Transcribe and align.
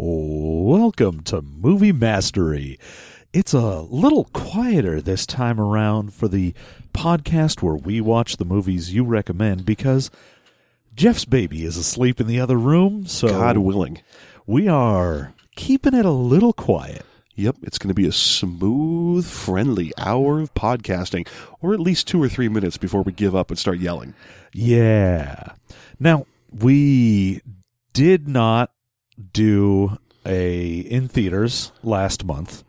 Welcome 0.00 1.24
to 1.24 1.42
Movie 1.42 1.90
Mastery. 1.90 2.78
It's 3.32 3.52
a 3.52 3.80
little 3.80 4.26
quieter 4.26 5.00
this 5.00 5.26
time 5.26 5.60
around 5.60 6.14
for 6.14 6.28
the 6.28 6.54
podcast 6.94 7.62
where 7.62 7.74
we 7.74 8.00
watch 8.00 8.36
the 8.36 8.44
movies 8.44 8.94
you 8.94 9.02
recommend 9.02 9.66
because 9.66 10.12
Jeff's 10.94 11.24
baby 11.24 11.64
is 11.64 11.76
asleep 11.76 12.20
in 12.20 12.28
the 12.28 12.38
other 12.38 12.56
room, 12.56 13.06
so 13.06 13.26
God 13.26 13.58
willing. 13.58 14.00
we 14.46 14.68
are 14.68 15.34
keeping 15.56 15.94
it 15.94 16.04
a 16.04 16.12
little 16.12 16.52
quiet. 16.52 17.04
Yep, 17.34 17.56
it's 17.62 17.78
going 17.78 17.88
to 17.88 17.94
be 17.94 18.06
a 18.06 18.12
smooth, 18.12 19.26
friendly 19.26 19.92
hour 19.98 20.38
of 20.38 20.54
podcasting, 20.54 21.26
or 21.60 21.74
at 21.74 21.80
least 21.80 22.06
two 22.06 22.22
or 22.22 22.28
three 22.28 22.48
minutes 22.48 22.76
before 22.76 23.02
we 23.02 23.10
give 23.10 23.34
up 23.34 23.50
and 23.50 23.58
start 23.58 23.80
yelling. 23.80 24.14
Yeah. 24.52 25.54
Now, 25.98 26.26
we 26.52 27.42
did 27.92 28.28
not 28.28 28.70
do 29.32 29.98
a 30.26 30.78
in 30.78 31.08
theaters 31.08 31.72
last 31.82 32.24
month, 32.24 32.64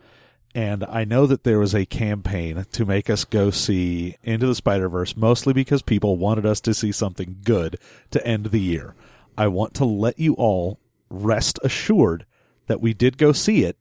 and 0.55 0.83
I 0.85 1.05
know 1.05 1.25
that 1.27 1.43
there 1.43 1.59
was 1.59 1.75
a 1.75 1.85
campaign 1.85 2.65
to 2.71 2.85
make 2.85 3.09
us 3.09 3.25
go 3.25 3.51
see 3.51 4.15
Into 4.23 4.47
the 4.47 4.55
Spider-Verse 4.55 5.15
mostly 5.15 5.53
because 5.53 5.81
people 5.81 6.17
wanted 6.17 6.45
us 6.45 6.59
to 6.61 6.73
see 6.73 6.91
something 6.91 7.37
good 7.43 7.77
to 8.11 8.25
end 8.25 8.47
the 8.47 8.59
year. 8.59 8.95
I 9.37 9.47
want 9.47 9.73
to 9.75 9.85
let 9.85 10.19
you 10.19 10.33
all 10.33 10.79
rest 11.09 11.59
assured 11.63 12.25
that 12.67 12.81
we 12.81 12.93
did 12.93 13.17
go 13.17 13.31
see 13.31 13.63
it 13.63 13.77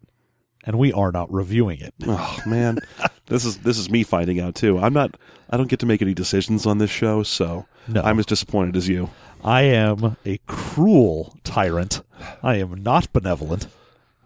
and 0.65 0.79
we 0.79 0.93
are 0.93 1.12
not 1.12 1.33
reviewing 1.33 1.81
it. 1.81 1.95
Oh 2.07 2.39
man, 2.47 2.79
this 3.27 3.45
is 3.45 3.59
this 3.59 3.79
is 3.79 3.91
me 3.91 4.03
finding 4.03 4.41
out 4.41 4.55
too. 4.55 4.79
I'm 4.79 4.93
not. 4.93 5.17
I 5.51 5.57
don't 5.57 5.69
get 5.69 5.79
to 5.81 5.87
make 5.87 6.03
any 6.03 6.15
decisions 6.15 6.67
on 6.67 6.79
this 6.79 6.91
show, 6.91 7.23
so 7.23 7.67
No. 7.87 8.03
I'm 8.03 8.19
as 8.19 8.27
disappointed 8.27 8.77
as 8.77 8.87
you. 8.89 9.09
I 9.45 9.62
am 9.62 10.16
a 10.27 10.38
cruel 10.47 11.37
tyrant. 11.45 12.02
I 12.42 12.56
am 12.56 12.83
not 12.83 13.12
benevolent. 13.12 13.66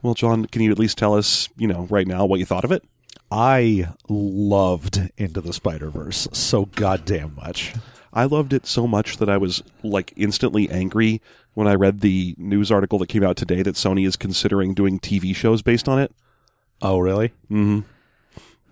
Well, 0.02 0.14
John, 0.14 0.46
can 0.46 0.62
you 0.62 0.72
at 0.72 0.78
least 0.78 0.98
tell 0.98 1.14
us, 1.14 1.48
you 1.56 1.68
know, 1.68 1.86
right 1.90 2.06
now 2.06 2.24
what 2.24 2.40
you 2.40 2.46
thought 2.46 2.64
of 2.64 2.72
it? 2.72 2.82
I 3.30 3.88
loved 4.08 5.10
Into 5.16 5.40
the 5.40 5.52
Spider 5.52 5.90
Verse 5.90 6.28
so 6.32 6.66
goddamn 6.66 7.34
much. 7.36 7.74
I 8.12 8.24
loved 8.24 8.52
it 8.52 8.66
so 8.66 8.86
much 8.86 9.18
that 9.18 9.28
I 9.30 9.38
was 9.38 9.62
like 9.82 10.12
instantly 10.16 10.68
angry 10.68 11.22
when 11.54 11.66
I 11.66 11.74
read 11.74 12.00
the 12.00 12.34
news 12.36 12.70
article 12.70 12.98
that 12.98 13.08
came 13.08 13.22
out 13.22 13.36
today 13.36 13.62
that 13.62 13.74
Sony 13.74 14.06
is 14.06 14.16
considering 14.16 14.74
doing 14.74 14.98
TV 14.98 15.34
shows 15.34 15.62
based 15.62 15.88
on 15.88 15.98
it. 15.98 16.12
Oh, 16.82 16.98
really? 16.98 17.28
Mm-hmm. 17.50 17.80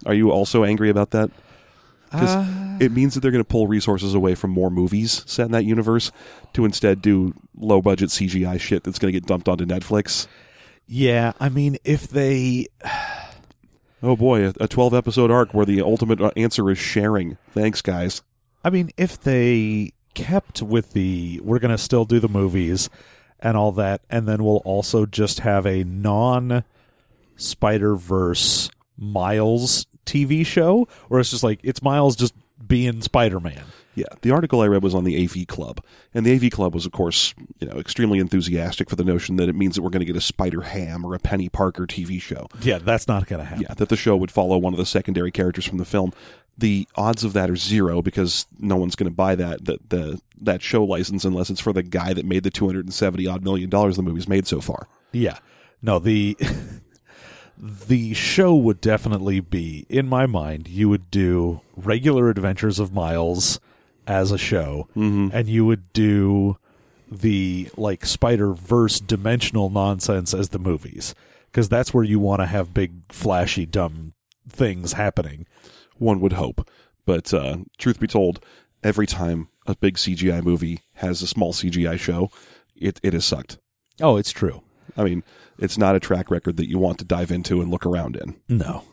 Are 0.05 0.15
you 0.15 0.31
also 0.31 0.65
angry 0.65 0.91
about 0.91 1.11
that? 1.11 1.31
Because 2.11 2.37
Uh. 2.37 2.77
it 2.81 2.93
means 2.93 3.15
that 3.15 3.21
they're 3.21 3.31
going 3.31 3.45
to 3.45 3.49
pull 3.49 3.67
resources 3.69 4.15
away 4.15 4.35
from 4.35 4.51
more 4.51 4.71
movies 4.71 5.23
set 5.27 5.47
in 5.47 5.53
that 5.53 5.65
universe 5.65 6.11
to 6.55 6.65
instead 6.65 7.01
do 7.03 7.35
low 7.57 7.81
budget 7.81 8.09
CGI 8.11 8.59
shit 8.59 8.83
that's 8.85 8.99
going 8.99 9.13
to 9.13 9.19
get 9.21 9.27
dumped 9.29 9.49
onto 9.49 9.65
Netflix. 9.65 10.27
Yeah, 10.87 11.33
I 11.41 11.49
mean, 11.49 11.77
if 11.85 12.09
they. 12.09 12.67
Oh 14.03 14.17
boy, 14.17 14.47
a- 14.47 14.55
a 14.61 14.67
12 14.67 14.95
episode 14.95 15.31
arc 15.31 15.53
where 15.53 15.67
the 15.67 15.83
ultimate 15.83 16.23
uh, 16.23 16.31
answer 16.35 16.71
is 16.71 16.79
sharing. 16.79 17.37
Thanks, 17.51 17.83
guys. 17.83 18.23
I 18.65 18.71
mean, 18.71 18.89
if 18.97 19.21
they 19.21 19.93
kept 20.15 20.63
with 20.63 20.95
the. 20.95 21.39
We're 21.45 21.59
going 21.59 21.71
to 21.71 21.77
still 21.77 22.07
do 22.07 22.19
the 22.19 22.27
movies 22.29 22.89
and 23.41 23.59
all 23.59 23.73
that, 23.73 24.01
and 24.09 24.27
then 24.27 24.43
we'll 24.43 24.63
also 24.65 25.05
just 25.05 25.41
have 25.41 25.67
a 25.67 25.85
non 25.85 26.65
Spider 27.37 27.95
Verse 27.95 28.71
Miles 28.97 29.85
TV 30.11 30.45
show, 30.45 30.89
or 31.09 31.21
it's 31.21 31.31
just 31.31 31.43
like, 31.43 31.61
it's 31.63 31.83
Miles 31.83 32.17
just 32.17 32.35
being 32.67 33.03
Spider 33.03 33.41
Man. 33.41 33.65
Yeah, 33.95 34.07
the 34.23 34.31
article 34.31 34.61
I 34.61 34.67
read 34.67 34.83
was 34.85 34.95
on 34.95 35.05
the 35.05 35.23
AV 35.25 35.47
Club, 35.49 35.83
and 36.15 36.25
the 36.25 36.33
AV 36.35 36.51
Club 36.53 36.75
was, 36.75 36.87
of 36.87 36.93
course, 36.93 37.35
you 37.59 37.67
know, 37.67 37.77
extremely 37.79 38.21
enthusiastic 38.21 38.89
for 38.89 38.97
the 38.97 39.05
notion 39.05 39.37
that 39.37 39.49
it 39.49 39.55
means 39.55 39.75
that 39.75 39.83
we're 39.83 39.91
going 39.91 40.01
to 40.01 40.07
get 40.07 40.17
a 40.17 40.21
Spider 40.21 40.63
Ham 40.63 41.05
or 41.05 41.15
a 41.15 41.19
Peni 41.19 41.51
Parker 41.51 41.87
TV 41.87 42.21
show. 42.21 42.47
Yeah, 42.63 42.79
that's 42.79 43.09
not 43.09 43.27
going 43.27 43.41
to 43.41 43.45
happen. 43.45 43.63
Yeah, 43.69 43.75
that 43.75 43.89
the 43.89 43.97
show 43.97 44.17
would 44.17 44.31
follow 44.31 44.57
one 44.59 44.73
of 44.73 44.79
the 44.79 44.87
secondary 44.87 45.33
characters 45.33 45.67
from 45.67 45.79
the 45.79 45.85
film. 45.85 46.13
The 46.57 46.87
odds 46.95 47.25
of 47.25 47.33
that 47.33 47.51
are 47.51 47.57
zero 47.57 48.01
because 48.01 48.47
no 48.59 48.77
one's 48.77 48.95
going 48.95 49.11
to 49.11 49.15
buy 49.15 49.35
that 49.35 49.65
that 49.65 49.91
the 49.91 50.21
that 50.41 50.63
show 50.63 50.85
license 50.85 51.25
unless 51.25 51.51
it's 51.51 51.61
for 51.61 51.73
the 51.73 51.83
guy 51.83 52.13
that 52.13 52.25
made 52.25 52.43
the 52.43 52.51
two 52.51 52.67
hundred 52.67 52.85
and 52.85 52.95
seventy 52.95 53.27
odd 53.27 53.43
million 53.43 53.71
dollars 53.71 53.97
the 53.97 54.03
movie's 54.03 54.29
made 54.29 54.47
so 54.47 54.61
far. 54.61 54.87
Yeah. 55.13 55.39
No, 55.83 55.99
the 55.99 56.37
the 57.63 58.15
show 58.15 58.55
would 58.55 58.81
definitely 58.81 59.39
be 59.41 59.85
in 59.91 60.09
my 60.09 60.25
mind 60.25 60.67
you 60.67 60.89
would 60.89 61.11
do 61.11 61.61
regular 61.77 62.31
adventures 62.31 62.79
of 62.79 62.93
Miles 62.93 63.61
as 64.07 64.33
a 64.33 64.39
show 64.39 64.89
and 64.95 65.47
you 65.47 65.67
would 65.67 65.93
do 65.93 66.57
the 67.11 67.69
like 67.77 68.07
Spider-Verse 68.07 69.01
dimensional 69.01 69.69
nonsense 69.69 70.33
as 70.33 70.49
the 70.49 70.59
movies 70.59 71.15
because 71.51 71.69
that's 71.69 71.93
where 71.93 72.05
you 72.05 72.19
want 72.19 72.41
to 72.41 72.47
have 72.47 72.73
big 72.73 72.93
flashy 73.13 73.67
dumb 73.67 74.15
things 74.49 74.95
happening. 74.95 75.47
One 75.99 76.21
would 76.21 76.33
hope, 76.35 76.69
but 77.05 77.35
uh, 77.35 77.59
truth 77.77 78.01
be 78.01 78.07
told, 78.07 78.43
every 78.83 79.07
time 79.07 79.49
a 79.67 79.75
big 79.77 79.97
CGI 79.97 80.43
movie 80.43 80.81
has 80.95 81.21
a 81.21 81.27
small 81.27 81.53
CGI 81.53 81.99
show, 81.99 82.31
it 82.75 82.99
it 83.03 83.13
has 83.13 83.25
sucked. 83.27 83.59
Oh, 84.01 84.17
it's 84.17 84.33
true. 84.33 84.63
I 84.97 85.05
mean, 85.05 85.23
it's 85.61 85.79
not 85.79 85.95
a 85.97 86.01
track 86.01 86.31
record 86.31 86.57
that 86.57 86.69
you 86.69 86.79
want 86.79 86.99
to 86.99 87.05
dive 87.05 87.31
into 87.31 87.61
and 87.61 87.71
look 87.71 87.87
around 87.87 88.17
in. 88.17 88.37
No. 88.49 88.85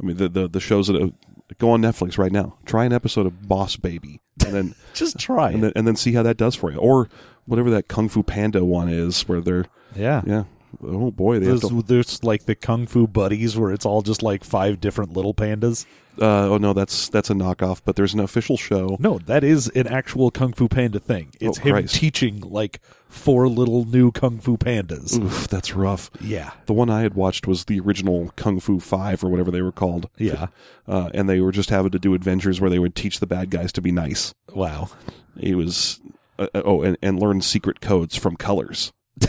I 0.00 0.06
mean, 0.06 0.16
the 0.16 0.28
the, 0.28 0.48
the 0.48 0.60
shows 0.60 0.86
that 0.88 1.12
go 1.58 1.70
on 1.70 1.82
Netflix 1.82 2.18
right 2.18 2.32
now. 2.32 2.56
Try 2.66 2.84
an 2.84 2.92
episode 2.92 3.26
of 3.26 3.48
Boss 3.48 3.76
Baby, 3.76 4.20
and 4.44 4.54
then 4.54 4.74
Just 4.94 5.18
try 5.18 5.50
and 5.50 5.62
then, 5.62 5.72
and 5.76 5.86
then 5.86 5.96
see 5.96 6.12
how 6.12 6.22
that 6.22 6.36
does 6.36 6.54
for 6.54 6.70
you, 6.70 6.78
or 6.78 7.08
whatever 7.46 7.70
that 7.70 7.88
Kung 7.88 8.08
Fu 8.08 8.22
Panda 8.22 8.64
one 8.64 8.88
is, 8.88 9.22
where 9.28 9.40
they're 9.40 9.66
Yeah. 9.96 10.22
yeah. 10.26 10.44
Oh 10.84 11.10
boy, 11.10 11.38
There's, 11.40 11.62
to, 11.62 11.82
there's 11.82 12.22
like 12.22 12.44
the 12.44 12.54
Kung 12.54 12.86
Fu 12.86 13.06
Buddies 13.06 13.56
where 13.56 13.72
it's 13.72 13.86
all 13.86 14.02
just 14.02 14.22
like 14.22 14.44
five 14.44 14.80
different 14.80 15.14
little 15.14 15.32
pandas. 15.32 15.86
uh, 16.20 16.46
oh 16.50 16.58
no, 16.58 16.74
that's 16.74 17.08
that's 17.08 17.30
a 17.30 17.34
knockoff. 17.34 17.80
But 17.84 17.96
there's 17.96 18.12
an 18.12 18.20
official 18.20 18.58
show. 18.58 18.96
No, 19.00 19.18
that 19.20 19.42
is 19.42 19.68
an 19.68 19.86
actual 19.88 20.30
Kung 20.30 20.52
Fu 20.52 20.68
Panda 20.68 21.00
thing. 21.00 21.30
It's 21.40 21.58
Oh, 21.58 21.62
him 21.62 21.72
Christ. 21.72 21.94
teaching 21.94 22.40
like 22.40 22.80
four 23.08 23.48
little 23.48 23.84
new 23.84 24.12
Kung 24.12 24.38
Fu 24.38 24.56
Pandas. 24.56 25.18
Oof, 25.18 25.48
that's 25.48 25.74
rough. 25.74 26.10
Yeah. 26.20 26.52
The 26.66 26.72
one 26.72 26.90
I 26.90 27.02
had 27.02 27.14
watched 27.14 27.46
was 27.46 27.64
the 27.64 27.80
original 27.80 28.32
Kung 28.36 28.60
Fu 28.60 28.80
Five 28.80 29.24
or 29.24 29.28
whatever 29.28 29.50
they 29.50 29.62
were 29.62 29.72
called. 29.72 30.08
Yeah. 30.18 30.48
uh, 30.86 31.10
and 31.14 31.28
they 31.28 31.40
were 31.40 31.52
just 31.52 31.70
having 31.70 31.92
to 31.92 31.98
do 31.98 32.14
adventures 32.14 32.60
where 32.60 32.70
they 32.70 32.78
would 32.78 32.94
teach 32.94 33.20
the 33.20 33.26
bad 33.26 33.50
guys 33.50 33.72
to 33.72 33.80
be 33.80 33.92
nice. 33.92 34.34
Wow. 34.54 34.90
He 35.38 35.54
was 35.54 36.00
uh, 36.38 36.48
uh, 36.54 36.62
oh, 36.64 36.82
and, 36.82 36.96
and 37.02 37.18
learn 37.18 37.40
secret 37.40 37.80
codes 37.80 38.16
from 38.16 38.36
colors. 38.36 38.92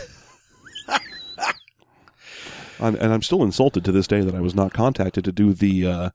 I'm, 2.80 2.94
and 2.96 3.12
I'm 3.12 3.22
still 3.22 3.42
insulted 3.42 3.84
to 3.84 3.92
this 3.92 4.06
day 4.06 4.22
that 4.22 4.34
I 4.34 4.40
was 4.40 4.54
not 4.54 4.72
contacted 4.72 5.24
to 5.24 5.32
do 5.32 5.52
the, 5.52 5.86
uh, 5.86 6.10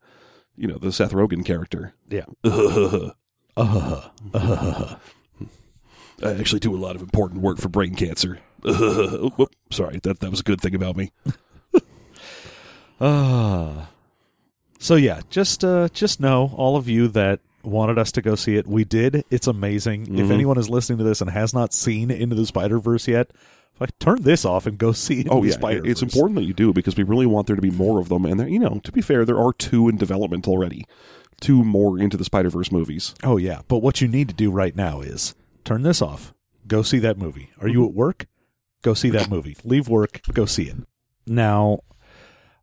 you 0.56 0.68
know, 0.68 0.78
the 0.78 0.92
Seth 0.92 1.12
Rogen 1.12 1.46
character. 1.46 1.94
Yeah. 2.10 2.26
I 6.24 6.32
actually 6.34 6.60
do 6.60 6.76
a 6.76 6.78
lot 6.78 6.96
of 6.96 7.02
important 7.02 7.42
work 7.42 7.58
for 7.58 7.70
brain 7.70 7.96
cancer. 7.96 8.40
Oh, 8.64 9.30
whoop, 9.38 9.54
sorry, 9.72 10.00
that 10.04 10.20
that 10.20 10.32
was 10.32 10.40
a 10.40 10.44
good 10.44 10.62
thing 10.62 10.76
about 10.76 10.96
me. 10.96 11.12
Ah. 13.02 13.90
So 14.80 14.96
yeah, 14.96 15.22
just 15.30 15.64
uh 15.66 15.90
just 15.90 16.20
know 16.20 16.52
all 16.56 16.78
of 16.78 16.88
you 16.88 17.08
that 17.10 17.40
wanted 17.64 17.98
us 17.98 18.12
to 18.14 18.22
go 18.22 18.36
see 18.36 18.56
it. 18.56 18.68
We 18.68 18.84
did. 18.84 19.26
It's 19.30 19.48
amazing. 19.48 20.06
Mm-hmm. 20.06 20.20
If 20.20 20.32
anyone 20.32 20.58
is 20.58 20.70
listening 20.70 21.00
to 21.00 21.04
this 21.04 21.22
and 21.22 21.30
has 21.30 21.54
not 21.54 21.74
seen 21.74 22.12
Into 22.12 22.36
the 22.36 22.46
Spider 22.46 22.80
Verse 22.80 23.08
yet, 23.08 23.32
like 23.80 23.98
turn 24.00 24.22
this 24.22 24.46
off 24.46 24.66
and 24.66 24.78
go 24.78 24.92
see 24.94 25.20
Into 25.20 25.32
Oh 25.32 25.44
yeah, 25.44 25.54
Spider-Verse. 25.54 25.90
it's 25.92 26.02
important 26.02 26.36
that 26.36 26.46
you 26.46 26.54
do 26.54 26.72
because 26.74 26.96
we 26.96 27.04
really 27.04 27.26
want 27.26 27.48
there 27.48 27.56
to 27.56 27.62
be 27.62 27.72
more 27.72 28.00
of 28.00 28.10
them. 28.10 28.26
And 28.26 28.40
there, 28.40 28.48
you 28.48 28.60
know, 28.60 28.80
to 28.84 28.92
be 28.92 29.02
fair, 29.02 29.26
there 29.26 29.40
are 29.40 29.54
two 29.54 29.90
in 29.90 29.98
development 29.98 30.48
already. 30.48 30.86
Two 31.42 31.66
more 31.66 32.00
into 32.00 32.16
the 32.16 32.24
Spider 32.24 32.50
Verse 32.50 32.72
movies. 32.72 33.14
Oh 33.24 33.38
yeah, 33.38 33.62
but 33.68 33.80
what 33.80 34.00
you 34.00 34.08
need 34.08 34.30
to 34.30 34.36
do 34.36 34.52
right 34.52 34.76
now 34.76 35.02
is 35.02 35.36
turn 35.66 35.82
this 35.82 36.02
off. 36.02 36.34
Go 36.68 36.82
see 36.82 37.00
that 37.00 37.18
movie. 37.18 37.52
Are 37.60 37.68
you 37.68 37.86
at 37.86 37.94
work? 37.94 38.28
Go 38.82 38.94
see 38.94 39.10
that 39.10 39.30
movie. 39.30 39.58
Leave 39.64 39.90
work, 39.90 40.22
go 40.32 40.46
see 40.46 40.70
it. 40.70 40.78
Now, 41.26 41.80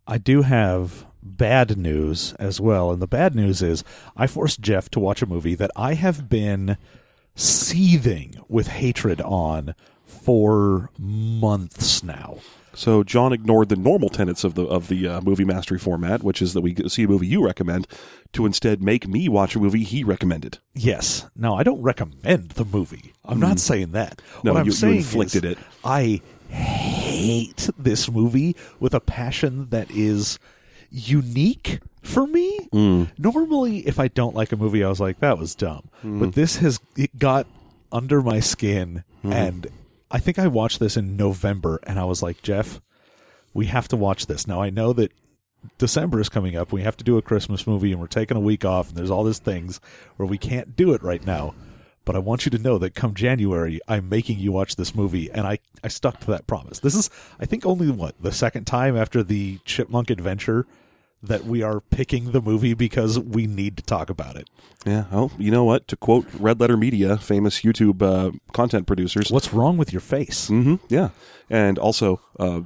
I 0.07 0.19
do 0.19 0.43
have 0.43 1.05
bad 1.23 1.77
news 1.77 2.35
as 2.39 2.61
well, 2.61 2.93
and 2.93 3.03
the 3.03 3.09
bad 3.09 3.35
news 3.35 3.61
is 3.61 3.83
I 4.17 4.27
forced 4.27 4.61
Jeff 4.61 4.89
to 4.91 5.01
watch 5.01 5.21
a 5.21 5.27
movie 5.27 5.57
that 5.57 5.71
I 5.77 5.95
have 5.95 6.29
been 6.29 6.77
seething 7.35 8.37
with 8.49 8.69
hatred 8.69 9.21
on 9.21 9.75
for 10.05 10.91
months 10.99 12.03
now. 12.03 12.39
So 12.75 13.03
John 13.05 13.33
ignored 13.33 13.69
the 13.69 13.77
normal 13.77 14.09
tenets 14.09 14.45
of 14.45 14.55
the 14.55 14.65
of 14.65 14.89
the 14.89 15.07
uh, 15.07 15.21
movie 15.21 15.45
mastery 15.45 15.79
format, 15.79 16.23
which 16.23 16.41
is 16.41 16.55
that 16.55 16.63
we 16.63 16.75
see 16.89 17.03
a 17.05 17.09
movie 17.09 17.27
you 17.27 17.45
recommend, 17.45 17.87
to 18.33 18.47
instead 18.47 18.83
make 18.83 19.07
me 19.07 19.29
watch 19.29 19.55
a 19.55 19.59
movie 19.61 19.85
he 19.85 20.03
recommended. 20.05 20.59
Yes. 20.75 21.29
Now, 21.37 21.55
I 21.55 21.63
don't 21.63 21.83
recommend 21.83 22.51
the 22.53 22.65
movie. 22.65 23.13
I'm 23.25 23.39
not 23.41 23.59
saying 23.59 23.93
that. 23.93 24.23
Mm. 24.39 24.45
No, 24.45 24.53
what 24.55 24.61
I'm 24.61 24.67
you- 24.67 24.73
you 24.73 24.89
inflicted 24.97 25.45
is 25.45 25.53
it. 25.53 25.59
I 25.85 26.21
hate 26.49 27.69
this 27.79 28.11
movie 28.11 28.57
with 28.81 28.95
a 28.95 29.01
passion 29.01 29.69
that 29.71 29.91
is 29.91 30.39
unique 30.91 31.81
for 32.03 32.27
me. 32.27 32.69
Mm. 32.73 33.11
Normally, 33.19 33.79
if 33.87 33.99
I 33.99 34.09
don't 34.09 34.35
like 34.35 34.53
a 34.53 34.57
movie, 34.57 34.83
I 34.85 34.89
was 34.89 35.01
like, 35.01 35.21
that 35.21 35.39
was 35.39 35.55
dumb. 35.55 35.89
Mm. 36.05 36.21
But 36.21 36.33
this 36.35 36.57
has 36.57 36.81
it 36.97 37.19
got 37.19 37.47
under 37.91 38.23
my 38.23 38.41
skin 38.41 39.05
Mm. 39.25 39.33
and 39.33 39.67
I 40.13 40.19
think 40.19 40.39
I 40.39 40.47
watched 40.47 40.79
this 40.79 40.99
in 40.99 41.17
November, 41.17 41.81
and 41.85 41.99
I 41.99 42.05
was 42.05 42.23
like, 42.23 42.43
Jeff, 42.43 42.83
we 43.55 43.67
have 43.67 43.89
to 43.89 43.97
watch 43.97 44.27
this. 44.27 44.47
Now 44.47 44.61
I 44.61 44.69
know 44.69 44.93
that 44.93 45.11
December 45.79 46.21
is 46.21 46.29
coming 46.29 46.55
up. 46.55 46.71
We 46.71 46.83
have 46.83 46.99
to 46.99 47.05
do 47.05 47.17
a 47.17 47.23
Christmas 47.23 47.67
movie, 47.67 47.93
and 47.93 48.01
we're 48.01 48.09
taking 48.09 48.37
a 48.37 48.41
week 48.41 48.63
off, 48.63 48.89
and 48.89 48.97
there's 48.97 49.11
all 49.11 49.25
these 49.25 49.39
things 49.39 49.81
where 50.17 50.27
we 50.27 50.37
can't 50.37 50.77
do 50.77 50.93
it 50.93 51.03
right 51.03 51.25
now. 51.25 51.55
But 52.05 52.15
I 52.15 52.19
want 52.19 52.45
you 52.45 52.51
to 52.51 52.59
know 52.59 52.77
that 52.79 52.95
come 52.95 53.15
January, 53.15 53.81
I'm 53.89 54.11
making 54.11 54.39
you 54.39 54.53
watch 54.53 54.77
this 54.77 54.95
movie, 54.95 55.31
and 55.31 55.47
I, 55.47 55.61
I 55.83 55.89
stuck 55.89 56.21
to 56.21 56.27
that 56.33 56.47
promise. 56.47 56.81
This 56.81 56.95
is, 56.95 57.09
I 57.41 57.47
think, 57.47 57.65
only 57.65 57.91
what 57.91 58.21
the 58.21 58.33
second 58.33 58.67
time 58.67 58.97
after 58.97 59.23
the 59.23 59.61
Chipmunk 59.65 60.11
Adventure 60.11 60.67
that 61.23 61.45
we 61.45 61.63
are 61.63 61.81
picking 61.81 62.33
the 62.33 62.41
movie 62.41 62.75
because 62.75 63.19
we 63.19 63.47
need 63.47 63.77
to 63.77 63.83
talk 63.85 64.11
about 64.11 64.37
it. 64.37 64.49
Yeah. 64.85 65.05
Oh, 65.13 65.31
you 65.39 65.51
know 65.51 65.63
what? 65.65 65.87
To 65.89 65.97
quote 65.97 66.27
Red 66.35 66.59
Letter 66.61 66.77
Media, 66.77 67.17
famous 67.17 67.61
YouTube 67.63 68.03
uh, 68.03 68.33
content 68.53 68.87
producers. 68.87 69.31
What's 69.31 69.53
wrong 69.55 69.77
with 69.77 69.93
your 69.93 70.01
face? 70.01 70.49
hmm 70.49 70.77
Yeah. 70.89 71.11
And 71.49 71.79
also, 71.79 72.21
uh, 72.41 72.63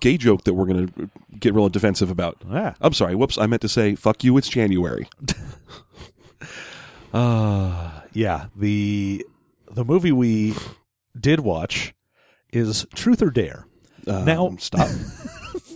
gay 0.00 0.16
joke 0.18 0.44
that 0.44 0.54
we're 0.54 0.66
going 0.66 0.88
to 0.88 1.10
get 1.38 1.54
real 1.54 1.68
defensive 1.68 2.10
about. 2.10 2.36
Ah. 2.50 2.74
I'm 2.80 2.92
sorry. 2.92 3.14
Whoops. 3.14 3.38
I 3.38 3.46
meant 3.46 3.62
to 3.62 3.68
say, 3.68 3.94
fuck 3.94 4.22
you. 4.24 4.36
It's 4.36 4.48
January. 4.48 5.08
Uh 7.12 8.00
yeah, 8.12 8.46
the 8.56 9.24
the 9.70 9.84
movie 9.84 10.10
we 10.12 10.54
did 11.18 11.40
watch 11.40 11.94
is 12.52 12.86
Truth 12.94 13.22
or 13.22 13.30
Dare. 13.30 13.66
Uh, 14.06 14.24
Now- 14.24 14.56
stop. 14.58 14.88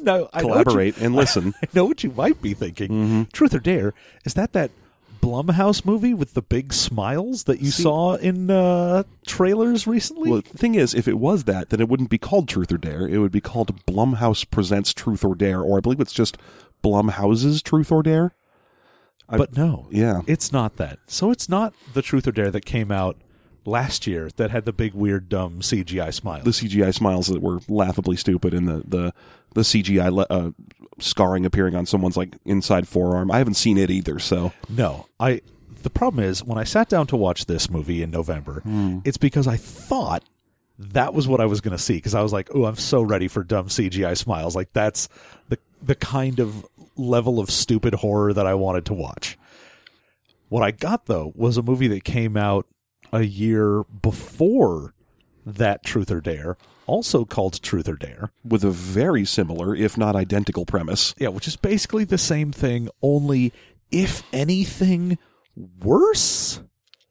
No, 0.08 0.28
I 0.32 0.40
know 0.42 0.48
you- 0.48 0.52
Collaborate 0.64 0.98
and 0.98 1.14
listen. 1.22 1.54
I 1.62 1.66
know 1.74 1.84
what 1.84 2.02
you 2.02 2.10
might 2.10 2.42
be 2.42 2.54
thinking. 2.54 3.26
Truth 3.32 3.54
or 3.54 3.58
Dare 3.60 3.94
is 4.24 4.34
that 4.34 4.52
that 4.54 4.70
Blumhouse 5.20 5.84
movie 5.84 6.14
with 6.14 6.34
the 6.34 6.42
big 6.42 6.72
smiles 6.72 7.44
that 7.44 7.60
you 7.60 7.70
saw 7.72 8.14
in 8.14 8.50
uh, 8.50 9.02
trailers 9.26 9.86
recently? 9.86 10.30
Well, 10.30 10.42
the 10.42 10.56
thing 10.58 10.74
is, 10.76 10.94
if 10.94 11.08
it 11.08 11.18
was 11.18 11.44
that, 11.44 11.70
then 11.70 11.80
it 11.80 11.88
wouldn't 11.88 12.08
be 12.10 12.18
called 12.18 12.48
Truth 12.48 12.70
or 12.72 12.78
Dare. 12.78 13.06
It 13.06 13.18
would 13.18 13.32
be 13.32 13.40
called 13.40 13.84
Blumhouse 13.84 14.48
Presents 14.48 14.94
Truth 14.94 15.24
or 15.24 15.34
Dare, 15.34 15.60
or 15.60 15.78
I 15.78 15.80
believe 15.80 16.00
it's 16.00 16.12
just 16.12 16.38
Blumhouse's 16.84 17.62
Truth 17.62 17.90
or 17.90 18.02
Dare. 18.04 18.32
but 19.28 19.56
no, 19.56 19.88
Yeah. 19.90 20.22
it's 20.26 20.52
not 20.52 20.76
that. 20.76 20.98
So 21.08 21.30
it's 21.32 21.48
not 21.48 21.74
the 21.94 22.00
Truth 22.02 22.28
or 22.28 22.32
Dare 22.32 22.50
that 22.52 22.64
came 22.64 22.90
out 22.92 23.16
last 23.68 24.06
year 24.06 24.30
that 24.36 24.50
had 24.50 24.64
the 24.64 24.72
big 24.72 24.94
weird 24.94 25.28
dumb 25.28 25.60
CGI 25.60 26.12
smiles. 26.12 26.44
the 26.44 26.50
CGI 26.50 26.92
smiles 26.94 27.26
that 27.28 27.40
were 27.42 27.60
laughably 27.68 28.16
stupid, 28.16 28.54
and 28.54 28.66
the 28.68 28.82
the 28.86 29.14
the 29.54 29.60
CGI 29.62 30.12
le- 30.12 30.26
uh, 30.30 30.50
scarring 30.98 31.46
appearing 31.46 31.74
on 31.74 31.86
someone's 31.86 32.16
like 32.16 32.36
inside 32.44 32.86
forearm. 32.88 33.30
I 33.30 33.38
haven't 33.38 33.54
seen 33.54 33.78
it 33.78 33.90
either, 33.90 34.18
so 34.18 34.52
No, 34.68 35.06
I. 35.20 35.42
The 35.82 35.90
problem 35.90 36.24
is 36.24 36.42
when 36.42 36.58
I 36.58 36.64
sat 36.64 36.88
down 36.88 37.06
to 37.06 37.16
watch 37.16 37.46
this 37.46 37.70
movie 37.70 38.02
in 38.02 38.10
November, 38.10 38.62
it's 39.04 39.16
because 39.16 39.46
I 39.46 39.56
thought 39.56 40.24
that 40.78 41.14
was 41.14 41.28
what 41.28 41.40
I 41.40 41.46
was 41.46 41.60
going 41.60 41.76
to 41.76 41.82
see 41.82 41.94
because 41.94 42.14
I 42.16 42.20
was 42.22 42.32
like, 42.32 42.48
"Oh, 42.54 42.64
I'm 42.64 42.74
so 42.76 43.00
ready 43.00 43.28
for 43.28 43.44
dumb 43.44 43.68
CGI 43.68 44.16
smiles." 44.16 44.56
Like 44.56 44.72
that's 44.72 45.08
the 45.48 45.58
the 45.80 45.94
kind 45.94 46.40
of 46.40 46.66
level 46.96 47.38
of 47.38 47.48
stupid 47.48 47.94
horror 47.94 48.32
that 48.32 48.44
I 48.46 48.54
wanted 48.54 48.86
to 48.86 48.94
watch. 48.94 49.38
What 50.48 50.62
I 50.64 50.72
got 50.72 51.06
though 51.06 51.32
was 51.36 51.56
a 51.56 51.62
movie 51.62 51.88
that 51.88 52.02
came 52.04 52.36
out 52.36 52.66
a 53.12 53.22
year 53.22 53.84
before 53.84 54.94
that 55.44 55.82
Truth 55.84 56.10
or 56.10 56.20
Dare, 56.20 56.56
also 56.86 57.24
called 57.24 57.62
Truth 57.62 57.88
or 57.88 57.96
Dare. 57.96 58.30
with 58.44 58.64
a 58.64 58.70
very 58.70 59.24
similar, 59.24 59.74
if 59.74 59.96
not 59.96 60.16
identical, 60.16 60.64
premise. 60.66 61.14
Yeah, 61.18 61.28
which 61.28 61.48
is 61.48 61.56
basically 61.56 62.04
the 62.04 62.18
same 62.18 62.52
thing, 62.52 62.88
only 63.02 63.52
if 63.90 64.22
anything 64.32 65.18
worse. 65.82 66.60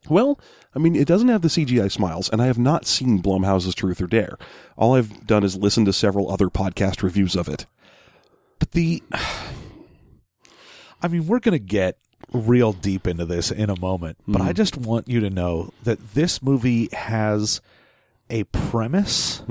Well, 0.10 0.40
I 0.74 0.80
mean, 0.80 0.96
it 0.96 1.08
doesn't 1.08 1.28
have 1.28 1.42
the 1.42 1.48
CGI 1.48 1.92
smiles, 1.92 2.30
and 2.30 2.42
I 2.42 2.46
have 2.46 2.60
not 2.60 2.86
seen 2.86 3.22
Blumhouse's 3.22 3.76
Truth 3.76 4.02
or 4.02 4.08
Dare. 4.08 4.38
All 4.78 4.96
I've 4.96 5.26
done 5.28 5.44
is 5.44 5.56
listen 5.58 5.86
to 5.86 5.94
several 5.94 6.32
other 6.32 6.48
podcast 6.50 7.02
reviews 7.04 7.36
of 7.36 7.50
it. 7.50 7.66
But 8.60 8.72
the 8.72 9.04
I 11.02 11.08
mean, 11.08 11.28
we're 11.28 11.40
going 11.40 11.54
to 11.54 11.60
get 11.60 12.00
real 12.34 12.74
deep 12.74 13.08
into 13.08 13.26
this 13.26 13.52
in 13.52 13.70
a 13.70 13.80
moment, 13.80 14.18
but 14.28 14.42
I 14.42 14.54
just 14.54 14.78
want 14.78 15.08
you 15.08 15.20
to 15.22 15.30
know 15.30 15.72
that 15.84 16.14
this 16.14 16.42
movie 16.42 16.90
has 16.92 17.62
a 18.30 18.44
premise 18.46 19.42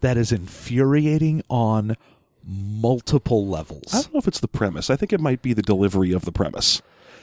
that 0.00 0.16
is 0.16 0.32
infuriating 0.32 1.42
on 1.48 1.96
multiple 2.44 3.46
levels. 3.46 3.92
I 3.94 4.02
don't 4.02 4.14
know 4.14 4.18
if 4.18 4.28
it's 4.28 4.40
the 4.40 4.48
premise. 4.48 4.90
I 4.90 4.96
think 4.96 5.12
it 5.12 5.20
might 5.20 5.42
be 5.42 5.52
the 5.52 5.62
delivery 5.62 6.12
of 6.12 6.24
the 6.24 6.32
premise. 6.32 6.82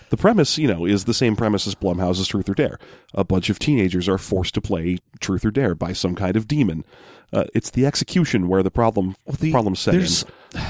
The 0.09 0.17
premise, 0.17 0.57
you 0.59 0.67
know, 0.67 0.85
is 0.85 1.05
the 1.05 1.15
same 1.15 1.35
premise 1.35 1.65
as 1.65 1.73
Blumhouse's 1.73 2.27
Truth 2.27 2.47
or 2.47 2.53
Dare. 2.53 2.77
A 3.15 3.23
bunch 3.23 3.49
of 3.49 3.57
teenagers 3.57 4.07
are 4.07 4.19
forced 4.19 4.53
to 4.53 4.61
play 4.61 4.99
Truth 5.19 5.43
or 5.45 5.51
Dare 5.51 5.73
by 5.73 5.93
some 5.93 6.13
kind 6.15 6.37
of 6.37 6.47
demon. 6.47 6.85
Uh, 7.33 7.45
it's 7.55 7.71
the 7.71 7.85
execution 7.87 8.47
where 8.47 8.61
the 8.61 8.69
problem 8.71 9.15
the- 9.39 9.51
problem 9.51 9.75
set 9.75 9.95
in. 9.95 10.01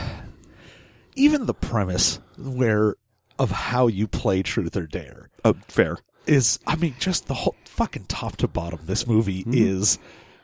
even 1.16 1.45
the 1.45 1.54
premise 1.54 2.19
where 2.38 2.95
of 3.40 3.52
how 3.52 3.88
you 3.88 4.08
play 4.08 4.42
truth 4.44 4.76
or 4.78 4.88
dare 4.88 5.30
Uh, 5.44 5.54
fair. 5.68 5.98
is 6.28 6.60
I 6.68 6.76
mean 6.76 6.96
just 7.00 7.28
the 7.28 7.34
whole 7.34 7.56
fucking 7.66 8.06
top 8.08 8.38
to 8.38 8.48
bottom 8.48 8.80
this 8.86 9.06
movie 9.08 9.42
Mm-hmm. 9.44 9.54
is 9.54 10.00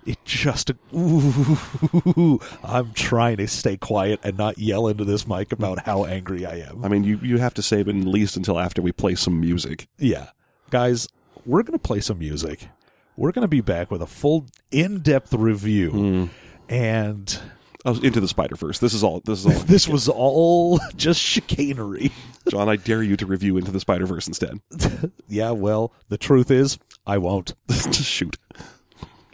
it 0.06 0.18
just 0.26 0.72
ooh, 0.96 2.40
I'm 2.64 2.92
trying 2.94 3.38
to 3.38 3.48
stay 3.48 3.78
quiet 3.78 4.20
and 4.24 4.38
not 4.38 4.58
yell 4.58 4.88
into 4.88 5.06
this 5.06 5.28
mic 5.28 5.52
about 5.52 5.86
how 5.86 6.06
angry 6.06 6.46
I 6.46 6.56
am. 6.58 6.84
I 6.84 6.88
mean, 6.88 7.04
you, 7.04 7.20
you 7.22 7.38
have 7.38 7.54
to 7.56 7.62
save 7.62 7.88
it 7.88 7.96
at 7.96 8.06
least 8.06 8.36
until 8.36 8.60
after 8.60 8.82
we 8.82 8.92
play 8.92 9.14
some 9.16 9.40
music. 9.40 9.88
Yeah. 10.00 10.30
Guys, 10.72 11.08
we're 11.46 11.62
going 11.64 11.78
to 11.78 11.88
play 11.88 12.00
some 12.00 12.18
music. 12.18 12.68
We're 13.16 13.32
going 13.32 13.44
to 13.44 13.48
be 13.48 13.62
back 13.62 13.92
with 13.92 14.02
a 14.02 14.08
full 14.08 14.48
in-depth 14.72 15.34
review 15.34 15.92
Hmm. 15.92 16.26
and 16.68 17.40
Oh, 17.84 18.00
into 18.02 18.20
the 18.20 18.28
Spider 18.28 18.56
Verse. 18.56 18.80
This 18.80 18.94
is 18.94 19.04
all. 19.04 19.22
This 19.26 19.40
is 19.40 19.46
all. 19.46 19.60
this 19.66 19.88
was 19.88 20.08
all 20.08 20.80
just 20.96 21.20
chicanery. 21.20 22.12
John, 22.50 22.70
I 22.70 22.76
dare 22.76 23.02
you 23.04 23.18
to 23.18 23.26
review 23.26 23.58
Into 23.58 23.72
the 23.72 23.80
Spider 23.80 24.06
Verse 24.06 24.28
instead. 24.28 24.60
yeah, 25.28 25.52
well, 25.52 25.94
the 26.10 26.18
truth 26.18 26.52
is, 26.52 26.78
I 27.06 27.18
won't. 27.18 27.54
Shoot. 27.92 28.38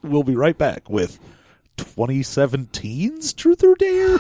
We'll 0.04 0.24
be 0.24 0.36
right 0.36 0.58
back 0.58 0.90
with 0.90 1.20
2017's 1.78 3.34
Truth 3.34 3.64
or 3.64 3.76
Dare. 3.76 4.18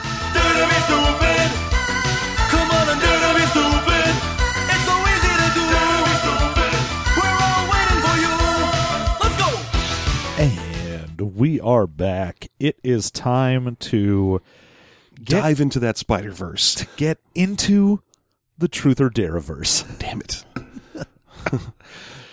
We 11.37 11.59
are 11.59 11.85
back. 11.85 12.47
It 12.59 12.79
is 12.83 13.11
time 13.11 13.75
to 13.75 14.41
get, 15.23 15.41
Dive 15.41 15.61
into 15.61 15.79
that 15.79 15.97
Spider 15.97 16.31
Verse. 16.31 16.73
To 16.75 16.87
get 16.97 17.19
into 17.35 18.01
the 18.57 18.67
Truth 18.67 18.99
or 18.99 19.11
Dare 19.11 19.39
verse. 19.39 19.83
Damn 19.99 20.21
it. 20.21 20.43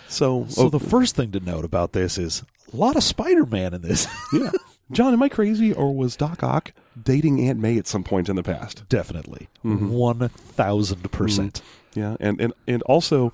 so, 0.09 0.47
So 0.49 0.63
oh, 0.63 0.69
the 0.71 0.81
first 0.81 1.17
thing 1.17 1.33
to 1.33 1.41
note 1.41 1.67
about 1.67 1.93
this 1.93 2.17
is 2.17 2.45
a 2.73 2.77
lot 2.77 2.97
of 2.97 3.05
Spider-Man 3.05 3.75
in 3.75 3.83
this. 3.83 4.07
yeah. 4.33 4.51
John, 4.91 5.13
am 5.13 5.23
I 5.23 5.29
crazy, 5.29 5.73
or 5.73 5.95
was 5.95 6.17
Doc 6.17 6.43
Ock 6.43 6.73
dating 7.01 7.47
Aunt 7.47 7.59
May 7.59 7.77
at 7.77 7.87
some 7.87 8.05
point 8.05 8.31
in 8.31 8.37
the 8.37 8.43
past? 8.43 8.89
Definitely. 8.89 9.49
Mm-hmm. 9.65 9.91
1000%. 9.91 10.31
Mm-hmm. 10.97 12.01
Yeah, 12.01 12.17
and 12.19 12.41
and 12.41 12.53
and 12.67 12.83
also, 12.83 13.31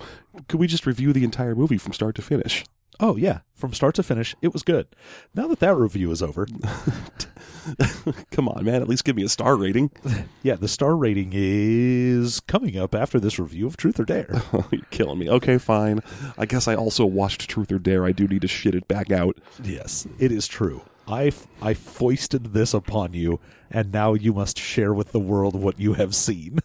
could 0.47 0.59
we 0.59 0.67
just 0.67 0.85
review 0.85 1.13
the 1.13 1.23
entire 1.23 1.55
movie 1.55 1.79
from 1.79 1.93
start 1.93 2.13
to 2.15 2.21
finish? 2.21 2.63
Oh 3.01 3.15
yeah, 3.15 3.39
from 3.55 3.73
start 3.73 3.95
to 3.95 4.03
finish, 4.03 4.35
it 4.41 4.53
was 4.53 4.61
good. 4.61 4.87
Now 5.33 5.47
that 5.47 5.59
that 5.59 5.75
review 5.75 6.11
is 6.11 6.21
over, 6.21 6.47
Come 8.31 8.47
on, 8.47 8.63
man, 8.63 8.81
at 8.81 8.87
least 8.87 9.05
give 9.05 9.15
me 9.15 9.23
a 9.23 9.29
star 9.29 9.55
rating. 9.55 9.91
yeah, 10.43 10.55
the 10.55 10.67
star 10.67 10.95
rating 10.95 11.31
is 11.33 12.39
coming 12.41 12.77
up 12.77 12.95
after 12.95 13.19
this 13.19 13.39
review 13.39 13.67
of 13.67 13.77
Truth 13.77 13.99
or 13.99 14.05
Dare. 14.05 14.41
You're 14.71 14.85
killing 14.89 15.19
me. 15.19 15.29
Okay, 15.29 15.57
fine. 15.57 16.01
I 16.37 16.45
guess 16.45 16.67
I 16.67 16.75
also 16.75 17.05
watched 17.05 17.49
Truth 17.49 17.71
or 17.71 17.79
Dare. 17.79 18.05
I 18.05 18.11
do 18.11 18.27
need 18.27 18.41
to 18.41 18.47
shit 18.47 18.75
it 18.75 18.87
back 18.87 19.11
out. 19.11 19.37
yes, 19.63 20.07
it 20.19 20.31
is 20.31 20.47
true. 20.47 20.81
I, 21.07 21.31
I 21.61 21.73
foisted 21.73 22.53
this 22.53 22.73
upon 22.73 23.13
you, 23.13 23.39
and 23.69 23.91
now 23.91 24.13
you 24.13 24.33
must 24.33 24.59
share 24.59 24.93
with 24.93 25.11
the 25.11 25.19
world 25.19 25.55
what 25.55 25.79
you 25.79 25.93
have 25.93 26.15
seen. 26.15 26.59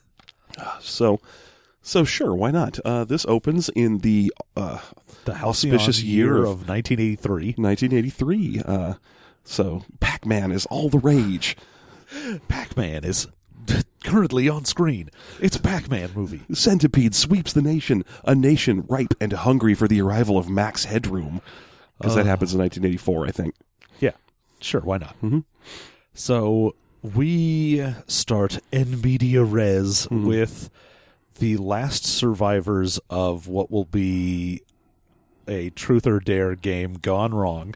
So, 0.80 1.20
so 1.86 2.04
sure, 2.04 2.34
why 2.34 2.50
not? 2.50 2.78
Uh, 2.84 3.04
this 3.04 3.24
opens 3.26 3.68
in 3.70 3.98
the 3.98 4.32
uh, 4.56 4.78
The 5.24 5.34
Auspicious 5.36 6.02
year 6.02 6.26
year 6.26 6.36
of- 6.38 6.62
of 6.62 6.68
1983. 6.68 7.54
1983. 7.56 8.62
Uh, 8.66 8.94
so 9.44 9.84
Pac-Man 10.00 10.50
is 10.50 10.66
all 10.66 10.88
the 10.88 10.98
rage. 10.98 11.56
Pac-Man 12.48 13.04
is 13.04 13.28
currently 14.04 14.48
on 14.48 14.64
screen. 14.64 15.10
It's 15.40 15.56
a 15.56 15.60
Pac-Man 15.60 16.10
movie. 16.14 16.42
Centipede 16.52 17.14
sweeps 17.14 17.52
the 17.52 17.62
nation, 17.62 18.04
a 18.24 18.34
nation 18.34 18.84
ripe 18.88 19.14
and 19.20 19.32
hungry 19.32 19.74
for 19.74 19.86
the 19.88 20.00
arrival 20.00 20.38
of 20.38 20.48
Max 20.48 20.84
Headroom. 20.86 21.40
Because 21.98 22.14
that 22.16 22.26
happens 22.26 22.52
in 22.52 22.58
1984, 22.60 23.26
I 23.26 23.30
think. 23.30 23.54
Yeah, 24.00 24.10
sure. 24.60 24.80
Why 24.82 24.98
not? 24.98 25.16
So 26.14 26.74
we 27.02 27.84
start 28.06 28.58
in 28.72 29.00
media 29.00 29.42
res 29.44 30.06
with 30.10 30.70
the 31.38 31.56
last 31.56 32.04
survivors 32.04 32.98
of 33.10 33.46
what 33.48 33.70
will 33.70 33.84
be 33.84 34.62
a 35.48 35.70
truth 35.70 36.06
or 36.06 36.20
dare 36.20 36.54
game 36.54 36.94
gone 36.94 37.32
wrong. 37.34 37.74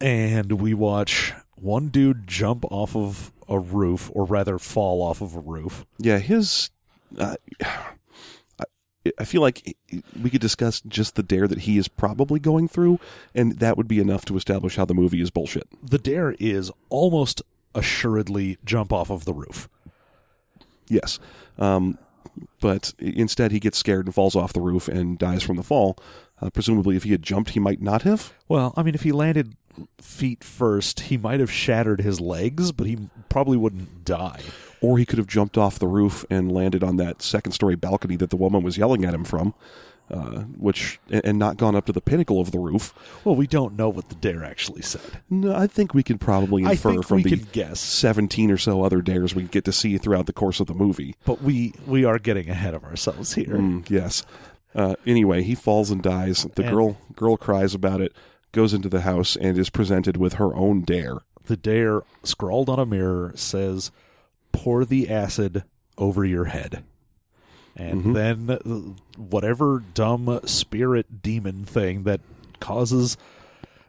and 0.00 0.52
we 0.60 0.74
watch 0.74 1.32
one 1.56 1.88
dude 1.88 2.26
jump 2.26 2.64
off 2.70 2.94
of 2.96 3.32
a 3.48 3.58
roof, 3.58 4.10
or 4.14 4.24
rather 4.24 4.58
fall 4.58 5.00
off 5.02 5.20
of 5.22 5.34
a 5.34 5.40
roof. 5.40 5.86
Yeah, 5.98 6.18
his. 6.18 6.70
Uh, 7.18 7.36
I, 8.58 8.64
I 9.18 9.24
feel 9.24 9.40
like 9.40 9.76
we 10.20 10.28
could 10.28 10.42
discuss 10.42 10.82
just 10.82 11.14
the 11.14 11.22
dare 11.22 11.48
that 11.48 11.60
he 11.60 11.78
is 11.78 11.88
probably 11.88 12.40
going 12.40 12.68
through, 12.68 13.00
and 13.34 13.58
that 13.60 13.76
would 13.78 13.88
be 13.88 14.00
enough 14.00 14.26
to 14.26 14.36
establish 14.36 14.76
how 14.76 14.84
the 14.84 14.94
movie 14.94 15.22
is 15.22 15.30
bullshit. 15.30 15.66
The 15.82 15.98
dare 15.98 16.32
is 16.38 16.70
almost 16.90 17.40
assuredly 17.74 18.58
jump 18.64 18.92
off 18.92 19.10
of 19.10 19.24
the 19.24 19.32
roof. 19.32 19.68
Yes. 20.88 21.18
Um, 21.58 21.98
but 22.60 22.94
instead, 22.98 23.52
he 23.52 23.60
gets 23.60 23.78
scared 23.78 24.06
and 24.06 24.14
falls 24.14 24.36
off 24.36 24.52
the 24.52 24.60
roof 24.60 24.88
and 24.88 25.18
dies 25.18 25.42
from 25.42 25.56
the 25.56 25.62
fall. 25.62 25.98
Uh, 26.40 26.50
presumably, 26.50 26.96
if 26.96 27.04
he 27.04 27.10
had 27.10 27.22
jumped, 27.22 27.50
he 27.50 27.60
might 27.60 27.80
not 27.80 28.02
have. 28.02 28.32
Well, 28.48 28.74
I 28.76 28.82
mean, 28.82 28.94
if 28.94 29.02
he 29.02 29.12
landed 29.12 29.56
feet 30.00 30.42
first, 30.42 31.00
he 31.00 31.16
might 31.16 31.40
have 31.40 31.50
shattered 31.50 32.00
his 32.00 32.20
legs, 32.20 32.72
but 32.72 32.86
he 32.86 32.98
probably 33.28 33.56
wouldn't 33.56 34.04
die. 34.04 34.40
Or 34.80 34.98
he 34.98 35.06
could 35.06 35.18
have 35.18 35.26
jumped 35.26 35.58
off 35.58 35.78
the 35.78 35.88
roof 35.88 36.24
and 36.30 36.52
landed 36.52 36.84
on 36.84 36.96
that 36.96 37.22
second 37.22 37.52
story 37.52 37.74
balcony 37.74 38.16
that 38.16 38.30
the 38.30 38.36
woman 38.36 38.62
was 38.62 38.78
yelling 38.78 39.04
at 39.04 39.14
him 39.14 39.24
from, 39.24 39.54
uh, 40.10 40.40
which 40.56 40.98
and 41.10 41.38
not 41.38 41.56
gone 41.56 41.74
up 41.76 41.86
to 41.86 41.92
the 41.92 42.00
pinnacle 42.00 42.40
of 42.40 42.50
the 42.50 42.58
roof. 42.58 42.94
Well, 43.24 43.36
we 43.36 43.46
don't 43.46 43.76
know 43.76 43.88
what 43.88 44.08
the 44.08 44.14
dare 44.14 44.44
actually 44.44 44.82
said. 44.82 45.20
No, 45.28 45.54
I 45.54 45.66
think 45.66 45.92
we 45.94 46.02
can 46.02 46.18
probably 46.18 46.64
I 46.64 46.72
infer 46.72 46.92
think 46.92 47.06
from 47.06 47.22
we 47.22 47.30
the 47.30 47.36
guess. 47.36 47.80
17 47.80 48.50
or 48.50 48.56
so 48.58 48.82
other 48.82 49.02
dares 49.02 49.34
we 49.34 49.44
get 49.44 49.64
to 49.66 49.72
see 49.72 49.98
throughout 49.98 50.26
the 50.26 50.32
course 50.32 50.60
of 50.60 50.66
the 50.66 50.74
movie. 50.74 51.14
But 51.24 51.42
we 51.42 51.74
we 51.86 52.04
are 52.04 52.18
getting 52.18 52.48
ahead 52.48 52.74
of 52.74 52.84
ourselves 52.84 53.34
here. 53.34 53.56
Mm, 53.56 53.88
yes. 53.90 54.24
Uh, 54.74 54.94
anyway, 55.06 55.42
he 55.42 55.54
falls 55.54 55.90
and 55.90 56.02
dies. 56.02 56.46
The 56.54 56.62
And- 56.62 56.70
girl 56.72 56.96
girl 57.16 57.36
cries 57.36 57.74
about 57.74 58.00
it, 58.00 58.12
goes 58.52 58.72
into 58.74 58.88
the 58.88 59.00
house, 59.02 59.36
and 59.36 59.58
is 59.58 59.70
presented 59.70 60.16
with 60.16 60.34
her 60.34 60.54
own 60.54 60.82
dare. 60.82 61.18
The 61.44 61.56
dare, 61.56 62.02
scrawled 62.22 62.68
on 62.68 62.78
a 62.78 62.84
mirror, 62.86 63.32
says, 63.34 63.90
"Pour 64.52 64.84
the 64.84 65.08
acid 65.08 65.64
over 65.96 66.24
your 66.24 66.44
head." 66.46 66.84
And 67.76 68.16
then 68.16 68.50
uh, 68.50 68.58
whatever 69.16 69.84
dumb 69.94 70.40
spirit 70.46 71.22
demon 71.22 71.64
thing 71.64 72.02
that 72.04 72.20
causes 72.60 73.16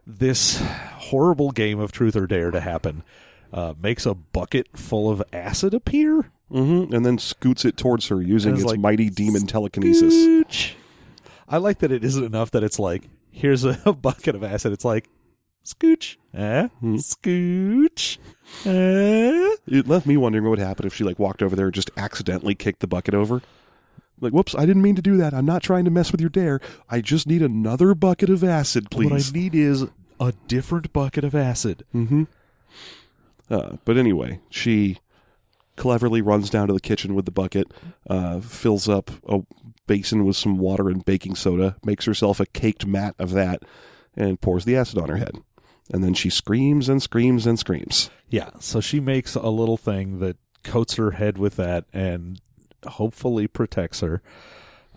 this 0.05 0.61
horrible 0.61 1.51
game 1.51 1.79
of 1.79 1.91
truth 1.91 2.15
or 2.15 2.27
dare 2.27 2.51
to 2.51 2.59
happen 2.59 3.03
uh, 3.51 3.73
makes 3.81 4.05
a 4.05 4.13
bucket 4.13 4.67
full 4.77 5.09
of 5.09 5.23
acid 5.33 5.73
appear. 5.73 6.29
hmm 6.49 6.85
And 6.91 7.05
then 7.05 7.17
scoots 7.17 7.65
it 7.65 7.77
towards 7.77 8.07
her 8.07 8.21
using 8.21 8.53
its 8.53 8.61
it's 8.61 8.71
like, 8.71 8.79
mighty 8.79 9.09
demon 9.09 9.47
telekinesis. 9.47 10.13
Scooch. 10.13 10.73
I 11.47 11.57
like 11.57 11.79
that 11.79 11.91
it 11.91 12.03
isn't 12.03 12.23
enough 12.23 12.51
that 12.51 12.63
it's 12.63 12.77
like, 12.79 13.03
here's 13.31 13.63
a, 13.63 13.73
bucket 14.01 14.35
of 14.35 14.43
acid. 14.43 14.71
It's 14.71 14.85
like, 14.85 15.09
scooch, 15.65 16.17
eh? 16.33 16.67
Hmm. 16.79 16.95
Scooch, 16.95 18.17
eh? 18.65 19.55
It 19.67 19.87
left 19.87 20.05
me 20.05 20.17
wondering 20.17 20.43
what 20.43 20.51
would 20.51 20.59
happen 20.59 20.85
if 20.85 20.93
she 20.93 21.03
like 21.03 21.17
walked 21.19 21.41
over 21.41 21.55
there 21.55 21.65
and 21.67 21.73
just 21.73 21.91
accidentally 21.97 22.55
kicked 22.55 22.81
the 22.81 22.87
bucket 22.87 23.13
over. 23.15 23.41
Like, 24.21 24.33
whoops, 24.33 24.55
I 24.55 24.65
didn't 24.65 24.81
mean 24.81 24.95
to 24.95 25.01
do 25.01 25.17
that. 25.17 25.33
I'm 25.33 25.45
not 25.45 25.63
trying 25.63 25.85
to 25.85 25.91
mess 25.91 26.11
with 26.11 26.21
your 26.21 26.29
dare. 26.29 26.59
I 26.89 27.01
just 27.01 27.27
need 27.27 27.41
another 27.41 27.95
bucket 27.95 28.29
of 28.29 28.43
acid, 28.43 28.91
please. 28.91 29.09
What 29.09 29.35
I 29.35 29.39
need 29.39 29.55
is 29.55 29.85
a 30.19 30.33
different 30.47 30.91
bucket 30.91 31.23
of 31.23 31.33
acid. 31.33 31.85
Mm-hmm. 31.95 32.23
Uh, 33.49 33.77
but 33.85 33.97
anyway, 33.97 34.39
she 34.49 34.97
cleverly 35.75 36.21
runs 36.21 36.49
down 36.49 36.67
to 36.67 36.73
the 36.73 36.79
kitchen 36.79 37.15
with 37.15 37.25
the 37.25 37.31
bucket, 37.31 37.71
uh, 38.09 38.39
fills 38.41 38.89
up 38.89 39.11
a 39.27 39.39
basin 39.87 40.25
with 40.25 40.35
some 40.35 40.57
water 40.57 40.89
and 40.89 41.05
baking 41.05 41.35
soda, 41.35 41.77
makes 41.83 42.05
herself 42.05 42.39
a 42.39 42.45
caked 42.45 42.85
mat 42.85 43.15
of 43.17 43.31
that, 43.31 43.63
and 44.15 44.41
pours 44.41 44.65
the 44.65 44.75
acid 44.75 44.99
on 44.99 45.09
her 45.09 45.17
head. 45.17 45.37
And 45.91 46.03
then 46.03 46.13
she 46.13 46.29
screams 46.29 46.89
and 46.89 47.01
screams 47.01 47.47
and 47.47 47.57
screams. 47.57 48.11
Yeah, 48.29 48.51
so 48.59 48.81
she 48.81 48.99
makes 48.99 49.33
a 49.33 49.49
little 49.49 49.77
thing 49.77 50.19
that 50.19 50.37
coats 50.63 50.95
her 50.95 51.11
head 51.11 51.37
with 51.37 51.55
that 51.55 51.85
and 51.93 52.39
hopefully 52.85 53.47
protects 53.47 54.01
her. 54.01 54.21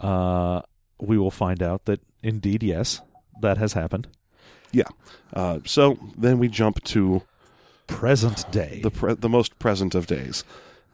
Uh, 0.00 0.62
we 1.00 1.18
will 1.18 1.30
find 1.30 1.62
out 1.62 1.84
that 1.86 2.00
indeed, 2.22 2.62
yes, 2.62 3.00
that 3.40 3.58
has 3.58 3.72
happened. 3.72 4.08
Yeah. 4.70 4.88
Uh, 5.32 5.60
so 5.64 5.98
then 6.16 6.38
we 6.38 6.48
jump 6.48 6.82
to 6.84 7.22
Present 7.86 8.50
day. 8.50 8.80
the 8.82 8.90
pre- 8.90 9.14
the 9.14 9.28
most 9.28 9.58
present 9.58 9.94
of 9.94 10.06
days, 10.06 10.44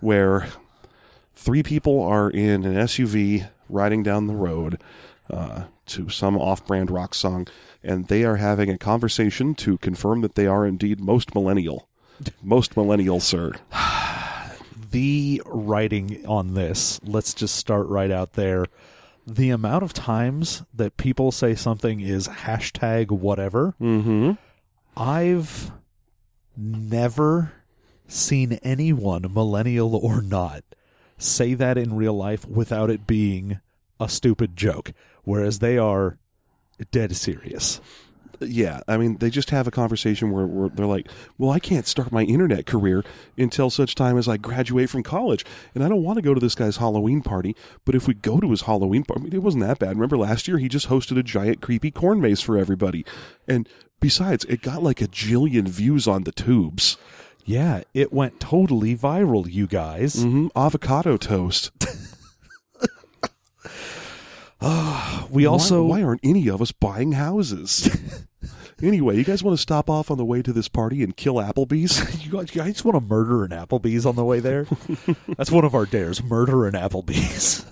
where 0.01 0.49
three 1.35 1.63
people 1.63 2.03
are 2.03 2.31
in 2.31 2.65
an 2.65 2.75
SUV 2.75 3.49
riding 3.69 4.03
down 4.03 4.27
the 4.27 4.35
road 4.35 4.83
uh, 5.31 5.65
to 5.87 6.09
some 6.09 6.37
off-brand 6.37 6.91
rock 6.91 7.15
song, 7.15 7.47
and 7.85 8.09
they 8.09 8.25
are 8.25 8.37
having 8.37 8.71
a 8.71 8.79
conversation 8.79 9.55
to 9.55 9.79
confirm 9.79 10.23
that 10.23 10.35
they 10.35 10.47
are 10.47 10.67
indeed 10.67 11.01
most 11.01 11.35
millennial. 11.35 11.89
Most 12.43 12.77
millennial, 12.77 13.21
sir. 13.21 13.53
the 14.91 15.43
writing 15.47 16.25
on 16.27 16.55
this, 16.55 17.01
let's 17.05 17.35
just 17.35 17.57
start 17.57 17.87
right 17.89 18.11
out 18.11 18.35
there. 18.35 18.67
The 19.27 19.51
amount 19.51 19.85
of 19.85 19.93
times 19.93 20.63
that 20.75 20.97
people 20.97 21.33
say 21.33 21.55
something 21.55 22.01
is 22.01 22.29
hashtag 22.29 23.11
whatever, 23.11 23.75
Mm-hmm. 23.81 24.33
I've 24.97 25.71
never 26.57 27.53
seen 28.09 28.55
anyone, 28.65 29.33
millennial 29.33 29.95
or 29.95 30.23
not, 30.23 30.65
say 31.19 31.55
that 31.55 31.79
in 31.79 31.95
real 31.95 32.15
life 32.15 32.47
without 32.49 32.91
it 32.91 33.07
being 33.07 33.61
a 34.01 34.09
stupid 34.09 34.57
joke, 34.57 34.93
whereas 35.25 35.59
they 35.61 35.79
are 35.79 36.19
dead 36.91 37.15
serious. 37.15 37.81
Yeah, 38.41 38.81
I 38.87 38.97
mean, 38.97 39.17
they 39.19 39.31
just 39.31 39.51
have 39.51 39.67
a 39.67 39.71
conversation 39.71 40.31
where, 40.31 40.47
where 40.47 40.69
they're 40.69 40.87
like, 40.87 41.09
"Well, 41.39 41.51
I 41.51 41.59
can't 41.59 41.87
start 41.87 42.13
my 42.13 42.23
internet 42.23 42.67
career 42.67 43.05
until 43.37 43.69
such 43.71 43.95
time 43.95 44.17
as 44.17 44.29
I 44.29 44.37
graduate 44.37 44.91
from 44.91 45.03
college, 45.03 45.45
and 45.75 45.83
I 45.83 45.89
don't 45.89 46.03
want 46.03 46.17
to 46.19 46.23
go 46.23 46.35
to 46.35 46.41
this 46.41 46.55
guy's 46.55 46.77
Halloween 46.77 47.21
party. 47.23 47.57
But 47.85 47.95
if 47.95 48.07
we 48.07 48.15
go 48.15 48.39
to 48.41 48.51
his 48.51 48.63
Halloween 48.63 49.03
party, 49.05 49.23
I 49.23 49.25
mean, 49.25 49.33
it 49.35 49.43
wasn't 49.43 49.65
that 49.65 49.79
bad. 49.81 49.91
Remember 49.91 50.17
last 50.17 50.47
year 50.47 50.59
he 50.59 50.69
just 50.69 50.89
hosted 50.89 51.19
a 51.19 51.23
giant 51.23 51.61
creepy 51.61 51.91
corn 51.91 52.21
maze 52.21 52.41
for 52.41 52.57
everybody, 52.57 53.05
and 53.49 53.69
besides, 54.01 54.45
it 54.45 54.63
got 54.63 54.83
like 54.83 55.01
a 55.03 55.09
jillion 55.09 55.69
views 55.69 56.07
on 56.07 56.23
the 56.25 56.33
tubes. 56.33 56.97
Yeah, 57.45 57.83
it 57.95 58.13
went 58.13 58.41
totally 58.41 58.95
viral, 58.97 59.51
you 59.51 59.67
guys. 59.67 60.23
hmm 60.23 60.49
Avocado 60.55 61.17
toast. 61.17 61.71
We 65.31 65.47
also 65.47 65.85
why, 65.85 65.99
why 66.01 66.05
aren't 66.05 66.21
any 66.25 66.49
of 66.49 66.61
us 66.63 66.73
buying 66.73 67.13
houses? 67.13 67.89
anyway, 68.83 69.17
you 69.17 69.25
guys 69.25 69.43
want 69.43 69.57
to 69.57 69.61
stop 69.61 69.91
off 69.91 70.11
on 70.11 70.19
the 70.19 70.25
way 70.25 70.43
to 70.43 70.53
this 70.53 70.69
party 70.69 71.03
and 71.03 71.17
kill 71.17 71.35
Applebee's? 71.35 72.25
you 72.25 72.31
guys, 72.31 72.85
want 72.85 72.97
to 72.97 73.01
murder 73.01 73.45
an 73.45 73.51
Applebee's 73.51 74.07
on 74.07 74.17
the 74.17 74.25
way 74.25 74.41
there? 74.41 74.67
That's 75.37 75.51
one 75.51 75.65
of 75.65 75.75
our 75.75 75.87
dares: 75.87 76.23
murder 76.23 76.67
an 76.67 76.75
Applebee's. 76.75 77.67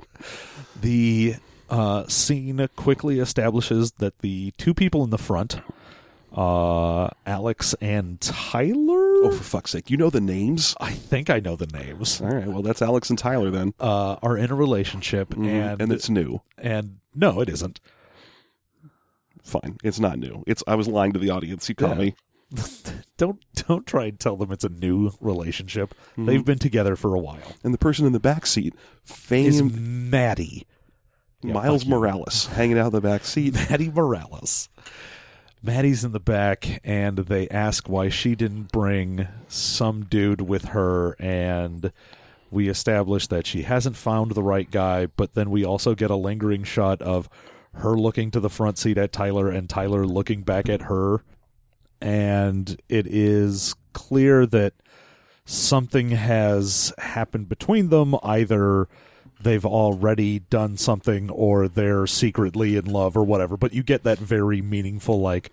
the 0.80 1.36
uh, 1.70 2.06
scene 2.06 2.68
quickly 2.76 3.18
establishes 3.18 3.92
that 3.92 4.18
the 4.20 4.52
two 4.58 4.74
people 4.74 5.04
in 5.04 5.10
the 5.10 5.18
front, 5.18 5.60
uh, 6.34 7.08
Alex 7.24 7.74
and 7.80 8.20
Tyler. 8.20 9.24
Oh, 9.24 9.30
for 9.36 9.44
fuck's 9.44 9.70
sake! 9.70 9.90
You 9.90 9.96
know 9.96 10.10
the 10.10 10.20
names. 10.20 10.74
I 10.80 10.92
think 10.92 11.30
I 11.30 11.40
know 11.40 11.56
the 11.56 11.66
names. 11.66 12.20
All 12.20 12.28
right, 12.28 12.46
well, 12.46 12.62
that's 12.62 12.82
Alex 12.82 13.10
and 13.10 13.18
Tyler 13.18 13.50
then. 13.50 13.74
Uh, 13.80 14.16
are 14.22 14.36
in 14.36 14.50
a 14.50 14.54
relationship, 14.54 15.34
and 15.34 15.80
and 15.80 15.92
it's 15.92 16.10
new. 16.10 16.42
and 16.58 16.98
no, 17.14 17.40
it 17.40 17.48
isn't. 17.48 17.80
Fine, 19.46 19.76
it's 19.84 20.00
not 20.00 20.18
new. 20.18 20.42
It's 20.46 20.62
I 20.66 20.74
was 20.74 20.88
lying 20.88 21.12
to 21.12 21.18
the 21.20 21.30
audience. 21.30 21.68
You 21.68 21.74
caught 21.76 21.96
Yeah. 21.96 22.04
me. 22.04 22.14
Don't 23.16 23.42
don't 23.54 23.86
try 23.86 24.04
and 24.04 24.20
tell 24.20 24.36
them 24.36 24.52
it's 24.52 24.62
a 24.62 24.68
new 24.68 25.10
relationship. 25.20 25.94
They've 26.16 26.26
mm-hmm. 26.26 26.42
been 26.42 26.58
together 26.58 26.94
for 26.94 27.14
a 27.14 27.18
while. 27.18 27.56
And 27.64 27.72
the 27.72 27.78
person 27.78 28.06
in 28.06 28.12
the 28.12 28.20
back 28.20 28.46
seat, 28.46 28.74
Is 29.04 29.12
famed 29.16 29.74
Maddie. 29.74 30.66
Yeah, 31.42 31.54
Miles. 31.54 31.86
Morales, 31.86 32.46
hanging 32.54 32.78
out 32.78 32.88
in 32.88 32.92
the 32.92 33.00
back 33.00 33.24
seat. 33.24 33.54
Maddie 33.54 33.90
Morales. 33.90 34.68
Maddie's 35.62 36.04
in 36.04 36.12
the 36.12 36.20
back, 36.20 36.80
and 36.84 37.16
they 37.18 37.48
ask 37.48 37.88
why 37.88 38.10
she 38.10 38.34
didn't 38.34 38.70
bring 38.70 39.26
some 39.48 40.04
dude 40.04 40.42
with 40.42 40.66
her, 40.66 41.16
and 41.18 41.90
we 42.50 42.68
establish 42.68 43.26
that 43.28 43.46
she 43.46 43.62
hasn't 43.62 43.96
found 43.96 44.32
the 44.32 44.42
right 44.42 44.70
guy, 44.70 45.06
but 45.06 45.34
then 45.34 45.50
we 45.50 45.64
also 45.64 45.94
get 45.94 46.10
a 46.10 46.16
lingering 46.16 46.64
shot 46.64 47.00
of 47.02 47.28
her 47.76 47.96
looking 47.96 48.30
to 48.30 48.40
the 48.40 48.50
front 48.50 48.78
seat 48.78 48.98
at 48.98 49.12
Tyler 49.12 49.48
and 49.48 49.68
Tyler 49.68 50.06
looking 50.06 50.42
back 50.42 50.68
at 50.68 50.82
her, 50.82 51.22
and 52.00 52.80
it 52.88 53.06
is 53.06 53.74
clear 53.92 54.46
that 54.46 54.74
something 55.44 56.10
has 56.10 56.92
happened 56.98 57.48
between 57.48 57.88
them, 57.88 58.16
either 58.22 58.88
they've 59.40 59.66
already 59.66 60.38
done 60.38 60.76
something 60.76 61.30
or 61.30 61.68
they're 61.68 62.06
secretly 62.06 62.76
in 62.76 62.84
love 62.86 63.16
or 63.16 63.24
whatever. 63.24 63.56
But 63.56 63.72
you 63.72 63.82
get 63.82 64.02
that 64.04 64.18
very 64.18 64.60
meaningful, 64.62 65.20
like, 65.20 65.50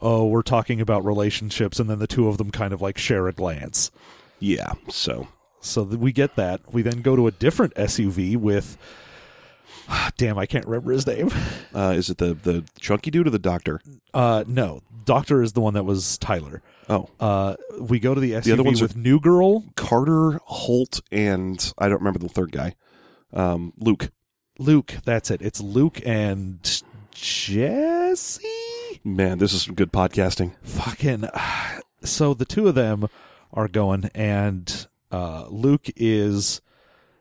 oh, 0.00 0.26
we're 0.26 0.42
talking 0.42 0.80
about 0.80 1.04
relationships, 1.04 1.80
and 1.80 1.88
then 1.88 1.98
the 1.98 2.06
two 2.06 2.28
of 2.28 2.38
them 2.38 2.50
kind 2.50 2.72
of 2.72 2.82
like 2.82 2.98
share 2.98 3.28
a 3.28 3.32
glance. 3.32 3.90
Yeah, 4.38 4.72
so 4.88 5.28
So 5.62 5.84
we 5.84 6.12
get 6.12 6.34
that. 6.36 6.60
We 6.72 6.82
then 6.82 7.02
go 7.02 7.16
to 7.16 7.28
a 7.28 7.30
different 7.30 7.74
SUV 7.76 8.36
with 8.36 8.76
Damn, 10.16 10.38
I 10.38 10.46
can't 10.46 10.64
remember 10.66 10.92
his 10.92 11.06
name. 11.06 11.30
Uh, 11.74 11.94
is 11.96 12.10
it 12.10 12.18
the 12.18 12.34
the 12.34 12.62
chunky 12.78 13.10
dude 13.10 13.26
or 13.26 13.30
the 13.30 13.38
doctor? 13.38 13.80
Uh, 14.12 14.44
no, 14.46 14.82
Doctor 15.06 15.40
is 15.42 15.54
the 15.54 15.60
one 15.62 15.72
that 15.72 15.84
was 15.84 16.18
Tyler. 16.18 16.60
Oh, 16.86 17.08
Uh, 17.18 17.56
we 17.80 17.98
go 17.98 18.14
to 18.14 18.20
the 18.20 18.32
SUV 18.32 18.52
other 18.52 18.62
ones 18.62 18.82
with 18.82 18.94
New 18.94 19.18
Girl, 19.18 19.64
Carter, 19.74 20.38
Holt, 20.44 21.00
and 21.10 21.72
I 21.78 21.88
don't 21.88 22.00
remember 22.00 22.18
the 22.18 22.28
third 22.28 22.52
guy. 22.52 22.74
Um, 23.32 23.72
Luke. 23.78 24.10
Luke. 24.58 24.96
That's 25.06 25.30
it. 25.30 25.40
It's 25.40 25.62
Luke 25.62 25.98
and 26.04 26.60
Jesse. 27.10 29.00
Man, 29.02 29.38
this 29.38 29.54
is 29.54 29.62
some 29.62 29.74
good 29.74 29.92
podcasting. 29.92 30.52
Fucking. 30.62 31.24
So 32.04 32.34
the 32.34 32.44
two 32.44 32.68
of 32.68 32.74
them 32.74 33.08
are 33.54 33.66
going, 33.68 34.10
and 34.14 34.86
uh, 35.10 35.46
Luke 35.48 35.86
is. 35.96 36.60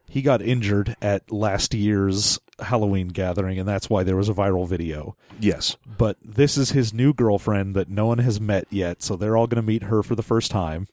He 0.10 0.22
got 0.22 0.41
injured 0.41 0.98
at 1.01 1.32
last 1.32 1.74
year's 1.74 2.38
Halloween 2.62 3.08
gathering, 3.10 3.58
and 3.60 3.68
that's 3.68 3.89
why 3.89 4.03
there 4.03 4.15
was 4.15 4.30
a 4.30 4.34
viral 4.34 4.68
video. 4.68 5.15
Yes. 5.39 5.77
But 5.98 6.18
this 6.24 6.58
is 6.58 6.72
his 6.72 6.94
new 6.94 7.13
girlfriend 7.13 7.75
that 7.75 7.89
no 7.89 8.06
one 8.06 8.20
has 8.20 8.39
met 8.39 8.65
yet, 8.70 9.01
so 9.01 9.15
they're 9.15 9.36
all 9.38 9.48
going 9.48 9.62
to 9.63 9.68
meet 9.68 9.84
her 9.84 10.03
for 10.03 10.15
the 10.15 10.24
first 10.24 10.51
time. 10.51 10.88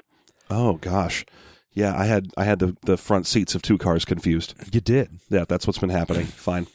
Oh 0.50 0.74
gosh. 0.74 1.24
Yeah, 1.72 1.94
I 1.96 2.06
had 2.06 2.32
I 2.36 2.44
had 2.44 2.58
the, 2.58 2.76
the 2.82 2.96
front 2.96 3.26
seats 3.26 3.54
of 3.54 3.62
two 3.62 3.78
cars 3.78 4.04
confused. 4.04 4.54
You 4.72 4.80
did. 4.80 5.20
Yeah, 5.28 5.44
that's 5.46 5.66
what's 5.66 5.78
been 5.78 5.90
happening. 5.90 6.26
Fine. 6.26 6.66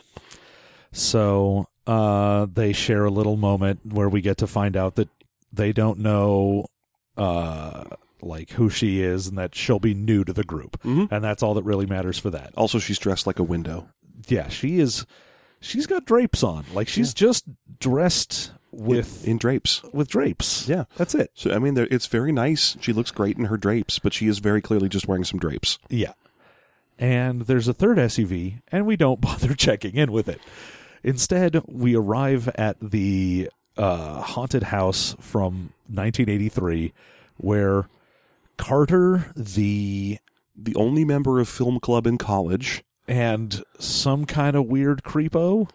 So 0.91 1.67
uh, 1.87 2.47
they 2.51 2.73
share 2.73 3.05
a 3.05 3.09
little 3.11 3.35
moment 3.37 3.79
where 3.85 4.09
we 4.09 4.21
get 4.21 4.37
to 4.37 4.47
find 4.47 4.77
out 4.77 4.95
that 4.95 5.09
they 5.51 5.73
don't 5.73 5.99
know 5.99 6.67
uh, 7.17 7.83
like 8.21 8.51
who 8.51 8.69
she 8.69 9.01
is 9.01 9.27
and 9.27 9.37
that 9.37 9.55
she'll 9.55 9.79
be 9.79 9.93
new 9.93 10.23
to 10.23 10.33
the 10.33 10.43
group, 10.43 10.81
Mhm. 10.83 11.11
and 11.11 11.23
that's 11.23 11.43
all 11.43 11.53
that 11.55 11.63
really 11.63 11.85
matters 11.85 12.17
for 12.17 12.29
that. 12.29 12.51
Also, 12.55 12.79
she's 12.79 12.99
dressed 12.99 13.27
like 13.27 13.39
a 13.39 13.43
window. 13.43 13.89
Yeah, 14.27 14.49
she 14.49 14.79
is. 14.79 15.05
She's 15.59 15.87
got 15.87 16.05
drapes 16.05 16.43
on, 16.43 16.65
like 16.73 16.87
she's 16.87 17.13
just 17.13 17.45
dressed 17.79 18.51
with 18.71 19.25
in 19.27 19.37
drapes. 19.37 19.81
with 19.93 20.09
drapes. 20.09 20.67
Yeah. 20.67 20.85
that's 20.97 21.15
it. 21.15 21.31
So 21.35 21.51
I 21.53 21.59
mean, 21.59 21.77
it's 21.77 22.07
very 22.07 22.31
nice. 22.31 22.75
She 22.81 22.91
looks 22.91 23.11
great 23.11 23.37
in 23.37 23.45
her 23.45 23.57
drapes, 23.57 23.99
but 23.99 24.13
she 24.13 24.27
is 24.27 24.39
very 24.39 24.61
clearly 24.61 24.89
just 24.89 25.07
wearing 25.07 25.23
some 25.23 25.39
drapes. 25.39 25.79
Yeah. 25.89 26.13
And 26.99 27.43
there's 27.43 27.67
a 27.67 27.73
third 27.73 27.97
SUV, 27.97 28.61
and 28.71 28.85
we 28.85 28.95
don't 28.95 29.21
bother 29.21 29.53
checking 29.53 29.95
in 29.95 30.11
with 30.11 30.27
it. 30.27 30.41
Instead, 31.03 31.61
we 31.67 31.95
arrive 31.95 32.47
at 32.55 32.77
the 32.81 33.49
uh, 33.77 34.21
haunted 34.21 34.63
house 34.63 35.15
from 35.19 35.73
1983, 35.87 36.93
where 37.37 37.87
Carter, 38.57 39.31
the 39.35 40.19
The 40.55 40.75
only 40.75 41.03
member 41.03 41.39
of 41.39 41.49
film 41.49 41.79
club 41.79 42.05
in 42.05 42.17
college. 42.17 42.83
And 43.07 43.63
some 43.79 44.25
kind 44.25 44.55
of 44.55 44.65
weird 44.65 45.03
creepo 45.03 45.69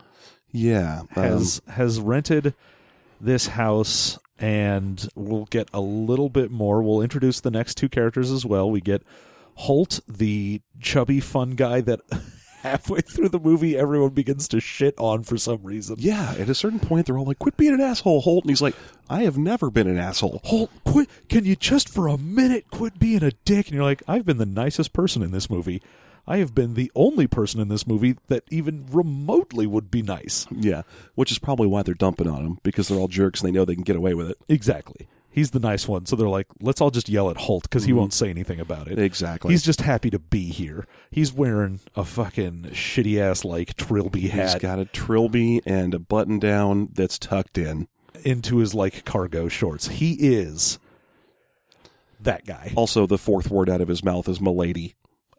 Yeah. 0.52 1.00
um, 1.00 1.22
has 1.22 1.60
has 1.68 2.00
rented 2.00 2.54
this 3.20 3.48
house, 3.48 4.18
and 4.38 5.08
we'll 5.14 5.46
get 5.46 5.68
a 5.74 5.80
little 5.80 6.28
bit 6.28 6.50
more. 6.50 6.82
We'll 6.82 7.02
introduce 7.02 7.40
the 7.40 7.50
next 7.50 7.74
two 7.76 7.88
characters 7.88 8.30
as 8.30 8.46
well. 8.46 8.70
We 8.70 8.80
get 8.80 9.02
Holt, 9.56 10.00
the 10.06 10.60
chubby 10.80 11.18
fun 11.20 11.50
guy 11.56 11.80
that 11.80 12.00
halfway 12.62 13.00
through 13.00 13.28
the 13.28 13.40
movie 13.40 13.76
everyone 13.76 14.10
begins 14.10 14.46
to 14.48 14.60
shit 14.60 14.94
on 14.98 15.22
for 15.24 15.36
some 15.36 15.62
reason. 15.64 15.96
yeah. 15.98 16.34
At 16.38 16.48
a 16.48 16.54
certain 16.54 16.78
point, 16.80 17.06
they're 17.06 17.18
all 17.18 17.24
like, 17.26 17.40
"Quit 17.40 17.56
being 17.56 17.74
an 17.74 17.80
asshole, 17.80 18.20
Holt," 18.20 18.44
and 18.44 18.50
he's 18.50 18.62
like, 18.62 18.76
"I 19.10 19.22
have 19.24 19.36
never 19.36 19.68
been 19.70 19.88
an 19.88 19.98
asshole." 19.98 20.40
Holt, 20.44 20.70
quit! 20.84 21.08
Can 21.28 21.44
you 21.44 21.56
just 21.56 21.88
for 21.88 22.06
a 22.08 22.16
minute 22.16 22.66
quit 22.70 22.98
being 23.00 23.22
a 23.24 23.32
dick? 23.44 23.66
And 23.66 23.74
you're 23.74 23.84
like, 23.84 24.02
I've 24.06 24.24
been 24.24 24.38
the 24.38 24.46
nicest 24.46 24.92
person 24.92 25.22
in 25.22 25.30
this 25.32 25.50
movie. 25.50 25.82
I 26.28 26.38
have 26.38 26.54
been 26.54 26.74
the 26.74 26.92
only 26.94 27.26
person 27.26 27.58
in 27.58 27.68
this 27.68 27.86
movie 27.86 28.16
that 28.28 28.44
even 28.50 28.86
remotely 28.92 29.66
would 29.66 29.90
be 29.90 30.02
nice. 30.02 30.46
Yeah, 30.50 30.82
which 31.14 31.32
is 31.32 31.38
probably 31.38 31.66
why 31.66 31.82
they're 31.82 31.94
dumping 31.94 32.28
on 32.28 32.44
him 32.44 32.58
because 32.62 32.88
they're 32.88 32.98
all 32.98 33.08
jerks 33.08 33.40
and 33.40 33.48
they 33.48 33.58
know 33.58 33.64
they 33.64 33.74
can 33.74 33.82
get 33.82 33.96
away 33.96 34.12
with 34.12 34.30
it. 34.30 34.38
Exactly. 34.48 35.08
He's 35.30 35.52
the 35.52 35.60
nice 35.60 35.88
one. 35.88 36.04
So 36.04 36.16
they're 36.16 36.28
like, 36.28 36.46
let's 36.60 36.80
all 36.80 36.90
just 36.90 37.08
yell 37.08 37.30
at 37.30 37.36
Holt 37.36 37.62
because 37.62 37.84
he 37.84 37.90
mm-hmm. 37.90 38.00
won't 38.00 38.12
say 38.12 38.28
anything 38.28 38.60
about 38.60 38.88
it. 38.88 38.98
Exactly. 38.98 39.52
He's 39.52 39.62
just 39.62 39.80
happy 39.80 40.10
to 40.10 40.18
be 40.18 40.48
here. 40.50 40.86
He's 41.10 41.32
wearing 41.32 41.80
a 41.94 42.04
fucking 42.04 42.70
shitty 42.72 43.18
ass 43.18 43.44
like 43.44 43.76
trilby 43.76 44.22
He's 44.22 44.32
hat 44.32 44.60
got 44.60 44.78
a 44.78 44.84
trilby 44.84 45.62
and 45.64 45.94
a 45.94 45.98
button 45.98 46.38
down 46.38 46.88
that's 46.92 47.18
tucked 47.18 47.56
in. 47.56 47.88
into 48.24 48.58
his 48.58 48.74
like 48.74 49.04
cargo 49.04 49.48
shorts. 49.48 49.88
He 49.88 50.14
is 50.14 50.78
that 52.20 52.44
guy. 52.44 52.72
Also, 52.74 53.06
the 53.06 53.18
fourth 53.18 53.50
word 53.50 53.70
out 53.70 53.80
of 53.80 53.88
his 53.88 54.02
mouth 54.04 54.28
is 54.28 54.40
"milady." 54.40 54.94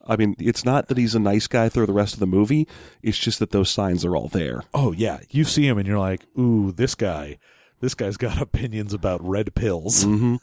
I 0.09 0.15
mean, 0.17 0.35
it's 0.39 0.65
not 0.65 0.87
that 0.87 0.97
he's 0.97 1.15
a 1.15 1.19
nice 1.19 1.47
guy 1.47 1.69
through 1.69 1.85
the 1.85 1.93
rest 1.93 2.13
of 2.15 2.19
the 2.19 2.27
movie. 2.27 2.67
It's 3.03 3.17
just 3.17 3.39
that 3.39 3.51
those 3.51 3.69
signs 3.69 4.03
are 4.03 4.15
all 4.15 4.27
there. 4.27 4.63
Oh 4.73 4.91
yeah, 4.91 5.19
you 5.29 5.43
see 5.45 5.67
him 5.67 5.77
and 5.77 5.87
you're 5.87 5.99
like, 5.99 6.25
ooh, 6.37 6.71
this 6.71 6.95
guy, 6.95 7.37
this 7.79 7.93
guy's 7.93 8.17
got 8.17 8.41
opinions 8.41 8.93
about 8.93 9.25
red 9.25 9.53
pills. 9.55 10.03
hmm 10.03 10.35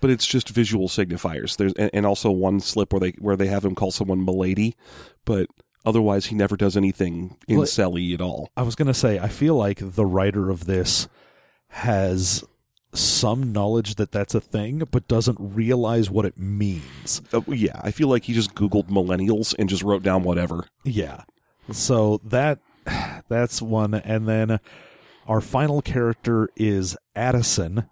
But 0.00 0.10
it's 0.10 0.26
just 0.26 0.50
visual 0.50 0.88
signifiers. 0.88 1.56
There's 1.56 1.72
and, 1.74 1.90
and 1.94 2.04
also 2.06 2.30
one 2.30 2.60
slip 2.60 2.92
where 2.92 3.00
they 3.00 3.10
where 3.18 3.36
they 3.36 3.46
have 3.48 3.64
him 3.64 3.74
call 3.74 3.90
someone 3.90 4.24
"milady," 4.24 4.76
but 5.24 5.48
otherwise 5.86 6.26
he 6.26 6.34
never 6.34 6.56
does 6.56 6.76
anything 6.76 7.36
Well, 7.48 7.62
incelly 7.62 8.12
at 8.14 8.20
all. 8.20 8.50
I 8.56 8.62
was 8.62 8.74
gonna 8.74 8.94
say, 8.94 9.18
I 9.18 9.28
feel 9.28 9.54
like 9.56 9.78
the 9.80 10.04
writer 10.06 10.50
of 10.50 10.66
this 10.66 11.08
has 11.68 12.44
some 12.94 13.52
knowledge 13.52 13.96
that 13.96 14.12
that's 14.12 14.34
a 14.34 14.40
thing, 14.40 14.82
but 14.90 15.08
doesn't 15.08 15.38
realize 15.40 16.10
what 16.10 16.24
it 16.24 16.38
means. 16.38 17.22
Uh, 17.32 17.40
yeah, 17.48 17.80
I 17.82 17.90
feel 17.90 18.08
like 18.08 18.24
he 18.24 18.32
just 18.32 18.54
Googled 18.54 18.88
millennials 18.88 19.54
and 19.58 19.68
just 19.68 19.82
wrote 19.82 20.02
down 20.02 20.22
whatever. 20.22 20.66
Yeah. 20.84 21.22
So 21.72 22.20
that 22.24 22.58
that's 23.28 23.60
one 23.62 23.94
and 23.94 24.28
then 24.28 24.60
our 25.26 25.40
final 25.40 25.82
character 25.82 26.48
is 26.56 26.96
Addison. 27.16 27.88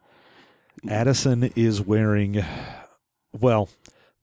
Addison 0.88 1.44
is 1.56 1.80
wearing 1.80 2.44
well, 3.38 3.68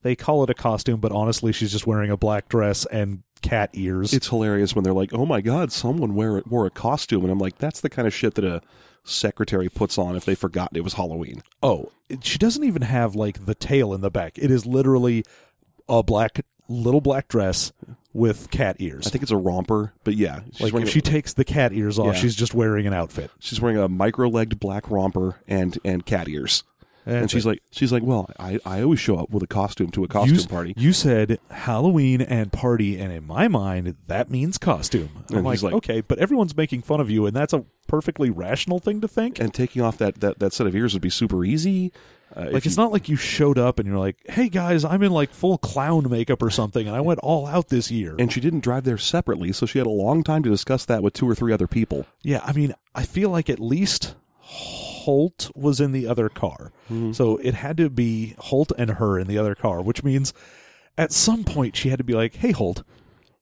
they 0.02 0.14
call 0.14 0.44
it 0.44 0.50
a 0.50 0.54
costume, 0.54 1.00
but 1.00 1.12
honestly 1.12 1.52
she's 1.52 1.72
just 1.72 1.86
wearing 1.86 2.10
a 2.10 2.16
black 2.16 2.48
dress 2.48 2.86
and 2.86 3.22
cat 3.42 3.70
ears. 3.72 4.12
It's 4.12 4.28
hilarious 4.28 4.74
when 4.74 4.84
they're 4.84 4.92
like, 4.92 5.12
"Oh 5.12 5.26
my 5.26 5.40
god, 5.40 5.72
someone 5.72 6.14
wear 6.14 6.42
wore 6.46 6.66
a 6.66 6.70
costume," 6.70 7.22
and 7.22 7.32
I'm 7.32 7.38
like, 7.38 7.58
"That's 7.58 7.80
the 7.80 7.90
kind 7.90 8.06
of 8.06 8.14
shit 8.14 8.34
that 8.34 8.44
a 8.44 8.60
secretary 9.04 9.68
puts 9.68 9.98
on 9.98 10.16
if 10.16 10.24
they 10.24 10.34
forgot 10.34 10.70
it 10.74 10.82
was 10.82 10.94
Halloween." 10.94 11.42
oh, 11.62 11.90
she 12.22 12.38
doesn't 12.38 12.64
even 12.64 12.82
have 12.82 13.14
like 13.14 13.46
the 13.46 13.54
tail 13.54 13.94
in 13.94 14.00
the 14.00 14.10
back. 14.10 14.36
It 14.38 14.50
is 14.50 14.66
literally 14.66 15.24
a 15.88 16.02
black 16.02 16.44
little 16.68 17.00
black 17.00 17.28
dress 17.28 17.72
with 18.12 18.50
cat 18.50 18.76
ears. 18.80 19.06
I 19.06 19.10
think 19.10 19.22
it's 19.22 19.30
a 19.30 19.36
romper, 19.36 19.92
but 20.04 20.14
yeah, 20.16 20.40
like 20.58 20.74
if 20.74 20.82
a- 20.82 20.86
she 20.86 21.00
takes 21.00 21.32
the 21.34 21.44
cat 21.44 21.72
ears 21.72 21.98
off, 21.98 22.06
Yeah. 22.14 22.20
she's 22.20 22.34
just 22.34 22.54
wearing 22.54 22.86
an 22.88 22.92
outfit. 22.94 23.30
she's 23.38 23.60
wearing 23.60 23.78
a 23.78 23.88
micro-legged 23.88 24.58
black 24.58 24.90
romper 24.90 25.36
and 25.46 25.78
and 25.84 26.04
cat 26.04 26.28
ears. 26.28 26.64
And 27.06 27.30
she's 27.30 27.46
like, 27.46 27.62
she's 27.70 27.92
like, 27.92 28.02
well, 28.02 28.30
I, 28.38 28.58
I 28.64 28.82
always 28.82 29.00
show 29.00 29.16
up 29.16 29.30
with 29.30 29.42
a 29.42 29.46
costume 29.46 29.90
to 29.92 30.04
a 30.04 30.08
costume 30.08 30.36
you, 30.36 30.46
party. 30.46 30.74
You 30.76 30.92
said 30.92 31.38
Halloween 31.50 32.20
and 32.20 32.52
party, 32.52 32.98
and 33.00 33.10
in 33.12 33.26
my 33.26 33.48
mind, 33.48 33.96
that 34.06 34.30
means 34.30 34.58
costume. 34.58 35.08
I'm 35.30 35.38
And 35.38 35.46
like, 35.46 35.62
like- 35.62 35.74
okay, 35.74 36.02
but 36.02 36.18
everyone's 36.18 36.56
making 36.56 36.82
fun 36.82 37.00
of 37.00 37.10
you, 37.10 37.26
and 37.26 37.34
that's 37.34 37.52
a 37.52 37.64
perfectly 37.88 38.30
rational 38.30 38.78
thing 38.78 39.00
to 39.00 39.08
think. 39.08 39.38
and 39.40 39.52
taking 39.52 39.82
off 39.82 39.98
that, 39.98 40.20
that, 40.20 40.38
that 40.38 40.52
set 40.52 40.66
of 40.66 40.74
ears 40.76 40.92
would 40.92 41.02
be 41.02 41.10
super 41.10 41.44
easy. 41.44 41.92
Uh, 42.36 42.42
like, 42.52 42.64
it's 42.64 42.76
you- 42.76 42.82
not 42.82 42.92
like 42.92 43.08
you 43.08 43.16
showed 43.16 43.58
up 43.58 43.80
and 43.80 43.88
you're 43.88 43.98
like, 43.98 44.16
hey 44.28 44.48
guys, 44.48 44.84
I'm 44.84 45.02
in 45.02 45.10
like 45.10 45.32
full 45.32 45.58
clown 45.58 46.08
makeup 46.08 46.40
or 46.42 46.50
something, 46.50 46.86
and 46.86 46.94
I 46.94 47.00
went 47.00 47.18
all 47.20 47.46
out 47.46 47.70
this 47.70 47.90
year. 47.90 48.14
and 48.20 48.30
she 48.32 48.40
didn't 48.40 48.60
drive 48.60 48.84
there 48.84 48.98
separately, 48.98 49.50
so 49.52 49.66
she 49.66 49.78
had 49.78 49.86
a 49.86 49.90
long 49.90 50.22
time 50.22 50.44
to 50.44 50.50
discuss 50.50 50.84
that 50.84 51.02
with 51.02 51.14
two 51.14 51.28
or 51.28 51.34
three 51.34 51.52
other 51.52 51.66
people. 51.66 52.06
yeah, 52.22 52.40
I 52.44 52.52
mean, 52.52 52.74
I 52.94 53.02
feel 53.04 53.30
like 53.30 53.50
at 53.50 53.58
least 53.58 54.14
Holt 55.00 55.50
was 55.54 55.80
in 55.80 55.92
the 55.92 56.06
other 56.06 56.28
car. 56.28 56.72
Mm-hmm. 56.90 57.12
So 57.12 57.38
it 57.38 57.54
had 57.54 57.76
to 57.78 57.88
be 57.88 58.34
Holt 58.38 58.72
and 58.76 58.90
her 58.92 59.18
in 59.18 59.28
the 59.28 59.38
other 59.38 59.54
car, 59.54 59.80
which 59.80 60.04
means 60.04 60.34
at 60.98 61.12
some 61.12 61.44
point 61.44 61.76
she 61.76 61.88
had 61.88 61.98
to 61.98 62.04
be 62.04 62.12
like, 62.12 62.36
hey, 62.36 62.52
Holt, 62.52 62.82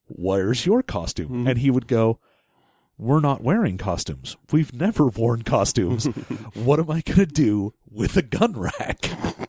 where's 0.07 0.67
your 0.67 0.83
costume? 0.83 1.29
Mm-hmm. 1.29 1.47
And 1.49 1.59
he 1.59 1.71
would 1.71 1.89
go, 1.89 2.21
we're 2.97 3.21
not 3.21 3.43
wearing 3.43 3.77
costumes. 3.77 4.37
We've 4.53 4.73
never 4.73 5.07
worn 5.07 5.43
costumes. 5.43 6.07
what 6.55 6.79
am 6.79 6.91
I 6.91 7.01
going 7.01 7.19
to 7.19 7.27
do 7.27 7.75
with 7.91 8.17
a 8.17 8.23
gun 8.23 8.53
rack? 8.53 9.11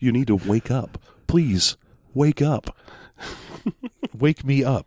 You 0.00 0.10
need 0.10 0.26
to 0.28 0.36
wake 0.36 0.70
up, 0.70 0.98
please. 1.28 1.76
Wake 2.12 2.42
up. 2.42 2.76
Wake 4.18 4.44
me 4.44 4.64
up. 4.64 4.86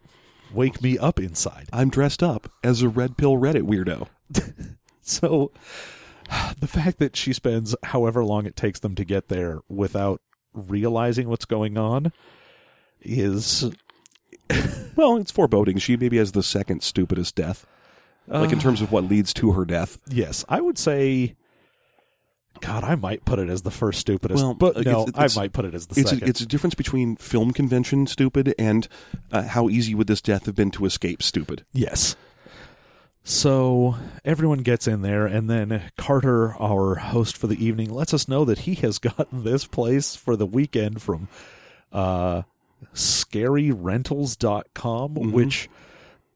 Wake 0.52 0.82
me 0.82 0.98
up 0.98 1.20
inside. 1.20 1.70
I'm 1.72 1.90
dressed 1.90 2.22
up 2.22 2.52
as 2.64 2.82
a 2.82 2.90
red 2.90 3.16
pill 3.16 3.36
Reddit 3.36 3.62
weirdo. 3.62 4.08
So 5.02 5.52
the 6.60 6.68
fact 6.68 7.00
that 7.00 7.16
she 7.16 7.34
spends 7.34 7.76
however 7.84 8.24
long 8.24 8.46
it 8.46 8.56
takes 8.56 8.80
them 8.80 8.96
to 8.96 9.04
get 9.06 9.28
there 9.30 9.60
without 9.68 10.22
realizing 10.54 11.30
what's 11.30 11.46
going 11.46 11.78
on 11.78 12.12
is 13.02 13.70
Well, 14.96 15.18
it's 15.18 15.32
foreboding. 15.32 15.78
She 15.78 15.96
maybe 15.96 16.18
has 16.18 16.32
the 16.34 16.44
second 16.44 16.84
stupidest 16.84 17.36
death, 17.36 17.66
like 18.28 18.52
in 18.52 18.60
terms 18.60 18.82
of 18.82 18.92
what 18.92 19.06
leads 19.06 19.34
to 19.36 19.52
her 19.54 19.64
death. 19.66 19.98
yes, 20.10 20.44
I 20.50 20.60
would 20.62 20.78
say 20.78 21.36
God, 22.62 22.84
I 22.84 22.96
might 22.96 23.24
put 23.24 23.40
it 23.40 23.48
as 23.50 23.62
the 23.62 23.72
first 23.72 24.00
stupidest, 24.02 24.44
Well, 24.44 24.54
but 24.54 24.76
uh, 24.76 24.82
no, 24.82 24.92
it's- 25.04 25.08
it's- 25.10 25.38
I 25.38 25.42
might 25.42 25.54
put 25.54 25.64
it 25.64 25.74
as 25.74 25.88
the 25.88 26.00
It's 26.02 26.12
a, 26.12 26.16
second. 26.16 26.28
it's 26.30 26.42
a 26.42 26.46
difference 26.46 26.76
between 26.76 27.16
film 27.16 27.54
convention 27.54 28.06
stupid 28.08 28.54
and 28.60 28.88
uh, 29.32 29.44
how 29.44 29.70
easy 29.70 29.96
would 29.96 30.08
this 30.08 30.22
death 30.22 30.46
have 30.46 30.56
been 30.56 30.72
to 30.72 30.84
escape 30.86 31.24
stupid. 31.24 31.64
yes, 31.72 32.18
So 33.30 33.96
everyone 34.26 34.64
gets 34.64 34.88
in 34.88 35.04
there, 35.04 35.28
and 35.28 35.48
then 35.48 35.92
Carter, 35.98 36.56
our 36.60 36.96
host 36.96 37.38
for 37.38 37.46
the 37.46 37.64
evening, 37.64 37.94
lets 37.94 38.12
us 38.12 38.28
know 38.28 38.44
that 38.44 38.62
he 38.62 38.74
has 38.76 38.98
gotten 38.98 39.44
this 39.44 39.66
place 39.66 40.16
for 40.16 40.36
the 40.36 40.48
weekend 40.48 41.04
from 41.04 41.28
uh, 41.94 42.42
ScaryRentals.com, 42.96 45.14
which, 45.32 45.70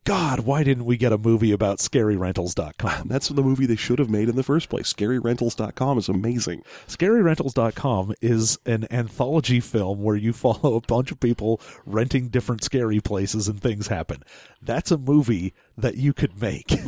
God, 0.06 0.42
why 0.42 0.64
didn't 0.64 0.84
we 0.84 0.98
get 0.98 1.14
a 1.14 1.18
movie 1.18 1.54
about 1.54 1.78
ScaryRentals.com? 1.78 3.08
That's 3.10 3.30
the 3.30 3.42
movie 3.42 3.66
they 3.66 3.78
should 3.78 4.00
have 4.00 4.10
made 4.10 4.28
in 4.28 4.36
the 4.36 4.44
first 4.44 4.68
place. 4.70 4.92
ScaryRentals.com 4.92 5.98
is 5.98 6.10
amazing. 6.10 6.64
ScaryRentals.com 6.88 8.14
is 8.22 8.58
an 8.66 8.86
anthology 8.92 9.62
film 9.62 10.02
where 10.04 10.18
you 10.18 10.34
follow 10.34 10.76
a 10.76 10.82
bunch 10.82 11.12
of 11.12 11.22
people 11.22 11.62
renting 11.86 12.28
different 12.28 12.64
scary 12.64 13.00
places 13.00 13.48
and 13.48 13.62
things 13.62 13.88
happen. 13.88 14.24
That's 14.62 14.92
a 14.92 14.98
movie 14.98 15.54
that 15.78 15.96
you 15.96 16.14
could 16.14 16.42
make. 16.42 16.72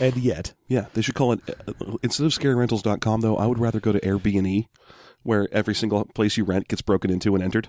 And 0.00 0.16
yet, 0.16 0.54
Yeah, 0.68 0.86
they 0.94 1.02
should 1.02 1.14
call 1.14 1.32
it 1.32 1.40
uh, 1.50 1.96
instead 2.02 2.24
of 2.24 2.32
ScaryRentals.com 2.32 3.20
though. 3.20 3.36
I 3.36 3.44
would 3.44 3.58
rather 3.58 3.78
go 3.78 3.92
to 3.92 4.00
Airbnb, 4.00 4.66
where 5.22 5.46
every 5.52 5.74
single 5.74 6.02
place 6.06 6.38
you 6.38 6.44
rent 6.44 6.68
gets 6.68 6.80
broken 6.80 7.10
into 7.10 7.34
and 7.34 7.44
entered 7.44 7.68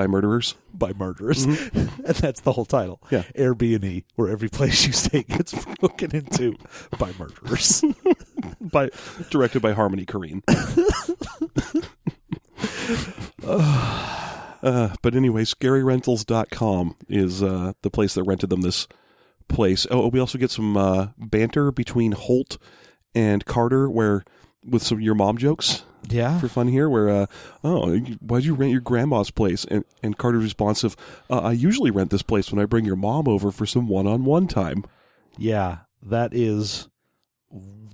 by 0.00 0.06
murderers. 0.06 0.54
by 0.72 0.94
murderers. 0.94 1.44
and 1.74 1.90
that's 1.98 2.40
the 2.40 2.52
whole 2.52 2.64
title. 2.64 3.02
Yeah. 3.10 3.24
Airbnb, 3.36 4.04
where 4.14 4.30
every 4.30 4.48
place 4.48 4.86
you 4.86 4.94
stay 4.94 5.24
gets 5.24 5.52
broken 5.76 6.16
into 6.16 6.56
by 6.98 7.12
murderers. 7.18 7.84
by 8.62 8.88
directed 9.28 9.60
by 9.60 9.72
Harmony 9.72 10.06
Korine. 10.06 10.40
uh, 13.44 14.96
but 15.02 15.14
anyway, 15.14 15.44
ScaryRentals.com 15.44 16.96
is 17.10 17.42
uh, 17.42 17.74
the 17.82 17.90
place 17.90 18.14
that 18.14 18.22
rented 18.22 18.48
them 18.48 18.62
this 18.62 18.88
place. 19.48 19.86
Oh, 19.90 20.08
we 20.08 20.18
also 20.18 20.38
get 20.38 20.50
some 20.50 20.78
uh, 20.78 21.08
banter 21.18 21.70
between 21.70 22.12
Holt 22.12 22.56
and 23.14 23.44
Carter, 23.44 23.90
where 23.90 24.24
with 24.64 24.82
some 24.82 24.98
your 24.98 25.14
mom 25.14 25.36
jokes 25.36 25.82
yeah. 26.08 26.38
for 26.40 26.48
fun 26.48 26.68
here. 26.68 26.88
Where 26.88 27.08
uh, 27.08 27.26
oh, 27.64 27.96
why'd 28.20 28.44
you 28.44 28.54
rent 28.54 28.72
your 28.72 28.80
grandma's 28.80 29.30
place? 29.30 29.64
And 29.66 29.84
and 30.02 30.16
Carter's 30.16 30.42
response 30.44 30.84
of 30.84 30.96
uh, 31.28 31.38
I 31.40 31.52
usually 31.52 31.90
rent 31.90 32.10
this 32.10 32.22
place 32.22 32.50
when 32.50 32.60
I 32.60 32.64
bring 32.66 32.84
your 32.84 32.96
mom 32.96 33.28
over 33.28 33.50
for 33.50 33.66
some 33.66 33.88
one-on-one 33.88 34.46
time. 34.48 34.84
Yeah. 35.38 35.78
That 36.02 36.32
is 36.32 36.88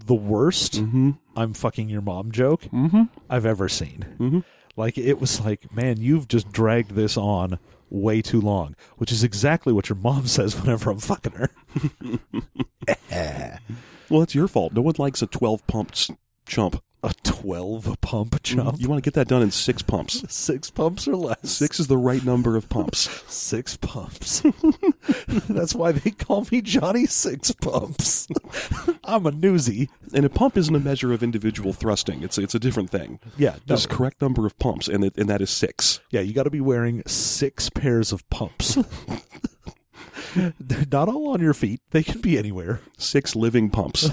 the 0.05 0.15
worst 0.15 0.75
Mm-hmm. 0.75 1.11
I'm 1.37 1.53
fucking 1.55 1.89
your 1.89 2.03
mom 2.03 2.31
joke 2.31 2.63
Mm-hmm. 2.65 3.03
I've 3.29 3.47
ever 3.47 3.69
seen. 3.69 4.07
Mhm. 4.19 4.45
Like, 4.77 4.99
it 4.99 5.19
was 5.19 5.41
like, 5.41 5.75
man, 5.75 5.97
you've 6.01 6.29
just 6.29 6.53
dragged 6.53 6.91
this 6.93 7.17
on 7.17 7.59
way 7.89 8.21
too 8.21 8.41
long, 8.41 8.77
which 8.99 9.11
is 9.11 9.25
exactly 9.25 9.73
what 9.73 9.89
your 9.89 9.97
mom 9.97 10.27
says 10.29 10.55
whenever 10.61 10.91
I'm 10.91 10.99
fucking 10.99 11.33
her. 11.33 11.51
Well, 14.09 14.23
it's 14.23 14.35
your 14.37 14.47
fault. 14.47 14.73
No 14.73 14.83
one 14.83 14.95
likes 14.99 15.21
a 15.23 15.27
12 15.27 15.67
pumped 15.67 16.11
chump. 16.47 16.81
A 17.07 17.15
12 17.23 18.01
pump 18.01 18.33
mm, 18.33 18.43
jump. 18.43 18.81
You 18.81 18.89
want 18.89 19.01
to 19.01 19.07
get 19.07 19.15
that 19.15 19.29
done 19.29 19.41
in 19.41 19.53
six 19.53 19.81
pumps. 19.81 20.25
Six 20.29 20.71
pumps 20.71 21.07
or 21.07 21.15
less. 21.15 21.39
Six 21.49 21.79
is 21.79 21.87
the 21.87 21.97
right 21.97 22.25
number 22.25 22.57
of 22.57 22.69
pumps. 22.69 23.09
Six 23.33 23.77
pumps. 23.77 24.43
That's 25.49 25.73
why 25.73 25.93
they 25.93 26.11
call 26.11 26.49
me 26.51 26.63
Johnny 26.63 27.07
Six 27.07 27.53
Pumps. 27.53 28.27
I'm 29.05 29.25
a 29.25 29.31
newsie. 29.31 29.89
And 30.15 30.25
a 30.25 30.29
pump 30.29 30.57
isn't 30.57 30.75
a 30.75 30.81
measure 30.81 31.13
of 31.13 31.23
individual 31.23 31.73
thrusting. 31.73 32.25
It's 32.25 32.39
it's 32.39 32.57
a 32.57 32.59
different 32.59 32.91
thing. 32.91 33.21
Yeah, 33.37 33.51
no. 33.53 33.59
There's 33.67 33.85
a 33.85 33.89
correct 33.89 34.21
number 34.21 34.45
of 34.45 34.59
pumps, 34.59 34.89
and 34.89 35.05
it, 35.05 35.17
and 35.17 35.29
that 35.29 35.41
is 35.41 35.51
six. 35.51 36.01
Yeah, 36.11 36.23
you 36.23 36.35
got 36.35 36.43
to 36.43 36.51
be 36.51 36.61
wearing 36.61 37.05
six 37.07 37.71
pairs 37.71 38.11
of 38.11 38.29
pumps. 38.31 38.77
Not 40.91 41.09
all 41.09 41.29
on 41.29 41.41
your 41.41 41.55
feet. 41.55 41.83
They 41.91 42.03
can 42.03 42.21
be 42.21 42.37
anywhere. 42.37 42.81
Six 42.99 43.37
living 43.37 43.71
pumps. 43.71 44.11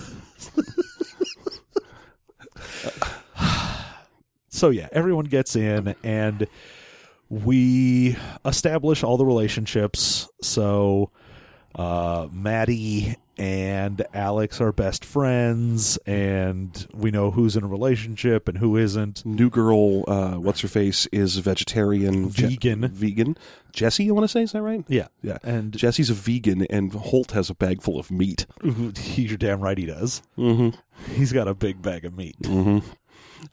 So 4.53 4.69
yeah, 4.69 4.87
everyone 4.91 5.25
gets 5.25 5.55
in 5.55 5.95
and 6.03 6.45
we 7.27 8.15
establish 8.45 9.03
all 9.03 9.17
the 9.17 9.25
relationships. 9.25 10.29
So 10.41 11.09
uh 11.75 12.27
Maddie 12.31 13.15
and 13.35 14.05
Alex 14.13 14.61
are 14.61 14.71
best 14.71 15.03
friends 15.03 15.97
and 16.05 16.87
we 16.93 17.09
know 17.09 17.31
who's 17.31 17.55
in 17.55 17.63
a 17.63 17.67
relationship 17.67 18.47
and 18.47 18.59
who 18.59 18.77
isn't. 18.77 19.25
New 19.25 19.49
girl, 19.49 20.03
uh, 20.07 20.33
what's 20.33 20.61
her 20.61 20.67
face, 20.67 21.07
is 21.11 21.35
a 21.35 21.41
vegetarian, 21.41 22.29
Je- 22.29 22.45
Vegan. 22.49 22.87
vegan. 22.89 23.37
Jesse, 23.71 24.03
you 24.03 24.13
want 24.13 24.25
to 24.25 24.27
say, 24.27 24.43
is 24.43 24.51
that 24.51 24.61
right? 24.61 24.85
Yeah. 24.87 25.07
Yeah. 25.23 25.39
And 25.41 25.75
Jesse's 25.75 26.11
a 26.11 26.13
vegan, 26.13 26.67
and 26.69 26.93
Holt 26.93 27.31
has 27.31 27.49
a 27.49 27.55
bag 27.55 27.81
full 27.81 27.97
of 27.99 28.11
meat. 28.11 28.45
you're 28.61 29.35
damn 29.35 29.61
right 29.61 29.79
he 29.79 29.87
does. 29.87 30.21
Mm-hmm. 30.37 30.77
He's 31.15 31.33
got 31.33 31.47
a 31.47 31.55
big 31.55 31.81
bag 31.81 32.05
of 32.05 32.15
meat. 32.15 32.35
Mm-hmm. 32.43 32.87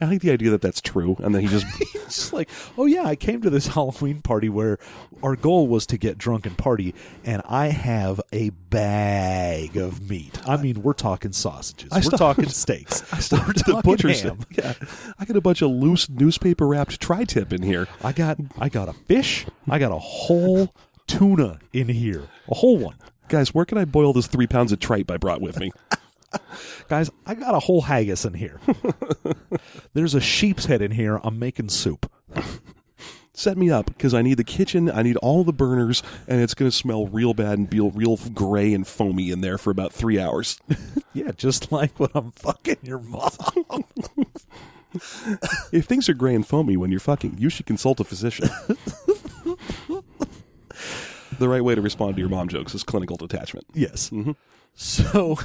I 0.01 0.07
like 0.07 0.21
the 0.21 0.31
idea 0.31 0.51
that 0.51 0.63
that's 0.63 0.81
true, 0.81 1.17
and 1.21 1.35
then 1.35 1.43
he 1.43 1.49
just 1.49 1.67
just 1.93 2.33
like, 2.33 2.49
oh 2.77 2.87
yeah, 2.87 3.05
I 3.05 3.17
came 3.17 3.43
to 3.43 3.51
this 3.51 3.67
Halloween 3.75 4.23
party 4.23 4.49
where 4.49 4.79
our 5.23 5.37
goal 5.37 5.67
was 5.69 5.87
to 5.87 5.99
get 5.99 6.19
drunk 6.19 6.47
and 6.47 6.57
party, 6.57 6.95
and 7.25 7.43
I 7.47 7.69
have 7.69 8.21
a 8.33 8.51
bag 8.51 9.77
of 9.77 10.09
meat. 10.09 10.39
I 10.49 10.57
mean, 10.57 10.83
we're 10.83 10.93
talking 10.93 11.33
sausages, 11.33 11.91
we're 11.93 12.03
stopped- 12.03 12.19
talking 12.19 12.49
steaks, 12.49 13.03
I 13.13 13.37
we're 13.37 13.51
at 13.51 13.57
the 13.57 13.63
talking 13.73 13.91
butcher's. 13.91 14.23
ham. 14.23 14.39
Yeah, 14.51 14.75
I 15.19 15.25
got 15.25 15.37
a 15.37 15.41
bunch 15.41 15.63
of 15.63 15.71
loose 15.71 16.09
newspaper 16.09 16.67
wrapped 16.67 17.01
tri-tip 17.01 17.53
in 17.53 17.63
here. 17.63 17.87
I 18.03 18.13
got, 18.13 18.39
I 18.59 18.69
got 18.69 18.89
a 18.89 18.93
fish, 18.93 19.47
I 19.69 19.79
got 19.79 19.93
a 19.93 19.99
whole 19.99 20.75
tuna 21.07 21.59
in 21.73 21.89
here, 21.89 22.29
a 22.49 22.55
whole 22.55 22.79
one, 22.79 22.97
Guys, 23.29 23.55
where 23.55 23.65
can 23.65 23.79
I 23.79 23.85
boil 23.85 24.13
this 24.13 24.27
three 24.27 24.49
pounds 24.49 24.73
of 24.73 24.81
tripe 24.81 25.09
I 25.09 25.17
brought 25.17 25.41
with 25.41 25.61
me? 25.61 25.71
Guys. 26.89 27.11
I 27.27 27.35
got 27.35 27.55
a 27.55 27.61
whole 27.61 27.83
haggis 27.83 28.25
in 28.25 28.35
here. 28.35 28.61
There's 29.95 30.15
a 30.15 30.21
sheep's 30.21 30.67
head 30.67 30.83
in 30.83 30.91
here. 30.93 31.21
I'm 31.23 31.39
making 31.39 31.69
soup. 31.71 32.11
Set 33.33 33.57
me 33.57 33.71
up 33.71 33.87
because 33.87 34.13
I 34.13 34.21
need 34.23 34.35
the 34.35 34.45
kitchen. 34.45 34.91
I 34.91 35.03
need 35.03 35.17
all 35.19 35.45
the 35.45 35.53
burners, 35.53 36.03
and 36.29 36.43
it's 36.43 36.53
going 36.53 36.71
to 36.71 36.77
smell 36.77 37.07
real 37.07 37.33
bad 37.33 37.57
and 37.59 37.71
be 37.71 37.81
real 37.81 38.19
gray 38.35 38.75
and 38.75 38.87
foamy 38.87 39.31
in 39.31 39.41
there 39.41 39.57
for 39.57 39.71
about 39.71 39.93
three 39.93 40.19
hours. 40.19 40.59
Yeah, 41.13 41.33
just 41.33 41.73
like 41.73 41.99
when 41.99 42.11
I'm 42.15 42.31
fucking 42.31 42.77
your 42.83 43.01
mom. 43.01 43.33
if 45.73 45.87
things 45.87 46.09
are 46.09 46.15
gray 46.15 46.37
and 46.37 46.47
foamy 46.47 46.77
when 46.77 46.93
you're 46.93 47.01
fucking, 47.01 47.35
you 47.37 47.51
should 47.51 47.67
consult 47.67 47.99
a 47.99 48.05
physician. 48.05 48.49
the 51.41 51.49
right 51.49 51.65
way 51.65 51.75
to 51.75 51.81
respond 51.81 52.15
to 52.15 52.21
your 52.21 52.29
mom 52.29 52.47
jokes 52.47 52.77
is 52.77 52.85
clinical 52.85 53.17
detachment. 53.17 53.67
Yes. 53.75 54.11
Mm-hmm. 54.11 54.31
So 54.77 55.37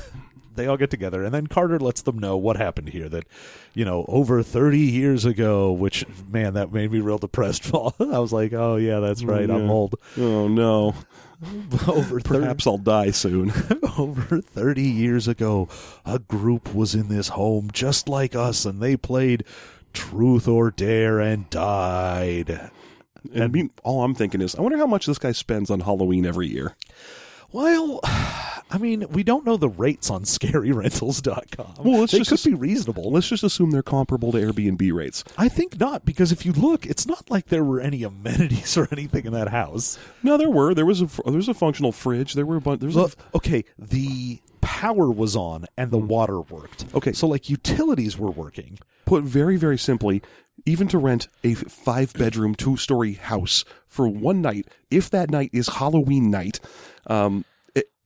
they 0.55 0.67
all 0.67 0.77
get 0.77 0.89
together, 0.89 1.23
and 1.23 1.33
then 1.33 1.47
Carter 1.47 1.79
lets 1.79 2.01
them 2.01 2.19
know 2.19 2.37
what 2.37 2.57
happened 2.57 2.89
here. 2.89 3.09
That 3.09 3.25
you 3.73 3.85
know, 3.85 4.05
over 4.07 4.41
thirty 4.43 4.79
years 4.79 5.25
ago, 5.25 5.71
which 5.71 6.05
man, 6.27 6.53
that 6.53 6.71
made 6.71 6.91
me 6.91 6.99
real 6.99 7.17
depressed. 7.17 7.63
Paul, 7.71 7.93
I 7.99 8.19
was 8.19 8.33
like, 8.33 8.53
oh 8.53 8.75
yeah, 8.75 8.99
that's 8.99 9.23
oh, 9.23 9.27
right, 9.27 9.49
I'm 9.49 9.69
old. 9.69 9.95
Oh 10.17 10.47
no! 10.47 10.95
over 11.87 12.19
thirty, 12.19 12.39
Perhaps 12.39 12.67
I'll 12.67 12.77
die 12.77 13.11
soon. 13.11 13.51
over 13.97 14.41
thirty 14.41 14.87
years 14.87 15.27
ago, 15.27 15.67
a 16.05 16.19
group 16.19 16.73
was 16.73 16.95
in 16.95 17.09
this 17.09 17.29
home 17.29 17.69
just 17.71 18.07
like 18.07 18.35
us, 18.35 18.65
and 18.65 18.81
they 18.81 18.97
played 18.97 19.43
Truth 19.93 20.47
or 20.47 20.71
Dare 20.71 21.19
and 21.19 21.49
died. 21.49 22.71
And 23.33 23.51
me, 23.51 23.69
all 23.83 24.03
I'm 24.03 24.13
thinking 24.13 24.41
is, 24.41 24.55
I 24.55 24.61
wonder 24.61 24.77
how 24.77 24.85
much 24.85 25.05
this 25.05 25.17
guy 25.17 25.31
spends 25.31 25.71
on 25.71 25.79
Halloween 25.79 26.25
every 26.25 26.47
year. 26.47 26.75
Well, 27.51 28.01
I 28.75 28.77
mean, 28.77 29.05
we 29.09 29.23
don't 29.23 29.45
know 29.45 29.55
the 29.55 29.69
rates 29.69 30.09
on 30.09 30.23
ScaryRentals.com. 30.23 31.75
Well, 31.85 32.01
let's 32.01 32.11
they 32.11 32.17
just 32.19 32.29
could 32.29 32.39
ass- 32.39 32.45
be 32.45 32.53
reasonable. 32.53 33.09
Let's 33.11 33.27
just 33.29 33.43
assume 33.43 33.71
they're 33.71 33.81
comparable 33.83 34.31
to 34.33 34.37
Airbnb 34.37 34.93
rates. 34.93 35.23
I 35.37 35.47
think 35.49 35.79
not, 35.79 36.05
because 36.05 36.31
if 36.31 36.45
you 36.45 36.51
look, 36.51 36.85
it's 36.85 37.07
not 37.07 37.29
like 37.31 37.47
there 37.47 37.63
were 37.63 37.79
any 37.79 38.03
amenities 38.03 38.75
or 38.77 38.87
anything 38.91 39.25
in 39.25 39.33
that 39.33 39.49
house. 39.49 39.97
No, 40.23 40.37
there 40.37 40.49
were. 40.49 40.73
There 40.73 40.85
was 40.85 41.01
a 41.01 41.05
there 41.23 41.33
was 41.33 41.47
a 41.47 41.53
functional 41.53 41.91
fridge. 41.91 42.33
There 42.33 42.45
were 42.45 42.57
a 42.57 42.61
bunch. 42.61 42.81
There 42.81 42.87
was 42.87 42.95
Well, 42.95 43.11
a, 43.33 43.37
okay, 43.37 43.63
the 43.79 44.39
power 44.61 45.09
was 45.11 45.35
on 45.35 45.65
and 45.77 45.91
the 45.91 45.97
water 45.97 46.41
worked. 46.41 46.85
Okay. 46.95 47.13
so 47.13 47.27
like 47.27 47.49
utilities 47.49 48.17
were 48.17 48.31
working. 48.31 48.79
put 49.05 49.23
very 49.23 49.55
very 49.57 49.77
simply, 49.77 50.21
even 50.65 50.87
to 50.89 50.97
rent 50.97 51.27
a 51.43 51.53
five 51.53 52.11
bedroom 52.13 52.55
two 52.55 52.75
story 52.75 53.13
house 53.13 53.63
for 53.87 54.07
one 54.07 54.41
night, 54.41 54.67
if 54.91 55.09
that 55.11 55.29
night 55.29 55.51
is 55.53 55.67
Halloween 55.69 56.29
night, 56.29 56.59
um, 57.07 57.45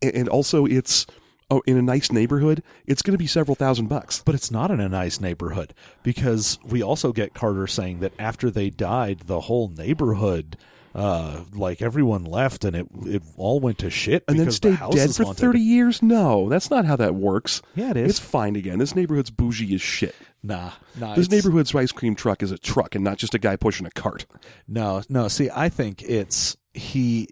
and 0.01 0.27
also 0.29 0.65
it's 0.65 1.05
oh 1.51 1.61
in 1.65 1.77
a 1.77 1.81
nice 1.81 2.11
neighborhood, 2.11 2.63
it's 2.85 3.01
going 3.01 3.13
to 3.13 3.17
be 3.17 3.27
several 3.27 3.55
thousand 3.55 3.87
bucks. 3.87 4.21
But 4.25 4.35
it's 4.35 4.51
not 4.51 4.71
in 4.71 4.79
a 4.79 4.89
nice 4.89 5.19
neighborhood 5.19 5.73
because 6.03 6.59
we 6.63 6.81
also 6.81 7.11
get 7.11 7.33
Carter 7.33 7.67
saying 7.67 7.99
that 7.99 8.13
after 8.19 8.49
they 8.49 8.69
died, 8.69 9.21
the 9.25 9.41
whole 9.41 9.69
neighborhood, 9.69 10.57
uh, 10.95 11.43
like 11.53 11.81
everyone 11.81 12.23
left 12.23 12.65
and 12.65 12.75
it 12.75 12.87
it 13.05 13.23
all 13.37 13.59
went 13.59 13.77
to 13.79 13.89
shit 13.89 14.23
And 14.27 14.37
then 14.39 14.45
because 14.45 14.55
stay 14.55 14.69
the 14.71 14.75
house 14.75 14.95
dead 14.95 15.15
for 15.15 15.23
haunted. 15.25 15.41
thirty 15.41 15.59
years? 15.61 16.01
No, 16.01 16.49
that's 16.49 16.69
not 16.69 16.85
how 16.85 16.95
that 16.95 17.15
works. 17.15 17.61
Yeah, 17.75 17.91
it 17.91 17.97
is. 17.97 18.09
It's 18.11 18.19
fine 18.19 18.55
again. 18.55 18.79
This 18.79 18.95
neighborhood's 18.95 19.29
bougie 19.31 19.73
as 19.75 19.81
shit. 19.81 20.15
Nah, 20.41 20.71
nah. 20.97 21.15
This 21.15 21.29
neighborhood's 21.29 21.75
ice 21.75 21.91
cream 21.91 22.15
truck 22.15 22.41
is 22.41 22.51
a 22.51 22.57
truck 22.57 22.95
and 22.95 23.03
not 23.03 23.17
just 23.17 23.33
a 23.33 23.39
guy 23.39 23.57
pushing 23.57 23.85
a 23.85 23.91
cart. 23.91 24.25
No, 24.69 25.01
no. 25.09 25.27
See, 25.27 25.49
I 25.53 25.67
think 25.67 26.01
it's 26.01 26.55
he. 26.73 27.27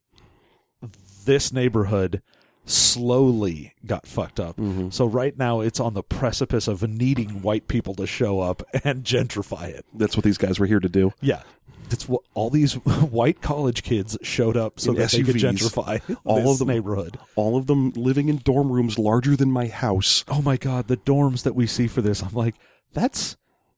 This 1.25 1.51
neighborhood 1.51 2.21
slowly 2.69 3.73
got 3.86 4.06
fucked 4.06 4.39
up. 4.39 4.58
Mm-hmm. 4.58 4.89
So 4.89 5.06
right 5.06 5.38
now 5.38 5.62
it's 5.62 5.80
on 5.80 5.93
the 5.93 6.03
precipice 6.03 6.67
of 6.67 6.82
needing 6.88 7.41
white 7.41 7.67
people 7.67 7.95
to 7.95 8.08
show 8.08 8.39
up 8.39 8.63
and 8.84 9.03
gentrify 9.03 9.69
it. 9.69 9.86
That's 9.93 10.15
what 10.17 10.23
these 10.23 10.38
guys 10.38 10.60
were 10.60 10.65
here 10.65 10.80
to 10.80 10.89
do. 10.89 11.13
Yeah. 11.21 11.43
That's 11.89 12.10
what 12.10 12.21
all 12.34 12.49
these 12.49 12.73
white 12.86 13.41
college 13.41 13.82
kids 13.82 14.17
showed 14.21 14.58
up 14.58 14.77
so 14.80 14.91
In 14.91 14.97
that 14.97 15.12
they 15.12 15.23
could 15.23 15.36
gentrify 15.38 16.01
All 16.25 16.41
this 16.41 16.51
of 16.51 16.60
them- 16.60 16.67
neighborhood. 16.67 17.17
All 17.36 17.56
of 17.56 17.67
them 17.67 17.91
living 17.91 18.27
in 18.27 18.38
dorm 18.39 18.69
rooms 18.71 18.99
larger 18.99 19.38
than 19.38 19.51
my 19.51 19.67
house. 19.67 20.25
Oh 20.27 20.41
my 20.41 20.58
god, 20.58 20.88
the 20.89 20.97
dorms 20.97 21.43
that 21.43 21.56
we 21.56 21.65
see 21.65 21.88
for 21.88 22.01
this. 22.01 22.21
I'm 22.21 22.34
like, 22.34 22.56
that's 22.93 23.38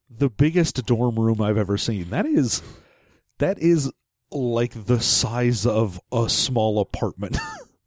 the 0.09 0.29
biggest 0.29 0.83
dorm 0.87 1.19
room 1.19 1.39
I've 1.39 1.57
ever 1.57 1.77
seen. 1.77 2.09
That 2.09 2.25
is 2.25 2.63
that 3.37 3.59
is 3.59 3.91
like 4.31 4.85
the 4.87 4.99
size 4.99 5.67
of 5.67 5.99
a 6.11 6.27
small 6.29 6.79
apartment. 6.79 7.37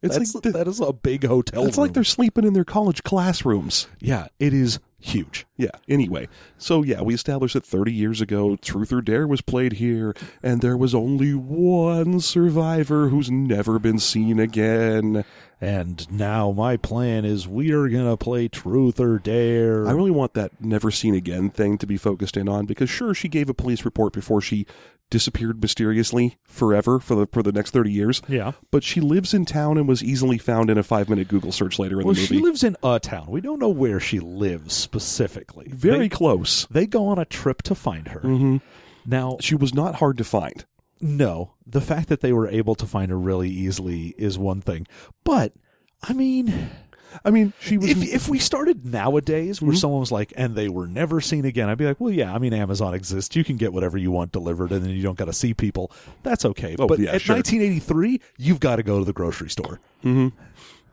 It's 0.02 0.18
That's, 0.18 0.34
like 0.34 0.42
the- 0.42 0.50
that 0.52 0.68
is 0.68 0.80
a 0.80 0.92
big 0.92 1.24
hotel. 1.24 1.64
It's 1.66 1.78
like 1.78 1.92
they're 1.92 2.02
sleeping 2.04 2.44
in 2.44 2.52
their 2.54 2.64
college 2.64 3.02
classrooms. 3.04 3.86
yeah, 4.00 4.26
it 4.40 4.52
is 4.52 4.80
huge. 4.98 5.46
Yeah. 5.56 5.70
Anyway, 5.88 6.28
so 6.58 6.82
yeah, 6.82 7.02
we 7.02 7.14
established 7.14 7.54
that 7.54 7.64
30 7.64 7.92
years 7.92 8.20
ago, 8.20 8.56
Truth 8.56 8.92
or 8.92 9.00
Dare 9.00 9.26
was 9.26 9.40
played 9.40 9.74
here, 9.74 10.14
and 10.42 10.60
there 10.60 10.76
was 10.76 10.94
only 10.94 11.34
one 11.34 12.20
survivor 12.20 13.08
who's 13.08 13.30
never 13.30 13.78
been 13.78 13.98
seen 13.98 14.38
again. 14.40 15.24
And 15.60 16.10
now 16.10 16.50
my 16.50 16.76
plan 16.76 17.24
is 17.24 17.46
we 17.46 17.70
are 17.72 17.88
gonna 17.88 18.16
play 18.16 18.48
Truth 18.48 18.98
or 18.98 19.18
Dare. 19.20 19.86
I 19.86 19.92
really 19.92 20.10
want 20.10 20.34
that 20.34 20.60
never 20.60 20.90
seen 20.90 21.14
again 21.14 21.50
thing 21.50 21.78
to 21.78 21.86
be 21.86 21.96
focused 21.96 22.36
in 22.36 22.48
on 22.48 22.66
because 22.66 22.90
sure, 22.90 23.14
she 23.14 23.28
gave 23.28 23.48
a 23.48 23.54
police 23.54 23.84
report 23.84 24.12
before 24.12 24.40
she 24.40 24.66
disappeared 25.12 25.60
mysteriously 25.62 26.36
forever 26.42 26.98
for 26.98 27.14
the 27.14 27.26
for 27.28 27.42
the 27.44 27.52
next 27.52 27.70
30 27.70 27.92
years. 27.92 28.20
yeah. 28.26 28.52
But 28.72 28.82
she 28.82 29.00
lives 29.00 29.32
in 29.32 29.44
town 29.44 29.78
and 29.78 29.86
was 29.86 30.02
easily 30.02 30.38
found 30.38 30.70
in 30.70 30.78
a 30.78 30.82
five 30.82 31.08
minute 31.08 31.28
Google 31.28 31.52
search 31.52 31.78
later 31.78 32.00
in 32.00 32.06
Well, 32.06 32.14
the 32.14 32.20
movie. 32.22 32.36
she 32.36 32.42
lives 32.42 32.64
in 32.64 32.76
a 32.82 32.98
town. 32.98 33.26
We 33.28 33.40
don't 33.40 33.60
know 33.60 33.68
where 33.68 34.00
she 34.00 34.18
lives 34.18 34.74
specifically. 34.74 35.66
Very 35.68 35.98
They, 36.00 36.08
close. 36.08 36.66
they 36.70 36.86
go 36.86 37.06
on 37.06 37.18
a 37.20 37.24
trip 37.24 37.62
to 37.62 37.74
find 37.76 38.08
her. 38.08 38.20
hmm 38.20 38.56
Now, 39.06 39.36
She 39.40 39.54
was 39.54 39.72
not 39.74 39.96
hard 39.96 40.16
to 40.18 40.24
find. 40.24 40.64
No, 41.00 41.54
the 41.66 41.80
fact 41.80 42.08
that 42.08 42.20
they 42.20 42.32
were 42.32 42.48
able 42.48 42.74
to 42.76 42.86
find 42.86 43.10
her 43.10 43.18
really 43.18 43.50
easily 43.50 44.14
is 44.18 44.38
one 44.38 44.60
thing. 44.60 44.86
But 45.24 45.52
I 46.02 46.12
mean, 46.12 46.70
I 47.24 47.30
mean, 47.30 47.52
she 47.60 47.78
was. 47.78 47.90
if 47.90 48.02
if 48.02 48.28
we 48.28 48.38
started 48.38 48.84
nowadays 48.84 49.58
Mm-hmm. 49.58 49.66
where 49.66 49.76
someone 49.76 50.00
was 50.00 50.12
like, 50.12 50.32
and 50.36 50.54
they 50.54 50.68
were 50.68 50.86
never 50.86 51.20
seen 51.20 51.44
again, 51.44 51.68
I'd 51.68 51.78
be 51.78 51.84
like, 51.86 52.00
well, 52.00 52.12
yeah, 52.12 52.34
I 52.34 52.38
mean, 52.38 52.52
Amazon 52.54 52.94
exists. 52.94 53.34
You 53.36 53.44
can 53.44 53.56
get 53.56 53.72
whatever 53.72 53.98
you 53.98 54.10
want 54.10 54.32
delivered, 54.32 54.72
and 54.72 54.82
then 54.84 54.90
you 54.90 55.02
don't 55.02 55.18
got 55.18 55.26
to 55.26 55.32
see 55.32 55.54
people. 55.54 55.90
That's 56.22 56.44
okay. 56.44 56.76
Oh, 56.78 56.86
but 56.86 56.98
yeah, 56.98 57.12
at 57.12 57.22
sure. 57.22 57.36
1983, 57.36 58.20
you've 58.38 58.60
got 58.60 58.76
to 58.76 58.82
go 58.82 58.98
to 58.98 59.04
the 59.04 59.12
grocery 59.12 59.50
store. 59.50 59.80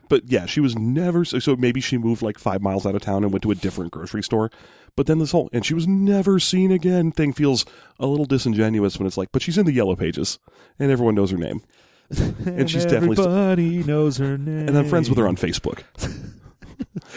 But 0.10 0.24
yeah, 0.26 0.48
she 0.48 0.60
was 0.60 0.76
never 0.76 1.24
so, 1.24 1.38
so 1.38 1.56
maybe 1.56 1.80
she 1.82 1.98
moved 2.00 2.24
like 2.24 2.40
five 2.40 2.62
miles 2.64 2.86
out 2.88 2.96
of 2.96 3.02
town 3.04 3.24
and 3.24 3.32
went 3.32 3.44
to 3.44 3.52
a 3.52 3.56
different 3.56 3.92
grocery 3.92 4.24
store. 4.24 4.50
But 4.96 5.06
then 5.06 5.20
this 5.20 5.32
whole 5.32 5.50
and 5.54 5.64
she 5.64 5.76
was 5.76 5.88
never 5.88 6.40
seen 6.40 6.72
again 6.72 7.12
thing 7.12 7.32
feels 7.32 7.64
a 8.00 8.08
little 8.08 8.26
disingenuous 8.26 8.98
when 8.98 9.06
it's 9.06 9.18
like, 9.18 9.32
but 9.32 9.44
she's 9.44 9.58
in 9.60 9.68
the 9.68 9.72
yellow 9.72 9.96
pages 9.96 10.40
and 10.80 10.90
everyone 10.92 11.14
knows 11.14 11.30
her 11.30 11.38
name. 11.38 11.62
And 12.18 12.70
she's 12.70 12.86
definitely 12.86 13.18
everybody 13.24 13.84
knows 13.84 14.18
her 14.18 14.38
name. 14.38 14.68
and 14.68 14.78
I'm 14.78 14.88
friends 14.90 15.10
with 15.10 15.18
her 15.20 15.28
on 15.28 15.36
Facebook. 15.36 15.84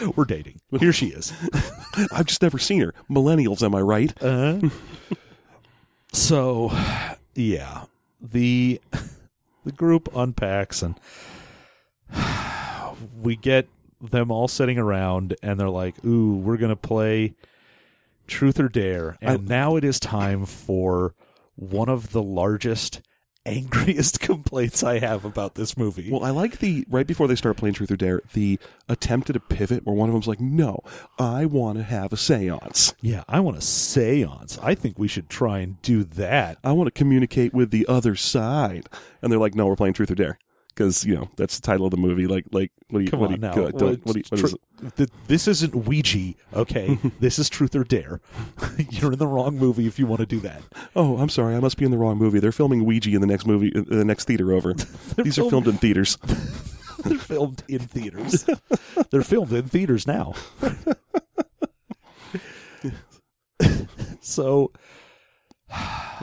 We're 0.15 0.25
dating. 0.25 0.59
Here 0.79 0.93
she 0.93 1.07
is. 1.07 1.33
I've 2.11 2.25
just 2.25 2.41
never 2.41 2.57
seen 2.57 2.81
her. 2.81 2.93
Millennials, 3.09 3.63
am 3.63 3.75
I 3.75 3.81
right? 3.81 4.13
Uh-huh. 4.21 4.69
so, 6.13 6.71
yeah, 7.35 7.85
the 8.21 8.81
the 9.65 9.71
group 9.71 10.09
unpacks 10.15 10.81
and 10.81 10.99
we 13.21 13.35
get 13.35 13.67
them 14.01 14.31
all 14.31 14.47
sitting 14.47 14.77
around 14.77 15.35
and 15.41 15.59
they're 15.59 15.69
like, 15.69 16.03
"Ooh, 16.05 16.35
we're 16.37 16.57
gonna 16.57 16.75
play 16.75 17.33
Truth 18.27 18.59
or 18.59 18.69
Dare," 18.69 19.17
and 19.21 19.47
now 19.47 19.75
it 19.75 19.83
is 19.83 19.99
time 19.99 20.45
for 20.45 21.15
one 21.55 21.89
of 21.89 22.11
the 22.11 22.21
largest, 22.23 23.01
angriest 23.45 24.19
complaints 24.19 24.83
I 24.83 24.99
have 24.99 25.25
about 25.25 25.55
this 25.55 25.77
movie. 25.77 26.11
Well, 26.11 26.23
I 26.23 26.29
like 26.29 26.59
the 26.59 26.85
right 26.89 27.07
before 27.07 27.27
they 27.27 27.35
start 27.35 27.57
playing 27.57 27.75
Truth 27.75 27.91
or 27.91 27.95
Dare, 27.97 28.21
the 28.33 28.59
attempt 28.89 29.29
at 29.29 29.35
a 29.35 29.39
pivot 29.39 29.85
where 29.85 29.95
one 29.95 30.09
of 30.09 30.13
them's 30.13 30.27
like, 30.27 30.39
"No, 30.39 30.79
I 31.19 31.45
want 31.45 31.77
to 31.77 31.83
have 31.83 32.13
a 32.13 32.17
séance. 32.17 32.93
yeah, 33.01 33.23
I 33.27 33.39
want 33.39 33.57
a 33.57 33.61
séance. 33.61 34.59
I 34.61 34.75
think 34.75 34.97
we 34.97 35.07
should 35.07 35.29
try 35.29 35.59
and 35.59 35.81
do 35.81 36.03
that. 36.03 36.57
I 36.63 36.71
want 36.71 36.87
to 36.87 36.91
communicate 36.91 37.53
with 37.53 37.71
the 37.71 37.85
other 37.87 38.15
side." 38.15 38.87
And 39.21 39.31
they're 39.31 39.39
like, 39.39 39.55
"No, 39.55 39.67
we're 39.67 39.75
playing 39.75 39.93
Truth 39.93 40.11
or 40.11 40.15
Dare." 40.15 40.39
Because 40.73 41.05
you 41.05 41.13
know 41.15 41.29
that's 41.35 41.57
the 41.59 41.61
title 41.61 41.85
of 41.85 41.91
the 41.91 41.97
movie. 41.97 42.25
Like, 42.25 42.45
like, 42.51 42.71
what 42.89 42.99
do 42.99 43.05
you, 43.05 43.11
Come 43.11 43.19
what 43.19 43.27
do 43.27 43.33
on 43.35 43.39
you, 43.41 43.47
now. 43.47 43.53
go- 43.53 43.61
Well, 43.61 43.95
what 44.03 44.13
do 44.13 44.19
you, 44.19 44.23
what 44.29 44.39
tr- 44.39 44.45
is 44.47 44.53
it? 44.53 44.95
th- 44.97 45.09
this 45.27 45.47
isn't 45.47 45.75
Ouija, 45.75 46.33
okay? 46.53 46.97
this 47.19 47.37
is 47.37 47.47
Truth 47.49 47.75
or 47.75 47.83
Dare. 47.83 48.19
You're 48.89 49.13
in 49.13 49.19
the 49.19 49.27
wrong 49.27 49.57
movie 49.57 49.85
if 49.85 49.99
you 49.99 50.07
want 50.07 50.21
to 50.21 50.25
do 50.25 50.39
that. 50.39 50.61
Oh, 50.95 51.17
I'm 51.17 51.29
sorry. 51.29 51.55
I 51.55 51.59
must 51.59 51.77
be 51.77 51.85
in 51.85 51.91
the 51.91 51.97
wrong 51.97 52.17
movie. 52.17 52.39
They're 52.39 52.51
filming 52.51 52.85
Ouija 52.85 53.11
in 53.11 53.21
the 53.21 53.27
next 53.27 53.45
movie, 53.45 53.67
in 53.75 53.83
the 53.85 54.03
next 54.05 54.25
theater 54.25 54.51
over. 54.51 54.73
These 55.17 55.37
are 55.37 55.49
filmed 55.49 55.67
in 55.67 55.77
theaters. 55.77 56.17
They're 57.03 57.17
filmed 57.19 57.63
in 57.67 57.79
theaters. 57.79 58.45
They're 59.11 59.21
filmed 59.23 59.51
in 59.53 59.67
theaters 59.67 60.07
now. 60.07 60.33
so 64.21 64.71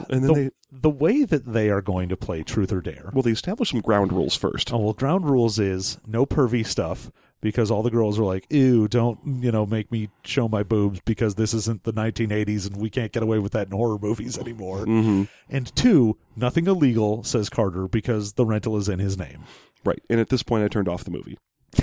And 0.09 0.23
then 0.23 0.33
the, 0.33 0.33
they, 0.33 0.49
the 0.71 0.89
way 0.89 1.23
that 1.25 1.45
they 1.53 1.69
are 1.69 1.81
going 1.81 2.07
to 2.09 2.15
play 2.17 2.43
Truth 2.43 2.71
or 2.71 2.81
Dare. 2.81 3.11
well, 3.13 3.21
they 3.23 3.31
establish 3.31 3.71
some 3.71 3.81
ground 3.81 4.13
rules 4.13 4.35
first. 4.35 4.71
Oh 4.73 4.77
well, 4.77 4.93
ground 4.93 5.29
rules 5.29 5.59
is 5.59 5.97
no 6.07 6.25
pervy 6.25 6.65
stuff 6.65 7.11
because 7.41 7.69
all 7.71 7.81
the 7.83 7.89
girls 7.91 8.17
are 8.19 8.23
like, 8.23 8.45
"Ew, 8.49 8.87
don't 8.87 9.19
you 9.43 9.51
know 9.51 9.65
make 9.65 9.91
me 9.91 10.09
show 10.23 10.47
my 10.47 10.63
boobs 10.63 11.01
because 11.05 11.35
this 11.35 11.53
isn't 11.53 11.83
the 11.83 11.91
1980s 11.93 12.67
and 12.67 12.77
we 12.77 12.89
can't 12.89 13.11
get 13.11 13.23
away 13.23 13.39
with 13.39 13.51
that 13.51 13.67
in 13.67 13.73
horror 13.73 13.97
movies 14.01 14.37
anymore." 14.37 14.85
hmm 14.85 15.23
And 15.49 15.75
two, 15.75 16.17
nothing 16.35 16.67
illegal, 16.67 17.23
says 17.23 17.49
Carter, 17.49 17.87
because 17.87 18.33
the 18.33 18.45
rental 18.45 18.77
is 18.77 18.87
in 18.87 18.99
his 18.99 19.17
name. 19.17 19.43
Right. 19.83 20.01
And 20.09 20.19
at 20.19 20.29
this 20.29 20.43
point, 20.43 20.63
I 20.63 20.67
turned 20.67 20.87
off 20.87 21.03
the 21.03 21.11
movie. 21.11 21.37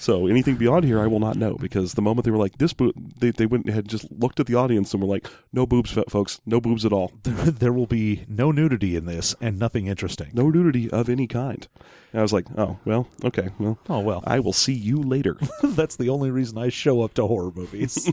so 0.00 0.26
anything 0.26 0.56
beyond 0.56 0.86
here, 0.86 0.98
I 0.98 1.06
will 1.06 1.20
not 1.20 1.36
know 1.36 1.56
because 1.60 1.92
the 1.92 2.00
moment 2.00 2.24
they 2.24 2.30
were 2.30 2.38
like 2.38 2.56
this, 2.56 2.72
boob, 2.72 2.94
they 3.20 3.30
they 3.30 3.44
went 3.44 3.66
and 3.66 3.74
had 3.74 3.86
just 3.86 4.10
looked 4.10 4.40
at 4.40 4.46
the 4.46 4.54
audience 4.54 4.94
and 4.94 5.02
were 5.02 5.08
like, 5.08 5.28
"No 5.52 5.66
boobs, 5.66 5.92
folks. 6.08 6.40
No 6.46 6.58
boobs 6.58 6.86
at 6.86 6.92
all. 6.92 7.12
There, 7.22 7.50
there 7.50 7.72
will 7.72 7.86
be 7.86 8.24
no 8.26 8.50
nudity 8.50 8.96
in 8.96 9.04
this 9.04 9.34
and 9.42 9.58
nothing 9.58 9.88
interesting. 9.88 10.30
No 10.32 10.48
nudity 10.48 10.90
of 10.90 11.10
any 11.10 11.26
kind." 11.26 11.68
And 12.12 12.20
I 12.20 12.22
was 12.22 12.32
like, 12.32 12.46
"Oh 12.56 12.78
well, 12.86 13.08
okay. 13.24 13.50
Well, 13.58 13.78
Oh, 13.90 14.00
well, 14.00 14.24
I 14.26 14.40
will 14.40 14.54
see 14.54 14.72
you 14.72 15.02
later." 15.02 15.36
that's 15.62 15.96
the 15.96 16.08
only 16.08 16.30
reason 16.30 16.56
I 16.56 16.70
show 16.70 17.02
up 17.02 17.12
to 17.14 17.26
horror 17.26 17.52
movies. 17.54 18.10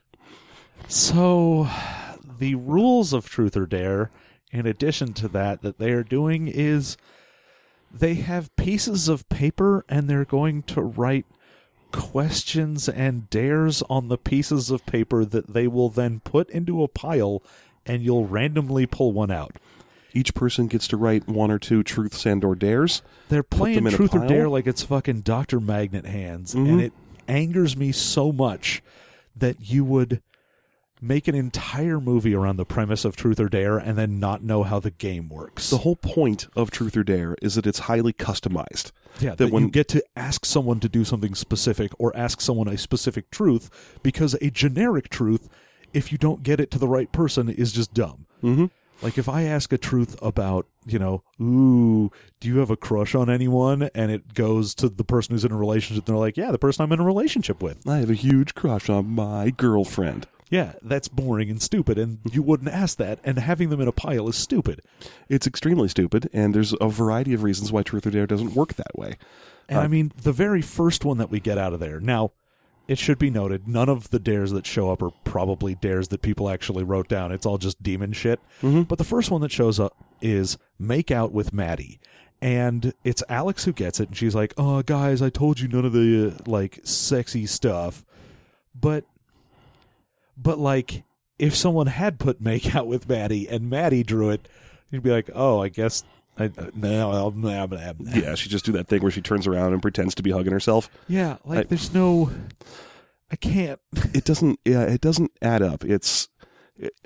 so, 0.88 1.68
the 2.38 2.54
rules 2.54 3.12
of 3.12 3.28
Truth 3.28 3.56
or 3.56 3.66
Dare, 3.66 4.10
in 4.52 4.66
addition 4.66 5.14
to 5.14 5.28
that, 5.28 5.62
that 5.62 5.78
they 5.78 5.90
are 5.90 6.04
doing 6.04 6.46
is 6.46 6.96
they 7.92 8.14
have 8.14 8.54
pieces 8.56 9.08
of 9.08 9.28
paper 9.28 9.84
and 9.88 10.08
they're 10.08 10.24
going 10.24 10.62
to 10.64 10.82
write 10.82 11.26
questions 11.92 12.88
and 12.88 13.28
dares 13.30 13.82
on 13.88 14.08
the 14.08 14.18
pieces 14.18 14.70
of 14.70 14.84
paper 14.86 15.24
that 15.24 15.52
they 15.52 15.66
will 15.66 15.88
then 15.88 16.20
put 16.20 16.50
into 16.50 16.82
a 16.82 16.88
pile 16.88 17.42
and 17.86 18.02
you'll 18.02 18.26
randomly 18.26 18.86
pull 18.86 19.12
one 19.12 19.30
out. 19.30 19.56
Each 20.12 20.34
person 20.34 20.66
gets 20.66 20.88
to 20.88 20.96
write 20.96 21.28
one 21.28 21.50
or 21.50 21.58
two 21.58 21.82
truths 21.82 22.24
and 22.26 22.42
or 22.44 22.54
dares. 22.54 23.02
They're 23.28 23.42
playing 23.42 23.76
them 23.76 23.86
in 23.88 23.94
a 23.94 23.96
truth 23.96 24.14
or 24.14 24.26
dare 24.26 24.48
like 24.48 24.66
it's 24.66 24.82
fucking 24.82 25.20
Dr. 25.20 25.60
Magnet 25.60 26.06
hands 26.06 26.54
Mhm. 26.54 26.68
and 26.68 26.80
it 26.80 26.92
angers 27.28 27.76
me 27.76 27.92
so 27.92 28.32
much 28.32 28.82
that 29.36 29.70
you 29.70 29.84
would 29.84 30.22
make 31.00 31.28
an 31.28 31.34
entire 31.34 32.00
movie 32.00 32.34
around 32.34 32.56
the 32.56 32.64
premise 32.64 33.04
of 33.04 33.16
truth 33.16 33.38
or 33.38 33.48
dare 33.48 33.76
and 33.78 33.98
then 33.98 34.18
not 34.18 34.42
know 34.42 34.62
how 34.62 34.80
the 34.80 34.90
game 34.90 35.28
works. 35.28 35.70
The 35.70 35.78
whole 35.78 35.96
point 35.96 36.46
of 36.56 36.70
Truth 36.70 36.96
or 36.96 37.04
Dare 37.04 37.36
is 37.42 37.54
that 37.56 37.66
it's 37.66 37.80
highly 37.80 38.12
customized. 38.12 38.92
yeah, 39.20 39.30
that 39.30 39.38
that 39.38 39.52
when- 39.52 39.64
you 39.64 39.70
get 39.70 39.88
to 39.88 40.02
ask 40.16 40.44
someone 40.44 40.80
to 40.80 40.88
do 40.88 41.04
something 41.04 41.34
specific 41.34 41.92
or 41.98 42.16
ask 42.16 42.40
someone 42.40 42.68
a 42.68 42.78
specific 42.78 43.30
truth 43.30 43.98
because 44.02 44.34
a 44.40 44.50
generic 44.50 45.08
truth 45.08 45.48
if 45.92 46.12
you 46.12 46.18
don't 46.18 46.42
get 46.42 46.60
it 46.60 46.70
to 46.70 46.78
the 46.78 46.88
right 46.88 47.10
person 47.12 47.48
is 47.48 47.72
just 47.72 47.94
dumb. 47.94 48.26
Mm-hmm. 48.42 48.66
Like 49.02 49.18
if 49.18 49.28
I 49.28 49.42
ask 49.42 49.72
a 49.72 49.78
truth 49.78 50.16
about, 50.22 50.66
you 50.86 50.98
know, 50.98 51.22
ooh, 51.40 52.10
do 52.40 52.48
you 52.48 52.58
have 52.58 52.70
a 52.70 52.76
crush 52.76 53.14
on 53.14 53.28
anyone? 53.30 53.90
And 53.94 54.10
it 54.10 54.34
goes 54.34 54.74
to 54.76 54.88
the 54.88 55.04
person 55.04 55.34
who's 55.34 55.44
in 55.44 55.52
a 55.52 55.56
relationship, 55.56 56.06
and 56.06 56.14
they're 56.14 56.20
like, 56.20 56.36
yeah, 56.36 56.50
the 56.50 56.58
person 56.58 56.82
I'm 56.82 56.92
in 56.92 57.00
a 57.00 57.04
relationship 57.04 57.62
with. 57.62 57.86
I 57.86 57.98
have 57.98 58.10
a 58.10 58.14
huge 58.14 58.54
crush 58.54 58.88
on 58.88 59.08
my 59.10 59.50
girlfriend. 59.50 60.26
Yeah, 60.50 60.74
that's 60.80 61.08
boring 61.08 61.50
and 61.50 61.60
stupid, 61.60 61.98
and 61.98 62.18
you 62.30 62.40
wouldn't 62.42 62.70
ask 62.70 62.98
that. 62.98 63.18
And 63.24 63.38
having 63.38 63.68
them 63.70 63.80
in 63.80 63.88
a 63.88 63.92
pile 63.92 64.28
is 64.28 64.36
stupid. 64.36 64.80
It's 65.28 65.46
extremely 65.46 65.88
stupid, 65.88 66.30
and 66.32 66.54
there's 66.54 66.72
a 66.80 66.88
variety 66.88 67.34
of 67.34 67.42
reasons 67.42 67.72
why 67.72 67.82
Truth 67.82 68.06
or 68.06 68.10
Dare 68.10 68.26
doesn't 68.28 68.54
work 68.54 68.74
that 68.74 68.96
way. 68.96 69.16
And 69.68 69.78
Uh, 69.78 69.82
I 69.82 69.88
mean, 69.88 70.12
the 70.22 70.32
very 70.32 70.62
first 70.62 71.04
one 71.04 71.18
that 71.18 71.30
we 71.30 71.40
get 71.40 71.58
out 71.58 71.72
of 71.72 71.80
there. 71.80 71.98
Now, 71.98 72.30
it 72.86 72.98
should 72.98 73.18
be 73.18 73.30
noted, 73.30 73.66
none 73.66 73.88
of 73.88 74.10
the 74.10 74.20
dares 74.20 74.52
that 74.52 74.64
show 74.64 74.92
up 74.92 75.02
are 75.02 75.10
probably 75.24 75.74
dares 75.74 76.06
that 76.08 76.22
people 76.22 76.48
actually 76.48 76.84
wrote 76.84 77.08
down. 77.08 77.32
It's 77.32 77.44
all 77.44 77.58
just 77.58 77.82
demon 77.82 78.12
shit. 78.12 78.38
Mm-hmm. 78.62 78.82
But 78.82 78.98
the 78.98 79.04
first 79.04 79.32
one 79.32 79.40
that 79.40 79.50
shows 79.50 79.80
up 79.80 79.96
is 80.22 80.56
make 80.78 81.10
out 81.10 81.32
with 81.32 81.52
Maddie. 81.52 81.98
and 82.40 82.92
it's 83.02 83.22
Alex 83.30 83.64
who 83.64 83.72
gets 83.72 83.98
it, 83.98 84.08
and 84.08 84.16
she's 84.16 84.34
like, 84.34 84.52
"Oh, 84.58 84.82
guys, 84.82 85.22
I 85.22 85.30
told 85.30 85.58
you 85.58 85.66
none 85.68 85.86
of 85.86 85.92
the 85.94 86.28
uh, 86.36 86.42
like 86.48 86.78
sexy 86.84 87.46
stuff," 87.46 88.04
but, 88.78 89.04
but 90.36 90.58
like, 90.58 91.04
if 91.38 91.54
someone 91.54 91.86
had 91.86 92.18
put 92.18 92.40
make 92.40 92.74
out 92.74 92.86
with 92.86 93.08
Maddie 93.08 93.48
and 93.48 93.68
Maddie 93.70 94.02
drew 94.02 94.30
it, 94.30 94.48
you'd 94.90 95.02
be 95.02 95.10
like, 95.10 95.30
"Oh, 95.34 95.60
I 95.62 95.68
guess." 95.68 96.02
I, 96.38 96.44
uh, 96.46 96.66
no, 96.74 97.30
no, 97.30 97.30
no, 97.30 97.66
no. 97.66 97.92
Yeah, 98.14 98.34
she 98.34 98.50
just 98.50 98.66
do 98.66 98.72
that 98.72 98.88
thing 98.88 99.00
where 99.00 99.10
she 99.10 99.22
turns 99.22 99.46
around 99.46 99.72
and 99.72 99.80
pretends 99.80 100.14
to 100.16 100.22
be 100.22 100.30
hugging 100.32 100.52
herself. 100.52 100.90
yeah, 101.08 101.36
like 101.46 101.60
I- 101.60 101.62
there's 101.62 101.94
no, 101.94 102.30
I 103.30 103.36
can't. 103.36 103.80
It 104.14 104.24
doesn't. 104.24 104.60
Yeah, 104.64 104.82
it 104.82 105.00
doesn't 105.00 105.32
add 105.40 105.62
up. 105.62 105.84
It's. 105.84 106.28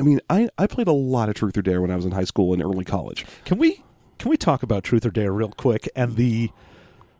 I 0.00 0.02
mean, 0.02 0.20
I 0.28 0.48
I 0.58 0.66
played 0.66 0.88
a 0.88 0.92
lot 0.92 1.28
of 1.28 1.36
Truth 1.36 1.56
or 1.56 1.62
Dare 1.62 1.80
when 1.80 1.92
I 1.92 1.96
was 1.96 2.04
in 2.04 2.10
high 2.10 2.24
school 2.24 2.52
and 2.52 2.60
early 2.60 2.84
college. 2.84 3.24
Can 3.44 3.56
we 3.58 3.84
can 4.18 4.28
we 4.30 4.36
talk 4.36 4.64
about 4.64 4.82
Truth 4.82 5.06
or 5.06 5.10
Dare 5.10 5.32
real 5.32 5.52
quick 5.56 5.88
and 5.94 6.16
the 6.16 6.50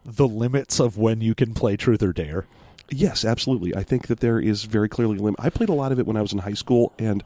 the 0.04 0.26
limits 0.26 0.80
of 0.80 0.98
when 0.98 1.20
you 1.20 1.36
can 1.36 1.54
play 1.54 1.76
Truth 1.76 2.02
or 2.02 2.12
Dare? 2.12 2.46
Yes, 2.90 3.24
absolutely. 3.24 3.74
I 3.74 3.82
think 3.82 4.08
that 4.08 4.20
there 4.20 4.40
is 4.40 4.64
very 4.64 4.88
clearly 4.88 5.16
a 5.16 5.22
limit. 5.22 5.40
I 5.40 5.50
played 5.50 5.68
a 5.68 5.74
lot 5.74 5.92
of 5.92 5.98
it 5.98 6.06
when 6.06 6.16
I 6.16 6.22
was 6.22 6.32
in 6.32 6.40
high 6.40 6.54
school, 6.54 6.92
and 6.98 7.22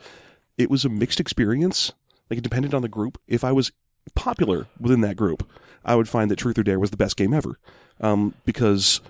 it 0.59 0.71
was 0.71 0.85
a 0.85 0.89
mixed 0.89 1.21
experience. 1.21 1.93
Like 2.31 2.39
it 2.39 2.45
depended 2.45 2.75
on 2.75 2.83
the 2.83 2.89
group. 2.89 3.19
If 3.27 3.45
I 3.45 3.53
was 3.53 3.73
popular 4.15 4.67
within 4.79 5.01
that 5.03 5.17
group, 5.17 5.49
I 5.85 5.95
would 5.95 6.09
find 6.09 6.31
that 6.31 6.37
Truth 6.37 6.59
or 6.59 6.63
Dare 6.63 6.79
was 6.79 6.91
the 6.91 6.97
best 6.97 7.17
game 7.17 7.33
ever, 7.33 7.59
um, 8.01 8.35
because 8.45 9.01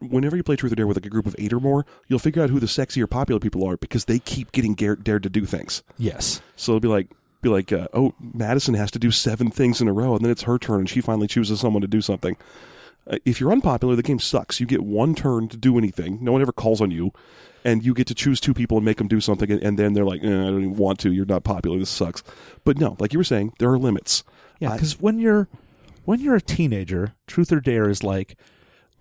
whenever 0.00 0.36
you 0.36 0.42
play 0.42 0.56
Truth 0.56 0.72
or 0.72 0.76
Dare 0.76 0.86
with 0.86 0.96
like 0.96 1.06
a 1.06 1.10
group 1.10 1.26
of 1.26 1.34
eight 1.38 1.52
or 1.52 1.60
more, 1.60 1.86
you'll 2.08 2.18
figure 2.18 2.42
out 2.42 2.50
who 2.50 2.60
the 2.60 2.68
sexy 2.68 3.02
or 3.02 3.06
popular 3.06 3.40
people 3.40 3.66
are 3.66 3.76
because 3.76 4.04
they 4.04 4.18
keep 4.18 4.52
getting 4.52 4.74
gar- 4.74 4.96
dared 4.96 5.22
to 5.22 5.30
do 5.30 5.46
things. 5.46 5.82
Yes. 5.98 6.40
So 6.56 6.72
it'll 6.72 6.80
be 6.80 6.88
like, 6.88 7.08
be 7.40 7.48
like, 7.48 7.72
uh, 7.72 7.88
oh, 7.92 8.14
Madison 8.20 8.74
has 8.74 8.90
to 8.92 8.98
do 8.98 9.10
seven 9.10 9.50
things 9.50 9.80
in 9.80 9.88
a 9.88 9.92
row, 9.92 10.14
and 10.14 10.24
then 10.24 10.30
it's 10.30 10.42
her 10.42 10.58
turn, 10.58 10.80
and 10.80 10.88
she 10.88 11.00
finally 11.00 11.26
chooses 11.26 11.60
someone 11.60 11.80
to 11.80 11.88
do 11.88 12.00
something. 12.00 12.36
Uh, 13.06 13.18
if 13.24 13.40
you're 13.40 13.52
unpopular, 13.52 13.96
the 13.96 14.02
game 14.02 14.18
sucks. 14.18 14.60
You 14.60 14.66
get 14.66 14.82
one 14.82 15.14
turn 15.14 15.48
to 15.48 15.56
do 15.56 15.78
anything. 15.78 16.18
No 16.22 16.32
one 16.32 16.42
ever 16.42 16.52
calls 16.52 16.80
on 16.80 16.90
you, 16.90 17.12
and 17.64 17.84
you 17.84 17.94
get 17.94 18.06
to 18.08 18.14
choose 18.14 18.40
two 18.40 18.54
people 18.54 18.78
and 18.78 18.84
make 18.84 18.98
them 18.98 19.08
do 19.08 19.20
something, 19.20 19.50
and, 19.50 19.62
and 19.62 19.78
then 19.78 19.92
they're 19.92 20.04
like, 20.04 20.22
eh, 20.22 20.26
I 20.26 20.30
don't 20.30 20.60
even 20.60 20.76
want 20.76 20.98
to. 21.00 21.12
You're 21.12 21.26
not 21.26 21.44
popular. 21.44 21.78
This 21.78 21.90
sucks. 21.90 22.22
But 22.64 22.78
no, 22.78 22.96
like 22.98 23.12
you 23.12 23.18
were 23.18 23.24
saying, 23.24 23.54
there 23.58 23.70
are 23.70 23.78
limits. 23.78 24.22
Yeah, 24.60 24.74
because 24.74 25.00
when 25.00 25.18
you're 25.18 25.48
when 26.04 26.20
you're 26.20 26.36
a 26.36 26.40
teenager, 26.40 27.14
Truth 27.26 27.52
or 27.52 27.60
Dare 27.60 27.90
is 27.90 28.04
like, 28.04 28.36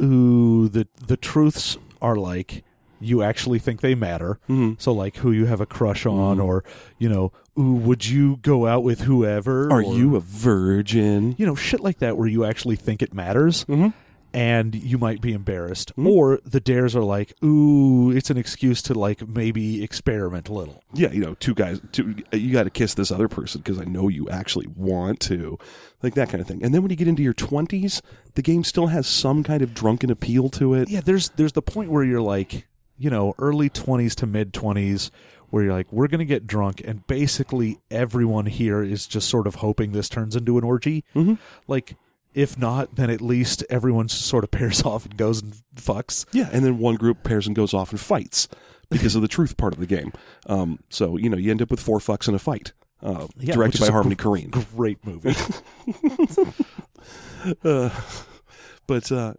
ooh, 0.02 0.68
the 0.68 0.88
the 1.06 1.18
truths 1.18 1.78
are 2.02 2.16
like 2.16 2.64
you 3.02 3.22
actually 3.24 3.60
think 3.60 3.82
they 3.82 3.96
matter. 3.96 4.40
Mhm. 4.50 4.80
So 4.80 4.92
like 4.94 5.18
who 5.18 5.32
you 5.32 5.46
have 5.48 5.60
a 5.62 5.66
crush 5.66 6.06
on, 6.06 6.40
or 6.40 6.64
you 7.00 7.10
know, 7.10 7.32
ooh, 7.60 7.74
would 7.74 8.08
you 8.08 8.38
go 8.42 8.68
out 8.68 8.84
with 8.84 9.02
whoever? 9.02 9.72
Are 9.72 9.84
or- 9.84 9.96
you 9.96 10.16
a 10.16 10.20
virgin? 10.20 11.36
you 11.38 11.46
know 11.46 11.56
shit 11.56 11.80
like 11.82 12.00
that 12.00 12.18
where 12.18 12.28
you 12.28 12.46
actually 12.46 12.76
think 12.76 13.02
it 13.02 13.14
matters? 13.14 13.66
Mhm. 13.66 13.94
And 14.34 14.74
you 14.76 14.98
might 14.98 15.20
be 15.20 15.34
embarrassed, 15.34 15.90
Mm-hmm. 15.98 16.08
or 16.08 16.40
the 16.46 16.62
dares 16.62 16.96
are 16.96 17.04
like, 17.04 17.34
"Ooh, 17.44 18.12
it's 18.12 18.30
an 18.30 18.38
excuse 18.38 18.82
to 18.84 18.94
like 18.94 19.28
maybe 19.28 19.84
experiment 19.84 20.48
a 20.48 20.54
little." 20.54 20.82
yeah, 20.94 21.12
you 21.12 21.20
know, 21.20 21.34
two 21.42 21.54
guys, 21.54 21.82
two, 21.92 22.16
you 22.32 22.54
got 22.54 22.64
to 22.64 22.70
kiss 22.70 22.94
this 22.94 23.12
other 23.12 23.28
person 23.28 23.60
because 23.60 23.78
I 23.78 23.84
know 23.84 24.08
you 24.08 24.30
actually 24.30 24.68
want 24.74 25.20
to, 25.22 25.58
like 26.02 26.14
that 26.16 26.30
kind 26.30 26.40
of 26.40 26.48
thing. 26.48 26.64
And 26.64 26.74
then 26.74 26.82
when 26.82 26.92
you 26.92 26.96
get 26.96 27.10
into 27.10 27.24
your 27.24 27.34
twenties, 27.34 28.02
the 28.36 28.42
game 28.42 28.64
still 28.64 28.88
has 28.88 29.06
some 29.06 29.44
kind 29.44 29.62
of 29.62 29.74
drunken 29.74 30.10
appeal 30.10 30.48
to 30.52 30.76
it. 30.76 30.88
yeah 30.90 31.02
there's 31.04 31.28
there's 31.36 31.52
the 31.52 31.62
point 31.62 31.92
where 31.92 32.06
you're 32.06 32.22
like 32.22 32.68
you 33.02 33.10
know 33.10 33.34
early 33.40 33.70
20s 33.70 34.16
to 34.16 34.26
mid 34.26 34.54
20s 34.54 35.10
where 35.50 35.64
you're 35.64 35.74
like 35.74 35.92
we're 35.92 36.08
gonna 36.08 36.24
get 36.26 36.46
drunk 36.48 36.82
and 36.86 37.06
basically 37.08 37.80
everyone 37.90 38.46
here 38.46 38.82
is 38.84 39.08
just 39.08 39.28
sort 39.30 39.48
of 39.48 39.56
hoping 39.56 39.92
this 39.92 40.08
turns 40.10 40.36
into 40.36 40.58
an 40.58 40.64
orgy 40.64 41.04
Mhm. 41.16 41.38
like 41.68 41.96
if 42.34 42.58
not 42.58 42.96
then 42.96 43.10
at 43.10 43.20
least 43.22 43.64
everyone 43.70 44.08
sort 44.08 44.44
of 44.44 44.52
pairs 44.58 44.84
off 44.84 45.06
and 45.06 45.18
goes 45.18 45.42
and 45.42 45.54
fucks 45.76 46.26
Yeah, 46.32 46.50
and 46.54 46.64
then 46.64 46.78
one 46.78 46.96
group 46.96 47.24
pairs 47.24 47.48
and 47.48 47.56
goes 47.56 47.74
off 47.74 47.92
and 47.92 48.00
fights 48.00 48.48
because 48.90 49.16
of 49.16 49.22
the 49.22 49.28
truth 49.28 49.56
part 49.58 49.74
of 49.74 49.80
the 49.80 49.86
game. 49.88 50.12
Um, 50.48 50.80
so 50.90 51.18
you 51.18 51.30
know, 51.30 51.38
you 51.38 51.50
end 51.52 51.62
up 51.62 51.72
with 51.72 51.80
four 51.80 52.00
fucks 52.00 52.28
in 52.28 52.36
a 52.36 52.40
fight. 52.40 52.74
Uh, 53.04 53.28
Yeah, 53.38 53.54
directed 53.56 53.82
by 53.82 53.88
Harmony 53.90 54.16
gr- 54.16 54.28
Korine. 54.30 54.76
great 54.76 55.00
movie 55.06 55.34
Uh, 57.64 57.90
but 58.88 59.12
uh, 59.12 59.34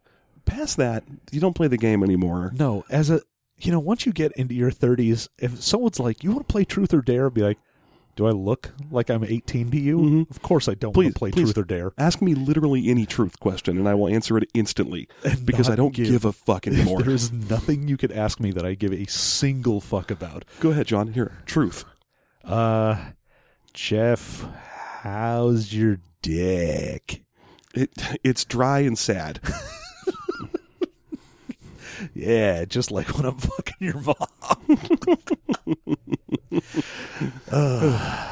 past 0.44 0.76
that, 0.76 1.04
you 1.30 1.40
don't 1.40 1.54
play 1.54 1.68
the 1.68 1.76
game 1.76 2.02
anymore. 2.02 2.52
no 2.54 2.84
as 2.90 3.10
a 3.10 3.20
you 3.62 3.72
know 3.72 3.80
once 3.80 4.04
you 4.06 4.12
get 4.12 4.32
into 4.32 4.54
your 4.54 4.70
30s 4.70 5.28
if 5.38 5.62
someone's 5.62 5.98
like 6.00 6.22
you 6.24 6.30
want 6.30 6.46
to 6.46 6.52
play 6.52 6.64
truth 6.64 6.92
or 6.92 7.00
dare 7.02 7.26
I'd 7.26 7.34
be 7.34 7.42
like 7.42 7.58
do 8.14 8.26
I 8.26 8.30
look 8.30 8.72
like 8.90 9.08
I'm 9.08 9.24
18 9.24 9.70
to 9.70 9.78
you? 9.80 9.96
Mhm. 9.98 10.30
Of 10.30 10.42
course 10.42 10.68
I 10.68 10.74
don't 10.74 10.92
Please- 10.92 11.04
want 11.06 11.14
to 11.14 11.18
play 11.18 11.30
please. 11.30 11.42
truth 11.44 11.56
or 11.56 11.64
dare. 11.64 11.92
Ask 11.96 12.20
me 12.20 12.34
literally 12.34 12.90
any 12.90 13.06
truth 13.06 13.40
question, 13.40 13.78
and 13.78 13.88
I 13.88 13.94
will 13.94 14.06
answer 14.06 14.36
it 14.36 14.50
instantly 14.52 15.08
And 15.24 15.46
because 15.46 15.70
I 15.70 15.76
don't 15.76 15.94
give- 15.94 16.08
give, 16.08 16.26
a 16.26 16.32
fuck 16.32 16.66
anymore. 16.66 17.00
There 17.00 17.14
is 17.14 17.32
nothing 17.32 17.88
you 17.88 17.96
could 17.96 18.12
ask 18.12 18.38
me 18.38 18.50
that 18.50 18.66
I 18.66 18.74
give 18.74 18.92
a 18.92 19.06
single 19.06 19.80
fuck 19.80 20.10
about. 20.10 20.44
Go 20.60 20.72
ahead, 20.72 20.88
John. 20.88 21.14
Here, 21.14 21.38
truth. 21.46 21.86
Uh, 22.44 22.96
Jeff, 23.72 24.44
how's 25.00 25.72
your 25.72 25.98
dick? 26.20 27.22
It 27.74 27.92
it's 28.22 28.44
dry 28.44 28.80
and 28.80 28.98
sad. 28.98 29.40
Yeah, 32.14 32.64
just 32.64 32.90
like 32.90 33.16
when 33.16 33.26
I'm 33.26 33.38
fucking 33.38 33.76
your 33.80 34.00
mom. 34.00 34.16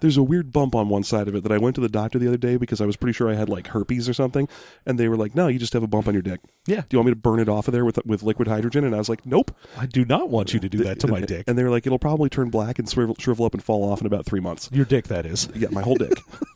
There's 0.00 0.16
a 0.16 0.22
weird 0.22 0.50
bump 0.50 0.74
on 0.74 0.88
one 0.88 1.02
side 1.02 1.28
of 1.28 1.34
it 1.34 1.42
that 1.42 1.52
I 1.52 1.58
went 1.58 1.74
to 1.74 1.82
the 1.82 1.88
doctor 1.88 2.18
the 2.18 2.26
other 2.26 2.38
day 2.38 2.56
because 2.56 2.80
I 2.80 2.86
was 2.86 2.96
pretty 2.96 3.12
sure 3.12 3.28
I 3.28 3.34
had 3.34 3.50
like 3.50 3.66
herpes 3.66 4.08
or 4.08 4.14
something, 4.14 4.48
and 4.86 4.98
they 4.98 5.08
were 5.08 5.16
like, 5.16 5.34
"No, 5.34 5.48
you 5.48 5.58
just 5.58 5.74
have 5.74 5.82
a 5.82 5.86
bump 5.86 6.08
on 6.08 6.14
your 6.14 6.22
dick. 6.22 6.40
Yeah. 6.66 6.80
Do 6.80 6.86
you 6.92 6.98
want 6.98 7.08
me 7.08 7.12
to 7.12 7.20
burn 7.20 7.38
it 7.38 7.50
off 7.50 7.68
of 7.68 7.72
there 7.72 7.84
with 7.84 7.98
with 8.06 8.22
liquid 8.22 8.48
hydrogen?" 8.48 8.84
And 8.84 8.94
I 8.94 8.98
was 8.98 9.10
like, 9.10 9.26
"Nope." 9.26 9.54
I 9.76 9.84
do 9.84 10.06
not 10.06 10.30
want 10.30 10.54
you 10.54 10.60
to 10.60 10.68
do 10.70 10.78
that 10.84 11.00
to 11.00 11.06
my 11.06 11.20
dick. 11.20 11.44
And 11.46 11.58
they 11.58 11.62
were 11.62 11.70
like, 11.70 11.84
"It'll 11.84 11.98
probably 11.98 12.30
turn 12.30 12.48
black 12.48 12.78
and 12.78 12.88
shrivel, 12.88 13.14
shrivel 13.18 13.44
up 13.44 13.52
and 13.52 13.62
fall 13.62 13.84
off 13.90 14.00
in 14.00 14.06
about 14.06 14.24
three 14.24 14.40
months." 14.40 14.70
Your 14.72 14.86
dick, 14.86 15.08
that 15.08 15.26
is. 15.26 15.48
Yeah, 15.54 15.68
my 15.70 15.82
whole 15.82 15.96
dick. 15.96 16.14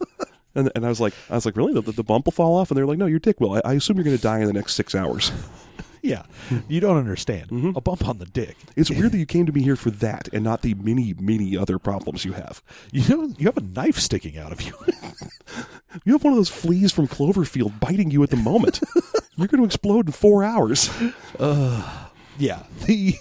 and 0.55 0.71
and 0.75 0.87
I 0.87 0.89
was 0.89 1.01
like, 1.01 1.13
I 1.29 1.35
was 1.35 1.45
like, 1.45 1.57
really? 1.57 1.79
The, 1.79 1.93
the 1.93 2.05
bump 2.05 2.27
will 2.27 2.33
fall 2.33 2.57
off? 2.57 2.71
And 2.71 2.79
they're 2.79 2.87
like, 2.87 2.99
No, 2.99 3.07
your 3.07 3.19
dick 3.19 3.41
will. 3.41 3.55
I, 3.55 3.61
I 3.65 3.73
assume 3.75 3.97
you're 3.97 4.05
going 4.05 4.17
to 4.17 4.23
die 4.23 4.39
in 4.39 4.47
the 4.47 4.53
next 4.53 4.75
six 4.75 4.95
hours. 4.95 5.33
Yeah, 6.15 6.25
you 6.69 6.81
don't 6.81 6.99
understand. 6.99 7.49
Mm-hmm. 7.49 7.71
A 7.77 7.81
bump 7.81 8.07
on 8.07 8.19
the 8.19 8.27
dick. 8.27 8.59
It's 8.77 8.91
weird 8.91 9.13
that 9.13 9.19
you 9.25 9.25
came 9.25 9.47
to 9.47 9.53
me 9.53 9.63
here 9.63 9.75
for 9.75 9.91
that 9.91 10.29
and 10.35 10.45
not 10.45 10.61
the 10.61 10.75
many, 10.75 11.15
many 11.19 11.57
other 11.57 11.79
problems 11.79 12.27
you 12.27 12.33
have. 12.35 12.63
You 12.93 13.09
know, 13.09 13.35
you 13.39 13.47
have 13.47 13.57
a 13.57 13.63
knife 13.63 13.99
sticking 13.99 14.37
out 14.37 14.53
of 14.53 14.61
you. 14.61 14.75
You 16.05 16.15
have 16.15 16.25
one 16.25 16.33
of 16.33 16.39
those 16.39 16.49
fleas 16.51 16.91
from 16.91 17.07
Cloverfield 17.07 17.79
biting 17.79 18.11
you 18.11 18.21
at 18.25 18.31
the 18.31 18.37
moment. 18.37 18.81
you're 19.37 19.47
going 19.47 19.61
to 19.61 19.65
explode 19.65 20.07
in 20.07 20.13
four 20.13 20.43
hours. 20.43 20.91
Uh, 21.39 22.09
yeah, 22.37 22.65
the 22.85 23.15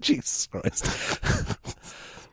Jesus 0.00 0.48
Christ. 0.48 0.84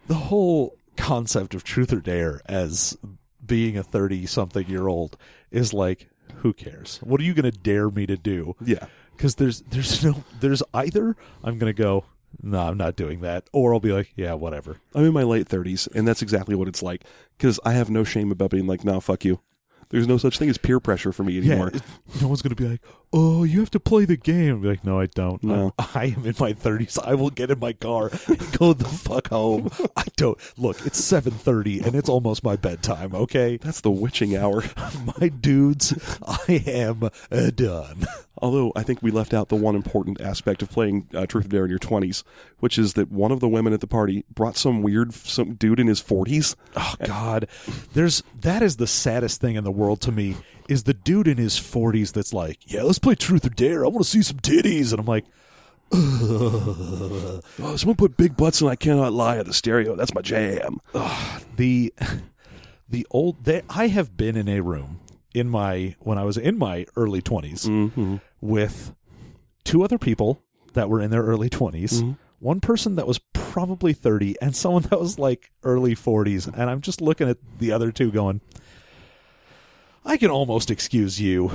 the 0.08 0.16
whole 0.16 0.76
concept 0.98 1.54
of 1.54 1.64
truth 1.64 1.94
or 1.94 2.00
dare 2.00 2.42
as 2.48 2.98
being 3.46 3.78
a 3.78 3.84
30 3.84 4.26
something 4.26 4.68
year 4.68 4.88
old 4.88 5.16
is 5.52 5.72
like 5.72 6.10
who 6.42 6.54
cares? 6.54 7.00
What 7.04 7.22
are 7.22 7.24
you 7.24 7.34
going 7.34 7.52
to 7.52 7.58
dare 7.58 7.90
me 7.90 8.06
to 8.06 8.18
do? 8.18 8.56
Yeah. 8.62 8.88
Cuz 9.18 9.36
there's 9.36 9.62
there's 9.62 10.04
no 10.04 10.24
there's 10.40 10.64
either 10.74 11.16
I'm 11.44 11.58
going 11.58 11.74
to 11.74 11.82
go 11.82 12.06
no, 12.42 12.60
I'm 12.60 12.78
not 12.78 12.96
doing 12.96 13.22
that 13.22 13.50
or 13.52 13.74
I'll 13.74 13.80
be 13.80 13.92
like, 13.92 14.14
yeah, 14.16 14.34
whatever. 14.34 14.78
I'm 14.94 15.06
in 15.06 15.14
my 15.14 15.24
late 15.24 15.48
30s, 15.48 15.88
and 15.96 16.08
that's 16.08 16.22
exactly 16.22 16.56
what 16.56 16.68
it's 16.68 16.84
like. 16.84 17.04
Because 17.38 17.60
I 17.66 17.74
have 17.74 17.90
no 17.90 18.04
shame 18.04 18.32
about 18.32 18.52
being 18.52 18.68
like, 18.68 18.86
nah, 18.86 19.00
fuck 19.00 19.26
you. 19.26 19.40
There's 19.90 20.08
no 20.08 20.18
such 20.18 20.38
thing 20.38 20.50
as 20.50 20.58
peer 20.60 20.80
pressure 20.80 21.12
for 21.12 21.24
me 21.24 21.38
anymore. 21.40 21.72
Yeah, 21.74 21.80
no 22.22 22.28
one's 22.28 22.44
going 22.44 22.56
to 22.56 22.62
be 22.62 22.70
like, 22.70 22.82
"Oh, 23.12 23.44
you 23.44 23.60
have 23.60 23.72
to 23.72 23.80
play 23.80 24.06
the 24.06 24.18
game." 24.18 24.62
Be 24.62 24.68
like, 24.68 24.84
"No, 24.84 25.00
I 25.00 25.08
don't. 25.08 25.44
No. 25.44 25.74
I'm, 25.80 25.88
I 25.96 26.06
am 26.06 26.26
in 26.26 26.36
my 26.40 26.54
30s. 26.54 27.00
I 27.04 27.16
will 27.16 27.32
get 27.32 27.50
in 27.50 27.60
my 27.60 27.74
car 27.74 28.12
and 28.28 28.58
go 28.60 28.74
the 28.74 28.86
fuck 28.86 29.30
home. 29.30 29.70
I 29.98 30.04
don't 30.16 30.38
look. 30.58 30.86
It's 30.86 31.02
7:30 31.02 31.86
and 31.86 31.96
it's 31.96 32.10
almost 32.10 32.44
my 32.44 32.56
bedtime. 32.56 33.16
Okay, 33.16 33.58
That's 33.58 33.82
the 33.82 33.92
witching 33.92 34.36
hour. 34.38 34.64
my 35.20 35.30
dudes, 35.30 35.94
I 36.22 36.64
am 36.68 37.10
uh, 37.32 37.50
done. 37.50 38.06
Although 38.42 38.72
I 38.76 38.84
think 38.84 39.02
we 39.02 39.12
left 39.12 39.34
out 39.34 39.50
the 39.50 39.56
one 39.56 39.76
important 39.76 40.22
aspect 40.22 40.62
of 40.62 40.70
playing 40.70 41.08
uh, 41.14 41.26
Truth 41.26 41.46
or 41.46 41.50
Dare 41.50 41.64
in 41.66 41.70
your 41.70 41.80
20s, 41.80 42.24
which 42.60 42.78
is 42.78 42.94
that 42.94 43.12
one 43.12 43.32
of 43.32 43.40
the 43.42 43.50
women 43.50 43.74
at 43.74 43.82
the 43.82 43.88
party 43.88 44.24
brought 44.34 44.56
some 44.58 44.82
weird 44.82 45.14
some 45.14 45.56
dude 45.56 45.80
in 45.80 45.88
his 45.88 46.02
40s. 46.02 46.56
Oh 46.76 46.96
God, 47.04 47.48
there's 47.94 48.24
that 48.40 48.62
is 48.64 48.78
the 48.78 48.88
saddest 48.88 49.42
thing 49.42 49.56
in 49.56 49.64
the 49.64 49.72
world 49.72 50.02
to 50.02 50.12
me 50.12 50.38
is 50.68 50.84
the 50.84 50.94
dude 50.94 51.28
in 51.28 51.38
his 51.38 51.56
40s 51.60 52.14
that's 52.14 52.34
like, 52.34 52.60
"Yeah, 52.72 52.84
let's 52.84 53.00
play 53.00 53.16
Truth 53.16 53.46
or 53.46 53.50
Dare. 53.50 53.84
I 53.86 53.90
want 53.90 54.04
to 54.06 54.10
see 54.10 54.22
some 54.22 54.38
titties," 54.40 54.92
and 54.92 55.00
I'm 55.00 55.06
like. 55.06 55.26
Oh, 55.92 57.42
someone 57.76 57.96
put 57.96 58.16
big 58.16 58.38
butts 58.38 58.62
and 58.62 58.70
I 58.70 58.76
cannot 58.76 59.12
lie 59.14 59.38
at 59.38 59.46
the 59.48 59.54
stereo. 59.54 59.96
That's 59.96 60.14
my 60.14 60.22
jam. 60.22 60.80
the 61.56 61.94
the 62.88 63.08
old 63.12 63.44
they, 63.46 63.64
I 63.70 63.88
have 63.88 64.16
been 64.16 64.36
in 64.38 64.48
a 64.48 64.62
room 64.62 65.00
in 65.34 65.50
my 65.50 65.96
when 66.00 66.18
I 66.18 66.24
was 66.24 66.38
in 66.38 66.58
my 66.58 66.86
early 66.96 67.22
20s 67.22 67.68
Mm-hmm. 67.68 68.18
With 68.42 68.94
two 69.64 69.84
other 69.84 69.98
people 69.98 70.42
that 70.74 70.90
were 70.90 71.02
in 71.02 71.12
their 71.12 71.24
early 71.24 71.50
20s. 71.50 72.02
Mm-hmm. 72.02 72.12
One 72.40 72.62
person 72.62 72.96
that 72.96 73.08
was 73.08 73.20
probably 73.34 73.94
30 73.94 74.36
and 74.42 74.56
someone 74.56 74.84
that 74.84 75.00
was 75.00 75.20
like 75.20 75.52
early 75.64 75.96
40s. 75.96 76.48
And 76.48 76.70
I'm 76.70 76.82
just 76.82 77.02
looking 77.02 77.30
at 77.30 77.38
the 77.60 77.72
other 77.72 77.92
two 77.92 78.12
going, 78.12 78.42
I 80.06 80.18
can 80.18 80.30
almost 80.30 80.72
excuse 80.72 81.20
you. 81.20 81.52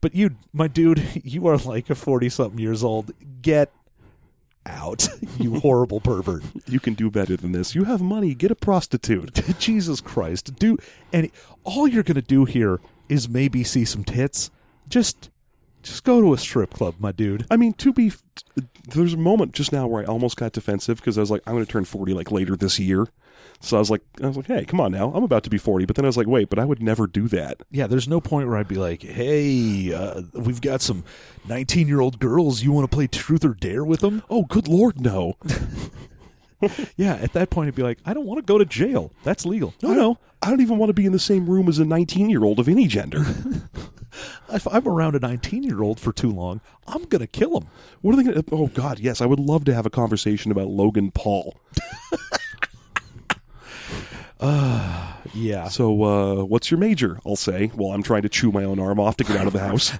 But 0.00 0.14
you, 0.14 0.36
my 0.52 0.68
dude, 0.68 1.22
you 1.24 1.46
are 1.46 1.56
like 1.56 1.90
a 1.90 1.94
40 1.94 2.28
something 2.28 2.58
years 2.58 2.84
old. 2.84 3.12
Get 3.42 3.72
out, 4.66 5.08
you 5.38 5.58
horrible 5.60 6.00
pervert. 6.00 6.42
You 6.66 6.80
can 6.80 6.94
do 6.94 7.10
better 7.10 7.36
than 7.36 7.52
this. 7.52 7.74
You 7.74 7.84
have 7.84 8.02
money. 8.02 8.34
Get 8.34 8.50
a 8.50 8.54
prostitute. 8.54 9.40
Jesus 9.58 10.00
Christ. 10.00 10.56
Do 10.56 10.76
and 11.12 11.30
all 11.64 11.88
you're 11.88 12.02
going 12.02 12.14
to 12.16 12.22
do 12.22 12.44
here 12.44 12.80
is 13.08 13.28
maybe 13.28 13.64
see 13.64 13.84
some 13.84 14.04
tits. 14.04 14.50
Just 14.88 15.30
just 15.82 16.04
go 16.04 16.20
to 16.20 16.32
a 16.32 16.38
strip 16.38 16.72
club, 16.74 16.96
my 16.98 17.12
dude. 17.12 17.46
I 17.50 17.56
mean, 17.56 17.72
to 17.74 17.92
be, 17.92 18.12
there's 18.88 19.14
a 19.14 19.18
moment 19.18 19.52
just 19.52 19.72
now 19.72 19.86
where 19.86 20.02
I 20.02 20.06
almost 20.06 20.36
got 20.36 20.52
defensive 20.52 20.98
because 20.98 21.16
I 21.18 21.20
was 21.20 21.30
like, 21.30 21.42
I'm 21.46 21.54
going 21.54 21.64
to 21.64 21.70
turn 21.70 21.84
40 21.84 22.12
like 22.14 22.30
later 22.30 22.56
this 22.56 22.78
year. 22.78 23.06
So 23.62 23.76
I 23.76 23.80
was 23.80 23.90
like, 23.90 24.02
I 24.22 24.26
was 24.26 24.36
like, 24.36 24.46
hey, 24.46 24.64
come 24.64 24.80
on 24.80 24.92
now, 24.92 25.12
I'm 25.14 25.22
about 25.22 25.44
to 25.44 25.50
be 25.50 25.58
40. 25.58 25.84
But 25.84 25.96
then 25.96 26.04
I 26.04 26.08
was 26.08 26.16
like, 26.16 26.26
wait, 26.26 26.48
but 26.48 26.58
I 26.58 26.64
would 26.64 26.82
never 26.82 27.06
do 27.06 27.28
that. 27.28 27.62
Yeah, 27.70 27.86
there's 27.86 28.08
no 28.08 28.20
point 28.20 28.48
where 28.48 28.56
I'd 28.56 28.68
be 28.68 28.76
like, 28.76 29.02
"Hey, 29.02 29.92
uh, 29.92 30.22
we've 30.32 30.62
got 30.62 30.80
some 30.80 31.04
19-year-old 31.46 32.18
girls. 32.18 32.62
You 32.62 32.72
want 32.72 32.90
to 32.90 32.94
play 32.94 33.06
truth 33.06 33.44
or 33.44 33.52
dare 33.54 33.84
with 33.84 34.00
them?" 34.00 34.22
Oh, 34.30 34.44
good 34.44 34.66
lord, 34.66 35.00
no. 35.00 35.36
Yeah, 36.94 37.14
at 37.14 37.32
that 37.32 37.48
point, 37.48 37.68
I'd 37.68 37.74
be 37.74 37.82
like, 37.82 38.00
"I 38.04 38.12
don't 38.12 38.26
want 38.26 38.36
to 38.38 38.44
go 38.44 38.58
to 38.58 38.66
jail. 38.66 39.12
That's 39.22 39.46
legal." 39.46 39.72
No, 39.82 39.92
I 39.92 39.94
no. 39.94 40.18
I 40.42 40.50
don't 40.50 40.60
even 40.60 40.76
want 40.76 40.90
to 40.90 40.94
be 40.94 41.06
in 41.06 41.12
the 41.12 41.18
same 41.18 41.48
room 41.48 41.68
as 41.68 41.78
a 41.78 41.86
19 41.86 42.28
year 42.28 42.44
old 42.44 42.58
of 42.58 42.68
any 42.68 42.86
gender. 42.86 43.24
If 44.52 44.66
I'm 44.66 44.88
around 44.88 45.14
a 45.14 45.20
19-year-old 45.20 46.00
for 46.00 46.12
too 46.12 46.30
long, 46.30 46.60
I'm 46.86 47.04
gonna 47.04 47.26
kill 47.26 47.56
him. 47.56 47.68
What 48.00 48.12
are 48.12 48.16
they 48.16 48.24
going 48.24 48.42
to? 48.42 48.44
Oh 48.52 48.66
God, 48.66 48.98
yes, 48.98 49.20
I 49.20 49.26
would 49.26 49.38
love 49.38 49.64
to 49.66 49.74
have 49.74 49.86
a 49.86 49.90
conversation 49.90 50.50
about 50.50 50.68
Logan 50.68 51.10
Paul. 51.12 51.56
Yeah. 55.34 55.68
So, 55.68 56.02
uh, 56.02 56.44
what's 56.44 56.70
your 56.70 56.78
major? 56.78 57.18
I'll 57.26 57.36
say 57.36 57.68
while 57.68 57.92
I'm 57.92 58.02
trying 58.02 58.22
to 58.22 58.28
chew 58.28 58.52
my 58.52 58.64
own 58.64 58.78
arm 58.78 59.00
off 59.00 59.16
to 59.18 59.24
get 59.24 59.36
out 59.36 59.46
of 59.46 59.52
the 59.52 59.60
house. 59.60 59.92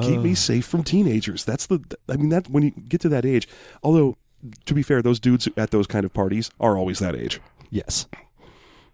Keep 0.00 0.20
me 0.20 0.34
safe 0.34 0.64
from 0.64 0.84
teenagers. 0.84 1.44
That's 1.44 1.66
the. 1.66 1.80
I 2.08 2.16
mean, 2.16 2.28
that 2.28 2.48
when 2.48 2.62
you 2.62 2.70
get 2.70 3.00
to 3.00 3.08
that 3.08 3.24
age. 3.24 3.48
Although, 3.82 4.16
to 4.66 4.74
be 4.74 4.82
fair, 4.82 5.02
those 5.02 5.18
dudes 5.18 5.48
at 5.56 5.72
those 5.72 5.88
kind 5.88 6.04
of 6.04 6.12
parties 6.12 6.50
are 6.60 6.76
always 6.76 7.00
that 7.00 7.16
age. 7.16 7.40
Yes. 7.70 8.06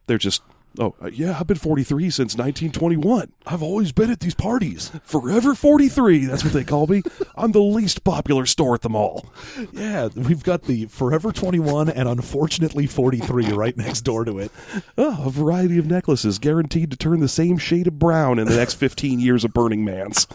They're 0.06 0.18
just. 0.18 0.42
Oh 0.78 0.94
uh, 1.00 1.08
yeah, 1.12 1.36
I've 1.38 1.46
been 1.46 1.56
43 1.56 2.10
since 2.10 2.36
1921. 2.36 3.32
I've 3.46 3.62
always 3.62 3.92
been 3.92 4.10
at 4.10 4.20
these 4.20 4.34
parties. 4.34 4.90
Forever 5.04 5.54
43. 5.54 6.24
That's 6.26 6.42
what 6.42 6.52
they 6.52 6.64
call 6.64 6.86
me. 6.86 7.02
I'm 7.36 7.52
the 7.52 7.60
least 7.60 8.02
popular 8.02 8.44
store 8.46 8.74
at 8.74 8.82
the 8.82 8.88
mall. 8.88 9.32
Yeah, 9.72 10.08
we've 10.14 10.42
got 10.42 10.62
the 10.62 10.86
Forever 10.86 11.30
21 11.32 11.88
and 11.88 12.08
unfortunately 12.08 12.86
43 12.86 13.52
right 13.52 13.76
next 13.76 14.00
door 14.00 14.24
to 14.24 14.38
it. 14.38 14.50
Oh, 14.98 15.24
a 15.26 15.30
variety 15.30 15.78
of 15.78 15.86
necklaces 15.86 16.38
guaranteed 16.38 16.90
to 16.90 16.96
turn 16.96 17.20
the 17.20 17.28
same 17.28 17.56
shade 17.58 17.86
of 17.86 17.98
brown 17.98 18.38
in 18.38 18.48
the 18.48 18.56
next 18.56 18.74
15 18.74 19.20
years 19.20 19.44
of 19.44 19.52
Burning 19.52 19.84
Man's. 19.84 20.26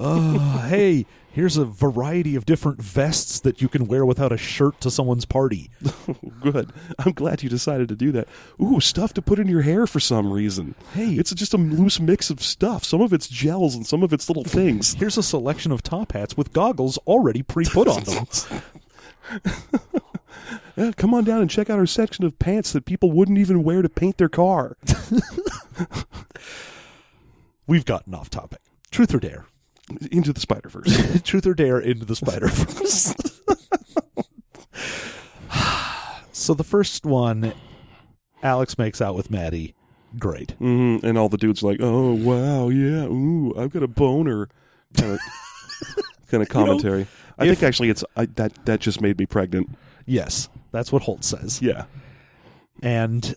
Uh, 0.00 0.62
hey, 0.68 1.06
here's 1.32 1.56
a 1.56 1.64
variety 1.64 2.36
of 2.36 2.46
different 2.46 2.80
vests 2.80 3.40
that 3.40 3.60
you 3.60 3.68
can 3.68 3.86
wear 3.86 4.06
without 4.06 4.32
a 4.32 4.36
shirt 4.36 4.80
to 4.82 4.90
someone's 4.90 5.24
party. 5.24 5.70
Good. 6.40 6.72
I'm 6.98 7.12
glad 7.12 7.42
you 7.42 7.48
decided 7.48 7.88
to 7.88 7.96
do 7.96 8.12
that. 8.12 8.28
Ooh, 8.60 8.80
stuff 8.80 9.12
to 9.14 9.22
put 9.22 9.38
in 9.38 9.48
your 9.48 9.62
hair 9.62 9.86
for 9.86 10.00
some 10.00 10.32
reason. 10.32 10.74
Hey. 10.92 11.14
it's 11.14 11.32
just 11.34 11.54
a 11.54 11.58
loose 11.58 11.98
mix 11.98 12.30
of 12.30 12.42
stuff. 12.42 12.84
Some 12.84 13.00
of 13.00 13.12
it's 13.12 13.28
gels 13.28 13.74
and 13.74 13.86
some 13.86 14.02
of 14.02 14.12
it's 14.12 14.28
little 14.28 14.44
things. 14.44 14.94
Here's 14.98 15.18
a 15.18 15.22
selection 15.22 15.72
of 15.72 15.82
top 15.82 16.12
hats 16.12 16.36
with 16.36 16.52
goggles 16.52 16.98
already 16.98 17.42
pre-put 17.42 17.88
on 17.88 18.04
them. 18.04 18.26
Yeah, 20.74 20.92
come 20.96 21.12
on 21.12 21.24
down 21.24 21.42
and 21.42 21.50
check 21.50 21.68
out 21.68 21.78
our 21.78 21.84
section 21.84 22.24
of 22.24 22.38
pants 22.38 22.72
that 22.72 22.86
people 22.86 23.12
wouldn't 23.12 23.36
even 23.36 23.62
wear 23.62 23.82
to 23.82 23.90
paint 23.90 24.16
their 24.16 24.30
car. 24.30 24.78
We've 27.66 27.84
gotten 27.84 28.14
off 28.14 28.30
topic. 28.30 28.60
Truth 28.90 29.14
or 29.14 29.20
dare? 29.20 29.44
Into 30.10 30.32
the 30.32 30.40
Spider 30.40 30.68
Verse. 30.68 31.22
Truth 31.24 31.46
or 31.46 31.54
dare 31.54 31.78
into 31.78 32.04
the 32.04 32.16
Spider 32.16 32.48
Verse. 32.48 33.14
so 36.32 36.54
the 36.54 36.64
first 36.64 37.04
one, 37.04 37.52
Alex 38.42 38.78
makes 38.78 39.00
out 39.00 39.14
with 39.14 39.30
Maddie. 39.30 39.74
Great. 40.18 40.52
hmm 40.52 40.98
And 41.02 41.16
all 41.16 41.28
the 41.28 41.38
dudes 41.38 41.62
are 41.62 41.66
like, 41.66 41.80
"Oh 41.80 42.12
wow, 42.12 42.68
yeah, 42.68 43.04
ooh, 43.06 43.54
I've 43.56 43.70
got 43.70 43.82
a 43.82 43.88
boner." 43.88 44.48
Kind 44.94 45.12
of, 45.12 45.20
kind 46.28 46.42
of 46.42 46.48
commentary. 46.50 47.06
I 47.38 47.44
if- 47.46 47.58
think 47.58 47.62
actually 47.62 47.88
it's 47.88 48.04
I, 48.16 48.26
that 48.26 48.66
that 48.66 48.80
just 48.80 49.00
made 49.00 49.18
me 49.18 49.24
pregnant. 49.26 49.70
Yes, 50.04 50.48
that's 50.70 50.92
what 50.92 51.02
Holt 51.02 51.24
says. 51.24 51.62
Yeah. 51.62 51.84
And 52.82 53.34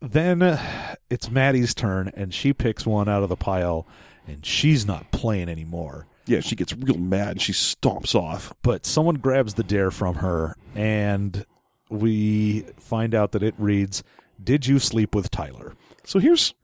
then 0.00 0.42
uh, 0.42 0.96
it's 1.10 1.30
Maddie's 1.30 1.74
turn, 1.74 2.10
and 2.14 2.34
she 2.34 2.52
picks 2.52 2.84
one 2.86 3.08
out 3.08 3.22
of 3.22 3.28
the 3.28 3.36
pile, 3.36 3.86
and 4.26 4.44
she's 4.44 4.86
not 4.86 5.10
playing 5.12 5.48
anymore. 5.48 6.06
Yeah, 6.26 6.40
she 6.40 6.56
gets 6.56 6.74
real 6.74 6.98
mad 6.98 7.32
and 7.32 7.42
she 7.42 7.52
stomps 7.52 8.14
off. 8.14 8.52
But 8.62 8.84
someone 8.84 9.16
grabs 9.16 9.54
the 9.54 9.62
dare 9.62 9.90
from 9.90 10.16
her, 10.16 10.56
and 10.74 11.46
we 11.88 12.62
find 12.78 13.14
out 13.14 13.32
that 13.32 13.42
it 13.42 13.54
reads, 13.58 14.02
Did 14.42 14.66
you 14.66 14.78
sleep 14.78 15.14
with 15.14 15.30
Tyler? 15.30 15.74
So 16.04 16.18
here's 16.18 16.54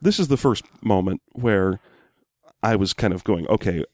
this 0.00 0.18
is 0.18 0.28
the 0.28 0.36
first 0.36 0.64
moment 0.82 1.22
where 1.32 1.80
I 2.62 2.76
was 2.76 2.92
kind 2.92 3.12
of 3.12 3.24
going, 3.24 3.46
okay, 3.48 3.84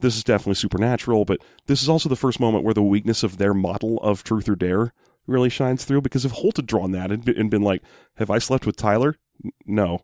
this 0.00 0.16
is 0.16 0.24
definitely 0.24 0.54
supernatural, 0.54 1.24
but 1.24 1.40
this 1.66 1.82
is 1.82 1.88
also 1.88 2.08
the 2.08 2.16
first 2.16 2.40
moment 2.40 2.64
where 2.64 2.74
the 2.74 2.82
weakness 2.82 3.22
of 3.22 3.36
their 3.36 3.54
model 3.54 3.98
of 3.98 4.24
truth 4.24 4.48
or 4.48 4.56
dare 4.56 4.92
really 5.26 5.50
shines 5.50 5.84
through. 5.84 6.00
Because 6.00 6.24
if 6.24 6.32
Holt 6.32 6.56
had 6.56 6.66
drawn 6.66 6.92
that 6.92 7.10
and 7.10 7.24
been, 7.24 7.38
and 7.38 7.50
been 7.50 7.62
like, 7.62 7.82
"Have 8.16 8.30
I 8.30 8.38
slept 8.38 8.66
with 8.66 8.76
Tyler?" 8.76 9.16
No, 9.64 10.00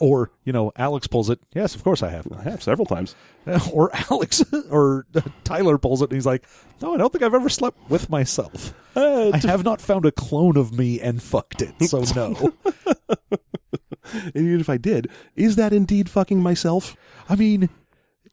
Or, 0.00 0.32
you 0.44 0.52
know, 0.52 0.72
Alex 0.76 1.06
pulls 1.06 1.30
it. 1.30 1.38
Yes, 1.54 1.74
of 1.74 1.84
course 1.84 2.02
I 2.02 2.08
have. 2.10 2.26
I 2.32 2.42
have 2.42 2.62
several 2.62 2.86
times. 2.86 3.14
Or 3.72 3.90
Alex 4.10 4.42
or 4.70 5.06
Tyler 5.44 5.78
pulls 5.78 6.02
it, 6.02 6.10
and 6.10 6.14
he's 6.16 6.26
like, 6.26 6.44
No, 6.82 6.94
I 6.94 6.98
don't 6.98 7.12
think 7.12 7.22
I've 7.24 7.34
ever 7.34 7.48
slept 7.48 7.78
with 7.88 8.10
myself. 8.10 8.74
Uh, 8.94 9.30
I 9.32 9.38
have 9.38 9.64
not 9.64 9.80
found 9.80 10.04
a 10.04 10.12
clone 10.12 10.56
of 10.56 10.76
me 10.76 11.00
and 11.00 11.22
fucked 11.22 11.62
it, 11.62 11.74
so 11.88 12.02
no. 12.14 12.52
and 14.12 14.36
even 14.36 14.60
if 14.60 14.68
I 14.68 14.76
did, 14.76 15.08
is 15.36 15.56
that 15.56 15.72
indeed 15.72 16.08
fucking 16.10 16.42
myself? 16.42 16.96
I 17.28 17.36
mean, 17.36 17.68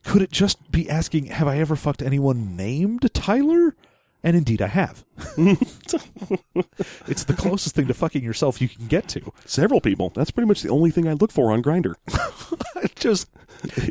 could 0.04 0.22
it 0.22 0.32
just 0.32 0.72
be 0.72 0.90
asking, 0.90 1.28
have 1.28 1.48
I 1.48 1.58
ever 1.60 1.76
fucked 1.76 2.02
anyone 2.02 2.56
named 2.56 3.10
Tyler? 3.14 3.76
And 4.24 4.36
indeed, 4.36 4.62
I 4.62 4.68
have. 4.68 5.06
it's 5.38 7.24
the 7.24 7.36
closest 7.38 7.76
thing 7.76 7.88
to 7.88 7.94
fucking 7.94 8.24
yourself 8.24 8.62
you 8.62 8.68
can 8.68 8.88
get 8.88 9.08
to. 9.10 9.32
Several 9.46 9.80
people. 9.80 10.12
That's 10.16 10.32
pretty 10.32 10.48
much 10.48 10.62
the 10.62 10.70
only 10.70 10.92
thing 10.92 11.08
I 11.08 11.14
look 11.14 11.32
for 11.32 11.52
on 11.52 11.62
Grindr. 11.62 11.96
Just 12.96 13.30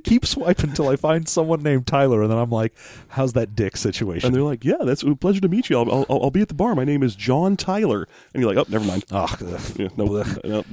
keep 0.04 0.26
swiping 0.26 0.70
until 0.70 0.88
I 0.88 0.96
find 0.96 1.28
someone 1.28 1.62
named 1.62 1.86
Tyler, 1.86 2.22
and 2.22 2.30
then 2.30 2.38
I'm 2.38 2.50
like, 2.50 2.74
how's 3.08 3.32
that 3.34 3.54
dick 3.54 3.76
situation? 3.76 4.26
And 4.28 4.34
they're 4.34 4.42
like, 4.42 4.64
"Yeah, 4.64 4.76
that's 4.82 5.02
a 5.02 5.14
pleasure 5.14 5.40
to 5.40 5.48
meet 5.48 5.70
you. 5.70 5.78
I'll, 5.78 6.06
I'll, 6.08 6.22
I'll 6.24 6.30
be 6.30 6.40
at 6.42 6.48
the 6.48 6.54
bar. 6.54 6.74
My 6.74 6.84
name 6.84 7.02
is 7.02 7.14
John 7.16 7.56
Tyler." 7.56 8.06
And 8.32 8.42
you're 8.42 8.52
like, 8.52 8.64
"Oh, 8.64 8.70
never 8.70 8.84
mind. 8.84 9.04
Ugh, 9.10 9.74
Yeah, 9.76 9.88
no, 9.96 10.24
no, 10.44 10.64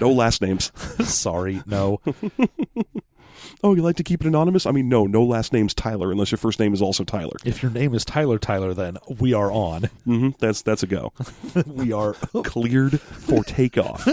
no 0.00 0.10
last 0.10 0.42
names." 0.42 0.72
sorry, 1.08 1.62
no. 1.66 2.00
Oh, 3.62 3.74
you 3.74 3.82
like 3.82 3.96
to 3.96 4.02
keep 4.02 4.20
it 4.22 4.26
anonymous? 4.26 4.66
I 4.66 4.70
mean, 4.72 4.88
no, 4.88 5.06
no 5.06 5.22
last 5.22 5.52
name's 5.52 5.74
Tyler 5.74 6.10
unless 6.12 6.30
your 6.30 6.38
first 6.38 6.58
name 6.58 6.72
is 6.74 6.82
also 6.82 7.04
Tyler. 7.04 7.36
If 7.44 7.62
your 7.62 7.70
name 7.72 7.94
is 7.94 8.04
Tyler 8.04 8.38
Tyler, 8.38 8.74
then 8.74 8.98
we 9.20 9.32
are 9.34 9.50
on. 9.52 9.84
hmm 10.04 10.30
That's 10.38 10.62
that's 10.62 10.82
a 10.82 10.86
go. 10.86 11.12
we 11.66 11.92
are 11.92 12.12
Cleared 12.44 13.00
for 13.00 13.44
takeoff. 13.44 14.06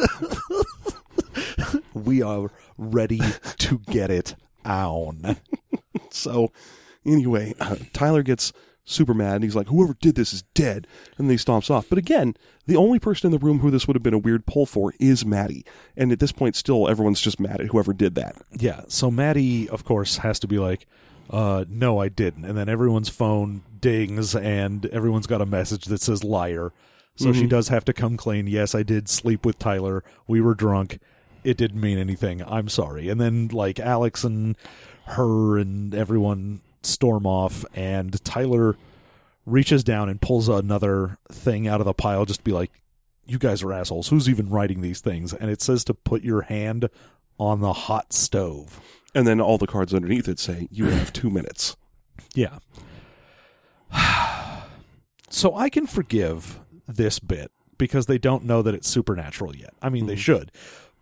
we 1.94 2.22
are 2.22 2.52
ready 2.78 3.20
to 3.58 3.80
get 3.90 4.10
it 4.12 4.36
on. 4.66 5.38
so, 6.12 6.52
anyway, 7.06 7.54
uh, 7.60 7.76
Tyler 7.94 8.24
gets 8.24 8.54
super 8.86 9.14
mad 9.14 9.36
and 9.36 9.44
he's 9.44 9.56
like, 9.56 9.68
"Whoever 9.68 9.96
did 10.00 10.16
this 10.16 10.34
is 10.34 10.44
dead," 10.54 10.88
and 11.18 11.28
then 11.28 11.38
he 11.38 11.44
stomps 11.44 11.70
off. 11.70 11.88
But 11.90 11.98
again, 11.98 12.36
the 12.66 12.76
only 12.76 13.00
person 13.00 13.28
in 13.28 13.32
the 13.32 13.46
room 13.46 13.60
who 13.60 13.72
this 13.72 13.88
would 13.88 13.96
have 13.96 14.04
been 14.04 14.14
a 14.14 14.20
weird 14.20 14.46
pull 14.46 14.66
for 14.66 14.94
is 15.00 15.26
Maddie, 15.26 15.66
and 15.96 16.12
at 16.12 16.20
this 16.20 16.32
point, 16.32 16.56
still 16.56 16.88
everyone's 16.88 17.22
just 17.22 17.40
mad 17.40 17.62
at 17.62 17.68
whoever 17.68 17.94
did 17.94 18.16
that. 18.16 18.36
Yeah. 18.52 18.82
So 18.88 19.12
Maddie, 19.12 19.70
of 19.70 19.84
course, 19.84 20.18
has 20.18 20.40
to 20.40 20.48
be 20.48 20.60
like, 20.60 20.88
uh, 21.30 21.66
no, 21.70 22.00
I 22.00 22.10
didn't. 22.10 22.46
And 22.46 22.58
then 22.58 22.70
everyone's 22.70 23.10
phone 23.10 23.62
dings 23.80 24.36
and 24.36 24.86
everyone's 24.88 25.28
got 25.28 25.42
a 25.42 25.46
message 25.46 25.86
that 25.86 26.02
says 26.02 26.24
liar. 26.24 26.72
So 27.16 27.34
she 27.34 27.48
does 27.48 27.68
have 27.68 27.84
to 27.84 27.92
come 27.92 28.16
clean. 28.16 28.48
Yes, 28.48 28.74
I 28.74 28.82
did 28.82 29.10
sleep 29.10 29.46
with 29.46 29.60
Tyler. 29.60 30.06
We 30.26 30.40
were 30.40 30.56
drunk. 30.56 31.00
It 31.44 31.58
didn't 31.58 31.82
mean 31.82 31.98
anything. 31.98 32.42
I'm 32.42 32.70
sorry. 32.70 33.10
And 33.10 33.20
then, 33.20 33.50
like, 33.50 33.78
Alex 33.78 34.24
and 34.24 34.56
her 35.04 35.58
and 35.58 35.94
everyone 35.94 36.62
storm 36.82 37.26
off, 37.26 37.66
and 37.74 38.24
Tyler 38.24 38.76
reaches 39.46 39.84
down 39.84 40.10
and 40.10 40.22
pulls 40.22 40.48
another 40.48 41.18
thing 41.32 41.68
out 41.68 41.82
of 41.82 41.86
the 41.86 41.94
pile 41.94 42.26
just 42.26 42.42
to 42.42 42.44
be 42.44 42.52
like, 42.52 42.72
you 43.26 43.38
guys 43.38 43.62
are 43.64 43.72
assholes. 43.72 44.10
Who's 44.10 44.28
even 44.28 44.50
writing 44.50 44.82
these 44.82 45.02
things? 45.02 45.34
And 45.34 45.52
it 45.52 45.62
says 45.62 45.84
to 45.86 45.94
put 45.94 46.24
your 46.24 46.42
hand 46.42 46.90
on 47.40 47.62
the 47.62 47.74
hot 47.74 48.12
stove. 48.12 48.82
And 49.14 49.28
then 49.28 49.40
all 49.40 49.58
the 49.58 49.68
cards 49.68 49.94
underneath 49.94 50.28
it 50.28 50.40
say, 50.40 50.68
"You 50.72 50.86
have 50.86 51.14
two 51.14 51.30
minutes." 51.30 51.76
Yeah. 52.36 52.60
so 55.30 55.56
I 55.56 55.70
can 55.70 55.88
forgive 55.88 56.60
this 56.88 57.20
bit 57.20 57.52
because 57.78 58.06
they 58.06 58.18
don't 58.18 58.44
know 58.44 58.62
that 58.62 58.76
it's 58.76 58.88
supernatural 58.88 59.56
yet. 59.56 59.74
I 59.82 59.90
mean, 59.90 60.06
they 60.06 60.16
should, 60.16 60.52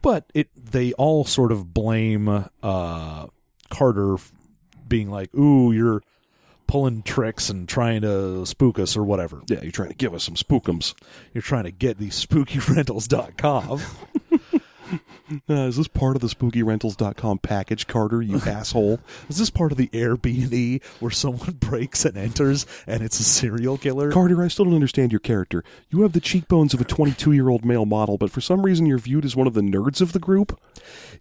but 0.02 0.30
it 0.34 0.50
they 0.56 0.94
all 0.94 1.26
sort 1.26 1.52
of 1.52 1.74
blame 1.74 2.46
uh, 2.64 3.28
Carter 3.70 4.16
being 4.90 5.10
like, 5.10 5.34
"Ooh, 5.36 5.72
you're 5.72 6.02
pulling 6.68 7.02
tricks 7.02 7.50
and 7.50 7.68
trying 7.68 8.02
to 8.02 8.46
spook 8.46 8.78
us 8.78 8.98
or 8.98 9.04
whatever. 9.04 9.42
Yeah, 9.48 9.62
you're 9.62 9.72
trying 9.72 9.90
to 9.90 9.96
give 9.96 10.14
us 10.14 10.24
some 10.24 10.36
spookums. 10.36 10.94
You're 11.34 11.42
trying 11.42 11.64
to 11.64 11.72
get 11.72 11.98
these 11.98 12.24
spookyrentals.com." 12.26 13.82
Uh, 15.50 15.54
is 15.68 15.76
this 15.76 15.90
part 15.90 16.16
of 16.16 16.22
the 16.22 16.28
spookyrentals.com 16.30 17.40
package, 17.40 17.88
Carter, 17.88 18.22
you 18.22 18.38
asshole? 18.46 19.02
Is 19.28 19.38
this 19.38 19.50
part 19.50 19.74
of 19.74 19.78
the 19.78 19.90
Airbnb 19.90 20.82
where 21.02 21.12
someone 21.12 21.52
breaks 21.60 22.06
and 22.06 22.16
enters 22.18 22.66
and 22.88 23.04
it's 23.04 23.20
a 23.20 23.26
serial 23.26 23.78
killer? 23.78 24.10
Carter, 24.10 24.42
I 24.42 24.48
still 24.48 24.64
don't 24.64 24.76
understand 24.76 25.12
your 25.12 25.20
character. 25.20 25.64
You 25.90 26.04
have 26.04 26.14
the 26.14 26.22
cheekbones 26.22 26.74
of 26.74 26.80
a 26.80 26.86
22 26.86 27.34
year 27.34 27.50
old 27.50 27.66
male 27.66 27.86
model, 27.86 28.18
but 28.18 28.32
for 28.32 28.40
some 28.40 28.62
reason 28.62 28.86
you're 28.86 28.98
viewed 28.98 29.26
as 29.26 29.36
one 29.36 29.48
of 29.48 29.54
the 29.54 29.60
nerds 29.62 30.00
of 30.00 30.14
the 30.14 30.20
group? 30.20 30.58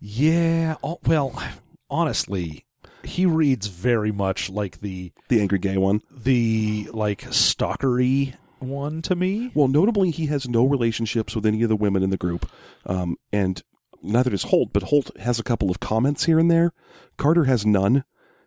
yeah. 0.01 0.77
oh, 0.85 1.01
well, 1.05 1.43
honestly, 1.91 2.66
he 3.07 3.27
reads 3.27 3.67
very 3.69 4.13
much 4.13 4.51
like 4.51 4.81
the 4.81 5.13
The 5.29 5.41
angry 5.41 5.59
gay 5.59 5.77
one. 5.77 6.03
the 6.11 6.89
like 6.93 7.23
stalkery 7.31 8.35
one 8.59 9.03
to 9.03 9.15
me. 9.15 9.51
Well, 9.55 9.69
notably, 9.69 10.11
he 10.11 10.27
has 10.27 10.49
no 10.49 10.65
relationships 10.65 11.35
with 11.35 11.47
any 11.47 11.63
of 11.63 11.69
the 11.69 11.77
women 11.77 12.03
in 12.03 12.11
the 12.11 12.17
group, 12.17 12.49
um, 12.87 13.17
and 13.33 13.63
neither 14.03 14.31
does 14.31 14.45
Holt. 14.45 14.73
But 14.73 14.85
Holt 14.85 15.11
has 15.19 15.39
a 15.39 15.43
couple 15.45 15.71
of 15.71 15.81
comments 15.81 16.25
here 16.25 16.39
and 16.39 16.51
there. 16.51 16.73
Carter 17.17 17.45
has 17.45 17.65
none, 17.67 18.05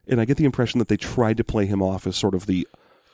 and 0.07 0.19
I 0.19 0.25
get 0.25 0.37
the 0.37 0.45
impression 0.45 0.79
that 0.79 0.87
they 0.87 0.97
tried 0.97 1.37
to 1.37 1.43
play 1.43 1.65
him 1.65 1.81
off 1.81 2.05
as 2.07 2.15
sort 2.15 2.33
of 2.35 2.45
the 2.47 2.67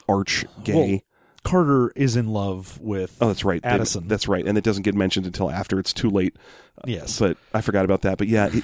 arch 0.07 0.45
gay. 0.63 0.89
Well, 0.91 0.99
Carter 1.43 1.91
is 1.95 2.15
in 2.15 2.29
love 2.29 2.79
with 2.81 3.17
oh, 3.21 3.27
that's 3.27 3.43
right, 3.45 3.61
They- 3.61 3.69
Addison. 3.69 4.07
that's 4.07 4.27
right, 4.27 4.45
and 4.45 4.57
it 4.57 4.63
doesn't 4.63 4.83
get 4.83 4.95
mentioned 4.95 5.25
until 5.27 5.51
after 5.51 5.79
it's 5.79 5.93
too 5.93 6.09
late. 6.09 6.35
yes. 6.85 7.19
But 7.19 7.37
I 7.53 7.61
forgot 7.61 7.85
about 7.85 8.01
that. 8.03 8.17
But 8.17 8.27
yeah. 8.29 8.49
It, 8.51 8.63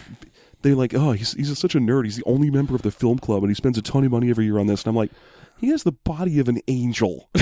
they're 0.61 0.75
like, 0.75 0.93
oh, 0.93 1.11
he's 1.13 1.33
he's 1.33 1.57
such 1.57 1.75
a 1.75 1.79
nerd. 1.79 2.05
He's 2.05 2.17
the 2.17 2.23
only 2.25 2.49
member 2.49 2.75
of 2.75 2.81
the 2.81 2.91
film 2.91 3.19
club, 3.19 3.43
and 3.43 3.49
he 3.49 3.55
spends 3.55 3.77
a 3.77 3.81
ton 3.81 4.03
of 4.03 4.11
money 4.11 4.29
every 4.29 4.45
year 4.45 4.59
on 4.59 4.67
this. 4.67 4.83
And 4.83 4.89
I'm 4.89 4.95
like, 4.95 5.11
he 5.57 5.69
has 5.69 5.83
the 5.83 5.91
body 5.91 6.39
of 6.39 6.47
an 6.49 6.59
angel. 6.67 7.29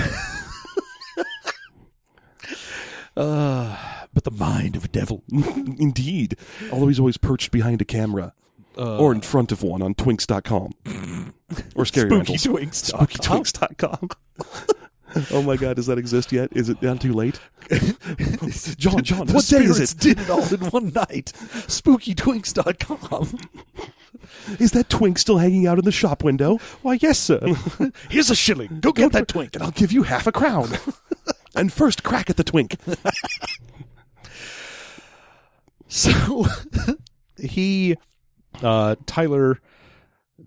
uh, 3.17 3.77
but 4.13 4.23
the 4.23 4.31
mind 4.31 4.75
of 4.75 4.85
a 4.85 4.87
devil. 4.87 5.23
Indeed. 5.31 6.35
Although 6.71 6.87
he's 6.87 6.99
always 6.99 7.17
perched 7.17 7.51
behind 7.51 7.81
a 7.81 7.85
camera. 7.85 8.33
or 8.75 9.11
in 9.11 9.21
front 9.21 9.51
of 9.51 9.61
one 9.63 9.81
on 9.81 9.93
twinks.com. 9.93 10.71
or 11.75 11.85
scary 11.85 12.09
rentals. 12.09 12.43
SpookyTwinks.com. 12.43 13.43
SpookyTwinks.com. 13.43 14.09
oh 15.31 15.41
my 15.41 15.57
god, 15.57 15.75
does 15.75 15.87
that 15.87 15.97
exist 15.97 16.31
yet? 16.31 16.49
Is 16.53 16.69
it 16.69 16.81
not 16.81 17.01
too 17.01 17.13
late? 17.13 17.39
John, 18.77 19.03
John, 19.03 19.27
what 19.27 19.45
day 19.45 19.63
is 19.63 19.79
it? 19.79 19.99
did 19.99 20.19
it 20.19 20.29
all 20.29 20.53
in 20.53 20.61
one 20.69 20.93
night. 20.93 21.31
SpookyTwinks.com. 21.67 23.39
Is 24.59 24.71
that 24.71 24.89
twink 24.89 25.17
still 25.17 25.37
hanging 25.37 25.67
out 25.67 25.77
in 25.79 25.85
the 25.85 25.91
shop 25.91 26.23
window? 26.23 26.57
Why, 26.81 26.97
yes, 27.01 27.19
sir. 27.19 27.39
Here's 28.09 28.29
a 28.29 28.35
shilling. 28.35 28.79
Go 28.79 28.91
get 28.91 29.11
that 29.11 29.27
twink. 29.27 29.55
And 29.55 29.63
I'll 29.63 29.71
give 29.71 29.91
you 29.91 30.03
half 30.03 30.27
a 30.27 30.31
crown. 30.31 30.69
and 31.55 31.71
first 31.71 32.03
crack 32.03 32.29
at 32.29 32.37
the 32.37 32.43
twink. 32.43 32.75
So 35.89 36.45
he, 37.37 37.97
uh, 38.61 38.95
Tyler, 39.05 39.59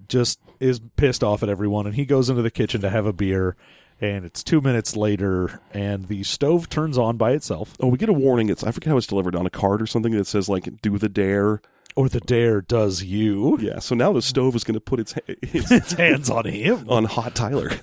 just 0.09 0.39
is 0.61 0.81
pissed 0.97 1.25
off 1.25 1.43
at 1.43 1.49
everyone, 1.49 1.87
and 1.87 1.97
he 1.97 2.07
goes 2.07 2.31
into 2.31 2.43
the 2.43 2.51
kitchen 2.51 2.81
to 2.81 2.91
have 2.91 3.07
a 3.07 3.13
beer. 3.13 3.57
And 4.03 4.25
it's 4.25 4.43
two 4.43 4.61
minutes 4.61 4.97
later, 4.97 5.61
and 5.73 6.09
the 6.09 6.25
stove 6.25 6.69
turns 6.69 6.99
on 6.99 7.17
by 7.17 7.31
itself, 7.33 7.75
Oh, 7.79 7.87
we 7.87 7.97
get 7.97 8.09
a 8.09 8.13
warning. 8.13 8.49
It's 8.49 8.65
I 8.65 8.73
forget 8.73 8.91
how 8.91 8.97
it's 8.97 9.07
delivered 9.07 9.37
on 9.37 9.47
a 9.47 9.51
card 9.51 9.81
or 9.81 9.87
something 9.87 10.13
that 10.15 10.27
says 10.27 10.49
like 10.49 10.83
"Do 10.83 10.99
the 10.99 11.09
dare." 11.09 11.63
or 11.95 12.09
the 12.09 12.21
dare 12.21 12.63
does 12.63 13.03
you. 13.03 13.59
Yeah. 13.61 13.79
So 13.79 13.95
now 13.95 14.15
the 14.15 14.23
stove 14.23 14.57
is 14.57 14.65
going 14.65 14.73
to 14.75 14.81
put 14.81 14.99
its, 14.99 15.15
its 15.27 15.71
Its 15.71 15.93
hands 15.93 16.31
on 16.31 16.47
him. 16.47 16.89
on 16.89 17.05
hot 17.05 17.35
Tyler. 17.35 17.69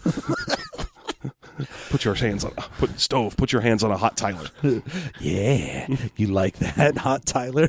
put 1.92 2.04
your 2.06 2.16
hands 2.16 2.44
on 2.44 2.52
put 2.80 3.00
stove. 3.00 3.38
Put 3.38 3.52
your 3.54 3.62
hands 3.62 3.84
on 3.84 3.92
a 3.92 3.98
hot 3.98 4.18
Tyler. 4.18 4.48
Yeah, 5.22 5.88
you 6.18 6.26
like 6.28 6.58
that, 6.58 6.98
hot 6.98 7.26
Tyler? 7.28 7.68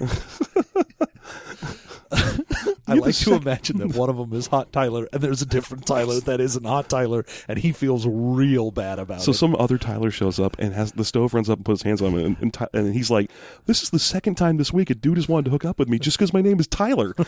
I 2.91 2.95
like 2.95 3.15
to 3.15 3.35
imagine 3.35 3.79
that 3.79 3.95
one 3.97 4.11
of 4.11 4.17
them 4.17 4.33
is 4.33 4.49
Hot 4.49 4.73
Tyler, 4.73 5.09
and 5.13 5.23
there's 5.23 5.43
a 5.43 5.47
different 5.47 5.87
Tyler 5.87 6.21
that 6.21 6.41
isn't 6.41 6.65
Hot 6.65 6.89
Tyler, 6.89 7.25
and 7.49 7.59
he 7.59 7.73
feels 7.73 8.07
real 8.07 8.71
bad 8.71 8.99
about 8.99 9.21
So 9.21 9.31
it. 9.31 9.35
So 9.35 9.47
some 9.47 9.57
other 9.57 9.79
Tyler 9.79 10.11
shows 10.11 10.39
up 10.41 10.57
and 10.59 10.75
has 10.75 10.93
the 10.93 11.05
stove 11.05 11.35
runs 11.35 11.49
up 11.49 11.59
and 11.59 11.65
puts 11.65 11.83
his 11.83 11.87
hands 11.89 12.03
on 12.03 12.13
him, 12.13 12.25
and, 12.27 12.37
and, 12.41 12.55
Ty- 12.55 12.69
and 12.75 12.95
he's 12.95 13.11
like, 13.11 13.31
"This 13.67 13.83
is 13.83 13.91
the 13.91 13.99
second 13.99 14.35
time 14.37 14.57
this 14.57 14.73
week 14.73 14.91
a 14.91 14.95
dude 14.95 15.17
has 15.19 15.29
wanted 15.29 15.47
to 15.47 15.51
hook 15.51 15.65
up 15.65 15.79
with 15.79 15.89
me 15.89 15.99
just 15.99 16.19
because 16.19 16.33
my 16.33 16.41
name 16.41 16.59
is 16.61 16.67
Tyler." 16.67 17.15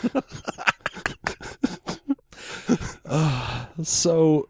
So 3.83 4.49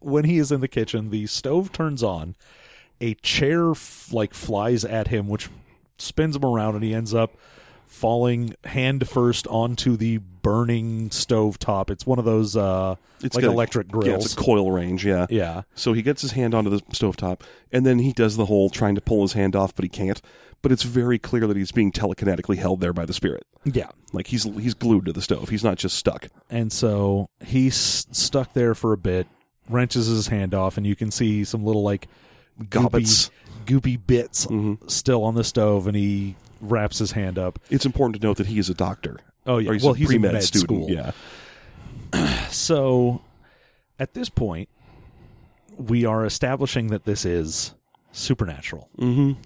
when 0.00 0.24
he 0.24 0.38
is 0.38 0.52
in 0.52 0.60
the 0.60 0.68
kitchen, 0.68 1.10
the 1.10 1.26
stove 1.26 1.72
turns 1.72 2.02
on. 2.02 2.36
A 3.00 3.14
chair 3.14 3.70
f- 3.70 4.12
like 4.12 4.34
flies 4.34 4.84
at 4.84 5.08
him, 5.08 5.26
which 5.28 5.48
spins 5.98 6.36
him 6.36 6.44
around, 6.44 6.74
and 6.76 6.84
he 6.84 6.94
ends 6.94 7.12
up 7.14 7.34
falling 7.86 8.54
hand 8.64 9.08
first 9.08 9.46
onto 9.48 9.96
the 9.96 10.20
burning 10.42 11.10
stove 11.10 11.58
top. 11.58 11.90
It's 11.90 12.04
one 12.06 12.18
of 12.18 12.24
those 12.24 12.56
uh, 12.56 12.96
like 13.22 13.32
got 13.32 13.44
a- 13.44 13.46
electric 13.46 13.86
Yeah, 13.88 13.92
grills. 13.92 14.24
it's 14.26 14.34
a 14.34 14.36
coil 14.36 14.70
range. 14.70 15.04
Yeah. 15.06 15.26
Yeah. 15.30 15.62
So 15.74 15.92
he 15.92 16.02
gets 16.02 16.22
his 16.22 16.32
hand 16.32 16.54
onto 16.54 16.70
the 16.70 16.80
stovetop, 16.92 17.40
and 17.70 17.86
then 17.86 17.98
he 18.00 18.12
does 18.12 18.36
the 18.36 18.46
whole 18.46 18.68
trying 18.70 18.94
to 18.96 19.00
pull 19.00 19.22
his 19.22 19.32
hand 19.34 19.54
off, 19.56 19.74
but 19.74 19.84
he 19.84 19.88
can't. 19.88 20.20
But 20.60 20.70
it's 20.70 20.84
very 20.84 21.18
clear 21.18 21.46
that 21.48 21.56
he's 21.56 21.72
being 21.72 21.90
telekinetically 21.90 22.56
held 22.56 22.80
there 22.80 22.92
by 22.92 23.04
the 23.04 23.12
spirit. 23.12 23.44
Yeah. 23.64 23.88
Like 24.12 24.28
he's 24.28 24.44
he's 24.44 24.74
glued 24.74 25.06
to 25.06 25.12
the 25.12 25.22
stove. 25.22 25.48
He's 25.48 25.64
not 25.64 25.76
just 25.78 25.96
stuck. 25.96 26.28
And 26.50 26.72
so 26.72 27.28
he's 27.44 27.74
stuck 27.76 28.52
there 28.52 28.74
for 28.76 28.92
a 28.92 28.96
bit, 28.96 29.26
wrenches 29.68 30.06
his 30.06 30.28
hand 30.28 30.54
off, 30.54 30.76
and 30.76 30.86
you 30.86 30.94
can 30.94 31.10
see 31.10 31.42
some 31.44 31.64
little 31.64 31.82
like 31.82 32.06
Gobbets. 32.70 33.30
goopy, 33.66 33.96
goopy 33.96 34.06
bits 34.06 34.46
still 34.92 35.24
on 35.24 35.34
the 35.34 35.42
stove, 35.44 35.86
and 35.88 35.96
he 35.96 36.36
wraps 36.60 36.98
his 36.98 37.10
hand 37.12 37.38
up. 37.38 37.58
It's 37.70 37.86
important 37.86 38.20
to 38.20 38.26
note 38.26 38.36
that 38.36 38.46
he 38.46 38.58
is 38.60 38.68
a 38.70 38.74
doctor. 38.74 39.18
Oh, 39.46 39.58
yeah. 39.58 39.72
He's 39.72 39.82
Well, 39.82 39.94
a 39.94 39.96
he's 39.96 40.06
in 40.10 40.20
pre-med 40.20 40.32
med 40.34 40.44
student. 40.44 40.84
school. 40.84 40.90
Yeah. 40.90 41.12
So 42.50 43.22
at 43.98 44.12
this 44.14 44.28
point, 44.28 44.68
we 45.78 46.04
are 46.04 46.26
establishing 46.26 46.88
that 46.88 47.04
this 47.04 47.24
is 47.24 47.74
supernatural 48.12 48.90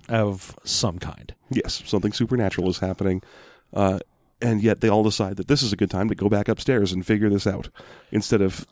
of 0.08 0.56
some 0.64 0.98
kind. 0.98 1.32
Yes, 1.50 1.82
something 1.86 2.12
supernatural 2.12 2.68
is 2.68 2.78
happening. 2.80 3.22
Uh, 3.72 4.00
and 4.42 4.60
yet 4.62 4.80
they 4.80 4.88
all 4.88 5.04
decide 5.04 5.36
that 5.36 5.46
this 5.48 5.62
is 5.62 5.72
a 5.72 5.76
good 5.76 5.90
time 5.90 6.08
to 6.08 6.14
go 6.16 6.28
back 6.28 6.48
upstairs 6.48 6.92
and 6.92 7.06
figure 7.06 7.30
this 7.30 7.46
out. 7.46 7.68
Instead 8.10 8.40
of. 8.42 8.66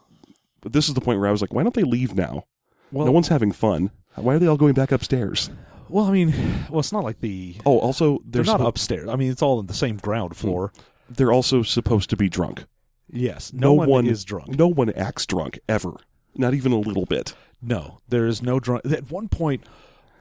This 0.62 0.88
is 0.88 0.94
the 0.94 1.00
point 1.00 1.20
where 1.20 1.28
I 1.28 1.32
was 1.32 1.42
like, 1.42 1.52
why 1.52 1.62
don't 1.62 1.74
they 1.74 1.82
leave 1.84 2.14
now? 2.16 2.44
Well, 2.90 3.04
no 3.06 3.12
one's 3.12 3.28
having 3.28 3.52
fun. 3.52 3.90
Why 4.16 4.34
are 4.34 4.38
they 4.38 4.46
all 4.46 4.56
going 4.56 4.74
back 4.74 4.90
upstairs? 4.92 5.50
well, 5.88 6.06
I 6.06 6.10
mean, 6.12 6.32
well, 6.70 6.80
it's 6.80 6.90
not 6.92 7.04
like 7.04 7.20
the 7.20 7.56
Oh, 7.66 7.78
also, 7.78 8.18
they're 8.24 8.42
not 8.44 8.60
upstairs. 8.60 9.08
I 9.08 9.16
mean, 9.16 9.30
it's 9.30 9.42
all 9.42 9.60
in 9.60 9.66
the 9.66 9.74
same 9.74 9.96
ground 9.98 10.36
floor. 10.36 10.72
They're 11.08 11.32
also 11.32 11.62
supposed 11.62 12.10
to 12.10 12.16
be 12.16 12.28
drunk. 12.28 12.64
Yes, 13.10 13.52
no, 13.52 13.72
one, 13.72 14.06
is 14.06 14.24
drunk. 14.24 14.48
No 14.48 14.66
one 14.66 14.90
acts 14.90 15.26
drunk 15.26 15.58
ever. 15.68 15.94
Not 16.34 16.54
even 16.54 16.72
a 16.72 16.78
little 16.78 17.06
bit. 17.06 17.34
No, 17.62 18.00
there 18.08 18.26
is 18.26 18.42
no 18.42 18.58
drunk. 18.58 18.84
At 18.86 19.10
one 19.10 19.28
point, 19.28 19.62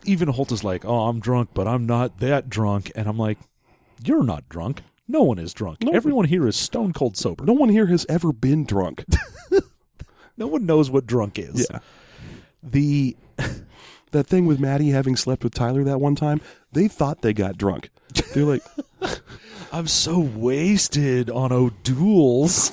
even 0.06 0.28
Holt 0.30 0.52
is 0.52 0.64
like, 0.64 0.86
"Oh, 0.86 1.08
I'm 1.08 1.20
drunk, 1.20 1.50
but 1.54 1.68
I'm 1.68 1.86
not 1.86 2.20
that 2.20 2.50
drunk," 2.50 2.92
and 2.96 3.08
I'm 3.08 3.18
like, 3.18 3.40
"You're 4.04 4.24
not 4.24 4.48
drunk. 4.50 4.84
No 5.08 5.24
one 5.24 5.40
is 5.40 5.54
drunk. 5.54 5.82
No. 5.84 5.92
Everyone 5.92 6.26
here 6.26 6.48
is 6.48 6.56
stone 6.56 6.94
cold 6.94 7.18
sober. 7.18 7.46
No 7.46 7.54
one 7.54 7.70
here 7.70 7.88
has 7.88 8.06
ever 8.10 8.32
been 8.32 8.66
drunk. 8.66 9.06
No 10.36 10.48
one 10.48 10.66
knows 10.66 10.90
what 10.90 11.06
drunk 11.06 11.38
is." 11.38 11.68
yeah. 11.70 11.80
The 12.64 13.16
That 14.14 14.28
thing 14.28 14.46
with 14.46 14.60
Maddie 14.60 14.92
having 14.92 15.16
slept 15.16 15.44
with 15.44 15.56
Tyler 15.56 15.84
that 15.86 16.00
one 16.00 16.14
time, 16.16 16.40
they 16.72 16.88
thought 16.88 17.22
they 17.22 17.34
got 17.34 17.58
drunk. 17.58 17.90
They're 18.34 18.46
like, 18.46 18.64
I'm 19.72 19.88
so 19.88 20.20
wasted 20.20 21.30
on 21.30 21.52
O'Doul's. 21.52 22.72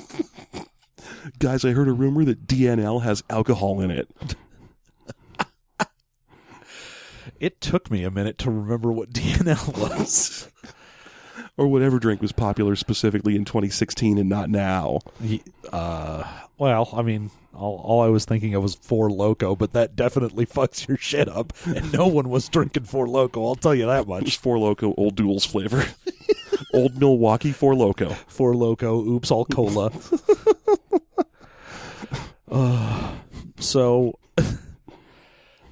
guys, 1.39 1.65
I 1.65 1.71
heard 1.71 1.87
a 1.87 1.93
rumor 1.93 2.25
that 2.25 2.47
DNL 2.47 3.01
has 3.03 3.23
alcohol 3.29 3.81
in 3.81 3.91
it. 3.91 4.07
It 7.41 7.59
took 7.59 7.89
me 7.89 8.03
a 8.03 8.11
minute 8.11 8.37
to 8.39 8.51
remember 8.51 8.91
what 8.91 9.09
DNL 9.13 9.75
was. 9.75 10.47
Or 11.61 11.67
whatever 11.67 11.99
drink 11.99 12.23
was 12.23 12.31
popular 12.31 12.75
specifically 12.75 13.35
in 13.35 13.45
2016 13.45 14.17
and 14.17 14.27
not 14.27 14.49
now. 14.49 14.97
Uh, 15.71 16.23
well, 16.57 16.89
I 16.91 17.03
mean, 17.03 17.29
all, 17.53 17.79
all 17.83 18.01
I 18.01 18.07
was 18.07 18.25
thinking 18.25 18.55
of 18.55 18.63
was 18.63 18.73
Four 18.73 19.11
Loco, 19.11 19.55
but 19.55 19.71
that 19.73 19.95
definitely 19.95 20.45
fucks 20.47 20.87
your 20.87 20.97
shit 20.97 21.29
up. 21.29 21.53
And 21.67 21.93
no 21.93 22.07
one 22.07 22.29
was 22.29 22.49
drinking 22.49 22.85
Four 22.85 23.07
Loco. 23.07 23.45
I'll 23.45 23.53
tell 23.53 23.75
you 23.75 23.85
that 23.85 24.07
much. 24.07 24.23
Just 24.23 24.39
Four 24.41 24.57
Loco 24.57 24.95
O'Doul's 24.97 25.45
flavor. 25.45 25.85
Old 26.73 26.97
Milwaukee 26.99 27.51
Four 27.51 27.75
Loco. 27.75 28.09
Four 28.09 28.55
Loco, 28.55 28.99
oops, 28.99 29.29
all 29.29 29.45
cola. 29.45 29.91
uh, 32.49 33.13
so 33.59 34.17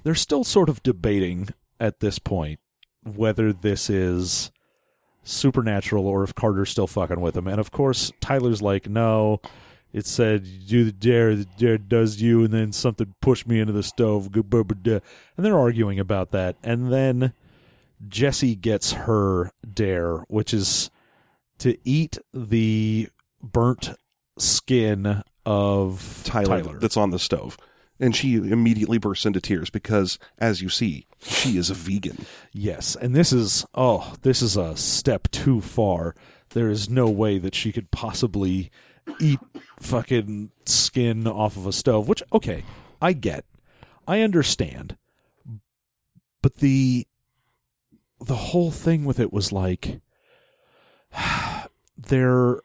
they're 0.03 0.13
still 0.13 0.43
sort 0.43 0.69
of 0.69 0.83
debating 0.83 1.49
at 1.79 1.99
this 1.99 2.19
point 2.19 2.59
whether 3.03 3.51
this 3.51 3.89
is 3.89 4.51
supernatural 5.29 6.07
or 6.07 6.23
if 6.23 6.33
Carter's 6.35 6.69
still 6.69 6.87
fucking 6.87 7.21
with 7.21 7.37
him. 7.37 7.47
And 7.47 7.59
of 7.59 7.71
course, 7.71 8.11
Tyler's 8.19 8.61
like, 8.61 8.89
no, 8.89 9.41
it 9.93 10.05
said 10.05 10.45
do 10.67 10.83
the 10.83 10.91
dare, 10.91 11.35
the 11.35 11.45
dare 11.57 11.77
does 11.77 12.21
you, 12.21 12.43
and 12.43 12.53
then 12.53 12.71
something 12.71 13.13
pushed 13.21 13.47
me 13.47 13.59
into 13.59 13.73
the 13.73 13.83
stove. 13.83 14.31
Gu- 14.31 14.43
bu- 14.43 14.63
bu- 14.63 14.75
duh. 14.75 14.99
And 15.37 15.45
they're 15.45 15.57
arguing 15.57 15.99
about 15.99 16.31
that. 16.31 16.55
And 16.63 16.91
then 16.91 17.33
Jesse 18.07 18.55
gets 18.55 18.93
her 18.93 19.51
dare, 19.71 20.17
which 20.27 20.53
is 20.53 20.89
to 21.59 21.77
eat 21.83 22.17
the 22.33 23.09
burnt 23.41 23.91
skin 24.37 25.23
of 25.45 26.21
Tyler, 26.23 26.61
Tyler. 26.61 26.79
that's 26.79 26.97
on 26.97 27.09
the 27.11 27.19
stove. 27.19 27.57
And 27.99 28.15
she 28.15 28.35
immediately 28.35 28.97
bursts 28.97 29.25
into 29.25 29.41
tears 29.41 29.69
because, 29.69 30.17
as 30.37 30.61
you 30.61 30.69
see, 30.69 31.05
she 31.21 31.57
is 31.57 31.69
a 31.69 31.73
vegan. 31.73 32.25
Yes, 32.53 32.95
and 32.95 33.13
this 33.13 33.33
is 33.33 33.65
oh, 33.75 34.15
this 34.21 34.41
is 34.41 34.55
a 34.55 34.77
step 34.77 35.29
too 35.31 35.59
far. 35.59 36.15
There 36.51 36.69
is 36.69 36.89
no 36.89 37.09
way 37.09 37.37
that 37.39 37.55
she 37.55 37.71
could 37.71 37.91
possibly 37.91 38.71
eat 39.19 39.39
fucking 39.79 40.51
skin 40.65 41.27
off 41.27 41.57
of 41.57 41.67
a 41.67 41.73
stove, 41.73 42.07
which 42.07 42.23
okay, 42.31 42.63
I 43.01 43.13
get. 43.13 43.45
I 44.07 44.21
understand. 44.21 44.97
But 46.41 46.55
the 46.55 47.05
the 48.19 48.35
whole 48.35 48.71
thing 48.71 49.05
with 49.05 49.19
it 49.19 49.33
was 49.33 49.51
like 49.51 49.99
they're 51.97 52.61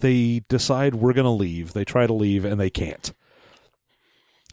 they 0.00 0.42
decide 0.48 0.94
we're 0.94 1.12
going 1.12 1.24
to 1.24 1.30
leave. 1.30 1.72
They 1.72 1.84
try 1.84 2.06
to 2.06 2.12
leave 2.12 2.44
and 2.44 2.60
they 2.60 2.70
can't. 2.70 3.12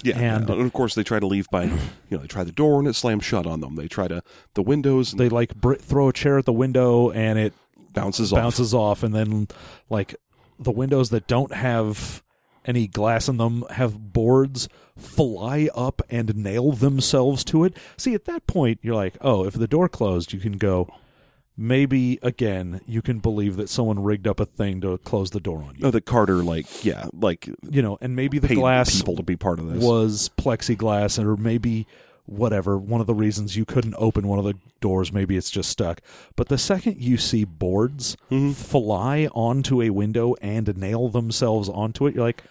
Yeah, 0.03 0.17
And- 0.19 0.49
and 0.49 0.61
of 0.61 0.73
course 0.73 0.95
they 0.95 1.03
try 1.03 1.19
to 1.19 1.27
leave 1.27 1.47
by, 1.49 1.63
you 1.65 1.77
know, 2.11 2.17
they 2.19 2.27
try 2.27 2.43
the 2.43 2.51
door 2.51 2.79
and 2.79 2.87
it 2.87 2.93
slams 2.95 3.23
shut 3.25 3.45
on 3.45 3.61
them. 3.61 3.75
They 3.75 3.87
try 3.87 4.07
to 4.07 4.21
the 4.53 4.61
windows 4.61 5.11
They 5.13 5.29
like 5.29 5.55
br- 5.55 5.75
throw 5.75 6.09
a 6.09 6.13
chair 6.13 6.37
at 6.37 6.45
the 6.45 6.53
window 6.53 7.09
and 7.11 7.37
it 7.39 7.53
bounces 7.93 8.31
off. 8.31 8.37
bounces 8.37 8.73
off 8.73 9.03
and 9.03 9.13
then 9.13 9.47
like 9.89 10.15
the 10.59 10.71
windows 10.71 11.09
that 11.09 11.27
don't 11.27 11.53
have 11.53 12.23
any 12.63 12.87
glass 12.87 13.27
in 13.27 13.37
them 13.37 13.63
have 13.71 14.13
boards 14.13 14.69
fly 14.97 15.67
up 15.75 16.01
and 16.09 16.35
nail 16.35 16.71
themselves 16.73 17.43
to 17.43 17.63
it 17.63 17.75
see 17.97 18.13
at 18.13 18.25
that 18.25 18.45
point 18.45 18.77
you're 18.83 18.93
like 18.95 19.15
oh 19.21 19.43
if 19.45 19.55
the 19.55 19.67
door 19.67 19.89
closed 19.89 20.31
you 20.31 20.39
can 20.39 20.57
go 20.57 20.87
maybe 21.57 22.17
again 22.23 22.81
you 22.85 23.01
can 23.01 23.19
believe 23.19 23.55
that 23.57 23.69
someone 23.69 24.01
rigged 24.01 24.27
up 24.27 24.39
a 24.39 24.45
thing 24.45 24.81
to 24.81 24.97
close 24.99 25.31
the 25.31 25.39
door 25.39 25.63
on 25.63 25.75
you 25.77 25.85
Oh, 25.87 25.91
that 25.91 26.05
Carter, 26.05 26.37
like, 26.43 26.83
yeah, 26.83 27.05
like 27.13 27.47
you 27.69 27.81
know 27.81 27.97
and 28.01 28.15
maybe 28.15 28.39
the 28.39 28.55
glass 28.55 28.97
people 28.97 29.15
to 29.17 29.23
be 29.23 29.35
part 29.35 29.59
of 29.59 29.67
this. 29.71 29.83
was 29.83 30.29
plexiglass 30.37 31.21
or 31.23 31.35
maybe 31.37 31.85
whatever 32.25 32.77
one 32.77 33.01
of 33.01 33.07
the 33.07 33.13
reasons 33.13 33.57
you 33.57 33.65
couldn't 33.65 33.95
open 33.97 34.27
one 34.27 34.39
of 34.39 34.45
the 34.45 34.53
doors 34.79 35.11
maybe 35.11 35.35
it's 35.35 35.49
just 35.49 35.69
stuck 35.69 35.99
but 36.37 36.47
the 36.47 36.57
second 36.57 37.01
you 37.01 37.17
see 37.17 37.43
boards 37.43 38.15
Mm-hmm. 38.29 38.51
fly 38.51 39.27
onto 39.33 39.81
a 39.81 39.89
window 39.89 40.35
and 40.41 40.75
nail 40.77 41.09
themselves 41.09 41.67
onto 41.67 42.07
it 42.07 42.15
you're 42.15 42.23
like 42.23 42.43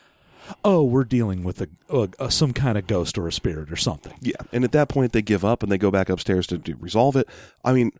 oh 0.64 0.82
we're 0.82 1.05
dealing 1.05 1.44
with 1.44 1.62
a, 1.62 2.30
some 2.30 2.53
kind 2.53 2.76
of 2.76 2.86
ghost 2.86 3.16
or 3.16 3.26
a 3.28 3.32
spirit 3.32 3.70
or 3.72 3.76
something 3.76 4.12
yeah, 4.20 4.34
and 4.53 4.64
at 4.64 4.72
that 4.72 4.88
point 4.88 5.12
they 5.12 5.22
give 5.22 5.44
up 5.44 5.62
and 5.62 5.70
they 5.72 5.78
go 5.78 5.90
back 5.90 6.09
upstairs 6.11 6.46
to, 6.48 6.59
do 6.59 6.76
resolve 6.80 7.14
it. 7.16 7.26
I 7.64 7.72
mean, 7.72 7.92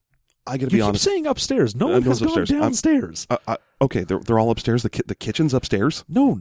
I 0.47 0.57
got 0.57 0.57
to 0.57 0.63
you 0.65 0.69
be 0.69 0.77
keep 0.79 0.85
honest. 0.85 1.05
saying 1.05 1.27
upstairs 1.27 1.75
no 1.77 1.89
Uh, 1.89 1.93
one 1.93 2.03
has 2.03 2.21
one's 2.23 2.35
gone 2.51 2.61
downstairs 2.61 3.27
I, 3.31 3.39
I, 3.47 3.57
okay, 3.83 4.05
they're 4.05 4.19
they're 4.21 4.39
all 4.39 4.51
upstairs. 4.51 4.83
The 4.83 4.91
ki- 4.91 5.03
the 5.07 5.15
kitchen's 5.15 5.55
upstairs. 5.55 6.05
no 6.09 6.41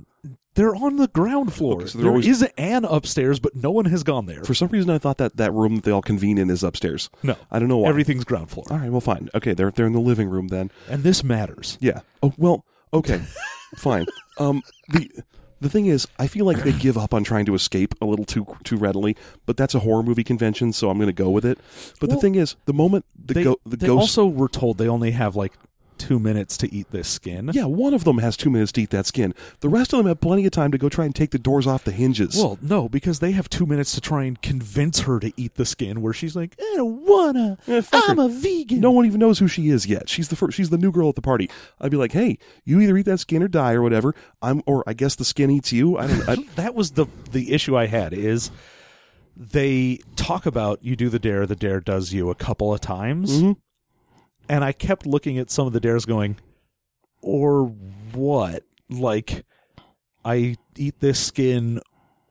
they're 0.55 0.75
on 0.75 0.97
the 0.97 1.07
ground 1.07 1.53
floor 1.53 1.75
Okay, 1.81 1.85
so 1.87 1.99
There 1.99 2.09
always- 2.09 2.27
is 2.27 2.41
an 2.57 2.85
upstairs 2.85 3.39
but 3.39 3.55
no 3.55 3.71
one 3.71 3.85
has 3.85 4.03
gone 4.03 4.25
there 4.25 4.43
For 4.43 4.53
some 4.53 4.69
reason, 4.69 4.89
I 4.89 4.97
thought 4.97 5.17
that 5.17 5.37
that 5.37 5.53
room 5.53 5.75
that 5.75 5.83
they 5.83 5.91
all 5.91 6.01
convene 6.01 6.37
in 6.37 6.49
is 6.49 6.63
upstairs. 6.63 7.09
no 7.23 7.35
I 7.51 7.59
don't 7.59 7.67
know 7.69 7.77
why. 7.77 7.89
everything's 7.89 8.23
ground 8.25 8.49
floor 8.49 8.65
All 8.71 8.77
right, 8.77 8.89
well, 8.91 9.01
fine. 9.01 9.29
Okay, 9.35 9.53
they're 9.53 9.71
they're 9.71 9.87
in 9.87 9.93
the 9.93 9.99
living 9.99 10.29
room 10.29 10.47
then. 10.47 10.71
and 10.89 11.03
this 11.03 11.23
matters 11.23 11.77
Yeah. 11.81 11.99
Oh 12.23 12.33
well. 12.37 12.65
Okay. 12.93 13.21
fine. 13.77 14.05
Um. 14.39 14.61
The 14.89 15.09
the 15.61 15.69
thing 15.69 15.85
is, 15.87 16.07
I 16.17 16.27
feel 16.27 16.45
like 16.45 16.63
they 16.63 16.71
give 16.71 16.97
up 16.97 17.13
on 17.13 17.23
trying 17.23 17.45
to 17.45 17.53
escape 17.55 17.95
a 18.01 18.05
little 18.05 18.25
too 18.25 18.45
too 18.63 18.77
readily. 18.77 19.15
But 19.45 19.57
that's 19.57 19.75
a 19.75 19.79
horror 19.79 20.03
movie 20.03 20.23
convention, 20.23 20.73
so 20.73 20.89
I'm 20.89 20.97
going 20.97 21.07
to 21.07 21.13
go 21.13 21.29
with 21.29 21.45
it. 21.45 21.57
But 21.99 22.09
Well, 22.09 22.17
the 22.17 22.21
thing 22.21 22.35
is, 22.35 22.55
the 22.65 22.73
moment 22.73 23.05
the 23.23 23.33
they, 23.33 23.43
go 23.43 23.59
the 23.65 23.77
they 23.77 23.87
ghost. 23.87 24.01
also 24.01 24.25
were 24.25 24.47
told 24.49 24.77
they 24.77 24.87
only 24.87 25.11
have 25.11 25.35
like 25.35 25.53
two 25.99 26.17
minutes 26.19 26.57
to 26.57 26.73
eat 26.73 26.89
this 26.91 27.07
skin. 27.07 27.51
yeah, 27.53 27.65
one 27.65 27.93
of 27.93 28.03
them 28.05 28.17
has 28.17 28.35
two 28.35 28.49
minutes 28.49 28.71
to 28.71 28.81
eat 28.81 28.89
that 28.89 29.05
skin. 29.05 29.35
The 29.59 29.69
rest 29.69 29.93
of 29.93 29.97
them 29.97 30.07
have 30.07 30.19
plenty 30.21 30.45
of 30.45 30.51
time 30.51 30.71
to 30.71 30.77
go 30.79 30.89
try 30.89 31.05
and 31.05 31.13
take 31.13 31.29
the 31.31 31.37
doors 31.37 31.67
off 31.67 31.83
the 31.83 31.91
hinges. 31.91 32.35
Well, 32.37 32.57
no, 32.61 32.89
because 32.89 33.19
they 33.19 33.31
have 33.33 33.49
two 33.49 33.65
minutes 33.67 33.93
to 33.93 34.01
try 34.01 34.23
and 34.23 34.41
convince 34.41 35.01
her 35.01 35.19
to 35.19 35.31
eat 35.37 35.55
the 35.55 35.65
skin. 35.65 36.01
Where 36.01 36.13
she's 36.13 36.35
like, 36.35 36.55
"I 36.59 36.73
don't 36.77 37.05
wanna. 37.05 37.57
Eh, 37.67 37.81
I'm 37.93 38.17
her. 38.17 38.23
a 38.23 38.27
vegan." 38.29 38.79
no 38.79 38.91
one 38.91 39.05
even 39.05 39.19
knows 39.19 39.37
who 39.39 39.47
she 39.47 39.69
is 39.69 39.85
yet. 39.85 40.09
She's 40.09 40.29
the 40.29 40.35
first, 40.35 40.55
she's 40.57 40.69
the 40.69 40.77
new 40.77 40.91
girl 40.91 41.09
at 41.09 41.15
the 41.15 41.21
party. 41.21 41.49
I'd 41.79 41.91
be 41.91 41.97
like, 41.97 42.13
hey, 42.13 42.37
you 42.65 42.79
either 42.79 42.95
eat 42.97 43.05
that 43.05 43.19
skin 43.19 43.43
or 43.43 43.47
die 43.47 43.73
or 43.73 43.81
whatever. 43.81 44.15
I'm 44.41 44.63
or 44.65 44.83
I 44.87 44.93
guess 44.93 45.15
the 45.15 45.25
skin 45.25 45.51
eats 45.51 45.71
you. 45.73 45.97
I 45.97 46.07
don't. 46.07 46.29
I, 46.29 46.35
that 46.55 46.73
was 46.75 46.91
the 46.91 47.07
the 47.31 47.51
issue 47.53 47.77
I 47.77 47.87
had. 47.87 48.13
Is 48.13 48.49
they 49.35 49.99
talk 50.15 50.45
about 50.45 50.83
you 50.83 50.95
do 50.95 51.09
the 51.09 51.19
dare, 51.19 51.45
the 51.45 51.55
dare 51.55 51.79
does 51.79 52.13
you 52.13 52.29
a 52.29 52.35
couple 52.35 52.73
of 52.73 52.81
times, 52.81 53.31
Mm-hmm. 53.41 53.51
And 54.49 54.63
I 54.63 54.71
kept 54.71 55.05
looking 55.05 55.37
at 55.37 55.49
some 55.51 55.67
of 55.67 55.73
the 55.73 55.79
dares, 55.79 56.05
going, 56.05 56.37
"Or 57.21 57.65
what? 58.13 58.63
Like, 58.89 59.45
I 60.25 60.57
eat 60.77 60.99
this 60.99 61.19
skin." 61.19 61.81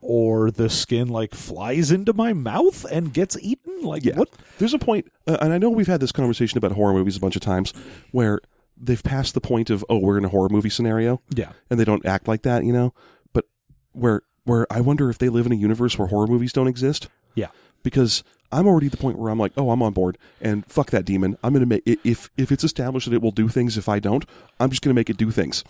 Or 0.01 0.53
the 0.53 0.71
skin 0.71 1.09
like 1.09 1.35
flies 1.35 1.91
into 1.91 2.13
my 2.13 2.33
mouth 2.33 2.87
and 2.89 3.13
gets 3.13 3.37
eaten. 3.43 3.83
Like 3.83 4.05
Yeah. 4.05 4.15
what? 4.15 4.29
There's 4.59 4.73
a 4.73 4.79
point, 4.79 5.11
uh, 5.27 5.39
and 5.41 5.53
I 5.53 5.59
know 5.59 5.71
we've 5.71 5.89
had 5.89 5.99
this 5.99 6.13
conversation 6.13 6.57
about 6.57 6.71
horror 6.71 6.93
movies 6.93 7.17
a 7.17 7.21
bunch 7.21 7.35
of 7.35 7.43
times, 7.43 7.73
where 8.13 8.39
they've 8.81 9.03
passed 9.03 9.35
the 9.35 9.41
point 9.41 9.71
of 9.71 9.85
oh, 9.89 9.99
we're 9.99 10.17
in 10.17 10.25
a 10.25 10.29
horror 10.29 10.51
movie 10.51 10.71
scenario, 10.71 11.21
Yeah, 11.35 11.51
and 11.69 11.81
they 11.81 11.85
don't 11.85 12.07
act 12.07 12.29
like 12.29 12.43
that, 12.43 12.65
you 12.65 12.73
know. 12.73 12.95
But 13.33 13.47
where 13.91 14.23
where 14.45 14.69
I 14.73 14.81
wonder 14.83 15.11
if 15.11 15.19
they 15.19 15.31
live 15.31 15.47
in 15.47 15.53
a 15.53 15.57
universe 15.57 15.99
where 15.99 16.07
horror 16.07 16.29
movies 16.29 16.53
don't 16.53 16.69
exist, 16.69 17.09
yeah. 17.35 17.49
Because 17.89 18.23
I'm 18.53 18.67
already 18.67 18.87
at 18.87 18.93
the 18.93 18.99
point 18.99 19.19
where 19.19 19.31
I'm 19.31 19.39
like, 19.39 19.53
oh, 19.57 19.71
I'm 19.71 19.83
on 19.83 19.93
board, 19.93 20.17
and 20.41 20.65
fuck 20.67 20.91
that 20.91 21.05
demon. 21.05 21.37
I'm 21.43 21.53
gonna 21.53 21.67
make 21.67 21.83
i- 21.87 21.99
if 22.05 22.31
if 22.37 22.51
it's 22.53 22.65
established 22.65 23.09
that 23.09 23.15
it 23.15 23.23
will 23.23 23.31
do 23.31 23.49
things. 23.49 23.77
If 23.77 23.89
I 23.89 23.99
don't, 23.99 24.25
I'm 24.61 24.71
just 24.71 24.83
gonna 24.83 24.95
make 24.95 25.11
it 25.11 25.17
do 25.17 25.31
things. 25.31 25.65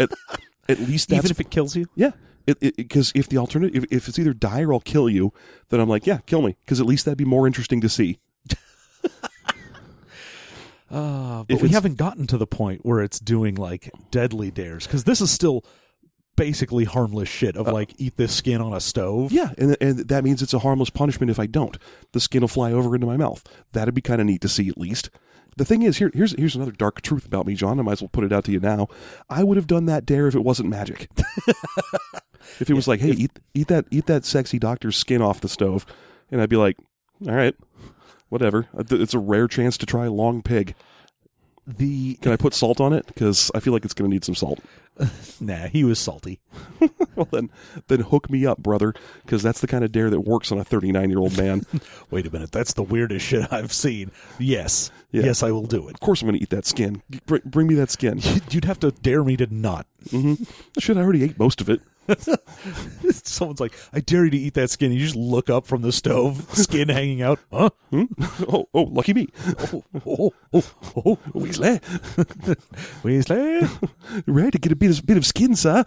at, 0.00 0.10
at 0.68 0.78
least 0.80 1.08
that's 1.08 1.18
Even 1.24 1.30
if 1.30 1.40
it 1.40 1.50
kills 1.50 1.76
you. 1.76 1.86
yeah. 1.94 2.12
Because 2.44 3.12
if 3.14 3.28
the 3.28 3.38
alternative, 3.38 3.84
if, 3.84 3.92
if 3.92 4.08
it's 4.08 4.18
either 4.18 4.34
die 4.34 4.62
or 4.62 4.72
I'll 4.72 4.80
kill 4.80 5.08
you, 5.08 5.32
then 5.68 5.78
I'm 5.78 5.88
like, 5.88 6.08
yeah, 6.08 6.18
kill 6.26 6.42
me. 6.42 6.56
Because 6.64 6.80
at 6.80 6.86
least 6.86 7.04
that'd 7.04 7.16
be 7.16 7.24
more 7.24 7.46
interesting 7.46 7.80
to 7.82 7.88
see. 7.88 8.18
Uh, 10.90 11.44
If 11.48 11.56
but 11.58 11.62
we 11.62 11.68
it's- 11.68 11.72
haven't 11.72 11.96
gotten 11.96 12.26
to 12.28 12.36
the 12.38 12.46
point 12.46 12.84
where 12.84 13.00
it's 13.00 13.18
doing 13.20 13.54
like 13.54 13.90
deadly 14.10 14.50
dares 14.50 14.86
because 14.86 15.04
this 15.04 15.20
is 15.20 15.30
still 15.30 15.64
basically 16.36 16.84
harmless 16.84 17.28
shit 17.28 17.56
of 17.56 17.68
uh, 17.68 17.72
like 17.72 17.94
eat 17.98 18.16
this 18.16 18.34
skin 18.34 18.60
on 18.60 18.72
a 18.72 18.80
stove. 18.80 19.32
Yeah, 19.32 19.52
and 19.58 19.76
and 19.80 19.98
that 20.08 20.24
means 20.24 20.42
it's 20.42 20.54
a 20.54 20.60
harmless 20.60 20.90
punishment 20.90 21.30
if 21.30 21.38
I 21.38 21.46
don't. 21.46 21.76
The 22.12 22.20
skin 22.20 22.40
will 22.42 22.48
fly 22.48 22.72
over 22.72 22.94
into 22.94 23.06
my 23.06 23.16
mouth. 23.16 23.44
That'd 23.72 23.94
be 23.94 24.00
kind 24.00 24.20
of 24.20 24.26
neat 24.26 24.40
to 24.42 24.48
see 24.48 24.68
at 24.68 24.78
least. 24.78 25.10
The 25.56 25.64
thing 25.64 25.82
is, 25.82 25.98
here, 25.98 26.10
here's 26.14 26.32
here's 26.32 26.56
another 26.56 26.72
dark 26.72 27.02
truth 27.02 27.26
about 27.26 27.46
me, 27.46 27.54
John. 27.54 27.78
I 27.78 27.82
might 27.82 27.92
as 27.92 28.02
well 28.02 28.10
put 28.12 28.24
it 28.24 28.32
out 28.32 28.44
to 28.44 28.52
you 28.52 28.60
now. 28.60 28.88
I 29.28 29.44
would 29.44 29.56
have 29.56 29.66
done 29.66 29.86
that 29.86 30.06
dare 30.06 30.26
if 30.26 30.34
it 30.34 30.44
wasn't 30.44 30.70
magic. 30.70 31.08
if 32.58 32.70
it 32.70 32.74
was 32.74 32.88
like, 32.88 33.00
hey, 33.00 33.10
eat 33.10 33.38
eat 33.54 33.68
that 33.68 33.84
eat 33.90 34.06
that 34.06 34.24
sexy 34.24 34.58
doctor's 34.58 34.96
skin 34.96 35.20
off 35.20 35.40
the 35.40 35.48
stove, 35.48 35.84
and 36.30 36.40
I'd 36.40 36.48
be 36.48 36.56
like, 36.56 36.78
all 37.26 37.34
right, 37.34 37.54
whatever. 38.30 38.66
Uh, 38.76 38.84
it's 38.90 39.14
a 39.14 39.18
rare 39.18 39.46
chance 39.46 39.76
to 39.78 39.86
try 39.86 40.06
long 40.06 40.42
pig. 40.42 40.74
The 41.66 42.14
Can 42.16 42.32
I 42.32 42.36
put 42.36 42.54
salt 42.54 42.80
on 42.80 42.92
it? 42.92 43.06
Because 43.06 43.50
I 43.54 43.60
feel 43.60 43.72
like 43.72 43.84
it's 43.84 43.94
going 43.94 44.10
to 44.10 44.14
need 44.14 44.24
some 44.24 44.34
salt. 44.34 44.58
nah, 45.40 45.68
he 45.68 45.84
was 45.84 45.98
salty. 45.98 46.40
well, 47.16 47.28
then, 47.30 47.50
then 47.86 48.00
hook 48.00 48.28
me 48.28 48.44
up, 48.44 48.58
brother, 48.58 48.92
because 49.24 49.42
that's 49.42 49.60
the 49.60 49.66
kind 49.68 49.84
of 49.84 49.92
dare 49.92 50.10
that 50.10 50.20
works 50.20 50.50
on 50.52 50.58
a 50.58 50.64
39 50.64 51.08
year 51.08 51.18
old 51.20 51.36
man. 51.36 51.64
Wait 52.10 52.26
a 52.26 52.30
minute, 52.30 52.50
that's 52.52 52.72
the 52.74 52.82
weirdest 52.82 53.24
shit 53.24 53.50
I've 53.52 53.72
seen. 53.72 54.10
Yes, 54.38 54.90
Yeah. 55.12 55.22
yes, 55.22 55.42
I 55.42 55.52
will 55.52 55.66
do 55.66 55.88
it. 55.88 55.94
of 55.94 56.00
course, 56.00 56.20
I'm 56.20 56.26
going 56.28 56.38
to 56.38 56.42
eat 56.42 56.50
that 56.50 56.66
skin. 56.66 57.00
Br- 57.26 57.36
bring 57.44 57.68
me 57.68 57.74
that 57.76 57.90
skin. 57.90 58.20
You'd 58.50 58.64
have 58.64 58.80
to 58.80 58.90
dare 58.90 59.22
me 59.24 59.36
to 59.36 59.46
not. 59.54 59.86
Mm-hmm. 60.08 60.42
Shit, 60.78 60.96
I 60.96 61.00
already 61.00 61.22
ate 61.24 61.38
most 61.38 61.60
of 61.60 61.70
it. 61.70 61.80
Someone's 63.10 63.60
like, 63.60 63.72
"I 63.92 64.00
dare 64.00 64.24
you 64.24 64.30
to 64.30 64.36
eat 64.36 64.54
that 64.54 64.70
skin." 64.70 64.92
You 64.92 64.98
just 64.98 65.16
look 65.16 65.48
up 65.48 65.66
from 65.66 65.82
the 65.82 65.92
stove, 65.92 66.46
skin 66.56 66.88
hanging 66.90 67.22
out. 67.22 67.38
Huh? 67.52 67.70
Oh, 67.92 68.68
oh, 68.74 68.82
lucky 68.82 69.14
me. 69.14 69.28
Oh, 69.72 69.84
oh, 70.06 70.32
oh, 70.52 70.64
oh. 70.96 71.18
Weasley, 71.32 71.80
Weasley. 73.02 74.22
ready 74.26 74.50
to 74.50 74.58
get 74.58 74.72
a 74.72 74.76
bit 74.76 74.98
of, 74.98 75.06
bit 75.06 75.16
of 75.16 75.26
skin, 75.26 75.54
sir? 75.54 75.84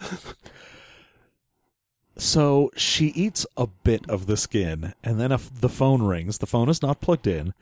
So 2.18 2.70
she 2.76 3.08
eats 3.08 3.44
a 3.56 3.66
bit 3.66 4.08
of 4.08 4.26
the 4.26 4.38
skin, 4.38 4.94
and 5.04 5.20
then 5.20 5.32
if 5.32 5.60
the 5.60 5.68
phone 5.68 6.02
rings. 6.02 6.38
The 6.38 6.46
phone 6.46 6.68
is 6.68 6.80
not 6.80 7.00
plugged 7.00 7.26
in. 7.26 7.52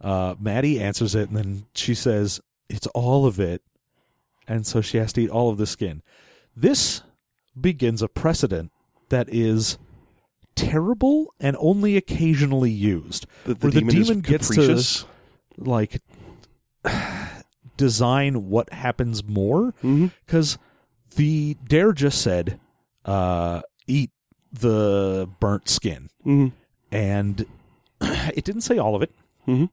Uh, 0.00 0.34
Maddie 0.40 0.80
answers 0.80 1.14
it, 1.14 1.28
and 1.28 1.36
then 1.36 1.66
she 1.74 1.94
says, 1.94 2.40
"It's 2.70 2.86
all 2.88 3.26
of 3.26 3.38
it," 3.38 3.62
and 4.48 4.66
so 4.66 4.80
she 4.80 4.96
has 4.96 5.12
to 5.14 5.22
eat 5.22 5.30
all 5.30 5.50
of 5.50 5.58
the 5.58 5.66
skin. 5.66 6.02
This 6.56 7.02
begins 7.60 8.02
a 8.02 8.08
precedent 8.08 8.70
that 9.08 9.28
is 9.28 9.78
terrible 10.54 11.32
and 11.40 11.56
only 11.60 11.96
occasionally 11.96 12.70
used. 12.70 13.26
The, 13.44 13.54
the 13.54 13.60
where 13.60 13.70
the 13.72 13.80
demon, 13.80 13.94
demon 13.94 14.16
is 14.18 14.22
gets 14.22 14.48
capricious. 14.48 15.00
to 15.02 15.06
like 15.58 16.00
design 17.76 18.48
what 18.48 18.72
happens 18.72 19.24
more 19.24 19.74
because 20.24 20.58
the 21.16 21.56
dare 21.66 21.92
just 21.92 22.20
said 22.22 22.58
uh, 23.04 23.62
eat 23.86 24.10
the 24.52 25.28
burnt 25.40 25.68
skin 25.68 26.08
Mhm. 26.24 26.52
and 26.90 27.44
it 28.00 28.44
didn't 28.44 28.62
say 28.62 28.78
all 28.78 28.94
of 28.94 29.02
it 29.02 29.12
Mhm. 29.46 29.70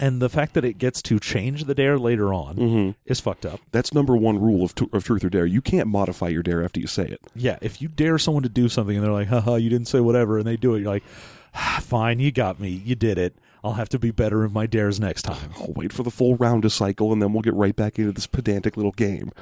And 0.00 0.20
the 0.22 0.28
fact 0.28 0.54
that 0.54 0.64
it 0.64 0.78
gets 0.78 1.02
to 1.02 1.18
change 1.18 1.64
the 1.64 1.74
dare 1.74 1.98
later 1.98 2.32
on 2.32 2.56
Mhm. 2.56 2.94
is 3.06 3.20
fucked 3.20 3.44
up 3.46 3.60
That's 3.72 3.92
number 3.92 4.16
one 4.16 4.38
rule 4.40 4.64
of, 4.64 4.74
t- 4.74 4.88
of 4.92 5.04
truth 5.04 5.24
or 5.24 5.30
dare. 5.30 5.46
You 5.46 5.60
can't 5.60 5.88
modify 5.88 6.28
your 6.28 6.42
dare 6.42 6.64
after 6.64 6.80
you 6.80 6.86
say 6.86 7.06
it. 7.06 7.20
yeah 7.34 7.58
if 7.60 7.80
you 7.82 7.88
dare 7.88 8.18
someone 8.18 8.42
to 8.44 8.48
do 8.48 8.68
something 8.68 8.96
and 8.96 9.04
they're 9.04 9.12
like 9.12 9.28
haha 9.28 9.56
you 9.56 9.68
didn't 9.70 9.88
say 9.88 10.00
whatever 10.00 10.38
and 10.38 10.46
they 10.46 10.56
do 10.56 10.74
it 10.74 10.80
you're 10.80 10.90
like 10.92 11.04
"Ah, 11.54 11.80
fine 11.82 12.20
you 12.20 12.30
got 12.30 12.60
me 12.60 12.68
you 12.70 12.94
did 12.94 13.18
it 13.18 13.34
i'll 13.64 13.72
have 13.72 13.88
to 13.88 13.98
be 13.98 14.10
better 14.10 14.44
in 14.44 14.52
my 14.52 14.66
dares 14.66 15.00
next 15.00 15.22
time 15.22 15.50
I'll 15.58 15.72
wait 15.74 15.92
for 15.92 16.02
the 16.02 16.10
full 16.10 16.36
round 16.36 16.62
to 16.62 16.70
cycle, 16.70 17.12
and 17.12 17.20
then 17.20 17.32
we'll 17.32 17.42
get 17.42 17.54
right 17.54 17.74
back 17.74 17.98
into 17.98 18.12
this 18.12 18.26
pedantic 18.28 18.76
little 18.76 18.92
game. 18.92 19.32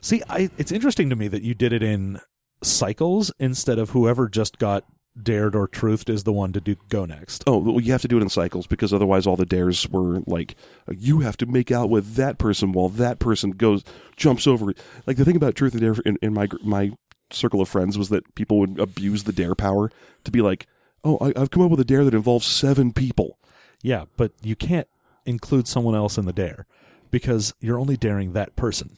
See, 0.00 0.22
I, 0.28 0.50
it's 0.58 0.70
interesting 0.72 1.10
to 1.10 1.16
me 1.16 1.26
that 1.28 1.42
you 1.42 1.54
did 1.54 1.72
it 1.72 1.82
in 1.82 2.20
cycles 2.62 3.32
instead 3.38 3.78
of 3.78 3.90
whoever 3.90 4.28
just 4.28 4.58
got 4.58 4.84
dared 5.22 5.54
or 5.54 5.68
truthed 5.68 6.08
is 6.08 6.24
the 6.24 6.32
one 6.32 6.52
to 6.52 6.60
do 6.60 6.76
go 6.88 7.04
next. 7.04 7.44
Oh, 7.46 7.58
well, 7.58 7.80
you 7.80 7.92
have 7.92 8.02
to 8.02 8.08
do 8.08 8.18
it 8.18 8.22
in 8.22 8.28
cycles 8.28 8.66
because 8.66 8.92
otherwise, 8.92 9.26
all 9.26 9.36
the 9.36 9.46
dares 9.46 9.88
were 9.88 10.20
like, 10.26 10.56
you 10.90 11.20
have 11.20 11.36
to 11.38 11.46
make 11.46 11.70
out 11.70 11.90
with 11.90 12.14
that 12.14 12.38
person 12.38 12.72
while 12.72 12.88
that 12.90 13.18
person 13.18 13.52
goes 13.52 13.84
jumps 14.16 14.46
over. 14.46 14.72
Like 15.06 15.16
the 15.16 15.24
thing 15.24 15.36
about 15.36 15.54
truth 15.54 15.74
or 15.74 15.78
dare 15.78 15.94
in, 16.04 16.18
in 16.22 16.34
my 16.34 16.48
my 16.62 16.92
circle 17.32 17.60
of 17.60 17.68
friends 17.68 17.96
was 17.96 18.08
that 18.08 18.34
people 18.34 18.58
would 18.58 18.78
abuse 18.78 19.24
the 19.24 19.32
dare 19.32 19.54
power 19.54 19.90
to 20.24 20.30
be 20.30 20.42
like, 20.42 20.66
oh, 21.04 21.18
I, 21.20 21.40
I've 21.40 21.50
come 21.50 21.62
up 21.62 21.70
with 21.70 21.80
a 21.80 21.84
dare 21.84 22.04
that 22.04 22.14
involves 22.14 22.46
seven 22.46 22.92
people. 22.92 23.38
Yeah, 23.82 24.04
but 24.16 24.32
you 24.42 24.56
can't 24.56 24.88
include 25.24 25.68
someone 25.68 25.94
else 25.94 26.18
in 26.18 26.26
the 26.26 26.32
dare 26.32 26.66
because 27.10 27.54
you're 27.60 27.78
only 27.78 27.96
daring 27.96 28.32
that 28.32 28.56
person. 28.56 28.96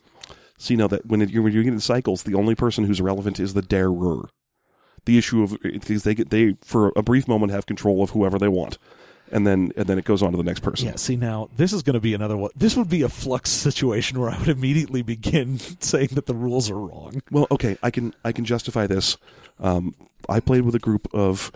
So 0.58 0.72
you 0.72 0.78
know 0.78 0.88
that 0.88 1.06
when, 1.06 1.22
it, 1.22 1.34
when 1.34 1.52
you're 1.52 1.62
getting 1.62 1.80
cycles, 1.80 2.22
the 2.22 2.34
only 2.34 2.54
person 2.54 2.84
who's 2.84 3.00
relevant 3.00 3.40
is 3.40 3.54
the 3.54 3.62
darer. 3.62 4.28
The 5.04 5.18
issue 5.18 5.42
of 5.42 5.56
because 5.62 6.04
they 6.04 6.14
get 6.14 6.30
they 6.30 6.56
for 6.62 6.92
a 6.94 7.02
brief 7.02 7.26
moment 7.26 7.52
have 7.52 7.66
control 7.66 8.02
of 8.02 8.10
whoever 8.10 8.38
they 8.38 8.48
want, 8.48 8.78
and 9.32 9.46
then 9.46 9.72
and 9.76 9.86
then 9.86 9.98
it 9.98 10.04
goes 10.04 10.22
on 10.22 10.30
to 10.30 10.36
the 10.36 10.44
next 10.44 10.60
person. 10.60 10.86
Yeah, 10.86 10.96
see 10.96 11.16
now 11.16 11.48
this 11.56 11.72
is 11.72 11.82
going 11.82 11.94
to 11.94 12.00
be 12.00 12.14
another 12.14 12.36
one. 12.36 12.50
This 12.54 12.76
would 12.76 12.88
be 12.88 13.02
a 13.02 13.08
flux 13.08 13.50
situation 13.66 14.20
where 14.20 14.30
I 14.30 14.38
would 14.38 14.48
immediately 14.48 15.02
begin 15.02 15.58
saying 15.80 16.10
that 16.12 16.26
the 16.26 16.34
rules 16.34 16.70
are 16.70 16.78
wrong. 16.78 17.22
Well, 17.30 17.46
okay, 17.50 17.76
I 17.82 17.90
can 17.90 18.14
I 18.24 18.32
can 18.32 18.44
justify 18.44 18.86
this. 18.86 19.16
Um, 19.58 19.94
I 20.28 20.40
played 20.40 20.62
with 20.62 20.74
a 20.74 20.80
group 20.80 21.08
of 21.12 21.50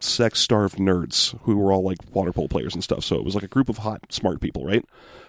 sex 0.00 0.40
starved 0.40 0.78
nerds 0.78 1.38
who 1.42 1.56
were 1.56 1.72
all 1.72 1.82
like 1.82 1.98
water 2.12 2.32
polo 2.32 2.48
players 2.48 2.74
and 2.74 2.82
stuff. 2.82 3.04
So 3.04 3.16
it 3.16 3.24
was 3.24 3.34
like 3.34 3.44
a 3.44 3.48
group 3.48 3.68
of 3.68 3.78
hot, 3.78 4.00
smart 4.10 4.40
people, 4.40 4.64
right? 4.64 4.84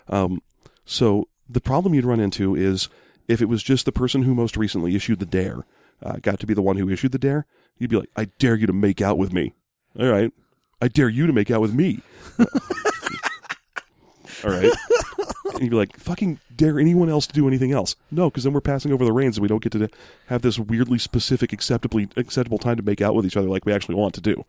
Um, 0.08 0.42
so 0.86 1.28
the 1.48 1.62
problem 1.62 1.94
you'd 1.94 2.06
run 2.06 2.20
into 2.20 2.56
is 2.56 2.90
if 3.28 3.42
it 3.42 3.46
was 3.46 3.64
just 3.64 3.86
the 3.86 3.92
person 3.92 4.24
who 4.24 4.36
most 4.36 4.58
recently 4.58 4.96
issued 4.96 5.20
the 5.20 5.26
dare 5.26 5.66
uh, 6.02 6.18
got 6.22 6.40
to 6.40 6.48
be 6.48 6.54
the 6.54 6.62
one 6.62 6.78
who 6.78 6.90
issued 6.90 7.12
the 7.12 7.20
dare, 7.20 7.46
you'd 7.78 7.90
be 7.90 7.98
like, 7.98 8.10
"I 8.16 8.26
dare 8.40 8.56
you 8.56 8.68
to 8.68 8.74
make 8.74 9.02
out 9.02 9.18
with 9.18 9.32
me." 9.34 9.54
All 10.00 10.08
right, 10.10 10.32
I 10.82 10.88
dare 10.88 11.10
you 11.10 11.28
to 11.28 11.34
make 11.34 11.52
out 11.52 11.62
with 11.62 11.74
me. 11.74 12.02
all 14.44 14.52
right. 14.52 14.72
And 15.54 15.62
you'd 15.62 15.70
be 15.70 15.76
like, 15.76 15.96
fucking 15.98 16.40
dare 16.56 16.80
anyone 16.80 17.10
else 17.10 17.28
to 17.28 17.34
do 17.34 17.48
anything 17.48 17.72
else. 17.72 17.96
No, 18.12 18.30
because 18.30 18.44
then 18.44 18.54
we're 18.54 18.62
passing 18.62 18.92
over 18.92 19.06
the 19.06 19.12
reins 19.12 19.38
and 19.38 19.42
we 19.44 19.48
don't 19.48 19.62
get 19.62 19.72
to 19.74 19.88
have 20.28 20.42
this 20.42 20.58
weirdly 20.58 20.98
specific, 20.98 21.54
acceptably 21.54 22.10
acceptable 22.18 22.58
time 22.58 22.76
to 22.78 22.84
make 22.84 23.02
out 23.02 23.14
with 23.14 23.26
each 23.26 23.38
other 23.38 23.48
like 23.48 23.66
we 23.66 23.72
actually 23.74 23.96
want 23.96 24.16
to 24.16 24.22
do. 24.22 24.44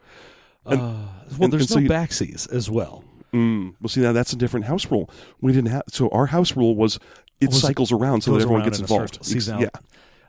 well, 0.64 1.09
and- 1.40 1.53
there's 1.53 1.62
and 1.62 1.68
so 1.68 1.74
no 1.76 1.82
you- 1.82 1.88
backsies 1.90 2.51
as 2.53 2.70
well. 2.70 3.05
Mm. 3.34 3.74
Well, 3.80 3.88
see, 3.88 4.01
now 4.01 4.12
that's 4.12 4.32
a 4.32 4.36
different 4.36 4.66
house 4.66 4.90
rule. 4.90 5.11
We 5.40 5.53
didn't 5.53 5.70
have, 5.70 5.82
so 5.88 6.09
our 6.11 6.26
house 6.26 6.57
rule 6.57 6.74
was 6.76 6.99
it 7.40 7.49
Was 7.49 7.59
it 7.59 7.61
cycles 7.61 7.90
around 7.92 8.22
so 8.22 8.30
that 8.32 8.40
everyone 8.42 8.61
around 8.62 8.68
gets 8.70 8.78
in 8.78 8.84
involved. 8.84 9.49
now- 9.49 9.61
yeah. 9.61 9.68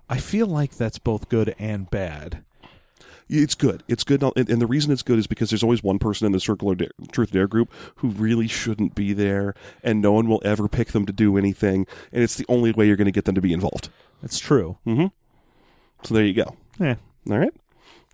I 0.10 0.18
feel 0.18 0.48
like 0.48 0.76
that's 0.76 1.00
both 1.00 1.30
good 1.30 1.56
and 1.58 1.90
bad. 1.90 2.44
It's 3.28 3.56
good. 3.56 3.84
It's 3.88 4.04
good, 4.04 4.22
and, 4.22 4.50
and 4.50 4.62
the 4.62 4.68
reason 4.68 4.92
it's 4.92 5.02
good 5.02 5.18
is 5.18 5.26
because 5.26 5.50
there's 5.50 5.64
always 5.64 5.82
one 5.82 5.98
person 5.98 6.28
in 6.28 6.32
the 6.32 6.40
Circle 6.40 6.68
or 6.68 6.76
Dare, 6.76 6.92
Truth 7.12 7.32
or 7.32 7.34
Dare 7.34 7.48
group 7.48 7.74
who 7.96 8.10
really 8.10 8.48
shouldn't 8.48 8.94
be 8.94 9.14
there, 9.14 9.56
and 9.84 10.00
no 10.00 10.12
one 10.12 10.28
will 10.28 10.42
ever 10.46 10.68
pick 10.68 10.90
them 10.90 11.08
to 11.08 11.14
do 11.14 11.38
anything, 11.38 11.88
and 12.12 12.22
it's 12.22 12.36
the 12.36 12.46
only 12.48 12.72
way 12.72 12.86
you're 12.86 12.96
going 12.96 13.06
to 13.06 13.12
get 13.12 13.26
them 13.26 13.34
to 13.36 13.42
be 13.42 13.52
involved. 13.52 13.90
That's 14.22 14.38
true. 14.38 14.78
So 16.04 16.14
there 16.14 16.24
you 16.24 16.34
go. 16.34 16.56
Yeah. 16.80 16.96
All 17.30 17.40
right. 17.40 17.54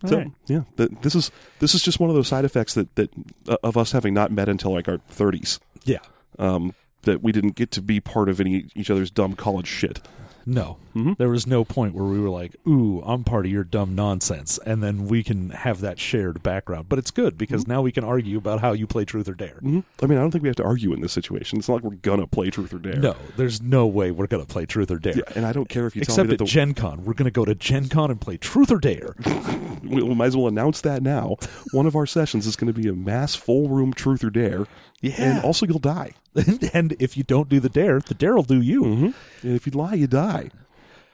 so 0.06 0.18
right. 0.18 0.32
yeah, 0.48 0.62
th- 0.78 0.92
this 1.02 1.14
is 1.14 1.30
this 1.60 1.76
is 1.76 1.82
just 1.82 2.00
one 2.00 2.10
of 2.10 2.16
those 2.16 2.30
side 2.30 2.46
effects 2.46 2.74
that 2.76 2.96
that 2.96 3.12
uh, 3.50 3.58
of 3.64 3.76
us 3.76 3.92
having 3.92 4.14
not 4.14 4.32
met 4.32 4.48
until 4.48 4.72
like 4.72 4.88
our 4.88 5.00
30s. 5.12 5.60
Yeah. 5.84 6.00
Um, 6.40 6.74
that 7.02 7.22
we 7.22 7.32
didn't 7.32 7.56
get 7.56 7.72
to 7.72 7.82
be 7.82 8.00
part 8.00 8.30
of 8.30 8.40
any 8.40 8.68
each 8.76 8.90
other's 8.90 9.12
dumb 9.12 9.36
college 9.36 9.68
shit. 9.68 10.00
No. 10.46 10.78
Mm-hmm. 10.96 11.14
There 11.18 11.30
was 11.30 11.48
no 11.48 11.64
point 11.64 11.94
where 11.96 12.06
we 12.06 12.20
were 12.20 12.30
like, 12.30 12.56
ooh, 12.68 13.02
I'm 13.06 13.24
part 13.24 13.46
of 13.46 13.52
your 13.52 13.64
dumb 13.64 13.96
nonsense. 13.96 14.60
And 14.66 14.84
then 14.84 15.06
we 15.06 15.24
can 15.24 15.52
have 15.52 15.80
that 15.82 16.00
shared 16.00 16.44
background. 16.44 16.90
But 16.90 17.00
it's 17.00 17.12
good 17.12 17.38
because 17.38 17.62
Mm-hmm. 17.64 17.72
now 17.72 17.82
we 17.82 17.92
can 17.92 18.04
argue 18.04 18.38
about 18.38 18.60
how 18.62 18.72
you 18.74 18.88
play 18.88 19.06
Truth 19.06 19.30
or 19.30 19.34
Dare. 19.34 19.60
I 19.64 19.66
mean, 19.66 19.84
I 20.02 20.22
don't 20.22 20.32
think 20.32 20.42
we 20.42 20.50
have 20.50 20.56
to 20.58 20.64
argue 20.64 20.94
in 20.94 21.02
this 21.02 21.14
situation. 21.14 21.60
It's 21.60 21.68
not 21.70 21.76
like 21.76 21.84
we're 21.84 21.96
gonna 21.98 22.28
play 22.28 22.50
Truth 22.50 22.74
or 22.74 22.80
Dare. 22.80 22.96
No, 22.98 23.16
there's 23.38 23.62
no 23.62 23.86
way 23.88 24.12
we're 24.12 24.28
going 24.28 24.44
to 24.46 24.52
play 24.52 24.66
Truth 24.66 24.92
or 24.92 24.98
Dare. 25.00 25.18
Yeah, 25.18 25.24
and 25.36 25.46
I 25.46 25.54
don't 25.54 25.70
care 25.70 25.86
if 25.88 25.96
you 25.96 26.02
tell 26.04 26.14
Except 26.14 26.28
me 26.28 26.34
at 26.34 26.40
that 26.40 26.46
the, 26.46 26.50
Gen 26.50 26.74
Con. 26.74 27.06
We're 27.06 27.14
going 27.14 27.26
to 27.26 27.32
go 27.32 27.46
to 27.46 27.56
Gen 27.56 27.88
Con 27.90 28.10
and 28.12 28.20
play 28.20 28.38
Truth 28.38 28.72
or 28.72 28.80
Dare. 28.80 29.16
we 29.84 30.02
might 30.16 30.28
as 30.28 30.38
well 30.38 30.48
announce 30.48 30.82
that 30.82 31.02
now. 31.04 31.38
One 31.72 31.86
of 31.86 31.96
our 31.96 32.06
sessions 32.06 32.46
is 32.48 32.56
going 32.56 32.74
to 32.74 32.80
be 32.80 32.88
a 32.90 32.94
mass 32.94 33.36
full 33.36 33.70
room 33.70 33.94
Truth 33.94 34.24
or 34.24 34.30
Dare. 34.30 34.66
Yeah. 35.02 35.14
and 35.18 35.44
also 35.44 35.66
you'll 35.66 35.80
die. 35.80 36.12
and 36.74 36.96
if 37.00 37.18
you 37.18 37.24
don't 37.24 37.50
do 37.50 37.60
the 37.60 37.70
Dare, 37.70 38.00
the 38.00 38.14
Dare 38.14 38.36
will 38.36 38.44
do 38.44 38.62
you. 38.62 38.84
And 38.86 39.14
if 39.44 39.66
you 39.66 39.72
lie, 39.74 39.96
you 39.96 40.08
die. 40.08 40.50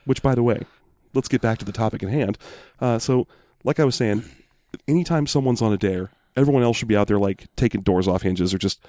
Which, 0.04 0.22
by 0.22 0.34
the 0.34 0.42
way, 0.42 0.60
let's 1.14 1.28
get 1.28 1.40
back 1.40 1.58
to 1.58 1.64
the 1.64 1.72
topic 1.72 2.02
at 2.02 2.08
hand. 2.10 2.38
Uh, 2.80 2.98
so, 2.98 3.26
like 3.64 3.80
I 3.80 3.84
was 3.84 3.94
saying, 3.96 4.24
anytime 4.86 5.26
someone's 5.26 5.60
on 5.62 5.72
a 5.72 5.76
dare, 5.76 6.10
everyone 6.36 6.62
else 6.62 6.76
should 6.76 6.86
be 6.88 6.96
out 6.96 7.08
there 7.08 7.18
like 7.18 7.46
taking 7.56 7.80
doors 7.80 8.06
off 8.06 8.22
hinges 8.22 8.54
or 8.54 8.58
just 8.58 8.80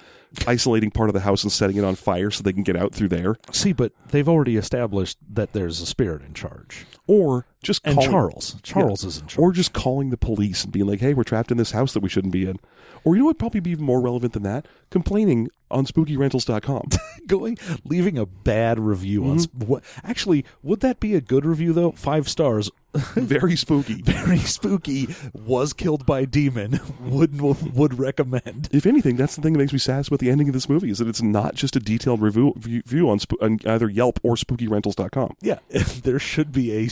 isolating 0.46 0.90
part 0.90 1.08
of 1.08 1.14
the 1.14 1.20
house 1.20 1.42
and 1.42 1.50
setting 1.50 1.76
it 1.76 1.84
on 1.84 1.94
fire 1.96 2.30
so 2.30 2.42
they 2.42 2.52
can 2.52 2.62
get 2.62 2.76
out 2.76 2.94
through 2.94 3.08
there, 3.08 3.34
See, 3.50 3.72
but 3.72 3.92
they've 4.10 4.28
already 4.28 4.56
established 4.56 5.18
that 5.32 5.52
there's 5.52 5.80
a 5.80 5.86
spirit 5.86 6.22
in 6.22 6.32
charge. 6.34 6.86
or 7.08 7.46
just 7.62 7.82
And 7.84 7.94
calling, 7.94 8.10
Charles. 8.10 8.56
Charles 8.62 9.04
is 9.04 9.18
in 9.18 9.26
charge. 9.26 9.38
or 9.38 9.52
just 9.52 9.72
calling 9.72 10.10
the 10.10 10.16
police 10.16 10.64
and 10.64 10.72
being 10.72 10.86
like, 10.86 11.00
"Hey, 11.00 11.14
we're 11.14 11.24
trapped 11.24 11.50
in 11.50 11.56
this 11.58 11.72
house 11.72 11.92
that 11.94 12.02
we 12.02 12.08
shouldn't 12.08 12.32
be 12.32 12.48
in." 12.48 12.58
Or 13.04 13.14
you 13.14 13.20
know 13.20 13.26
what? 13.26 13.38
Probably 13.38 13.60
be 13.60 13.70
even 13.70 13.84
more 13.84 14.00
relevant 14.00 14.32
than 14.34 14.42
that: 14.44 14.66
complaining 14.90 15.48
on 15.70 15.86
SpookyRentals.com. 15.86 16.88
going 17.26 17.56
leaving 17.84 18.18
a 18.18 18.26
bad 18.26 18.78
review 18.80 19.24
on 19.24 19.30
Mm-hmm. 19.38 19.38
Sp- 19.62 19.68
what 19.68 19.84
actually 20.02 20.44
would 20.62 20.80
that 20.80 20.98
be 21.00 21.14
a 21.14 21.20
good 21.20 21.44
review 21.44 21.72
though 21.72 21.92
five 21.92 22.28
stars 22.28 22.70
Very 23.14 23.54
spooky. 23.54 24.02
very 24.02 24.38
spooky 24.38 25.14
was 25.32 25.72
killed 25.72 26.04
by 26.06 26.20
a 26.20 26.26
demon 26.26 26.80
would 27.00 27.40
would 27.40 27.96
recommend 28.00 28.68
If 28.72 28.84
anything, 28.84 29.14
that's 29.14 29.36
the 29.36 29.42
thing 29.42 29.52
that 29.52 29.60
makes 29.60 29.72
me 29.72 29.78
sad 29.78 30.08
about 30.08 30.18
the 30.18 30.28
ending 30.28 30.48
of 30.48 30.54
this 30.54 30.68
movie 30.68 30.90
is 30.90 30.98
that 30.98 31.06
it's 31.06 31.22
not 31.22 31.54
just 31.54 31.76
a 31.76 31.80
detailed 31.80 32.20
review, 32.20 32.52
view 32.56 33.08
on, 33.08 33.20
on 33.40 33.60
either 33.64 33.88
Yelp 33.88 34.18
or 34.24 34.34
SpookyRentals.com. 34.34 35.36
yeah 35.40 35.60
there 36.02 36.18
should 36.18 36.50
be 36.50 36.72
a 36.72 36.86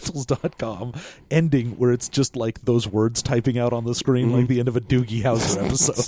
spookyrentals.com 0.00 0.92
ending 1.30 1.72
where 1.78 1.92
it's 1.92 2.08
just 2.08 2.36
like 2.36 2.62
those 2.62 2.86
words 2.88 3.22
typing 3.22 3.58
out 3.58 3.72
on 3.72 3.84
the 3.84 3.94
screen 3.94 4.26
Mm-hmm. 4.28 4.36
like 4.36 4.48
the 4.48 4.58
end 4.60 4.68
of 4.68 4.76
a 4.76 4.80
doogie 4.80 5.22
howser 5.22 5.64
episode 5.64 6.04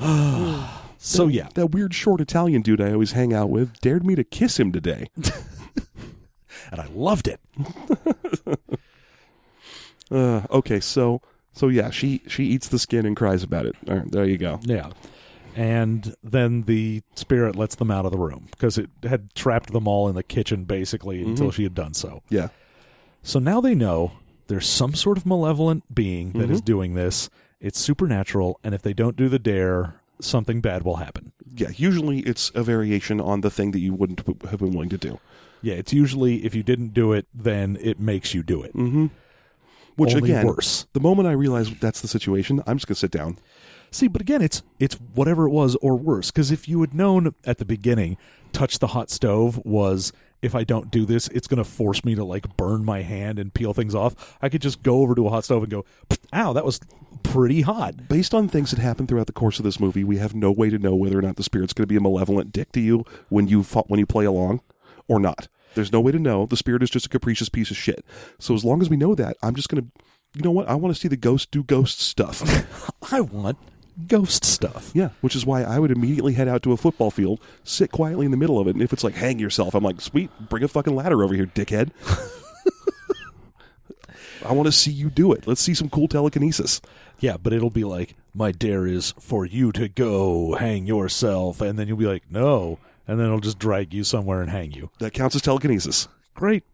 so 0.98 1.28
yeah 1.28 1.48
That 1.54 1.68
weird 1.68 1.94
short 1.94 2.20
Italian 2.20 2.62
dude 2.62 2.80
I 2.80 2.92
always 2.92 3.12
hang 3.12 3.32
out 3.32 3.50
with 3.50 3.80
dared 3.80 4.04
me 4.04 4.14
to 4.14 4.24
kiss 4.24 4.58
him 4.58 4.72
today. 4.72 5.08
and 6.70 6.80
i 6.80 6.86
loved 6.94 7.28
it 7.28 7.40
Uh, 10.10 10.42
okay, 10.50 10.78
so 10.78 11.22
so 11.54 11.68
yeah, 11.68 11.88
she 11.88 12.20
she 12.28 12.44
eats 12.44 12.68
the 12.68 12.78
skin 12.78 13.06
and 13.06 13.16
cries 13.16 13.42
about 13.42 13.64
it. 13.64 13.74
All 13.88 13.96
right, 13.96 14.10
there 14.10 14.26
you 14.26 14.36
go. 14.36 14.60
Yeah. 14.62 14.90
And 15.54 16.14
then 16.22 16.62
the 16.62 17.02
spirit 17.14 17.56
lets 17.56 17.74
them 17.74 17.90
out 17.90 18.06
of 18.06 18.12
the 18.12 18.18
room 18.18 18.48
because 18.50 18.78
it 18.78 18.90
had 19.02 19.34
trapped 19.34 19.72
them 19.72 19.86
all 19.86 20.08
in 20.08 20.14
the 20.14 20.22
kitchen 20.22 20.64
basically 20.64 21.18
mm-hmm. 21.18 21.30
until 21.30 21.50
she 21.50 21.62
had 21.62 21.74
done 21.74 21.94
so. 21.94 22.22
Yeah. 22.30 22.48
So 23.22 23.38
now 23.38 23.60
they 23.60 23.74
know 23.74 24.12
there's 24.48 24.68
some 24.68 24.94
sort 24.94 25.18
of 25.18 25.26
malevolent 25.26 25.94
being 25.94 26.32
that 26.32 26.50
is 26.50 26.58
mm-hmm. 26.58 26.64
doing 26.64 26.94
this. 26.94 27.30
It's 27.60 27.78
supernatural, 27.78 28.58
and 28.64 28.74
if 28.74 28.82
they 28.82 28.92
don't 28.92 29.16
do 29.16 29.28
the 29.28 29.38
dare, 29.38 30.00
something 30.20 30.60
bad 30.60 30.82
will 30.82 30.96
happen. 30.96 31.32
Yeah, 31.54 31.68
usually 31.76 32.20
it's 32.20 32.50
a 32.54 32.62
variation 32.62 33.20
on 33.20 33.42
the 33.42 33.50
thing 33.50 33.70
that 33.70 33.78
you 33.78 33.94
wouldn't 33.94 34.26
have 34.48 34.58
been 34.58 34.72
willing 34.72 34.88
to 34.88 34.98
do. 34.98 35.20
Yeah, 35.62 35.74
it's 35.74 35.92
usually 35.92 36.44
if 36.44 36.54
you 36.54 36.62
didn't 36.62 36.92
do 36.92 37.12
it, 37.12 37.26
then 37.32 37.78
it 37.80 38.00
makes 38.00 38.34
you 38.34 38.42
do 38.42 38.62
it. 38.62 38.74
Mm-hmm. 38.74 39.06
Which 39.96 40.14
Only 40.14 40.30
again, 40.32 40.46
worse. 40.46 40.86
the 40.92 41.00
moment 41.00 41.28
I 41.28 41.32
realize 41.32 41.70
that's 41.78 42.00
the 42.00 42.08
situation, 42.08 42.62
I'm 42.66 42.78
just 42.78 42.88
gonna 42.88 42.96
sit 42.96 43.10
down. 43.10 43.38
See, 43.92 44.08
but 44.08 44.22
again, 44.22 44.42
it's 44.42 44.62
it's 44.80 44.94
whatever 45.14 45.46
it 45.46 45.50
was 45.50 45.76
or 45.76 45.96
worse. 45.96 46.30
Because 46.30 46.50
if 46.50 46.68
you 46.68 46.80
had 46.80 46.94
known 46.94 47.34
at 47.44 47.58
the 47.58 47.64
beginning, 47.64 48.16
touch 48.52 48.78
the 48.78 48.88
hot 48.88 49.10
stove 49.10 49.60
was 49.64 50.12
if 50.40 50.54
I 50.54 50.64
don't 50.64 50.90
do 50.90 51.04
this, 51.04 51.28
it's 51.28 51.46
going 51.46 51.62
to 51.62 51.70
force 51.70 52.04
me 52.04 52.14
to 52.16 52.24
like 52.24 52.56
burn 52.56 52.84
my 52.84 53.02
hand 53.02 53.38
and 53.38 53.54
peel 53.54 53.74
things 53.74 53.94
off. 53.94 54.36
I 54.42 54.48
could 54.48 54.62
just 54.62 54.82
go 54.82 55.00
over 55.02 55.14
to 55.14 55.26
a 55.26 55.30
hot 55.30 55.44
stove 55.44 55.62
and 55.62 55.70
go, 55.70 55.84
"Ow, 56.32 56.54
that 56.54 56.64
was 56.64 56.80
pretty 57.22 57.60
hot." 57.60 58.08
Based 58.08 58.32
on 58.32 58.48
things 58.48 58.70
that 58.70 58.80
happen 58.80 59.06
throughout 59.06 59.26
the 59.26 59.32
course 59.32 59.58
of 59.58 59.64
this 59.64 59.78
movie, 59.78 60.04
we 60.04 60.16
have 60.16 60.34
no 60.34 60.50
way 60.50 60.70
to 60.70 60.78
know 60.78 60.94
whether 60.94 61.18
or 61.18 61.22
not 61.22 61.36
the 61.36 61.42
spirit's 61.42 61.74
going 61.74 61.84
to 61.84 61.92
be 61.92 61.96
a 61.96 62.00
malevolent 62.00 62.50
dick 62.50 62.72
to 62.72 62.80
you 62.80 63.04
when 63.28 63.46
you 63.46 63.62
fa- 63.62 63.84
when 63.88 64.00
you 64.00 64.06
play 64.06 64.24
along, 64.24 64.62
or 65.06 65.20
not. 65.20 65.48
There's 65.74 65.92
no 65.92 66.00
way 66.00 66.12
to 66.12 66.18
know. 66.18 66.46
The 66.46 66.56
spirit 66.56 66.82
is 66.82 66.90
just 66.90 67.06
a 67.06 67.10
capricious 67.10 67.48
piece 67.48 67.70
of 67.70 67.76
shit. 67.76 68.04
So 68.38 68.54
as 68.54 68.64
long 68.64 68.82
as 68.82 68.90
we 68.90 68.96
know 68.96 69.14
that, 69.14 69.36
I'm 69.42 69.54
just 69.54 69.68
going 69.68 69.82
to, 69.82 69.90
you 70.34 70.42
know 70.42 70.50
what? 70.50 70.68
I 70.68 70.74
want 70.74 70.94
to 70.94 71.00
see 71.00 71.08
the 71.08 71.16
ghost 71.16 71.50
do 71.50 71.62
ghost 71.62 72.00
stuff. 72.00 72.42
I 73.12 73.20
want 73.20 73.58
ghost 74.06 74.44
stuff. 74.44 74.90
yeah, 74.94 75.10
which 75.20 75.36
is 75.36 75.46
why 75.46 75.62
I 75.62 75.78
would 75.78 75.90
immediately 75.90 76.32
head 76.34 76.48
out 76.48 76.62
to 76.64 76.72
a 76.72 76.76
football 76.76 77.10
field, 77.10 77.40
sit 77.64 77.92
quietly 77.92 78.24
in 78.24 78.30
the 78.30 78.36
middle 78.36 78.58
of 78.58 78.66
it, 78.66 78.74
and 78.74 78.82
if 78.82 78.92
it's 78.92 79.04
like 79.04 79.14
hang 79.14 79.38
yourself, 79.38 79.74
I'm 79.74 79.84
like, 79.84 80.00
sweet, 80.00 80.30
bring 80.48 80.62
a 80.62 80.68
fucking 80.68 80.94
ladder 80.94 81.22
over 81.22 81.34
here, 81.34 81.46
dickhead. 81.46 81.90
I 84.44 84.52
want 84.52 84.66
to 84.66 84.72
see 84.72 84.90
you 84.90 85.08
do 85.08 85.32
it. 85.32 85.46
Let's 85.46 85.60
see 85.60 85.74
some 85.74 85.88
cool 85.88 86.08
telekinesis. 86.08 86.80
Yeah, 87.20 87.36
but 87.36 87.52
it'll 87.52 87.70
be 87.70 87.84
like, 87.84 88.16
my 88.34 88.50
dare 88.50 88.86
is 88.86 89.14
for 89.20 89.46
you 89.46 89.72
to 89.72 89.88
go 89.88 90.54
hang 90.54 90.86
yourself. 90.86 91.60
And 91.60 91.78
then 91.78 91.86
you'll 91.86 91.96
be 91.96 92.06
like, 92.06 92.30
no. 92.30 92.78
And 93.06 93.18
then 93.18 93.26
it'll 93.26 93.40
just 93.40 93.58
drag 93.58 93.94
you 93.94 94.04
somewhere 94.04 94.40
and 94.40 94.50
hang 94.50 94.72
you. 94.72 94.90
That 94.98 95.12
counts 95.12 95.36
as 95.36 95.42
telekinesis. 95.42 96.08
Great. 96.34 96.64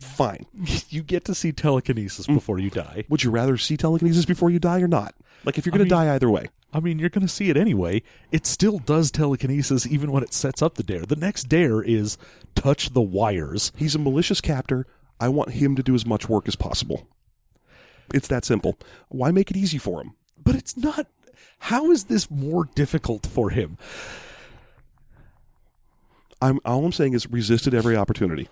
Fine. 0.00 0.46
You 0.90 1.02
get 1.02 1.24
to 1.26 1.34
see 1.34 1.52
telekinesis 1.52 2.26
mm. 2.26 2.34
before 2.34 2.58
you 2.58 2.70
die. 2.70 3.04
Would 3.08 3.22
you 3.22 3.30
rather 3.30 3.58
see 3.58 3.76
telekinesis 3.76 4.24
before 4.24 4.48
you 4.50 4.58
die 4.58 4.80
or 4.80 4.88
not? 4.88 5.14
Like 5.44 5.58
if 5.58 5.66
you're 5.66 5.70
going 5.70 5.80
mean- 5.80 5.88
to 5.88 5.94
die 5.94 6.14
either 6.14 6.30
way. 6.30 6.48
I 6.72 6.80
mean, 6.80 6.98
you're 6.98 7.08
going 7.08 7.26
to 7.26 7.32
see 7.32 7.48
it 7.48 7.56
anyway. 7.56 8.02
It 8.30 8.46
still 8.46 8.78
does 8.78 9.10
telekinesis 9.10 9.86
even 9.86 10.12
when 10.12 10.22
it 10.22 10.34
sets 10.34 10.60
up 10.60 10.74
the 10.74 10.82
dare. 10.82 11.06
The 11.06 11.16
next 11.16 11.44
dare 11.44 11.82
is 11.82 12.18
touch 12.54 12.90
the 12.90 13.00
wires. 13.00 13.72
He's 13.74 13.94
a 13.94 13.98
malicious 13.98 14.42
captor. 14.42 14.86
I 15.18 15.28
want 15.28 15.52
him 15.52 15.76
to 15.76 15.82
do 15.82 15.94
as 15.94 16.04
much 16.04 16.28
work 16.28 16.46
as 16.46 16.56
possible. 16.56 17.08
It's 18.12 18.28
that 18.28 18.44
simple. 18.44 18.78
Why 19.08 19.30
make 19.30 19.50
it 19.50 19.56
easy 19.56 19.78
for 19.78 20.02
him? 20.02 20.14
But 20.42 20.56
it's 20.56 20.76
not. 20.76 21.06
How 21.60 21.90
is 21.90 22.04
this 22.04 22.30
more 22.30 22.66
difficult 22.74 23.26
for 23.26 23.50
him? 23.50 23.78
I'm 26.40 26.60
all 26.64 26.84
I'm 26.84 26.92
saying 26.92 27.14
is 27.14 27.28
resisted 27.30 27.74
every 27.74 27.96
opportunity. 27.96 28.48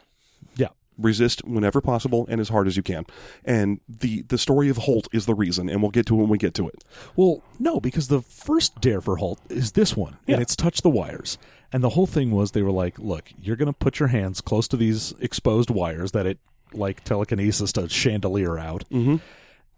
Yeah. 0.56 0.68
Resist 0.98 1.44
whenever 1.44 1.80
possible 1.80 2.26
and 2.30 2.40
as 2.40 2.48
hard 2.48 2.66
as 2.66 2.76
you 2.76 2.82
can. 2.82 3.04
And 3.44 3.80
the 3.88 4.22
the 4.22 4.38
story 4.38 4.68
of 4.70 4.78
Holt 4.78 5.08
is 5.12 5.26
the 5.26 5.34
reason, 5.34 5.68
and 5.68 5.82
we'll 5.82 5.90
get 5.90 6.06
to 6.06 6.14
it 6.14 6.18
when 6.20 6.28
we 6.30 6.38
get 6.38 6.54
to 6.54 6.68
it. 6.68 6.82
Well, 7.16 7.42
no, 7.58 7.80
because 7.80 8.08
the 8.08 8.22
first 8.22 8.80
dare 8.80 9.00
for 9.00 9.16
Holt 9.16 9.40
is 9.50 9.72
this 9.72 9.96
one, 9.96 10.16
Yeah. 10.26 10.34
and 10.34 10.42
it's 10.42 10.56
touch 10.56 10.80
the 10.82 10.88
wires. 10.90 11.36
And 11.72 11.82
the 11.82 11.90
whole 11.90 12.06
thing 12.06 12.30
was 12.30 12.52
they 12.52 12.62
were 12.62 12.70
like, 12.72 12.98
look, 12.98 13.30
you're 13.42 13.56
going 13.56 13.66
to 13.66 13.72
put 13.72 13.98
your 13.98 14.08
hands 14.08 14.40
close 14.40 14.68
to 14.68 14.76
these 14.76 15.12
exposed 15.20 15.68
wires 15.68 16.12
that 16.12 16.24
it, 16.24 16.38
like 16.72 17.02
telekinesis, 17.04 17.72
to 17.72 17.88
chandelier 17.88 18.56
out. 18.58 18.84
Mm-hmm. 18.90 19.16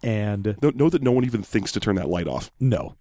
And 0.07 0.57
Know, 0.63 0.71
know 0.75 0.91
that 0.91 1.03
no 1.03 1.11
one 1.13 1.25
even 1.25 1.43
thinks 1.43 1.73
to 1.73 1.81
turn 1.81 1.97
that 1.97 2.09
light 2.09 2.29
off. 2.29 2.51
no. 2.61 2.95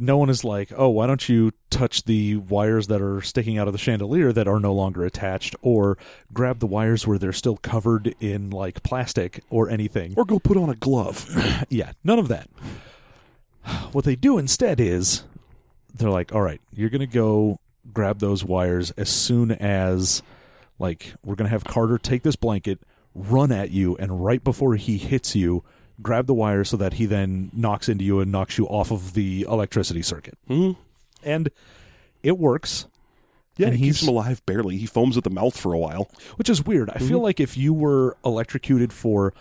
No 0.00 0.16
one 0.16 0.30
is 0.30 0.44
like, 0.44 0.72
oh, 0.76 0.88
why 0.90 1.08
don't 1.08 1.28
you 1.28 1.50
touch 1.70 2.04
the 2.04 2.36
wires 2.36 2.86
that 2.86 3.02
are 3.02 3.20
sticking 3.20 3.58
out 3.58 3.66
of 3.66 3.72
the 3.72 3.78
chandelier 3.78 4.32
that 4.32 4.46
are 4.46 4.60
no 4.60 4.72
longer 4.72 5.04
attached, 5.04 5.56
or 5.60 5.98
grab 6.32 6.60
the 6.60 6.68
wires 6.68 7.04
where 7.04 7.18
they're 7.18 7.32
still 7.32 7.56
covered 7.56 8.14
in 8.20 8.50
like 8.50 8.84
plastic 8.84 9.42
or 9.50 9.68
anything. 9.68 10.14
Or 10.16 10.24
go 10.24 10.38
put 10.38 10.56
on 10.56 10.70
a 10.70 10.76
glove. 10.76 11.28
yeah, 11.68 11.92
none 12.04 12.20
of 12.20 12.28
that. 12.28 12.48
What 13.92 14.04
they 14.04 14.14
do 14.14 14.38
instead 14.38 14.80
is 14.80 15.24
they're 15.92 16.10
like, 16.10 16.32
all 16.32 16.42
right, 16.42 16.60
you're 16.72 16.90
going 16.90 17.00
to 17.00 17.06
go 17.06 17.58
grab 17.92 18.20
those 18.20 18.44
wires 18.44 18.92
as 18.92 19.08
soon 19.08 19.50
as, 19.50 20.22
like, 20.78 21.14
we're 21.24 21.34
going 21.34 21.46
to 21.46 21.50
have 21.50 21.64
Carter 21.64 21.98
take 21.98 22.22
this 22.22 22.36
blanket, 22.36 22.80
run 23.14 23.50
at 23.50 23.70
you, 23.70 23.96
and 23.96 24.24
right 24.24 24.42
before 24.42 24.76
he 24.76 24.96
hits 24.96 25.34
you, 25.34 25.64
grab 26.02 26.26
the 26.26 26.34
wire 26.34 26.64
so 26.64 26.76
that 26.76 26.94
he 26.94 27.06
then 27.06 27.50
knocks 27.52 27.88
into 27.88 28.04
you 28.04 28.20
and 28.20 28.30
knocks 28.30 28.56
you 28.58 28.66
off 28.66 28.90
of 28.90 29.14
the 29.14 29.42
electricity 29.48 30.02
circuit. 30.02 30.38
Mhm. 30.48 30.76
And 31.22 31.50
it 32.22 32.38
works. 32.38 32.86
Yeah, 33.56 33.68
And 33.68 33.76
he 33.76 33.86
keeps 33.86 34.02
him 34.02 34.08
alive 34.10 34.40
barely. 34.46 34.76
He 34.76 34.86
foams 34.86 35.16
at 35.16 35.24
the 35.24 35.30
mouth 35.30 35.56
for 35.58 35.72
a 35.72 35.78
while. 35.78 36.08
which 36.36 36.48
is 36.48 36.64
weird. 36.64 36.90
I 36.90 36.98
feel 36.98 37.20
like 37.20 37.40
if 37.40 37.56
you 37.56 37.72
were 37.74 38.16
electrocuted 38.24 38.92
for 38.92 39.34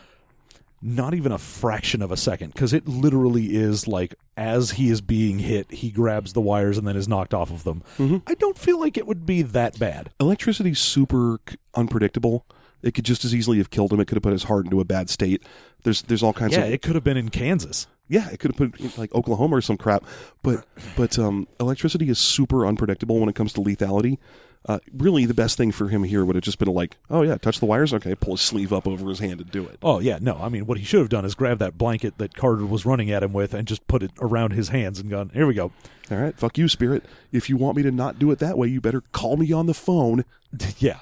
not 0.82 1.14
even 1.14 1.32
a 1.32 1.38
fraction 1.38 2.01
of 2.01 2.12
a 2.12 2.18
second, 2.18 2.53
because 2.53 2.72
it 2.74 2.88
literally 2.88 3.55
is 3.55 3.88
like 3.88 4.16
as 4.36 4.72
he 4.72 4.89
is 4.89 5.01
being 5.01 5.39
hit, 5.39 5.72
he 5.72 5.89
grabs 5.91 6.34
the 6.34 6.41
wires 6.41 6.78
and 6.78 6.88
then 6.88 6.95
is 6.95 7.08
knocked 7.08 7.34
off 7.34 7.51
of 7.51 7.64
them. 7.64 7.84
I 8.28 8.34
don't 8.36 8.58
feel 8.58 8.80
like 8.80 8.97
it 8.97 9.05
would 9.08 9.26
be 9.26 9.41
that 9.43 9.78
bad. 9.80 10.10
Electricity's 10.20 10.80
super 10.80 11.39
unpredictable. 11.76 12.45
It 12.84 12.93
could 12.93 13.05
just 13.05 13.26
as 13.26 13.34
easily 13.34 13.58
have 13.58 13.72
killed 13.72 13.91
him. 13.91 13.99
It 13.99 14.05
could 14.05 14.16
have 14.18 14.24
put 14.24 14.34
his 14.34 14.43
heart 14.43 14.66
into 14.66 14.80
a 14.80 14.86
bad 14.86 15.10
state. 15.10 15.41
There's 15.88 16.02
there's 16.02 16.22
all 16.22 16.34
kinds 16.34 16.52
Yeah, 16.52 16.66
of 16.66 16.74
it 16.74 16.82
could 16.82 16.96
have 16.96 17.04
been 17.06 17.16
in 17.16 17.30
Kansas. 17.30 17.88
yeah, 18.10 18.30
it 18.30 18.42
could 18.42 18.52
have 18.52 18.58
put 18.58 18.78
in, 18.82 18.92
like 18.98 19.16
Oklahoma 19.16 19.56
or 19.56 19.62
some 19.62 19.78
crap. 19.78 20.04
But 20.44 20.66
but 20.98 21.18
um, 21.18 21.48
electricity 21.62 22.10
is 22.10 22.20
super 22.20 22.68
unpredictable 22.68 23.18
when 23.22 23.30
it 23.30 23.36
comes 23.36 23.54
to 23.54 23.62
lethality. 23.62 24.18
Uh, 24.66 24.80
really, 24.94 25.26
the 25.26 25.34
best 25.34 25.56
thing 25.56 25.72
for 25.72 25.88
him 25.88 26.04
here 26.04 26.26
would 26.26 26.36
have 26.36 26.44
just 26.44 26.60
been 26.60 26.68
like, 26.68 26.98
oh 27.10 27.22
yeah, 27.22 27.38
touch 27.38 27.62
the 27.62 27.66
wires. 27.66 27.94
Okay, 27.94 28.16
pull 28.16 28.34
his 28.34 28.42
sleeve 28.42 28.74
up 28.74 28.86
over 28.86 29.08
his 29.08 29.20
hand 29.20 29.40
and 29.40 29.50
do 29.50 29.66
it. 29.66 29.78
Oh 29.82 30.00
yeah, 30.02 30.18
no. 30.20 30.36
I 30.42 30.50
mean, 30.50 30.66
what 30.66 30.78
he 30.78 30.84
should 30.84 31.00
have 31.00 31.08
done 31.08 31.24
is 31.24 31.36
grab 31.36 31.60
that 31.60 31.78
blanket 31.78 32.18
that 32.18 32.36
Carter 32.36 32.66
was 32.66 32.86
running 32.86 33.10
at 33.10 33.24
him 33.24 33.32
with 33.32 33.54
and 33.54 33.66
just 33.66 33.88
put 33.88 34.04
it 34.04 34.12
around 34.20 34.52
his 34.52 34.68
hands 34.70 35.00
and 35.00 35.10
gone, 35.10 35.32
"Here 35.34 35.48
we 35.48 35.54
go." 35.54 35.72
All 36.12 36.18
right, 36.18 36.38
fuck 36.38 36.58
you, 36.58 36.68
spirit. 36.68 37.06
If 37.32 37.48
you 37.50 37.56
want 37.56 37.78
me 37.78 37.84
to 37.84 37.92
not 37.92 38.20
do 38.20 38.30
it 38.32 38.40
that 38.40 38.58
way, 38.58 38.68
you 38.68 38.82
better 38.82 39.04
call 39.14 39.38
me 39.38 39.54
on 39.54 39.68
the 39.68 39.74
phone 39.74 40.26
yeah. 40.80 41.00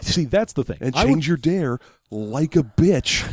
See, 0.00 0.24
that's 0.24 0.54
the 0.54 0.64
thing. 0.64 0.78
and 0.80 0.96
I 0.96 1.04
would- 1.04 1.10
change 1.10 1.28
your 1.28 1.36
dare 1.36 1.78
like 2.12 2.54
a 2.56 2.62
bitch. 2.62 3.26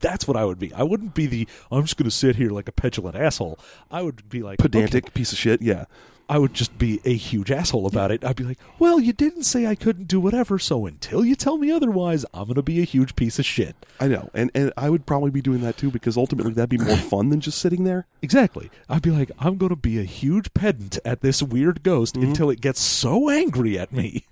that's 0.00 0.28
what 0.28 0.36
I 0.36 0.44
would 0.44 0.58
be. 0.58 0.72
I 0.72 0.82
wouldn't 0.82 1.14
be 1.14 1.26
the 1.26 1.48
I'm 1.70 1.82
just 1.82 1.96
going 1.96 2.08
to 2.08 2.14
sit 2.14 2.36
here 2.36 2.50
like 2.50 2.68
a 2.68 2.72
petulant 2.72 3.16
asshole. 3.16 3.58
I 3.90 4.02
would 4.02 4.28
be 4.28 4.42
like 4.42 4.58
Pedantic 4.58 5.06
okay. 5.06 5.12
piece 5.12 5.32
of 5.32 5.38
shit. 5.38 5.60
Yeah. 5.60 5.86
I 6.28 6.38
would 6.38 6.54
just 6.54 6.76
be 6.76 7.00
a 7.04 7.14
huge 7.14 7.52
asshole 7.52 7.86
about 7.86 8.10
it. 8.10 8.24
I'd 8.24 8.34
be 8.36 8.42
like, 8.44 8.58
"Well, 8.80 8.98
you 8.98 9.12
didn't 9.12 9.44
say 9.44 9.66
I 9.66 9.76
couldn't 9.76 10.08
do 10.08 10.18
whatever, 10.18 10.58
so 10.58 10.84
until 10.86 11.24
you 11.24 11.36
tell 11.36 11.56
me 11.56 11.70
otherwise, 11.70 12.24
I'm 12.34 12.44
going 12.46 12.56
to 12.56 12.62
be 12.62 12.80
a 12.80 12.84
huge 12.84 13.14
piece 13.14 13.38
of 13.38 13.44
shit." 13.46 13.76
I 14.00 14.08
know, 14.08 14.30
and 14.34 14.50
and 14.54 14.72
I 14.76 14.90
would 14.90 15.06
probably 15.06 15.30
be 15.30 15.40
doing 15.40 15.60
that 15.60 15.76
too 15.76 15.90
because 15.90 16.16
ultimately 16.16 16.52
that'd 16.52 16.68
be 16.68 16.78
more 16.78 16.96
fun 16.96 17.30
than 17.30 17.40
just 17.40 17.58
sitting 17.58 17.84
there. 17.84 18.06
Exactly. 18.22 18.70
I'd 18.88 19.02
be 19.02 19.10
like, 19.12 19.30
"I'm 19.38 19.56
going 19.56 19.70
to 19.70 19.76
be 19.76 20.00
a 20.00 20.04
huge 20.04 20.52
pedant 20.52 20.98
at 21.04 21.20
this 21.20 21.42
weird 21.42 21.82
ghost 21.84 22.16
Mm-hmm. 22.16 22.30
until 22.30 22.50
it 22.50 22.60
gets 22.60 22.80
so 22.80 23.30
angry 23.30 23.78
at 23.78 23.92
me." 23.92 24.24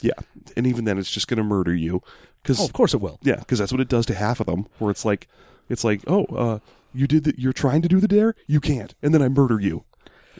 Yeah, 0.00 0.12
and 0.56 0.66
even 0.66 0.84
then, 0.84 0.96
it's 0.98 1.10
just 1.10 1.28
going 1.28 1.36
to 1.38 1.44
murder 1.44 1.74
you. 1.74 2.02
Because 2.42 2.60
Oh, 2.60 2.64
of 2.64 2.72
course 2.72 2.92
it 2.94 3.00
will. 3.00 3.18
yeah, 3.22 3.36
because 3.36 3.58
that's 3.60 3.70
what 3.72 3.80
it 3.80 3.88
does 3.88 4.04
to 4.06 4.14
half 4.14 4.40
of 4.40 4.46
them. 4.46 4.66
Where 4.78 4.90
it's 4.90 5.04
like, 5.04 5.28
it's 5.68 5.84
like, 5.84 6.00
oh, 6.08 6.24
uh, 6.24 6.58
you 6.92 7.06
did 7.06 7.22
that. 7.24 7.38
you're 7.38 7.52
trying 7.52 7.82
to 7.82 7.88
do 7.88 8.00
the 8.00 8.08
dare, 8.08 8.34
you 8.48 8.58
can't, 8.58 8.94
and 9.02 9.14
then 9.14 9.22
I 9.22 9.28
murder 9.28 9.60
you. 9.60 9.84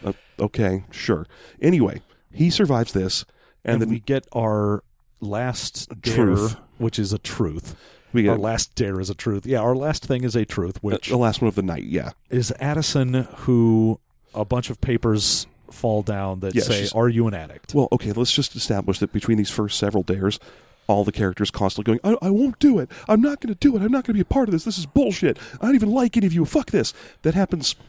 Uh, 0.05 0.13
okay, 0.39 0.85
sure. 0.91 1.27
Anyway, 1.61 2.01
he 2.33 2.51
survives 2.51 2.93
this, 2.93 3.25
and, 3.65 3.75
And, 3.75 3.83
then 3.83 3.89
we 3.91 4.01
get 4.01 4.27
our 4.35 4.83
last 5.21 5.89
dare, 6.01 6.15
Truth. 6.27 6.57
which 6.79 6.99
is 6.99 7.13
a 7.13 7.19
truth. 7.19 7.77
we 8.13 8.23
get, 8.23 8.31
Our 8.31 8.39
last 8.39 8.75
dare 8.75 9.01
is 9.01 9.11
a 9.11 9.15
truth. 9.15 9.47
Yeah, 9.47 9.61
our 9.61 9.75
last 9.77 10.05
thing 10.05 10.25
is 10.25 10.35
a 10.37 10.45
truth, 10.45 10.83
which 10.83 11.09
the 11.09 11.17
last 11.17 11.41
one 11.41 11.49
of 11.49 11.55
the 11.55 11.63
night. 11.63 11.85
Yeah, 11.85 12.11
is 12.31 12.53
Addison, 12.61 13.15
who 13.39 14.01
a 14.35 14.45
bunch 14.45 14.71
of 14.71 14.81
papers 14.81 15.47
fall 15.71 16.03
down 16.03 16.41
that 16.41 16.55
Yeah, 16.55 16.63
say, 16.63 16.89
"Are 16.95 17.09
you 17.09 17.27
an 17.29 17.35
addict?" 17.35 17.75
Well, 17.75 17.89
okay, 17.93 18.13
let's 18.13 18.33
just 18.33 18.55
establish 18.57 18.99
that 18.99 19.13
between 19.13 19.39
these 19.39 19.51
first 19.51 19.79
several 19.79 20.03
dares, 20.03 20.39
all 20.87 21.05
the 21.05 21.13
characters 21.13 21.51
constantly 21.51 21.99
going, 22.03 22.17
I, 22.21 22.27
I 22.27 22.31
won't 22.31 22.59
do 22.59 22.79
it. 22.79 22.91
I'm 23.09 23.21
not 23.21 23.41
going 23.41 23.55
to 23.55 23.59
do 23.59 23.77
it. 23.77 23.83
I'm 23.83 23.93
not 23.93 24.05
going 24.05 24.15
to 24.15 24.15
be 24.15 24.21
a 24.21 24.25
part 24.25 24.49
of 24.49 24.53
this. 24.53 24.65
This 24.65 24.79
is 24.79 24.85
bullshit. 24.87 25.39
I 25.61 25.67
don't 25.67 25.75
even 25.75 25.91
like 25.91 26.17
any 26.17 26.27
of 26.27 26.33
you. 26.33 26.45
Fuck 26.45 26.71
this. 26.73 26.93
That 27.23 27.35
happens 27.35 27.75
uh, 27.79 27.83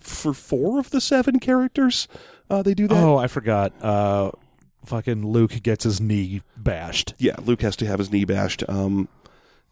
for 0.00 0.32
four 0.32 0.78
of 0.78 0.90
the 0.90 1.00
seven 1.00 1.38
characters. 1.40 2.08
Uh, 2.48 2.62
they 2.62 2.74
do 2.74 2.88
that. 2.88 2.96
Oh, 2.96 3.16
I 3.16 3.26
forgot. 3.26 3.72
Uh, 3.82 4.32
fucking 4.84 5.26
Luke 5.26 5.62
gets 5.62 5.84
his 5.84 6.00
knee 6.00 6.42
bashed. 6.56 7.14
Yeah, 7.18 7.36
Luke 7.44 7.62
has 7.62 7.76
to 7.76 7.86
have 7.86 7.98
his 7.98 8.10
knee 8.10 8.24
bashed. 8.24 8.64
Um, 8.68 9.08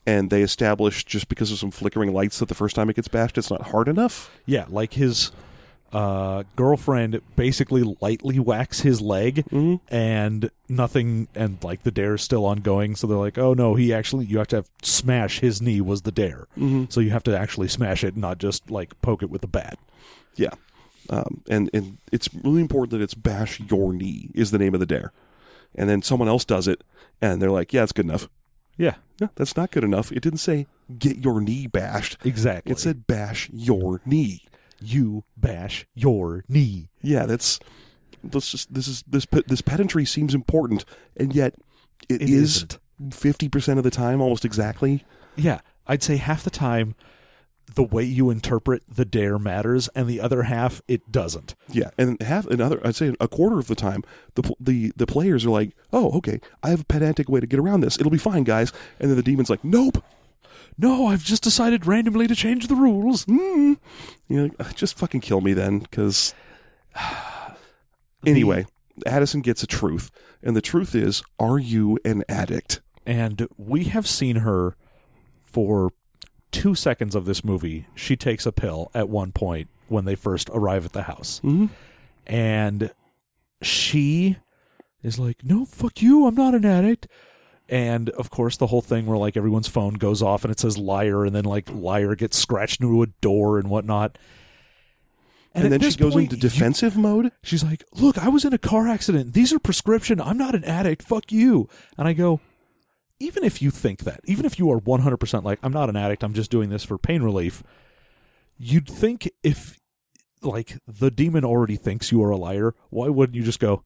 and 0.07 0.31
they 0.31 0.43
establish 0.43 1.05
just 1.05 1.29
because 1.29 1.51
of 1.53 1.59
some 1.59 1.71
flickering 1.71 2.13
lights 2.15 2.39
that 2.39 2.49
the 2.49 2.55
first 2.55 2.75
time 2.77 2.89
it 2.89 2.97
gets 2.97 3.09
bashed, 3.09 3.37
it's 3.37 3.51
not 3.51 3.63
hard 3.63 3.89
enough. 3.89 4.31
Yeah, 4.47 4.65
like 4.69 4.95
his 4.95 5.33
uh, 5.93 6.45
girlfriend 6.57 7.21
basically 7.37 7.97
lightly 8.01 8.39
whacks 8.39 8.81
his 8.81 9.01
leg, 9.01 9.45
and 9.91 10.51
nothing, 10.69 11.29
and 11.35 11.63
like 11.65 11.83
the 11.83 11.91
dare 11.91 12.15
is 12.15 12.23
still 12.23 12.47
ongoing. 12.47 12.95
So 12.97 13.07
they're 13.07 13.19
like, 13.19 13.37
"Oh 13.39 13.53
no, 13.55 13.75
he 13.75 13.93
actually 13.93 14.25
you 14.27 14.39
have 14.39 14.49
to 14.49 14.57
have 14.57 14.71
smash 14.83 15.41
his 15.41 15.61
knee 15.61 15.81
was 15.81 16.03
the 16.03 16.13
dare. 16.13 16.47
So 16.89 17.01
you 17.01 17.11
have 17.11 17.25
to 17.25 17.39
actually 17.39 17.69
smash 17.69 18.03
it, 18.05 18.17
not 18.17 18.39
just 18.39 18.71
like 18.71 18.99
poke 19.03 19.23
it 19.23 19.31
with 19.31 19.43
a 19.45 19.49
bat." 19.49 19.79
Yeah. 20.39 20.51
Um, 21.11 21.43
and, 21.49 21.71
and 21.73 21.99
it's 22.13 22.29
really 22.45 22.61
important 22.61 22.91
that 22.93 23.01
it's 23.01 23.15
bash 23.15 23.61
your 23.61 23.93
knee 23.93 24.31
is 24.35 24.51
the 24.51 24.59
name 24.59 24.75
of 24.75 24.81
the 24.81 24.87
dare. 24.87 25.13
And 25.75 25.89
then 25.89 26.03
someone 26.03 26.29
else 26.29 26.45
does 26.45 26.67
it, 26.69 26.83
and 27.21 27.41
they're 27.41 27.51
like, 27.51 27.73
yeah, 27.73 27.83
it's 27.83 27.93
good 27.93 28.05
enough. 28.07 28.29
Yeah, 28.77 28.95
No, 29.21 29.29
that's 29.35 29.57
not 29.57 29.71
good 29.73 29.85
enough. 29.85 30.13
It 30.13 30.21
didn't 30.21 30.39
say 30.39 30.67
get 30.99 31.19
your 31.19 31.41
knee 31.41 31.67
bashed. 31.67 32.17
exactly. 32.25 32.71
It 32.73 32.79
said 32.79 33.07
bash 33.07 33.51
your 33.53 34.01
knee. 34.07 34.45
you 34.81 35.25
bash 35.37 35.85
your 35.95 36.45
knee. 36.49 36.89
Yeah, 37.03 37.27
that's 37.27 37.59
let's 38.33 38.51
just 38.53 38.73
this 38.73 38.87
is 38.87 39.03
this 39.09 39.27
this 39.49 39.61
pedantry 39.63 40.05
seems 40.05 40.33
important, 40.35 40.85
and 41.17 41.35
yet 41.35 41.55
it 42.09 42.23
It 42.23 42.31
is 42.31 42.57
isn't. 42.57 42.79
fifty 43.11 43.49
percent 43.49 43.79
of 43.79 43.85
the 43.85 43.91
time, 43.91 44.21
almost 44.21 44.45
exactly. 44.45 45.05
Yeah, 45.37 45.61
I'd 45.89 46.03
say 46.05 46.17
half 46.17 46.45
the 46.45 46.51
time 46.51 46.95
the 47.75 47.83
way 47.83 48.03
you 48.03 48.31
interpret 48.31 48.83
the 48.89 49.05
dare 49.05 49.39
matters, 49.39 49.89
and 49.95 50.09
the 50.09 50.21
other 50.21 50.45
half 50.45 50.83
it 50.89 51.11
doesn't. 51.13 51.55
Yeah, 51.69 51.91
and 51.99 52.21
half 52.23 52.47
another, 52.47 52.81
I'd 52.85 52.97
say 52.97 53.15
a 53.21 53.29
quarter 53.29 53.59
of 53.59 53.67
the 53.67 53.75
time, 53.75 54.03
the 54.35 54.55
the 54.61 54.93
the 54.97 55.07
players 55.07 55.45
are 55.45 55.51
like, 55.51 55.77
"Oh, 55.93 56.17
okay, 56.19 56.41
I 56.63 56.71
have 56.71 56.83
a 56.83 56.85
pedantic 56.85 57.29
way 57.29 57.41
to 57.41 57.47
get 57.47 57.61
around 57.61 57.81
this. 57.81 57.99
It'll 57.99 58.11
be 58.11 58.19
fine, 58.19 58.45
guys." 58.45 58.73
And 58.99 59.11
then 59.11 59.17
the 59.17 59.23
demon's 59.23 59.51
like, 59.51 59.65
"Nope." 59.65 60.03
No, 60.81 61.07
I've 61.07 61.25
just 61.25 61.43
decided 61.43 61.87
randomly 61.87 62.29
to 62.29 62.37
change 62.37 62.69
the 62.69 62.77
rules. 62.77 63.25
Mm. 63.27 63.79
You're 64.29 64.45
like, 64.45 64.55
"Ugh, 64.61 64.73
just 64.75 64.99
fucking 64.99 65.21
kill 65.21 65.41
me 65.41 65.53
then, 65.53 65.81
because. 65.81 66.35
anyway, 68.27 68.67
Addison 69.07 69.41
gets 69.41 69.63
a 69.63 69.67
truth, 69.67 70.11
and 70.43 70.57
the 70.57 70.61
truth 70.61 70.95
is, 70.95 71.23
are 71.39 71.59
you 71.59 71.99
an 72.05 72.25
addict? 72.29 72.81
And 73.07 73.49
we 73.57 73.85
have 73.85 74.07
seen 74.07 74.37
her 74.37 74.77
for 75.45 75.93
two 76.51 76.75
seconds 76.75 77.15
of 77.15 77.25
this 77.25 77.45
movie. 77.45 77.87
She 77.95 78.17
takes 78.17 78.47
a 78.47 78.53
pill 78.53 78.91
at 78.95 79.09
one 79.09 79.33
point 79.33 79.69
when 79.89 80.05
they 80.05 80.15
first 80.15 80.51
arrive 80.53 80.85
at 80.85 80.93
the 80.93 81.03
house. 81.03 81.41
Mhm. 81.45 81.71
And 82.27 82.91
she 83.63 84.37
is 85.03 85.19
like, 85.19 85.45
No, 85.45 85.65
fuck 85.65 86.03
you. 86.03 86.27
I'm 86.27 86.35
not 86.35 86.55
an 86.55 86.65
addict. 86.65 87.07
And 87.69 88.09
of 88.11 88.31
course, 88.31 88.57
the 88.57 88.69
whole 88.69 88.81
thing 88.81 89.05
where 89.07 89.19
like 89.19 89.37
everyone's 89.37 89.69
phone 89.69 89.95
goes 89.95 90.23
off 90.23 90.43
and 90.45 90.51
it 90.51 90.59
says 90.59 90.79
liar, 90.79 91.25
and 91.25 91.35
then 91.35 91.45
like 91.45 91.69
liar 91.71 92.15
gets 92.15 92.39
scratched 92.39 92.81
into 92.81 93.03
a 93.03 93.07
door 93.21 93.59
and 93.59 93.69
whatnot. 93.69 94.17
And, 95.55 95.65
at 95.65 95.71
then 95.81 95.91
she 95.91 95.97
goes 95.97 96.13
point, 96.13 96.33
into 96.33 96.37
you- 96.37 96.51
defensive 96.51 96.97
mode. 96.97 97.33
She's 97.43 97.65
like, 97.65 97.85
"Look, 97.95 98.17
I 98.19 98.29
was 98.29 98.45
in 98.45 98.53
a 98.53 98.59
car 98.59 98.87
accident. 98.89 99.33
These 99.35 99.53
are 99.53 99.59
prescription. 99.59 100.21
I'm 100.21 100.39
not 100.39 100.55
an 100.55 100.65
addict. 100.65 101.03
Fuck 101.03 101.33
you." 101.33 101.69
And 101.97 102.07
I 102.09 102.13
go, 102.13 102.41
"Even 103.21 103.45
if 103.45 103.61
you 103.63 103.71
think 103.71 104.01
that, 104.01 104.21
even 104.25 104.45
if 104.45 104.59
you 104.59 104.71
are 104.71 104.81
100% 104.81 105.45
like 105.45 105.59
I'm 105.63 105.73
not 105.73 105.89
an 105.89 105.97
addict, 105.97 106.23
I'm 106.23 106.35
just 106.35 106.51
doing 106.51 106.71
this 106.71 106.85
for 106.85 106.99
pain 106.99 107.23
relief, 107.23 107.63
you'd 108.57 108.89
think 108.89 109.31
if 109.43 109.79
like 110.43 110.79
the 110.87 111.11
demon 111.11 111.45
already 111.45 111.77
thinks 111.77 112.13
you 112.13 112.23
are 112.23 112.31
a 112.31 112.37
liar, 112.37 112.75
why 112.91 113.09
wouldn't 113.09 113.37
you 113.37 113.43
just 113.43 113.61
go, 113.61 113.83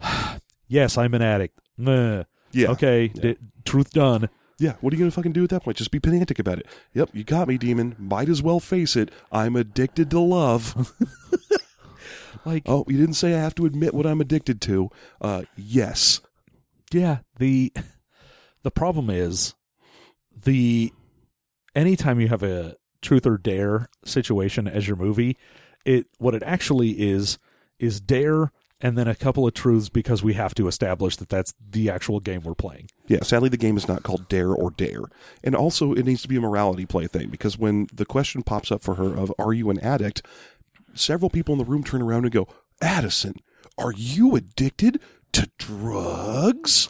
"Yes, 0.68 0.96
I'm 0.98 1.14
an 1.14 1.22
addict." 1.22 1.58
Meh. 1.76 2.24
Yeah. 2.52 2.70
Okay, 2.70 3.08
d- 3.08 3.36
truth 3.64 3.92
done. 3.92 4.28
Yeah, 4.60 4.74
what 4.80 4.92
are 4.92 4.96
you 4.96 5.00
going 5.00 5.10
to 5.10 5.14
fucking 5.14 5.32
do 5.32 5.42
at 5.42 5.50
that 5.50 5.64
point? 5.64 5.76
Just 5.76 5.90
be 5.90 5.98
pedantic 5.98 6.38
about 6.38 6.60
it. 6.60 6.66
Yep, 6.92 7.10
you 7.12 7.24
got 7.24 7.48
me, 7.48 7.58
demon. 7.58 7.96
Might 7.98 8.28
as 8.28 8.40
well 8.40 8.60
face 8.60 8.94
it. 8.94 9.10
I'm 9.32 9.56
addicted 9.56 10.10
to 10.12 10.20
love. 10.20 10.92
Like 12.44 12.64
oh, 12.66 12.84
you 12.88 12.98
didn't 12.98 13.14
say 13.14 13.34
I 13.34 13.38
have 13.40 13.54
to 13.56 13.66
admit 13.66 13.94
what 13.94 14.06
I'm 14.06 14.20
addicted 14.20 14.60
to. 14.62 14.90
Uh, 15.20 15.42
yes. 15.56 16.20
Yeah, 16.92 17.18
the 17.38 17.72
the 18.64 18.72
problem 18.72 19.08
is 19.08 19.54
the 20.36 20.92
anytime 21.76 22.18
you 22.18 22.28
have 22.28 22.42
a 22.42 22.74
truth 23.00 23.26
or 23.26 23.38
dare 23.38 23.88
situation 24.04 24.66
as 24.66 24.88
your 24.88 24.96
movie, 24.96 25.36
it 25.84 26.06
what 26.18 26.34
it 26.34 26.42
actually 26.42 26.90
is 26.90 27.38
is 27.78 28.00
dare 28.00 28.50
and 28.80 28.98
then 28.98 29.06
a 29.06 29.14
couple 29.14 29.46
of 29.46 29.54
truths 29.54 29.88
because 29.88 30.22
we 30.24 30.34
have 30.34 30.54
to 30.54 30.66
establish 30.66 31.16
that 31.16 31.28
that's 31.28 31.54
the 31.70 31.88
actual 31.88 32.18
game 32.20 32.42
we're 32.42 32.54
playing. 32.54 32.88
Yeah, 33.06 33.22
sadly, 33.22 33.48
the 33.48 33.56
game 33.56 33.76
is 33.76 33.86
not 33.86 34.02
called 34.02 34.28
Dare 34.28 34.52
or 34.52 34.70
Dare. 34.70 35.04
And 35.42 35.54
also, 35.54 35.92
it 35.92 36.04
needs 36.04 36.22
to 36.22 36.28
be 36.28 36.36
a 36.36 36.40
morality 36.40 36.84
play 36.84 37.06
thing 37.06 37.28
because 37.28 37.56
when 37.56 37.86
the 37.94 38.04
question 38.04 38.42
pops 38.42 38.72
up 38.72 38.82
for 38.82 38.96
her 38.96 39.16
of, 39.16 39.32
Are 39.38 39.52
you 39.52 39.70
an 39.70 39.78
addict? 39.78 40.22
several 40.94 41.30
people 41.30 41.52
in 41.52 41.58
the 41.58 41.64
room 41.64 41.84
turn 41.84 42.02
around 42.02 42.24
and 42.24 42.32
go, 42.32 42.48
Addison, 42.80 43.34
are 43.76 43.92
you 43.92 44.36
addicted 44.36 45.00
to 45.32 45.50
drugs? 45.58 46.88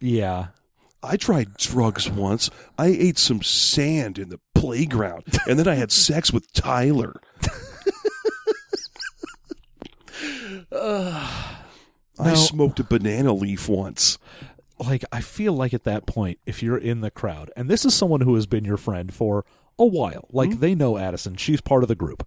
Yeah. 0.00 0.48
I 1.02 1.16
tried 1.16 1.56
drugs 1.56 2.08
once. 2.08 2.48
I 2.78 2.86
ate 2.86 3.18
some 3.18 3.42
sand 3.42 4.18
in 4.18 4.28
the 4.28 4.38
playground, 4.54 5.24
and 5.48 5.58
then 5.58 5.66
I 5.66 5.74
had 5.74 5.90
sex 5.92 6.32
with 6.32 6.52
Tyler. 6.52 7.20
I 10.72 11.48
No. 12.18 12.34
smoked 12.34 12.78
a 12.80 12.84
banana 12.84 13.32
leaf 13.32 13.68
once. 13.68 14.18
Like 14.78 15.04
I 15.12 15.20
feel 15.20 15.52
like 15.52 15.72
at 15.74 15.84
that 15.84 16.06
point 16.06 16.38
if 16.46 16.62
you're 16.62 16.78
in 16.78 17.00
the 17.02 17.10
crowd 17.10 17.50
and 17.56 17.68
this 17.68 17.84
is 17.84 17.94
someone 17.94 18.20
who 18.22 18.34
has 18.34 18.46
been 18.46 18.64
your 18.64 18.76
friend 18.76 19.12
for 19.14 19.44
a 19.78 19.86
while, 19.86 20.28
like 20.32 20.52
hmm? 20.54 20.60
they 20.60 20.74
know 20.74 20.98
Addison, 20.98 21.36
she's 21.36 21.60
part 21.60 21.82
of 21.84 21.88
the 21.88 21.94
group. 21.94 22.26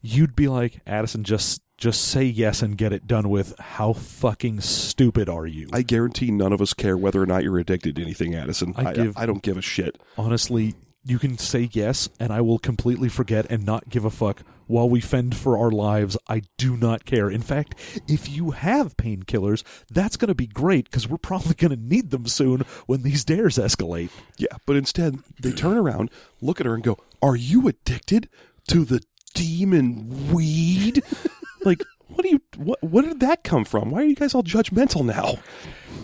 You'd 0.00 0.36
be 0.36 0.48
like, 0.48 0.80
"Addison, 0.86 1.24
just 1.24 1.60
just 1.78 2.02
say 2.02 2.24
yes 2.24 2.60
and 2.60 2.76
get 2.76 2.92
it 2.92 3.06
done 3.06 3.30
with. 3.30 3.58
How 3.58 3.94
fucking 3.94 4.60
stupid 4.60 5.28
are 5.30 5.46
you?" 5.46 5.68
I 5.72 5.80
guarantee 5.82 6.30
none 6.30 6.52
of 6.52 6.60
us 6.60 6.74
care 6.74 6.96
whether 6.98 7.22
or 7.22 7.26
not 7.26 7.42
you're 7.44 7.58
addicted 7.58 7.96
to 7.96 8.02
anything, 8.02 8.34
Addison. 8.34 8.74
I 8.76 8.90
I, 8.90 8.92
give- 8.92 9.16
I 9.16 9.24
don't 9.24 9.42
give 9.42 9.56
a 9.56 9.62
shit. 9.62 9.98
honestly, 10.18 10.74
you 11.04 11.18
can 11.18 11.38
say 11.38 11.70
yes, 11.72 12.08
and 12.20 12.30
I 12.32 12.42
will 12.42 12.58
completely 12.58 13.08
forget 13.08 13.46
and 13.48 13.64
not 13.64 13.88
give 13.88 14.04
a 14.04 14.10
fuck 14.10 14.42
while 14.66 14.90
we 14.90 15.00
fend 15.00 15.34
for 15.34 15.56
our 15.56 15.70
lives. 15.70 16.18
I 16.28 16.42
do 16.58 16.76
not 16.76 17.06
care. 17.06 17.30
In 17.30 17.40
fact, 17.40 17.74
if 18.06 18.28
you 18.28 18.50
have 18.50 18.98
painkillers, 18.98 19.62
that's 19.90 20.18
going 20.18 20.28
to 20.28 20.34
be 20.34 20.46
great 20.46 20.84
because 20.90 21.08
we're 21.08 21.16
probably 21.16 21.54
going 21.54 21.70
to 21.70 21.82
need 21.82 22.10
them 22.10 22.26
soon 22.26 22.64
when 22.84 23.02
these 23.02 23.24
dares 23.24 23.56
escalate. 23.56 24.10
Yeah, 24.36 24.56
but 24.66 24.76
instead 24.76 25.20
they 25.40 25.52
turn 25.52 25.78
around, 25.78 26.10
look 26.42 26.60
at 26.60 26.66
her, 26.66 26.74
and 26.74 26.82
go, 26.84 26.98
"Are 27.22 27.36
you 27.36 27.68
addicted 27.68 28.28
to 28.66 28.84
the 28.84 29.00
demon 29.34 30.30
weed?" 30.32 31.02
like, 31.68 31.82
what 32.08 32.22
do 32.22 32.28
you? 32.30 32.40
What? 32.56 32.82
Where 32.82 33.02
did 33.04 33.20
that 33.20 33.44
come 33.44 33.64
from? 33.64 33.90
Why 33.90 34.02
are 34.02 34.06
you 34.06 34.14
guys 34.16 34.34
all 34.34 34.42
judgmental 34.42 35.04
now? 35.04 35.38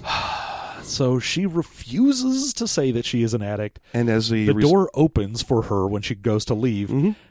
So 0.83 1.19
she 1.19 1.47
refuses 1.47 2.53
to 2.53 2.69
say 2.69 2.91
that 2.91 3.07
she 3.07 3.23
is 3.23 3.33
an 3.33 3.41
addict. 3.41 3.81
And 3.95 4.11
as 4.11 4.29
The 4.29 4.51
res- 4.51 4.67
door 4.69 4.91
opens 4.93 5.41
for 5.41 5.63
her 5.63 5.87
when 5.89 6.03
she 6.03 6.15
goes 6.15 6.45
to 6.45 6.55
leave, 6.55 6.91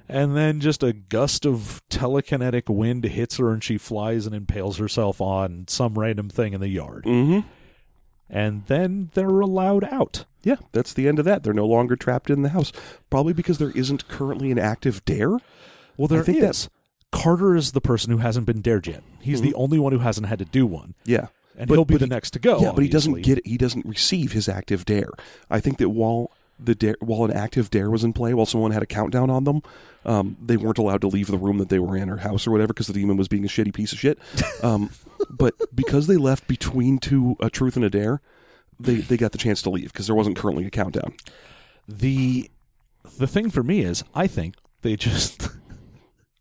and 0.09 0.35
then 0.35 0.59
just 0.59 0.81
a 0.81 0.91
gust 0.91 1.45
of 1.45 1.79
telekinetic 1.87 2.67
wind 2.67 3.03
hits 3.03 3.37
her, 3.37 3.51
and 3.53 3.63
she 3.63 3.77
flies 3.77 4.25
and 4.25 4.33
impales 4.33 4.79
herself 4.79 5.21
on 5.21 5.65
some 5.67 5.99
random 5.99 6.29
thing 6.29 6.53
in 6.53 6.61
the 6.61 6.67
yard. 6.67 7.03
Mhm. 7.03 7.45
And 8.27 8.63
then 8.65 9.11
they're 9.13 9.39
allowed 9.39 9.83
out. 9.83 10.25
yeah, 10.41 10.55
that's 10.71 10.91
the 10.91 11.07
end 11.07 11.19
of 11.19 11.25
that. 11.25 11.43
They're 11.43 11.53
no 11.53 11.67
longer 11.67 11.95
trapped 11.95 12.31
in 12.31 12.41
the 12.41 12.49
house, 12.49 12.71
probably 13.11 13.33
because 13.33 13.59
there 13.59 13.71
isn't 13.75 14.07
currently 14.07 14.49
an 14.51 14.57
active 14.57 15.05
dare. 15.05 15.37
Well, 15.95 16.07
there 16.07 16.21
I 16.21 16.23
think 16.23 16.41
is. 16.41 16.69
Carter 17.13 17.55
is 17.55 17.71
the 17.71 17.81
person 17.81 18.11
who 18.11 18.17
hasn't 18.17 18.45
been 18.45 18.61
dared 18.61 18.87
yet. 18.87 19.03
He's 19.21 19.41
the 19.41 19.53
only 19.53 19.79
one 19.79 19.93
who 19.93 19.99
hasn't 19.99 20.27
had 20.27 20.39
to 20.39 20.45
do 20.45 20.65
one, 20.65 20.95
Yeah, 21.05 21.27
and 21.57 21.67
But- 21.69 21.75
he'll 21.75 21.85
be 21.85 21.97
the 21.97 22.05
he- 22.05 22.09
next 22.09 22.31
to 22.31 22.39
go. 22.39 22.59
yeah, 22.61 22.71
but 22.73 22.83
he 22.83 22.89
doesn't 22.89 23.11
obviously. 23.13 23.35
get. 23.35 23.47
He 23.47 23.57
doesn't 23.57 23.85
receive 23.85 24.31
his 24.33 24.49
active 24.49 24.83
dare. 24.85 25.09
I 25.49 25.59
think 25.59 25.77
that 25.77 25.89
while 25.89 26.31
the 26.59 26.75
dare, 26.75 26.95
while 26.99 27.25
an 27.25 27.31
active 27.31 27.69
dare 27.69 27.89
was 27.89 28.03
in 28.03 28.13
play, 28.13 28.33
while 28.33 28.45
someone 28.45 28.71
had 28.71 28.83
a 28.83 28.85
countdown 28.87 29.29
on 29.29 29.43
them, 29.43 29.61
um, 30.05 30.37
they 30.43 30.55
weren't 30.57 30.77
allowed 30.77 31.01
to 31.01 31.07
leave 31.07 31.27
the 31.27 31.37
room 31.37 31.57
that 31.59 31.69
they 31.69 31.79
were 31.79 31.95
in 31.97 32.09
or 32.09 32.17
house 32.17 32.45
or 32.47 32.51
whatever 32.51 32.73
because 32.73 32.87
the 32.87 32.93
demon 32.93 33.17
was 33.17 33.27
being 33.27 33.43
a 33.45 33.47
shitty 33.47 33.73
piece 33.73 33.91
of 33.93 33.99
shit. 33.99 34.17
Um, 34.63 34.91
but 35.29 35.55
because 35.75 36.07
they 36.07 36.17
left 36.17 36.47
between 36.47 36.97
two 36.99 37.35
a 37.39 37.49
truth 37.49 37.75
and 37.75 37.83
a 37.85 37.89
dare, 37.89 38.21
they 38.79 38.95
they 38.95 39.17
got 39.17 39.31
the 39.33 39.37
chance 39.37 39.61
to 39.63 39.69
leave 39.69 39.91
because 39.93 40.07
there 40.07 40.15
wasn't 40.15 40.35
currently 40.37 40.65
a 40.65 40.69
countdown. 40.69 41.13
the 41.87 42.49
the 43.17 43.27
thing 43.27 43.49
for 43.49 43.63
me 43.63 43.81
is 43.81 44.03
I 44.15 44.27
think 44.27 44.55
they 44.81 44.95
just 44.95 45.49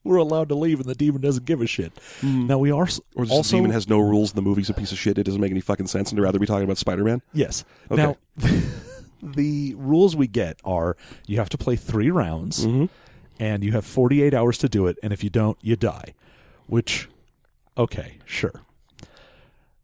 were 0.04 0.16
allowed 0.16 0.48
to 0.48 0.54
leave 0.54 0.80
and 0.80 0.88
the 0.88 0.94
demon 0.94 1.20
doesn't 1.20 1.44
give 1.44 1.60
a 1.60 1.66
shit. 1.66 1.92
Hmm. 2.20 2.46
Now 2.46 2.58
we 2.58 2.70
are 2.70 2.88
Or 3.14 3.26
also 3.26 3.42
the 3.42 3.56
demon 3.58 3.70
has 3.70 3.88
no 3.88 3.98
rules. 3.98 4.32
The 4.32 4.42
movie's 4.42 4.70
a 4.70 4.74
piece 4.74 4.92
of 4.92 4.98
shit. 4.98 5.18
It 5.18 5.24
doesn't 5.24 5.40
make 5.40 5.50
any 5.50 5.60
fucking 5.60 5.86
sense, 5.86 6.10
and 6.10 6.16
to 6.16 6.22
rather 6.22 6.38
be 6.38 6.46
talking 6.46 6.64
about 6.64 6.78
Spider 6.78 7.04
Man. 7.04 7.22
yes. 7.32 7.64
Okay. 7.90 8.02
Now 8.02 8.16
the 9.22 9.74
rules 9.76 10.16
we 10.16 10.26
get 10.26 10.58
are 10.64 10.96
you 11.26 11.38
have 11.38 11.48
to 11.50 11.58
play 11.58 11.76
3 11.76 12.10
rounds 12.10 12.66
mm-hmm. 12.66 12.86
and 13.38 13.62
you 13.62 13.72
have 13.72 13.84
48 13.84 14.34
hours 14.34 14.58
to 14.58 14.68
do 14.68 14.86
it 14.88 14.98
and 15.02 15.12
if 15.12 15.22
you 15.22 15.30
don't 15.30 15.58
you 15.62 15.76
die. 15.76 16.14
Which 16.66 17.08
okay, 17.76 18.18
sure. 18.24 18.62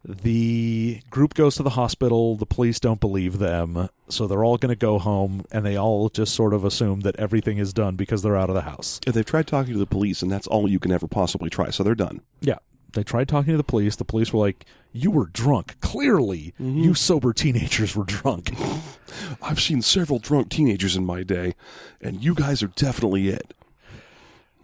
The 0.05 1.01
group 1.11 1.35
goes 1.35 1.57
to 1.57 1.63
the 1.63 1.71
hospital. 1.71 2.37
The 2.37 2.47
police 2.47 2.81
don't 2.81 3.01
believe 3.01 3.39
them. 3.39 3.89
So 4.09 4.27
they're 4.27 4.45
all 4.45 4.57
going 4.57 4.71
to 4.71 4.77
go 4.77 4.99
home 4.99 5.45
and 5.53 5.67
they 5.67 5.77
all 5.77 6.09
just 6.09 6.35
sort 6.35 6.55
of 6.55 6.65
assume 6.65 7.01
that 7.01 7.17
everything 7.17 7.59
is 7.59 7.73
done 7.73 7.97
because 7.97 8.23
they're 8.23 8.37
out 8.37 8.49
of 8.49 8.55
the 8.55 8.63
house. 8.63 9.01
If 9.07 9.15
they've 9.15 9.25
tried 9.27 9.47
talking 9.49 9.73
to 9.75 9.79
the 9.79 9.87
police, 9.87 10.23
and 10.23 10.31
that's 10.31 10.47
all 10.47 10.69
you 10.69 10.79
can 10.79 10.93
ever 10.93 11.09
possibly 11.09 11.51
try, 11.51 11.71
so 11.71 11.83
they're 11.83 11.95
done. 11.95 12.21
Yeah. 12.41 12.59
They 12.95 13.03
tried 13.03 13.29
talking 13.29 13.53
to 13.53 13.59
the 13.59 13.65
police. 13.65 13.97
The 13.97 14.05
police 14.05 14.33
were 14.33 14.41
like, 14.41 14.65
You 14.93 15.11
were 15.11 15.27
drunk. 15.27 15.79
Clearly, 15.81 16.55
Mm-hmm. 16.59 16.79
you 16.79 16.95
sober 16.95 17.35
teenagers 17.35 17.95
were 17.95 18.05
drunk. 18.05 18.55
I've 19.43 19.61
seen 19.61 19.83
several 19.83 20.19
drunk 20.21 20.49
teenagers 20.49 20.97
in 20.97 21.05
my 21.05 21.23
day, 21.23 21.55
and 22.01 22.25
you 22.25 22.35
guys 22.35 22.63
are 22.63 22.69
definitely 22.69 23.29
it. 23.29 23.53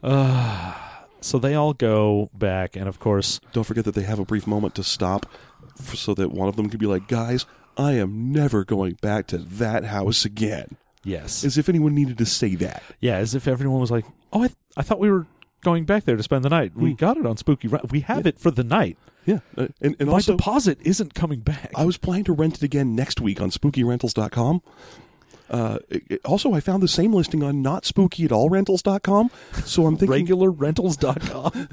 so 1.25 1.39
they 1.39 1.55
all 1.55 1.73
go 1.73 2.31
back. 2.35 2.77
And 2.77 2.89
of 2.89 2.99
course, 3.01 3.41
Don't 3.53 3.65
forget 3.65 3.85
that 3.85 3.95
they 3.95 4.03
have 4.03 4.19
a 4.19 4.25
brief 4.25 4.47
moment 4.47 4.75
to 4.77 4.85
stop 4.85 5.27
f 5.81 5.95
so 5.97 6.15
that 6.15 6.31
one 6.31 6.49
of 6.49 6.57
them 6.57 6.69
could 6.71 6.81
be 6.81 6.87
like, 6.87 7.09
guys, 7.09 7.47
I 7.77 7.93
am 7.93 8.31
never 8.33 8.65
going 8.65 8.93
back 9.01 9.27
to 9.29 9.39
that 9.39 9.85
house 9.85 10.25
again. 10.25 10.77
yes. 11.03 11.45
As 11.45 11.59
if 11.59 11.69
anyone 11.69 11.95
needed 11.95 12.19
to 12.19 12.27
say 12.27 12.55
that. 12.57 12.83
yeah, 13.01 13.17
as 13.17 13.35
if 13.35 13.49
everyone 13.49 13.81
was 13.81 13.91
like, 13.91 14.05
Oh, 14.33 14.43
I, 14.43 14.47
th- 14.49 14.57
I 14.77 14.83
thought 14.83 15.01
we 15.01 15.11
were 15.11 15.27
going 15.63 15.85
back 15.85 16.05
there 16.05 16.17
to 16.17 16.23
spend 16.23 16.45
the 16.45 16.51
night. 16.51 16.73
We 16.77 16.95
got 16.95 17.17
it 17.17 17.25
on 17.27 17.37
Spooky. 17.37 17.69
Rent- 17.69 17.91
we 17.91 18.01
have 18.01 18.27
it 18.27 18.39
for 18.39 18.51
the 18.51 18.63
night. 18.65 18.99
Yeah, 19.25 19.39
uh, 19.57 19.69
and, 19.81 19.97
and 19.99 20.09
My 20.11 20.17
also 20.17 20.37
deposit 20.37 20.79
isn't 20.83 21.15
coming 21.15 21.41
back. 21.41 21.71
I 21.75 21.85
was 21.87 21.97
planning 21.97 22.25
to 22.25 22.33
rent 22.35 22.57
it 22.57 22.63
again 22.63 22.95
next 22.95 23.21
week 23.23 23.41
on 23.41 23.51
SpookyRentals.com. 23.51 24.61
Uh, 25.55 25.79
it- 25.89 26.21
also, 26.25 26.53
I 26.53 26.59
found 26.61 26.83
the 26.83 26.89
same 26.89 27.13
listing 27.13 27.43
on 27.45 27.63
not 27.63 27.85
spooky 27.85 28.25
at 28.25 28.33
all 28.33 28.51
rentals.com. 28.51 29.31
So 29.65 29.87
I'm 29.87 29.97
thinking, 29.97 30.27
RegularRentals.com. 30.27 31.69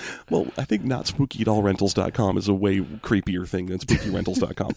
well, 0.30 0.46
I 0.56 0.64
think 0.64 0.82
not 0.84 1.06
spooky 1.06 1.42
at 1.42 1.48
all 1.48 1.62
rentals.com 1.62 2.38
is 2.38 2.48
a 2.48 2.54
way 2.54 2.80
creepier 2.80 3.46
thing 3.46 3.66
than 3.66 3.78
spookyrentals.com. 3.78 4.70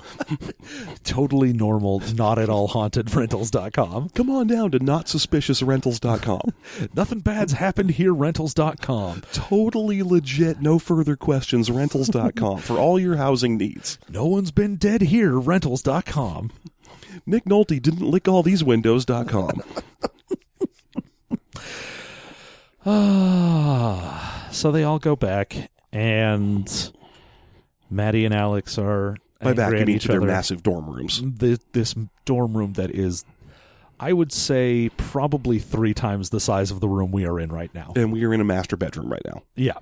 totally 1.06 1.54
normal, 1.54 2.02
not 2.14 2.38
at 2.38 2.50
all 2.50 2.68
haunted 2.68 3.14
rentals.com. 3.16 4.10
Come 4.10 4.30
on 4.30 4.48
down 4.48 4.72
to 4.72 4.80
not 4.80 5.08
suspicious 5.08 5.62
rentals.com. 5.62 6.42
Nothing 6.94 7.20
bad's 7.20 7.54
happened 7.54 7.92
here, 7.92 8.14
rentals.com. 8.14 9.22
totally 9.32 10.04
legit, 10.04 10.62
no 10.62 10.78
further 10.78 11.16
questions 11.16 11.70
rentals.com 11.72 12.60
for 12.60 12.78
all 12.78 13.00
your 13.00 13.16
housing 13.16 13.58
needs. 13.58 13.98
No 14.10 14.26
one's 14.26 14.52
been 14.52 14.76
dead 14.76 15.04
here, 15.04 15.40
rentals.com. 15.40 16.52
Nick 17.28 17.44
Nolte 17.46 17.80
didn't 17.82 18.10
lick 18.10 18.28
all 18.28 18.42
these 18.42 18.64
windows.com. 18.64 19.62
Ah, 22.86 24.48
so 24.52 24.72
they 24.72 24.84
all 24.84 24.98
go 25.00 25.16
back, 25.16 25.70
and 25.92 26.92
Maddie 27.90 28.26
and 28.26 28.34
Alex 28.34 28.78
are 28.78 29.18
By 29.42 29.54
back, 29.54 29.74
at 29.74 29.86
mean 29.88 29.98
each 29.98 30.04
to 30.04 30.08
their 30.10 30.18
other. 30.22 30.28
massive 30.28 30.64
dorm 30.64 30.90
rooms. 30.90 31.22
Thi- 31.38 31.58
this 31.74 31.96
dorm 32.26 32.56
room 32.56 32.74
that 32.74 32.92
is, 32.92 33.26
I 34.00 34.14
would 34.14 34.32
say, 34.32 34.90
probably 34.96 35.60
three 35.60 35.94
times 35.94 36.30
the 36.30 36.40
size 36.40 36.72
of 36.72 36.80
the 36.80 36.88
room 36.88 37.12
we 37.12 37.26
are 37.26 37.40
in 37.40 37.52
right 37.52 37.74
now. 37.76 37.92
And 37.96 38.12
we 38.12 38.24
are 38.24 38.34
in 38.34 38.40
a 38.42 38.46
master 38.46 38.78
bedroom 38.78 39.10
right 39.12 39.22
now. 39.26 39.44
Yeah. 39.56 39.78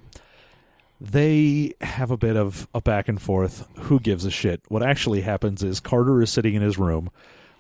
They 0.99 1.73
have 1.81 2.09
a 2.09 2.17
bit 2.17 2.37
of 2.37 2.67
a 2.73 2.81
back 2.81 3.07
and 3.07 3.21
forth. 3.21 3.67
Who 3.75 3.99
gives 3.99 4.25
a 4.25 4.31
shit? 4.31 4.61
What 4.69 4.83
actually 4.83 5.21
happens 5.21 5.61
is 5.61 5.79
Carter 5.79 6.21
is 6.21 6.29
sitting 6.29 6.55
in 6.55 6.61
his 6.61 6.77
room 6.77 7.11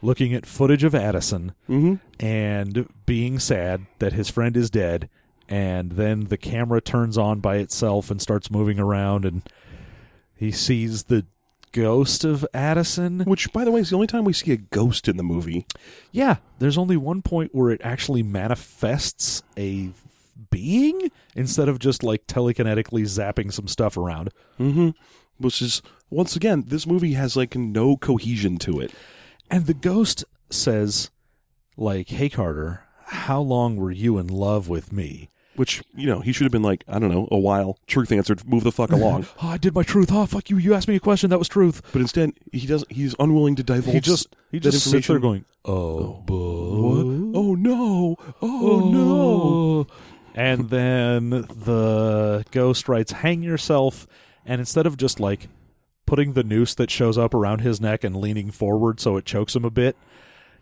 looking 0.01 0.33
at 0.33 0.45
footage 0.45 0.83
of 0.83 0.95
Addison 0.95 1.53
mm-hmm. 1.69 1.95
and 2.23 2.87
being 3.05 3.39
sad 3.39 3.85
that 3.99 4.13
his 4.13 4.29
friend 4.29 4.55
is 4.55 4.69
dead. 4.69 5.09
And 5.47 5.93
then 5.93 6.25
the 6.25 6.37
camera 6.37 6.81
turns 6.81 7.17
on 7.17 7.39
by 7.39 7.57
itself 7.57 8.09
and 8.09 8.21
starts 8.21 8.49
moving 8.49 8.79
around, 8.79 9.25
and 9.25 9.43
he 10.35 10.51
sees 10.51 11.03
the 11.03 11.25
ghost 11.71 12.23
of 12.23 12.47
Addison. 12.51 13.19
Which, 13.21 13.53
by 13.53 13.63
the 13.63 13.69
way, 13.69 13.81
is 13.81 13.91
the 13.91 13.95
only 13.95 14.07
time 14.07 14.23
we 14.23 14.33
see 14.33 14.53
a 14.53 14.57
ghost 14.57 15.07
in 15.07 15.17
the 15.17 15.23
movie. 15.23 15.67
Yeah, 16.11 16.37
there's 16.57 16.79
only 16.79 16.97
one 16.97 17.21
point 17.21 17.53
where 17.53 17.69
it 17.69 17.81
actually 17.83 18.23
manifests 18.23 19.43
a 19.55 19.91
being 20.49 21.11
instead 21.35 21.69
of 21.69 21.79
just 21.79 22.03
like 22.03 22.27
telekinetically 22.27 23.03
zapping 23.03 23.51
some 23.51 23.67
stuff 23.67 23.97
around. 23.97 24.29
Mm-hmm. 24.59 24.89
Which 25.37 25.61
is, 25.61 25.81
once 26.09 26.35
again, 26.35 26.63
this 26.67 26.87
movie 26.87 27.13
has 27.13 27.35
like 27.35 27.55
no 27.55 27.97
cohesion 27.97 28.57
to 28.59 28.79
it. 28.79 28.93
And 29.51 29.65
the 29.65 29.73
ghost 29.73 30.23
says, 30.49 31.09
like, 31.77 32.09
hey, 32.09 32.29
Carter, 32.29 32.83
how 33.05 33.41
long 33.41 33.75
were 33.75 33.91
you 33.91 34.17
in 34.17 34.27
love 34.27 34.69
with 34.69 34.91
me? 34.93 35.29
Which, 35.55 35.81
you 35.93 36.05
know, 36.07 36.19
he 36.19 36.33
should 36.33 36.43
have 36.43 36.51
been 36.51 36.63
like, 36.63 36.83
I 36.87 36.99
don't 36.99 37.09
know, 37.09 37.29
a 37.31 37.37
while. 37.37 37.79
Truth 37.87 38.11
answered, 38.11 38.45
move 38.45 38.63
the 38.63 38.71
fuck 38.73 38.91
along. 38.91 39.25
Oh, 39.41 39.47
I 39.49 39.57
did 39.57 39.73
my 39.73 39.83
truth. 39.83 40.09
Oh, 40.11 40.25
fuck 40.25 40.49
you. 40.49 40.57
You 40.57 40.73
asked 40.73 40.87
me 40.87 40.95
a 40.95 40.99
question. 40.99 41.29
That 41.29 41.39
was 41.39 41.47
truth. 41.47 41.81
But 41.93 42.01
instead, 42.01 42.31
he 42.51 42.67
doesn't. 42.67 42.91
He's 42.91 43.15
unwilling 43.19 43.55
to 43.55 43.63
divulge. 43.63 43.93
He 43.93 43.99
just 44.01 44.35
he 44.51 44.59
that 44.59 44.71
just 44.71 44.89
sits 44.89 45.07
there 45.07 45.17
information. 45.17 45.21
going, 45.21 45.45
oh, 45.63 46.23
oh 46.29 46.81
What? 46.81 47.39
Oh 47.39 47.55
no! 47.55 48.17
Oh, 48.41 48.81
oh 48.81 48.89
no! 48.89 49.87
And 50.35 50.69
then 50.69 51.29
the 51.29 52.45
ghost 52.51 52.87
writes, 52.87 53.11
hang 53.11 53.41
yourself. 53.41 54.05
And 54.45 54.59
instead 54.59 54.85
of 54.85 54.97
just 54.97 55.19
like 55.19 55.47
putting 56.05 56.33
the 56.33 56.43
noose 56.43 56.75
that 56.75 56.91
shows 56.91 57.17
up 57.17 57.33
around 57.33 57.61
his 57.61 57.81
neck 57.81 58.03
and 58.03 58.15
leaning 58.15 58.51
forward 58.51 58.99
so 58.99 59.17
it 59.17 59.25
chokes 59.25 59.55
him 59.55 59.65
a 59.65 59.71
bit, 59.71 59.97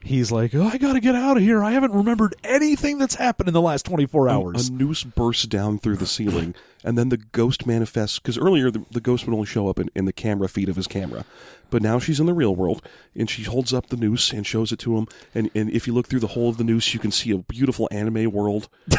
he's 0.04 0.32
like, 0.32 0.54
oh, 0.54 0.64
I 0.64 0.78
got 0.78 0.94
to 0.94 1.00
get 1.00 1.16
out 1.16 1.38
of 1.38 1.44
here. 1.44 1.64
I 1.64 1.72
haven't 1.72 1.94
remembered 1.94 2.36
anything 2.44 2.98
that's 2.98 3.16
happened 3.16 3.48
in 3.48 3.54
the 3.54 3.62
last 3.62 3.86
24 3.86 4.30
hours. 4.30 4.70
A 4.70 4.72
noose 4.72 5.04
bursts 5.04 5.46
down 5.46 5.80
through 5.80 5.98
the 5.98 6.06
ceiling, 6.06 6.56
and 6.84 6.98
then 6.98 7.10
the 7.10 7.18
ghost 7.18 7.66
manifests. 7.66 8.20
Because 8.20 8.38
earlier, 8.38 8.70
the, 8.70 8.86
the 8.92 9.02
ghost 9.02 9.26
would 9.26 9.34
only 9.34 9.46
show 9.46 9.68
up 9.68 9.80
in, 9.80 9.90
in 9.96 10.06
the 10.06 10.14
camera 10.14 10.48
feed 10.48 10.70
of 10.70 10.76
his 10.76 10.88
camera. 10.88 11.26
But 11.70 11.82
now 11.82 12.00
she's 12.00 12.20
in 12.20 12.26
the 12.26 12.34
real 12.34 12.56
world, 12.56 12.88
and 13.16 13.30
she 13.30 13.44
holds 13.44 13.74
up 13.74 13.88
the 13.88 13.98
noose 13.98 14.32
and 14.32 14.46
shows 14.46 14.72
it 14.72 14.80
to 14.80 14.98
him. 14.98 15.08
And, 15.34 15.50
and 15.56 15.70
if 15.72 15.88
you 15.88 15.94
look 15.94 16.08
through 16.08 16.20
the 16.20 16.28
hole 16.28 16.50
of 16.50 16.58
the 16.58 16.64
noose, 16.64 16.94
you 16.94 17.00
can 17.00 17.12
see 17.12 17.32
a 17.32 17.38
beautiful 17.38 17.88
anime 17.92 18.32
world. 18.32 18.70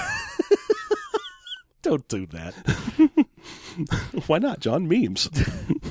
Don't 1.84 2.06
do 2.08 2.26
that. 2.26 2.54
Why 4.26 4.38
not, 4.38 4.60
John? 4.60 4.88
Memes. 4.88 5.28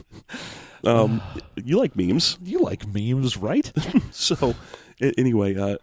um, 0.85 1.21
you 1.63 1.77
like 1.77 1.95
memes. 1.95 2.37
You 2.43 2.59
like 2.59 2.85
memes, 2.87 3.37
right? 3.37 3.71
So, 4.11 4.53
a- 5.01 5.13
anyway, 5.19 5.55
uh, 5.57 5.77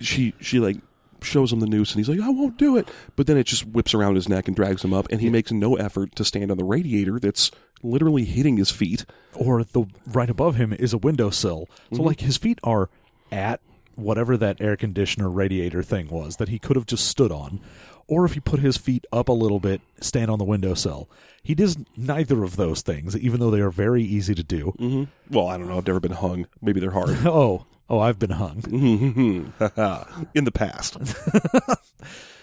she 0.00 0.34
she 0.40 0.58
like 0.60 0.76
shows 1.22 1.52
him 1.52 1.60
the 1.60 1.66
noose, 1.66 1.92
and 1.92 1.98
he's 2.04 2.08
like, 2.08 2.20
"I 2.20 2.28
won't 2.30 2.58
do 2.58 2.76
it." 2.76 2.88
But 3.16 3.26
then 3.26 3.36
it 3.36 3.44
just 3.46 3.64
whips 3.66 3.94
around 3.94 4.16
his 4.16 4.28
neck 4.28 4.48
and 4.48 4.56
drags 4.56 4.84
him 4.84 4.92
up, 4.92 5.06
and 5.10 5.20
he 5.20 5.30
makes 5.30 5.50
no 5.52 5.76
effort 5.76 6.14
to 6.16 6.24
stand 6.24 6.50
on 6.50 6.56
the 6.58 6.64
radiator 6.64 7.18
that's 7.18 7.50
literally 7.82 8.24
hitting 8.24 8.56
his 8.58 8.70
feet. 8.70 9.04
or 9.34 9.64
the 9.64 9.84
right 10.06 10.28
above 10.30 10.56
him 10.56 10.72
is 10.74 10.92
a 10.92 10.98
windowsill. 10.98 11.68
So 11.94 12.02
like 12.02 12.20
his 12.20 12.36
feet 12.36 12.58
are 12.62 12.90
at 13.30 13.60
whatever 13.94 14.36
that 14.36 14.60
air 14.60 14.76
conditioner 14.76 15.28
radiator 15.30 15.82
thing 15.82 16.08
was 16.08 16.36
that 16.36 16.48
he 16.48 16.58
could 16.58 16.76
have 16.76 16.86
just 16.86 17.06
stood 17.08 17.32
on. 17.32 17.60
Or 18.08 18.24
if 18.24 18.34
he 18.34 18.40
put 18.40 18.60
his 18.60 18.76
feet 18.76 19.06
up 19.12 19.28
a 19.28 19.32
little 19.32 19.60
bit, 19.60 19.80
stand 20.00 20.30
on 20.30 20.38
the 20.38 20.44
windowsill. 20.44 21.08
He 21.42 21.54
does 21.54 21.76
neither 21.96 22.44
of 22.44 22.56
those 22.56 22.82
things, 22.82 23.16
even 23.16 23.40
though 23.40 23.50
they 23.50 23.60
are 23.60 23.70
very 23.70 24.02
easy 24.02 24.34
to 24.34 24.42
do. 24.42 25.08
Well, 25.30 25.48
I 25.48 25.56
don't 25.56 25.68
know. 25.68 25.78
I've 25.78 25.86
never 25.86 26.00
been 26.00 26.12
hung. 26.12 26.46
Maybe 26.60 26.78
they're 26.80 26.90
hard 26.92 27.10
Oh, 27.24 27.66
oh, 27.90 27.98
I've 27.98 28.18
been 28.18 28.30
hung. 28.30 28.62
in 30.34 30.44
the 30.44 30.52
past. 30.52 30.96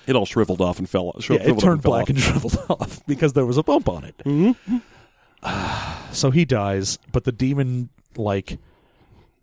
it 0.08 0.16
all 0.16 0.26
shriveled 0.26 0.62
off 0.62 0.80
and 0.80 0.90
fell. 0.90 1.16
Yeah, 1.30 1.38
it 1.38 1.60
turned 1.60 1.82
black 1.82 2.10
and 2.10 2.20
shriveled 2.22 2.58
off 2.70 3.06
because 3.06 3.34
there 3.34 3.46
was 3.46 3.58
a 3.58 3.64
bump 3.64 3.88
on 3.88 4.04
it. 4.04 4.18
Mm-hmm. 4.26 4.78
so 6.14 6.32
he 6.32 6.46
dies, 6.46 7.00
but 7.12 7.24
the 7.24 7.32
demon 7.32 7.90
like 8.18 8.58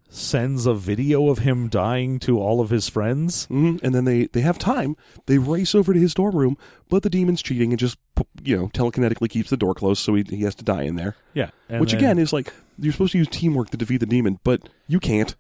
sends 0.08 0.66
a 0.66 0.74
video 0.74 1.28
of 1.28 1.38
him 1.40 1.68
dying 1.68 2.18
to 2.20 2.38
all 2.38 2.60
of 2.60 2.70
his 2.70 2.88
friends. 2.88 3.46
Mhm. 3.48 3.80
And 3.82 3.94
then 3.94 4.04
they, 4.04 4.26
they 4.26 4.40
have 4.40 4.58
time. 4.58 4.96
They 5.26 5.38
race 5.38 5.74
over 5.74 5.92
to 5.92 5.98
his 6.00 6.14
dorm 6.14 6.34
room, 6.36 6.56
but 6.88 7.02
the 7.02 7.10
demon's 7.10 7.42
cheating 7.42 7.72
and 7.72 7.78
just, 7.78 7.98
you 8.42 8.56
know, 8.56 8.68
telekinetically 8.68 9.28
keeps 9.28 9.50
the 9.50 9.56
door 9.56 9.74
closed, 9.74 10.02
so 10.02 10.14
he, 10.14 10.24
he 10.28 10.42
has 10.42 10.54
to 10.56 10.64
die 10.64 10.82
in 10.84 10.96
there. 10.96 11.16
Yeah, 11.34 11.50
Which 11.68 11.90
then- 11.92 11.98
again 12.00 12.18
is 12.18 12.32
like 12.32 12.52
you're 12.78 12.92
supposed 12.92 13.12
to 13.12 13.18
use 13.18 13.28
teamwork 13.28 13.70
to 13.70 13.76
defeat 13.76 13.98
the 13.98 14.06
demon, 14.06 14.38
but 14.44 14.68
you 14.88 15.00
can't. 15.00 15.34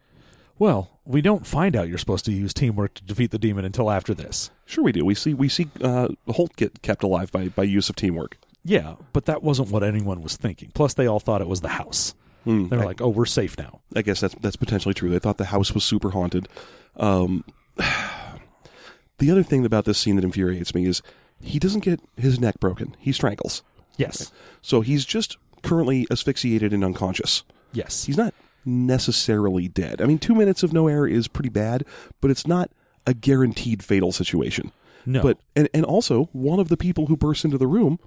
well, 0.58 0.90
we 1.04 1.20
don't 1.20 1.46
find 1.46 1.76
out 1.76 1.88
you're 1.88 1.98
supposed 1.98 2.24
to 2.24 2.32
use 2.32 2.52
teamwork 2.52 2.94
to 2.94 3.04
defeat 3.04 3.30
the 3.30 3.38
demon 3.38 3.64
until 3.64 3.90
after 3.90 4.12
this. 4.14 4.50
Sure, 4.64 4.82
we 4.82 4.90
do. 4.90 5.04
We 5.04 5.14
see 5.14 5.34
we 5.34 5.48
see 5.48 5.68
uh, 5.80 6.08
Holt 6.28 6.56
get 6.56 6.82
kept 6.82 7.02
alive 7.04 7.30
by 7.30 7.48
by 7.48 7.62
use 7.62 7.88
of 7.88 7.94
teamwork. 7.96 8.38
Yeah, 8.64 8.96
but 9.12 9.26
that 9.26 9.42
wasn't 9.44 9.70
what 9.70 9.84
anyone 9.84 10.20
was 10.22 10.36
thinking. 10.36 10.72
Plus, 10.74 10.94
they 10.94 11.06
all 11.06 11.20
thought 11.20 11.40
it 11.40 11.46
was 11.46 11.60
the 11.60 11.68
house. 11.68 12.14
Hmm. 12.46 12.68
They're 12.68 12.84
like, 12.84 13.00
"Oh, 13.02 13.08
we're 13.08 13.26
safe 13.26 13.58
now." 13.58 13.80
I 13.94 14.02
guess 14.02 14.20
that's 14.20 14.34
that's 14.40 14.56
potentially 14.56 14.94
true. 14.94 15.10
They 15.10 15.18
thought 15.18 15.36
the 15.36 15.46
house 15.46 15.72
was 15.74 15.84
super 15.84 16.10
haunted. 16.10 16.48
Um, 16.96 17.44
the 19.18 19.30
other 19.30 19.42
thing 19.42 19.64
about 19.64 19.84
this 19.84 19.98
scene 19.98 20.16
that 20.16 20.24
infuriates 20.24 20.74
me 20.74 20.86
is 20.86 21.02
he 21.40 21.58
doesn't 21.58 21.80
get 21.84 22.00
his 22.16 22.38
neck 22.40 22.60
broken. 22.60 22.96
He 22.98 23.12
strangles, 23.12 23.62
Yes, 23.96 24.30
so 24.62 24.80
he's 24.80 25.04
just 25.04 25.36
currently 25.62 26.06
asphyxiated 26.10 26.72
and 26.72 26.84
unconscious. 26.84 27.42
yes, 27.72 28.04
He's 28.04 28.16
not 28.16 28.34
necessarily 28.64 29.68
dead. 29.68 30.00
I 30.00 30.06
mean, 30.06 30.18
two 30.18 30.34
minutes 30.34 30.62
of 30.62 30.72
no 30.72 30.86
air 30.88 31.06
is 31.06 31.28
pretty 31.28 31.48
bad, 31.48 31.84
but 32.20 32.30
it's 32.30 32.46
not 32.46 32.70
a 33.06 33.14
guaranteed 33.14 33.82
fatal 33.82 34.12
situation. 34.12 34.72
no. 35.04 35.22
But 35.22 35.38
and 35.54 35.68
and 35.74 35.84
also 35.84 36.24
one 36.32 36.60
of 36.60 36.68
the 36.68 36.76
people 36.76 37.06
who 37.06 37.16
bursts 37.16 37.44
into 37.44 37.58
the 37.58 37.66
room, 37.66 37.98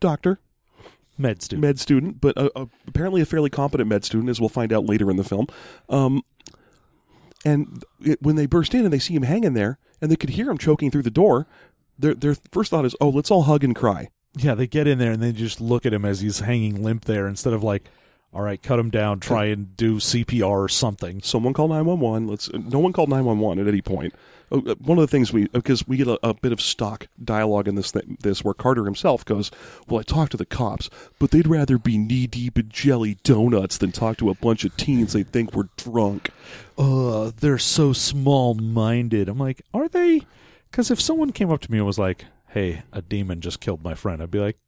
doctor, 0.00 0.38
med 1.16 1.42
student. 1.42 1.60
med 1.60 1.78
student, 1.78 2.20
but 2.20 2.36
uh, 2.36 2.48
uh, 2.56 2.66
apparently 2.86 3.22
a 3.22 3.26
fairly 3.26 3.50
competent 3.50 3.88
med 3.88 4.04
student, 4.04 4.30
as 4.30 4.40
we'll 4.40 4.48
find 4.48 4.72
out 4.72 4.86
later 4.86 5.10
in 5.10 5.16
the 5.16 5.24
film. 5.24 5.46
Um, 5.88 6.22
and 7.44 7.82
it, 8.00 8.22
when 8.22 8.36
they 8.36 8.46
burst 8.46 8.74
in 8.74 8.84
and 8.84 8.92
they 8.92 8.98
see 8.98 9.14
him 9.14 9.22
hanging 9.22 9.54
there, 9.54 9.78
and 10.00 10.10
they 10.10 10.16
could 10.16 10.30
hear 10.30 10.50
him 10.50 10.58
choking 10.58 10.90
through 10.90 11.02
the 11.02 11.10
door, 11.10 11.46
their 11.98 12.14
their 12.14 12.36
first 12.52 12.70
thought 12.70 12.84
is, 12.84 12.96
"Oh, 13.00 13.10
let's 13.10 13.30
all 13.30 13.42
hug 13.42 13.64
and 13.64 13.76
cry." 13.76 14.10
Yeah, 14.36 14.54
they 14.54 14.66
get 14.66 14.86
in 14.86 14.98
there 14.98 15.12
and 15.12 15.22
they 15.22 15.32
just 15.32 15.60
look 15.60 15.86
at 15.86 15.92
him 15.92 16.04
as 16.04 16.20
he's 16.20 16.40
hanging 16.40 16.82
limp 16.82 17.04
there 17.04 17.28
instead 17.28 17.52
of 17.52 17.62
like, 17.62 17.84
all 18.34 18.42
right, 18.42 18.60
cut 18.62 18.78
him 18.78 18.90
down, 18.90 19.20
try 19.20 19.46
and 19.46 19.76
do 19.76 19.96
CPR 19.96 20.64
or 20.64 20.68
something. 20.68 21.22
Someone 21.22 21.54
call 21.54 21.68
nine 21.68 21.84
one 21.84 22.00
one. 22.00 22.26
Let's. 22.26 22.52
No 22.52 22.78
one 22.80 22.92
called 22.92 23.08
nine 23.08 23.24
one 23.24 23.38
one 23.38 23.58
at 23.58 23.68
any 23.68 23.80
point. 23.80 24.14
Oh, 24.50 24.58
uh, 24.66 24.74
One 24.74 24.98
of 24.98 25.02
the 25.02 25.08
things 25.08 25.32
we 25.32 25.46
because 25.48 25.86
we 25.88 25.96
get 25.96 26.08
a, 26.08 26.18
a 26.22 26.34
bit 26.34 26.52
of 26.52 26.60
stock 26.60 27.06
dialogue 27.22 27.66
in 27.68 27.76
this 27.76 27.92
th- 27.92 28.04
this 28.20 28.44
where 28.44 28.52
Carter 28.52 28.84
himself 28.84 29.24
goes, 29.24 29.50
"Well, 29.88 30.00
I 30.00 30.02
talked 30.02 30.32
to 30.32 30.36
the 30.36 30.44
cops, 30.44 30.90
but 31.18 31.30
they'd 31.30 31.46
rather 31.46 31.78
be 31.78 31.96
knee 31.96 32.26
deep 32.26 32.58
in 32.58 32.68
jelly 32.68 33.16
donuts 33.22 33.78
than 33.78 33.92
talk 33.92 34.18
to 34.18 34.30
a 34.30 34.34
bunch 34.34 34.64
of 34.64 34.76
teens 34.76 35.12
they 35.12 35.22
think 35.22 35.54
we're 35.54 35.68
drunk." 35.76 36.30
Ugh, 36.76 37.32
they're 37.38 37.56
so 37.58 37.92
small 37.92 38.54
minded. 38.54 39.28
I'm 39.28 39.38
like, 39.38 39.62
are 39.72 39.88
they? 39.88 40.22
Because 40.70 40.90
if 40.90 41.00
someone 41.00 41.30
came 41.32 41.50
up 41.50 41.60
to 41.62 41.72
me 41.72 41.78
and 41.78 41.86
was 41.86 41.98
like, 41.98 42.26
"Hey, 42.48 42.82
a 42.92 43.00
demon 43.00 43.40
just 43.40 43.60
killed 43.60 43.82
my 43.82 43.94
friend," 43.94 44.20
I'd 44.22 44.30
be 44.30 44.40
like, 44.40 44.58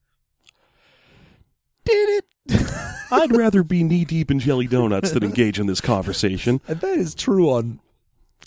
"Did 1.85 2.09
it?" 2.19 2.25
I'd 3.11 3.37
rather 3.37 3.63
be 3.63 3.83
knee 3.83 4.05
deep 4.05 4.31
in 4.31 4.39
jelly 4.39 4.67
donuts 4.67 5.13
than 5.13 5.23
engage 5.23 5.59
in 5.59 5.67
this 5.67 5.81
conversation. 5.81 6.61
And 6.67 6.81
that 6.81 6.99
is 6.99 7.15
true 7.15 7.51
on 7.51 7.81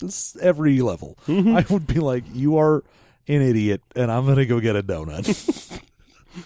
this, 0.00 0.36
every 0.40 0.80
level. 0.80 1.18
Mm-hmm. 1.26 1.56
I 1.56 1.64
would 1.70 1.86
be 1.86 2.00
like, 2.00 2.24
"You 2.32 2.58
are 2.58 2.84
an 3.28 3.42
idiot," 3.42 3.82
and 3.96 4.10
I'm 4.10 4.26
gonna 4.26 4.46
go 4.46 4.60
get 4.60 4.76
a 4.76 4.82
donut. 4.82 5.80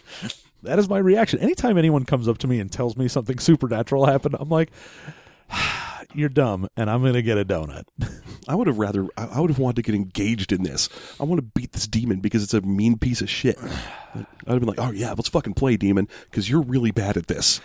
that 0.62 0.78
is 0.78 0.88
my 0.88 0.98
reaction. 0.98 1.40
Anytime 1.40 1.78
anyone 1.78 2.04
comes 2.04 2.28
up 2.28 2.38
to 2.38 2.46
me 2.46 2.60
and 2.60 2.70
tells 2.70 2.96
me 2.96 3.08
something 3.08 3.38
supernatural 3.38 4.06
happened, 4.06 4.36
I'm 4.38 4.48
like, 4.48 4.70
"You're 6.14 6.28
dumb," 6.28 6.68
and 6.76 6.90
I'm 6.90 7.02
gonna 7.02 7.22
get 7.22 7.38
a 7.38 7.44
donut. 7.44 7.84
I 8.48 8.54
would 8.54 8.66
have 8.66 8.78
rather. 8.78 9.06
I 9.16 9.26
I 9.26 9.40
would 9.40 9.50
have 9.50 9.58
wanted 9.58 9.76
to 9.76 9.82
get 9.82 9.94
engaged 9.94 10.52
in 10.52 10.62
this. 10.64 10.88
I 11.20 11.24
want 11.24 11.38
to 11.38 11.42
beat 11.60 11.72
this 11.72 11.86
demon 11.86 12.20
because 12.20 12.42
it's 12.42 12.54
a 12.54 12.60
mean 12.60 12.98
piece 12.98 13.20
of 13.22 13.30
shit. 13.30 13.56
I'd 13.62 14.26
have 14.46 14.60
been 14.60 14.68
like, 14.68 14.80
"Oh 14.80 14.90
yeah, 14.90 15.10
let's 15.10 15.28
fucking 15.28 15.54
play, 15.54 15.76
demon, 15.76 16.08
because 16.30 16.48
you're 16.50 16.62
really 16.62 16.90
bad 16.90 17.16
at 17.16 17.26
this." 17.28 17.60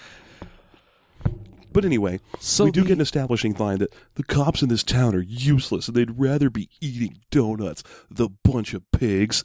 But 1.71 1.85
anyway, 1.85 2.19
So 2.39 2.65
we 2.65 2.71
do 2.71 2.81
the- 2.81 2.87
get 2.87 2.93
an 2.97 3.01
establishing 3.01 3.53
line 3.53 3.77
that 3.79 3.93
the 4.15 4.23
cops 4.23 4.63
in 4.63 4.69
this 4.69 4.83
town 4.83 5.13
are 5.15 5.21
useless 5.21 5.87
and 5.87 5.95
they'd 5.95 6.17
rather 6.19 6.49
be 6.49 6.67
eating 6.81 7.19
donuts. 7.29 7.83
The 8.09 8.29
bunch 8.43 8.73
of 8.73 8.89
pigs. 8.91 9.43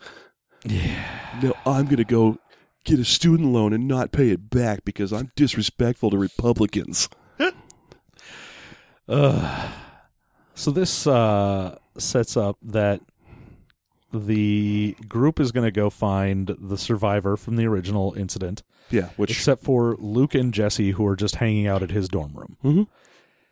Yeah. 0.65 1.39
Now 1.43 1.53
I'm 1.67 1.85
gonna 1.87 2.05
go 2.05 2.39
get 2.85 2.99
a 2.99 3.05
student 3.05 3.53
loan 3.53 3.75
and 3.75 3.87
not 3.87 4.11
pay 4.13 4.31
it 4.31 4.49
back 4.49 4.85
because 4.87 5.13
I'm 5.13 5.33
disrespectful 5.37 6.11
to 6.11 6.17
Republicans. 6.19 7.11
So 9.09 10.71
this 10.71 11.07
uh, 11.07 11.79
sets 11.99 12.37
up 12.37 12.59
that 12.63 13.01
the 14.13 14.97
group 15.09 15.41
is 15.41 15.51
going 15.51 15.65
to 15.67 15.73
go 15.73 15.91
find 15.91 16.55
the 16.61 16.79
survivor 16.79 17.37
from 17.37 17.57
the 17.57 17.67
original 17.67 18.15
incident, 18.17 18.63
Yeah, 18.91 19.09
which 19.17 19.31
except 19.33 19.65
for 19.65 19.97
Luke 19.99 20.35
and 20.35 20.55
Jesse, 20.55 20.93
who 20.93 21.05
are 21.07 21.17
just 21.17 21.37
hanging 21.37 21.67
out 21.67 21.83
at 21.83 21.91
his 21.91 22.09
dorm 22.09 22.33
room. 22.63 22.89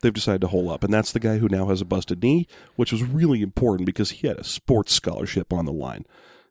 they've 0.01 0.13
decided 0.13 0.39
to 0.41 0.47
hole 0.47 0.69
up, 0.71 0.83
and 0.83 0.93
that's 0.93 1.11
the 1.11 1.19
guy 1.19 1.37
who 1.39 1.49
now 1.49 1.67
has 1.67 1.81
a 1.81 1.85
busted 1.85 2.23
knee, 2.23 2.47
which 2.77 2.91
was 2.93 3.03
really 3.03 3.41
important 3.41 3.85
because 3.85 4.11
he 4.11 4.27
had 4.27 4.37
a 4.37 4.43
sports 4.45 4.93
scholarship 4.93 5.51
on 5.51 5.65
the 5.65 5.73
line. 5.73 6.05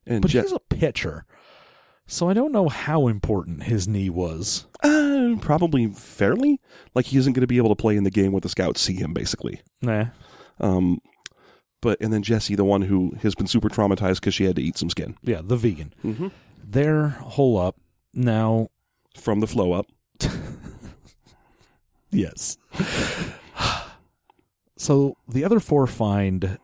And 0.06 0.20
But 0.20 0.30
Je- 0.32 0.42
he's 0.42 0.52
a 0.52 0.58
pitcher, 0.58 1.24
so 2.12 2.28
I 2.28 2.34
don't 2.34 2.52
know 2.52 2.68
how 2.68 3.08
important 3.08 3.64
his 3.64 3.88
knee 3.88 4.10
was. 4.10 4.66
uh, 4.82 5.36
probably 5.40 5.86
fairly 5.88 6.60
like 6.94 7.06
he 7.06 7.18
isn't 7.18 7.32
going 7.32 7.40
to 7.42 7.46
be 7.46 7.56
able 7.56 7.70
to 7.70 7.74
play 7.80 7.96
in 7.96 8.04
the 8.04 8.10
game 8.10 8.32
when 8.32 8.40
the 8.40 8.48
scouts 8.48 8.80
see 8.80 8.94
him, 8.94 9.12
basically. 9.14 9.60
Nah. 9.80 10.06
Um, 10.60 11.00
but 11.80 11.98
and 12.00 12.12
then 12.12 12.22
Jesse, 12.22 12.54
the 12.54 12.64
one 12.64 12.82
who 12.82 13.12
has 13.22 13.34
been 13.34 13.46
super 13.46 13.68
traumatized 13.68 14.16
because 14.16 14.34
she 14.34 14.44
had 14.44 14.56
to 14.56 14.62
eat 14.62 14.76
some 14.78 14.90
skin 14.90 15.16
Yeah, 15.22 15.40
the 15.42 15.56
vegan. 15.56 15.94
mm-hmm. 16.04 16.28
Their 16.62 17.08
hole 17.08 17.58
up 17.58 17.76
now. 18.14 18.68
from 19.16 19.40
the 19.40 19.46
flow 19.46 19.72
up. 19.72 19.86
Yes. 22.14 22.58
so 24.76 25.16
the 25.28 25.44
other 25.44 25.60
four 25.60 25.86
find 25.86 26.58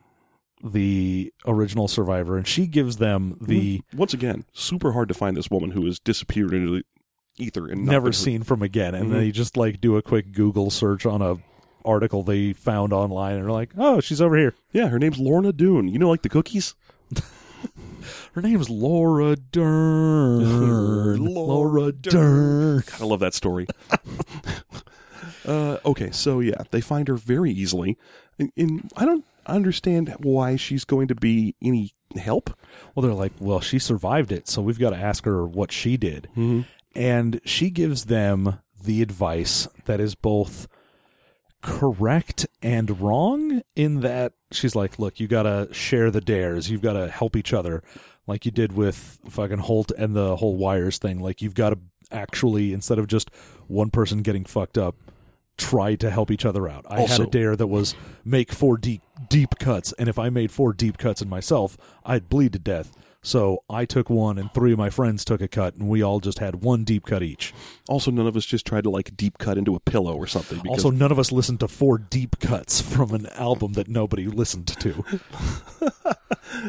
the 0.63 1.31
original 1.45 1.87
survivor, 1.87 2.37
and 2.37 2.47
she 2.47 2.67
gives 2.67 2.97
them 2.97 3.37
the 3.41 3.81
Once 3.95 4.13
again, 4.13 4.45
super 4.53 4.91
hard 4.93 5.07
to 5.07 5.13
find 5.13 5.37
this 5.37 5.49
woman 5.49 5.71
who 5.71 5.85
has 5.85 5.99
disappeared 5.99 6.53
into 6.53 6.71
the 6.71 6.83
ether 7.37 7.67
and 7.67 7.85
never 7.85 8.11
seen 8.11 8.43
from 8.43 8.61
again. 8.61 8.93
And 8.93 9.09
Mhm. 9.09 9.13
they 9.13 9.31
just 9.31 9.55
like 9.55 9.79
do 9.79 9.95
a 9.95 10.01
quick 10.01 10.31
Google 10.33 10.69
search 10.69 11.05
on 11.05 11.21
a 11.21 11.37
article 11.85 12.23
they 12.23 12.51
found 12.51 12.91
online, 12.91 13.35
and 13.35 13.43
they're 13.45 13.51
like, 13.51 13.71
"Oh, 13.77 14.01
she's 14.01 14.19
over 14.21 14.35
here." 14.37 14.53
Yeah, 14.73 14.89
her 14.89 14.99
name's 14.99 15.17
Lorna 15.17 15.53
Doone. 15.53 15.87
You 15.87 15.97
know, 15.97 16.09
like 16.09 16.23
the 16.23 16.29
cookies. 16.29 16.75
Her 18.33 18.41
name's 18.41 18.69
Laura 18.69 19.35
Dern. 19.35 21.25
Laura 21.33 21.91
Dern. 21.91 22.83
I 22.99 23.03
love 23.03 23.19
that 23.19 23.33
story. 23.33 23.67
uh, 25.45 25.77
okay, 25.85 26.11
so 26.11 26.39
yeah, 26.39 26.63
they 26.71 26.81
find 26.81 27.07
her 27.07 27.15
very 27.15 27.51
easily. 27.51 27.97
And, 28.37 28.51
and 28.55 28.91
I 28.95 29.05
don't 29.05 29.25
understand 29.49 30.15
why 30.19 30.55
she's 30.55 30.85
going 30.85 31.07
to 31.09 31.15
be 31.15 31.55
any 31.61 31.93
help. 32.15 32.49
Well, 32.93 33.05
they're 33.05 33.13
like, 33.13 33.33
well, 33.39 33.61
she 33.61 33.79
survived 33.79 34.31
it, 34.31 34.47
so 34.47 34.61
we've 34.61 34.79
got 34.79 34.91
to 34.91 34.97
ask 34.97 35.25
her 35.25 35.45
what 35.45 35.71
she 35.71 35.97
did. 35.97 36.27
Mm-hmm. 36.31 36.61
And 36.95 37.39
she 37.45 37.69
gives 37.69 38.05
them 38.05 38.59
the 38.83 39.01
advice 39.01 39.67
that 39.85 39.99
is 39.99 40.15
both 40.15 40.67
correct 41.61 42.47
and 42.61 43.01
wrong 43.01 43.61
in 43.75 43.99
that 44.01 44.33
she's 44.51 44.75
like, 44.75 44.97
look, 44.97 45.19
you 45.19 45.27
got 45.27 45.43
to 45.43 45.67
share 45.71 46.09
the 46.09 46.21
dares. 46.21 46.69
You've 46.69 46.81
got 46.81 46.93
to 46.93 47.09
help 47.09 47.35
each 47.35 47.53
other 47.53 47.83
like 48.27 48.45
you 48.45 48.51
did 48.51 48.73
with 48.73 49.19
fucking 49.29 49.59
Holt 49.59 49.91
and 49.97 50.15
the 50.15 50.37
whole 50.37 50.55
wires 50.55 50.97
thing. 50.97 51.19
Like 51.19 51.41
you've 51.41 51.55
got 51.55 51.71
to 51.71 51.79
actually, 52.11 52.73
instead 52.73 52.99
of 52.99 53.07
just 53.07 53.29
one 53.67 53.89
person 53.89 54.21
getting 54.21 54.45
fucked 54.45 54.77
up, 54.77 54.95
try 55.57 55.95
to 55.95 56.09
help 56.09 56.31
each 56.31 56.45
other 56.45 56.69
out. 56.69 56.85
I 56.89 57.01
had 57.01 57.19
a 57.19 57.27
dare 57.27 57.55
that 57.55 57.67
was 57.67 57.93
make 58.23 58.51
four 58.51 58.77
deep 59.29 59.57
cuts, 59.59 59.93
and 59.99 60.09
if 60.09 60.19
I 60.19 60.29
made 60.29 60.51
four 60.51 60.73
deep 60.73 60.97
cuts 60.97 61.21
in 61.21 61.29
myself, 61.29 61.77
I'd 62.03 62.29
bleed 62.29 62.53
to 62.53 62.59
death. 62.59 62.91
So 63.21 63.63
I 63.69 63.83
took 63.85 64.09
one, 64.09 64.37
and 64.37 64.51
three 64.53 64.71
of 64.71 64.77
my 64.77 64.89
friends 64.89 65.25
took 65.25 65.41
a 65.41 65.47
cut, 65.47 65.75
and 65.75 65.89
we 65.89 66.01
all 66.01 66.21
just 66.21 66.39
had 66.39 66.63
one 66.63 66.85
deep 66.85 67.05
cut 67.05 67.21
each. 67.21 67.53
Also, 67.89 68.11
none 68.11 68.27
of 68.27 68.37
us 68.37 68.45
just 68.45 68.65
tried 68.65 68.85
to 68.85 68.89
like 68.89 69.17
deep 69.17 69.37
cut 69.37 69.57
into 69.57 69.75
a 69.75 69.79
pillow 69.79 70.15
or 70.15 70.25
something. 70.25 70.59
Because 70.59 70.85
Also, 70.85 70.89
none 70.89 71.11
of 71.11 71.19
us 71.19 71.31
listened 71.31 71.59
to 71.59 71.67
four 71.67 71.97
deep 71.97 72.39
cuts 72.39 72.79
from 72.95 73.13
an 73.13 73.25
album 73.27 73.73
that 73.73 73.89
nobody 73.89 74.27
listened 74.27 74.67
to. 74.67 75.03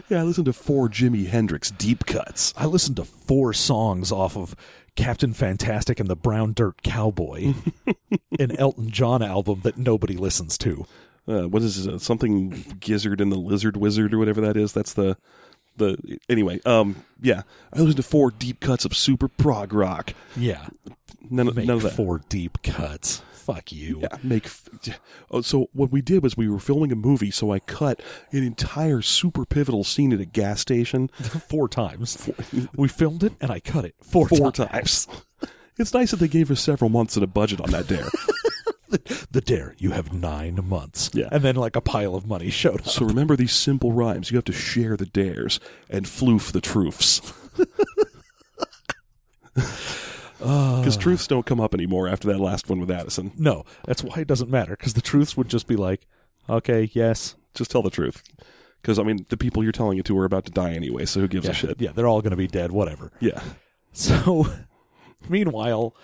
yeah, 0.09 0.21
I 0.21 0.23
listened 0.25 0.47
to 0.47 0.53
four 0.53 0.89
Jimi 0.89 1.29
Hendrix 1.29 1.71
deep 1.71 2.05
cuts. 2.05 2.53
I 2.57 2.67
listened 2.67 2.97
to 2.97 3.05
four 3.05 3.53
songs 3.53 4.11
off 4.11 4.37
of 4.37 4.57
Captain 4.97 5.33
Fantastic 5.33 6.01
and 6.01 6.11
the 6.11 6.17
Brown 6.17 6.53
Dirt 6.53 6.83
Cowboy, 6.83 7.55
an 8.41 8.57
Elton 8.57 8.91
John 8.91 9.23
album 9.23 9.61
that 9.63 9.79
nobody 9.79 10.17
listens 10.17 10.59
to. 10.59 10.85
Uh, 11.31 11.49
what 11.49 11.63
is 11.63 11.87
it? 11.87 12.01
Something 12.01 12.77
Gizzard 12.81 13.21
and 13.21 13.31
the 13.31 13.37
Lizard 13.39 13.77
Wizard 13.77 14.13
or 14.15 14.19
whatever 14.19 14.41
that 14.41 14.57
is. 14.57 14.73
That's 14.73 14.95
the 14.95 15.17
the 15.77 16.19
anyway. 16.29 16.61
Um, 16.67 17.05
yeah, 17.21 17.43
I 17.73 17.79
listened 17.81 17.97
to 17.99 18.03
four 18.03 18.31
deep 18.31 18.61
cuts 18.61 18.85
of 18.85 18.97
super 18.97 19.29
prog 19.29 19.73
rock. 19.73 20.15
Yeah, 20.37 20.67
None 21.31 21.49
of 21.49 21.57
make 21.57 21.67
none 21.67 21.77
of 21.77 21.83
that. 21.85 21.93
four 21.95 22.23
deep 22.29 22.63
cuts. 22.63 23.23
Fuck 23.33 23.73
you. 23.73 24.01
Yeah, 24.03 24.17
make. 24.23 24.47
f- 24.47 24.69
Oh, 25.31 25.41
so 25.41 25.69
what 25.73 25.91
we 25.91 26.03
did 26.03 26.23
was 26.23 26.37
we 26.37 26.49
were 26.49 26.59
filming 26.59 26.93
a 26.93 26.97
movie, 26.97 27.31
so 27.31 27.53
I 27.53 27.59
cut 27.61 28.01
an 28.33 28.43
entire 28.45 29.01
super 29.01 29.45
pivotal 29.45 29.83
scene 29.85 30.13
at 30.13 30.21
a 30.21 30.25
gas 30.25 30.61
station 30.61 31.09
four 31.49 31.69
times. 31.69 32.29
We 32.77 32.89
filmed 32.89 33.23
it 33.25 33.33
and 33.41 33.51
I 33.51 33.61
cut 33.61 33.85
it 33.85 33.95
four, 34.03 34.29
four 34.29 34.53
times. 34.53 35.07
times. 35.07 35.09
It's 35.79 35.95
nice 35.95 36.11
that 36.11 36.19
they 36.19 36.29
gave 36.29 36.51
us 36.51 36.61
several 36.61 36.91
months 36.91 37.17
and 37.17 37.25
a 37.25 37.27
budget 37.27 37.59
on 37.59 37.71
that 37.71 37.87
dare. 37.87 38.05
The 39.31 39.41
dare, 39.41 39.75
you 39.79 39.93
have 39.93 40.13
nine 40.13 40.59
months. 40.69 41.11
Yeah. 41.15 41.29
And 41.31 41.43
then 41.43 41.55
like 41.55 41.77
a 41.77 41.81
pile 41.81 42.15
of 42.15 42.27
money 42.27 42.51
showed 42.51 42.81
up. 42.81 42.89
so 42.89 43.05
remember 43.05 43.37
these 43.37 43.53
simple 43.53 43.93
rhymes. 43.93 44.31
You 44.31 44.37
have 44.37 44.45
to 44.47 44.53
share 44.53 44.97
the 44.97 45.07
dares 45.07 45.61
and 45.89 46.07
floof 46.07 46.53
the 46.53 46.61
truths. 46.61 47.21
Because 50.41 50.97
ah. 50.97 51.01
truths 51.01 51.27
don't 51.27 51.45
come 51.45 51.61
up 51.61 51.75
anymore 51.75 52.09
after 52.09 52.29
that 52.29 52.41
last 52.41 52.71
one 52.71 52.81
with 52.81 52.91
Addison. 52.91 53.33
No, 53.37 53.67
that's 53.85 54.03
why 54.03 54.21
it 54.21 54.27
doesn't 54.27 54.51
matter 54.51 54.75
because 54.75 54.95
the 54.95 55.03
truths 55.03 55.37
would 55.37 55.49
just 55.49 55.67
be 55.67 55.77
like, 55.77 56.07
okay, 56.49 56.91
yes. 56.95 57.35
Just 57.53 57.71
tell 57.71 57.83
the 57.83 57.91
truth. 57.91 58.23
Because 58.81 58.99
I 58.99 59.03
mean, 59.03 59.27
the 59.29 59.37
people 59.37 59.63
you're 59.63 59.73
telling 59.73 59.99
it 59.99 60.07
to 60.07 60.19
are 60.19 60.25
about 60.25 60.47
to 60.47 60.51
die 60.51 60.73
anyway. 60.73 61.05
So 61.05 61.21
who 61.21 61.29
gives 61.29 61.45
Yeah, 61.45 61.51
a 61.51 61.55
shit? 61.55 61.81
yeah, 61.81 61.93
they're 61.93 62.07
all 62.07 62.23
going 62.23 62.31
to 62.31 62.37
be 62.39 62.47
dead, 62.47 62.73
whatever. 62.73 63.13
Yeah. 63.21 63.43
So, 63.93 64.47
meanwhile, 65.29 65.95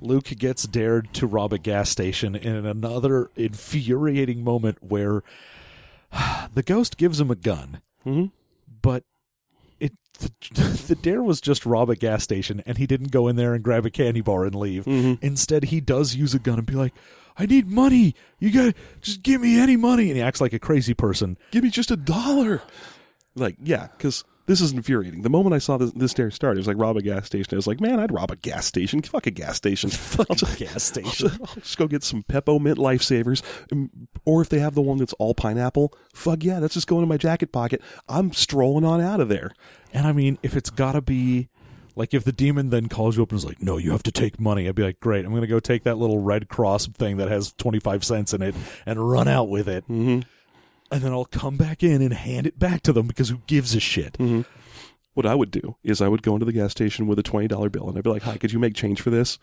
Luke 0.00 0.24
gets 0.38 0.64
dared 0.64 1.12
to 1.14 1.26
rob 1.26 1.52
a 1.52 1.58
gas 1.58 1.90
station 1.90 2.34
in 2.34 2.64
another 2.66 3.30
infuriating 3.36 4.42
moment 4.44 4.78
where 4.80 5.22
the 6.54 6.62
ghost 6.62 6.96
gives 6.96 7.20
him 7.20 7.30
a 7.30 7.34
gun, 7.36 7.80
Mhm. 8.06 8.30
but 8.82 9.04
it 9.78 9.92
the, 10.18 10.30
the 10.88 10.94
dare 10.94 11.22
was 11.22 11.40
just 11.40 11.64
rob 11.66 11.90
a 11.90 11.96
gas 11.96 12.22
station, 12.22 12.62
and 12.66 12.78
he 12.78 12.86
didn't 12.86 13.10
go 13.12 13.28
in 13.28 13.36
there 13.36 13.54
and 13.54 13.62
grab 13.64 13.84
a 13.86 13.90
candy 13.90 14.20
bar 14.20 14.44
and 14.44 14.54
leave. 14.54 14.86
Instead, 14.86 15.64
he 15.64 15.80
does 15.80 16.14
use 16.14 16.34
a 16.34 16.38
gun 16.38 16.58
and 16.58 16.66
be 16.66 16.74
like. 16.74 16.94
I 17.38 17.46
need 17.46 17.68
money. 17.70 18.14
You 18.38 18.50
got 18.50 18.74
just 19.00 19.22
give 19.22 19.40
me 19.40 19.58
any 19.58 19.76
money, 19.76 20.08
and 20.08 20.16
he 20.16 20.20
acts 20.22 20.42
like 20.42 20.52
a 20.52 20.58
crazy 20.58 20.92
person. 20.92 21.38
Give 21.52 21.62
me 21.64 21.70
just 21.70 21.90
a 21.90 21.96
dollar. 21.96 22.60
Like, 23.34 23.56
yeah, 23.62 23.86
because 23.96 24.24
this 24.50 24.60
is 24.60 24.72
infuriating. 24.72 25.22
The 25.22 25.30
moment 25.30 25.54
I 25.54 25.58
saw 25.58 25.76
this, 25.76 25.92
this 25.92 26.12
dare 26.12 26.32
start, 26.32 26.56
it 26.56 26.58
was 26.58 26.66
like 26.66 26.76
rob 26.76 26.96
a 26.96 27.02
gas 27.02 27.24
station. 27.26 27.50
I 27.52 27.56
was 27.56 27.68
like, 27.68 27.80
man, 27.80 28.00
I'd 28.00 28.10
rob 28.10 28.32
a 28.32 28.36
gas 28.36 28.66
station. 28.66 29.00
Fuck 29.00 29.28
a 29.28 29.30
gas 29.30 29.56
station. 29.56 29.90
I'll 30.28 30.34
just, 30.34 30.58
gas 30.58 30.74
I'll 30.74 30.80
station. 30.80 31.28
just, 31.28 31.40
I'll 31.40 31.54
just 31.62 31.78
go 31.78 31.86
get 31.86 32.02
some 32.02 32.24
Pep-O-Mint 32.24 32.76
lifesavers. 32.76 33.42
Um, 33.70 33.90
Or 34.24 34.42
if 34.42 34.48
they 34.48 34.58
have 34.58 34.74
the 34.74 34.82
one 34.82 34.98
that's 34.98 35.12
all 35.20 35.34
pineapple, 35.34 35.96
fuck 36.12 36.42
yeah, 36.42 36.58
that's 36.58 36.74
just 36.74 36.88
going 36.88 37.04
in 37.04 37.08
my 37.08 37.16
jacket 37.16 37.52
pocket. 37.52 37.80
I'm 38.08 38.32
strolling 38.32 38.84
on 38.84 39.00
out 39.00 39.20
of 39.20 39.28
there. 39.28 39.52
And 39.92 40.04
I 40.04 40.12
mean, 40.12 40.36
if 40.42 40.56
it's 40.56 40.70
gotta 40.70 41.00
be 41.00 41.48
like 41.94 42.12
if 42.12 42.24
the 42.24 42.32
demon 42.32 42.70
then 42.70 42.88
calls 42.88 43.16
you 43.16 43.22
up 43.22 43.30
and 43.30 43.38
is 43.38 43.44
like, 43.44 43.62
"No, 43.62 43.76
you 43.76 43.92
have 43.92 44.02
to 44.04 44.12
take 44.12 44.40
money," 44.40 44.68
I'd 44.68 44.74
be 44.74 44.82
like, 44.82 44.98
"Great, 45.00 45.24
I'm 45.24 45.32
gonna 45.32 45.46
go 45.46 45.60
take 45.60 45.84
that 45.84 45.98
little 45.98 46.18
Red 46.18 46.48
Cross 46.48 46.86
thing 46.88 47.18
that 47.18 47.28
has 47.28 47.52
25 47.52 48.04
cents 48.04 48.34
in 48.34 48.42
it 48.42 48.54
and 48.86 49.10
run 49.10 49.28
out 49.28 49.48
with 49.48 49.68
it, 49.68 49.84
mm-hmm. 49.84 50.20
And 50.90 51.02
then 51.02 51.12
I'll 51.12 51.24
come 51.24 51.56
back 51.56 51.82
in 51.82 52.02
and 52.02 52.12
hand 52.12 52.46
it 52.46 52.58
back 52.58 52.82
to 52.82 52.92
them 52.92 53.06
because 53.06 53.28
who 53.28 53.40
gives 53.46 53.74
a 53.74 53.80
shit?" 53.80 54.14
Mm-hmm. 54.14 54.42
What 55.14 55.26
I 55.26 55.34
would 55.34 55.50
do 55.50 55.76
is 55.82 56.00
I 56.00 56.06
would 56.08 56.22
go 56.22 56.34
into 56.34 56.46
the 56.46 56.52
gas 56.52 56.70
station 56.70 57.06
with 57.08 57.18
a 57.18 57.22
twenty 57.22 57.48
dollar 57.48 57.68
bill 57.68 57.88
and 57.88 57.98
I'd 57.98 58.04
be 58.04 58.10
like, 58.10 58.22
"Hi, 58.22 58.36
could 58.38 58.52
you 58.52 58.58
make 58.58 58.74
change 58.74 59.00
for 59.00 59.10
this?" 59.10 59.38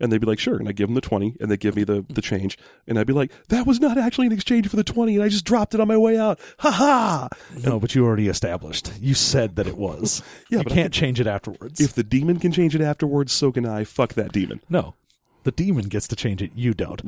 And 0.00 0.12
they'd 0.12 0.20
be 0.20 0.28
like, 0.28 0.38
"Sure." 0.38 0.56
And 0.56 0.68
I 0.68 0.72
give 0.72 0.86
them 0.86 0.94
the 0.94 1.00
twenty, 1.00 1.36
and 1.40 1.50
they 1.50 1.56
give 1.56 1.74
me 1.74 1.82
the 1.82 2.04
the 2.08 2.22
change, 2.22 2.56
and 2.86 2.96
I'd 2.98 3.06
be 3.08 3.12
like, 3.12 3.32
"That 3.48 3.66
was 3.66 3.80
not 3.80 3.98
actually 3.98 4.28
an 4.28 4.32
exchange 4.32 4.68
for 4.68 4.76
the 4.76 4.84
twenty, 4.84 5.16
and 5.16 5.24
I 5.24 5.28
just 5.28 5.44
dropped 5.44 5.74
it 5.74 5.80
on 5.80 5.88
my 5.88 5.96
way 5.96 6.16
out." 6.16 6.38
Ha 6.60 6.70
ha! 6.70 7.28
No, 7.64 7.80
but 7.80 7.96
you 7.96 8.04
already 8.06 8.28
established. 8.28 8.92
You 9.00 9.14
said 9.14 9.56
that 9.56 9.66
it 9.66 9.76
was. 9.76 10.22
Yeah, 10.50 10.58
you 10.58 10.64
but 10.64 10.72
I 10.72 10.76
can't 10.76 10.92
change 10.94 11.18
it 11.20 11.26
afterwards. 11.26 11.80
If 11.80 11.94
the 11.94 12.04
demon 12.04 12.38
can 12.38 12.52
change 12.52 12.76
it 12.76 12.80
afterwards, 12.80 13.32
so 13.32 13.50
can 13.50 13.66
I. 13.66 13.82
Fuck 13.82 14.14
that 14.14 14.32
demon. 14.32 14.60
no, 14.70 14.94
the 15.42 15.50
demon 15.50 15.88
gets 15.88 16.06
to 16.08 16.16
change 16.16 16.40
it. 16.42 16.52
You 16.54 16.74
don't. 16.74 17.02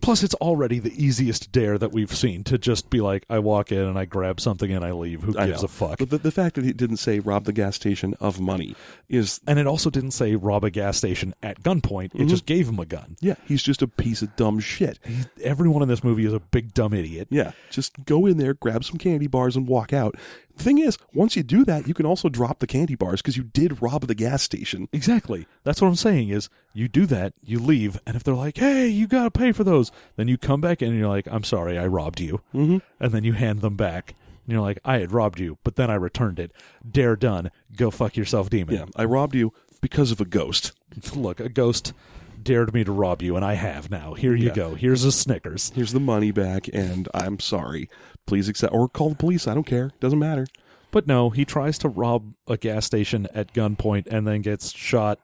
Plus, 0.00 0.22
it's 0.22 0.34
already 0.36 0.78
the 0.78 0.92
easiest 1.02 1.52
dare 1.52 1.78
that 1.78 1.92
we've 1.92 2.14
seen 2.14 2.42
to 2.44 2.58
just 2.58 2.90
be 2.90 3.00
like, 3.00 3.24
I 3.28 3.38
walk 3.38 3.70
in 3.70 3.78
and 3.78 3.98
I 3.98 4.04
grab 4.04 4.40
something 4.40 4.72
and 4.72 4.84
I 4.84 4.92
leave. 4.92 5.22
Who 5.22 5.38
I 5.38 5.46
gives 5.46 5.62
know. 5.62 5.66
a 5.66 5.68
fuck? 5.68 5.98
But 5.98 6.10
the, 6.10 6.18
the 6.18 6.30
fact 6.30 6.54
that 6.56 6.64
he 6.64 6.72
didn't 6.72 6.96
say 6.96 7.18
rob 7.18 7.44
the 7.44 7.52
gas 7.52 7.76
station 7.76 8.14
of 8.20 8.40
money 8.40 8.74
is 9.08 9.40
And 9.46 9.58
it 9.58 9.66
also 9.66 9.90
didn't 9.90 10.12
say 10.12 10.34
rob 10.36 10.64
a 10.64 10.70
gas 10.70 10.96
station 10.96 11.34
at 11.42 11.62
gunpoint. 11.62 12.10
Mm-hmm. 12.10 12.22
It 12.22 12.26
just 12.26 12.46
gave 12.46 12.68
him 12.68 12.78
a 12.78 12.86
gun. 12.86 13.16
yeah, 13.20 13.34
he's 13.46 13.62
just 13.62 13.82
a 13.82 13.88
piece 13.88 14.22
of 14.22 14.34
dumb 14.36 14.60
shit. 14.60 14.98
He, 15.04 15.24
everyone 15.42 15.82
in 15.82 15.88
this 15.88 16.02
movie 16.04 16.24
is 16.26 16.32
a 16.32 16.40
big 16.40 16.74
dumb 16.74 16.94
idiot. 16.94 17.28
Yeah, 17.30 17.52
just 17.70 18.04
go 18.04 18.26
in 18.26 18.38
there, 18.38 18.54
grab 18.54 18.84
some 18.84 18.98
candy 18.98 19.26
bars, 19.26 19.56
and 19.56 19.66
walk 19.68 19.92
out. 19.92 20.16
The 20.60 20.64
thing 20.64 20.78
is, 20.78 20.98
once 21.14 21.36
you 21.36 21.42
do 21.42 21.64
that, 21.64 21.88
you 21.88 21.94
can 21.94 22.04
also 22.04 22.28
drop 22.28 22.58
the 22.58 22.66
candy 22.66 22.94
bars 22.94 23.22
because 23.22 23.34
you 23.34 23.44
did 23.44 23.80
rob 23.80 24.06
the 24.06 24.14
gas 24.14 24.42
station. 24.42 24.90
Exactly. 24.92 25.46
That's 25.64 25.80
what 25.80 25.88
I'm 25.88 25.96
saying 25.96 26.28
is 26.28 26.50
you 26.74 26.86
do 26.86 27.06
that, 27.06 27.32
you 27.42 27.58
leave, 27.58 27.98
and 28.06 28.14
if 28.14 28.22
they're 28.22 28.34
like, 28.34 28.58
hey, 28.58 28.86
you 28.86 29.06
got 29.06 29.24
to 29.24 29.30
pay 29.30 29.52
for 29.52 29.64
those, 29.64 29.90
then 30.16 30.28
you 30.28 30.36
come 30.36 30.60
back 30.60 30.82
and 30.82 30.94
you're 30.94 31.08
like, 31.08 31.26
I'm 31.30 31.44
sorry, 31.44 31.78
I 31.78 31.86
robbed 31.86 32.20
you. 32.20 32.42
Mm-hmm. 32.54 32.76
And 33.02 33.12
then 33.12 33.24
you 33.24 33.32
hand 33.32 33.62
them 33.62 33.76
back. 33.76 34.14
And 34.44 34.52
you're 34.52 34.60
like, 34.60 34.80
I 34.84 34.98
had 34.98 35.12
robbed 35.12 35.40
you, 35.40 35.56
but 35.64 35.76
then 35.76 35.90
I 35.90 35.94
returned 35.94 36.38
it. 36.38 36.52
Dare 36.86 37.16
done. 37.16 37.50
Go 37.74 37.90
fuck 37.90 38.18
yourself, 38.18 38.50
demon. 38.50 38.74
Yeah, 38.74 38.84
I 38.94 39.06
robbed 39.06 39.34
you 39.34 39.54
because 39.80 40.10
of 40.10 40.20
a 40.20 40.26
ghost. 40.26 40.72
Look, 41.14 41.40
a 41.40 41.48
ghost 41.48 41.94
dared 42.42 42.72
me 42.74 42.84
to 42.84 42.92
rob 42.92 43.22
you, 43.22 43.36
and 43.36 43.44
I 43.44 43.54
have 43.54 43.90
now. 43.90 44.14
Here 44.14 44.34
you 44.34 44.48
Yeah. 44.48 44.54
go. 44.54 44.74
Here's 44.74 45.04
a 45.04 45.12
Snickers. 45.12 45.72
Here's 45.74 45.92
the 45.92 46.00
money 46.00 46.30
back, 46.30 46.68
and 46.72 47.08
I'm 47.14 47.38
sorry. 47.40 47.88
Please 48.26 48.48
accept, 48.48 48.72
or 48.72 48.88
call 48.88 49.10
the 49.10 49.14
police. 49.16 49.46
I 49.48 49.54
don't 49.54 49.66
care. 49.66 49.90
Doesn't 50.00 50.18
matter. 50.18 50.46
But 50.90 51.06
no, 51.06 51.30
he 51.30 51.44
tries 51.44 51.78
to 51.78 51.88
rob 51.88 52.34
a 52.48 52.56
gas 52.56 52.84
station 52.86 53.28
at 53.34 53.52
gunpoint 53.54 54.06
and 54.08 54.26
then 54.26 54.42
gets 54.42 54.72
shot 54.72 55.20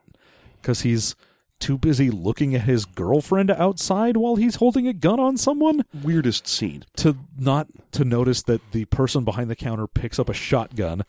because 0.61 0.81
he's 0.81 1.15
too 1.59 1.77
busy 1.77 2.09
looking 2.09 2.53
at 2.55 2.61
his 2.61 2.85
girlfriend 2.85 3.49
outside 3.51 4.15
while 4.15 4.35
he's 4.35 4.55
holding 4.57 4.87
a 4.87 4.93
gun 4.93 5.19
on 5.19 5.35
someone 5.37 5.83
Weirdest 6.03 6.47
scene. 6.47 6.83
to 6.97 7.17
not 7.37 7.67
to 7.93 8.05
notice 8.05 8.43
that 8.43 8.61
the 8.71 8.85
person 8.85 9.23
behind 9.23 9.49
the 9.49 9.55
counter 9.55 9.87
picks 9.87 10.19
up 10.19 10.29
a 10.29 10.33
shotgun. 10.33 11.01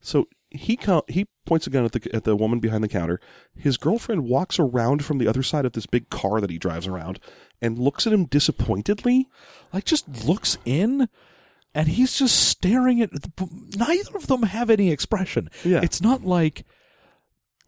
So 0.00 0.28
he 0.58 0.76
co- 0.76 1.04
he 1.08 1.26
points 1.44 1.66
a 1.66 1.70
gun 1.70 1.84
at 1.84 1.92
the 1.92 2.14
at 2.14 2.24
the 2.24 2.36
woman 2.36 2.60
behind 2.60 2.82
the 2.84 2.88
counter. 2.88 3.20
His 3.56 3.76
girlfriend 3.76 4.24
walks 4.24 4.58
around 4.58 5.04
from 5.04 5.18
the 5.18 5.28
other 5.28 5.42
side 5.42 5.64
of 5.64 5.72
this 5.72 5.86
big 5.86 6.10
car 6.10 6.40
that 6.40 6.50
he 6.50 6.58
drives 6.58 6.86
around 6.86 7.18
and 7.60 7.78
looks 7.78 8.06
at 8.06 8.12
him 8.12 8.24
disappointedly. 8.26 9.28
Like 9.72 9.84
just 9.84 10.26
looks 10.26 10.58
in 10.64 11.08
and 11.74 11.88
he's 11.88 12.18
just 12.18 12.48
staring 12.48 13.00
at 13.02 13.10
neither 13.76 14.16
of 14.16 14.26
them 14.26 14.42
have 14.44 14.70
any 14.70 14.90
expression. 14.90 15.50
Yeah. 15.64 15.80
It's 15.82 16.00
not 16.00 16.24
like 16.24 16.64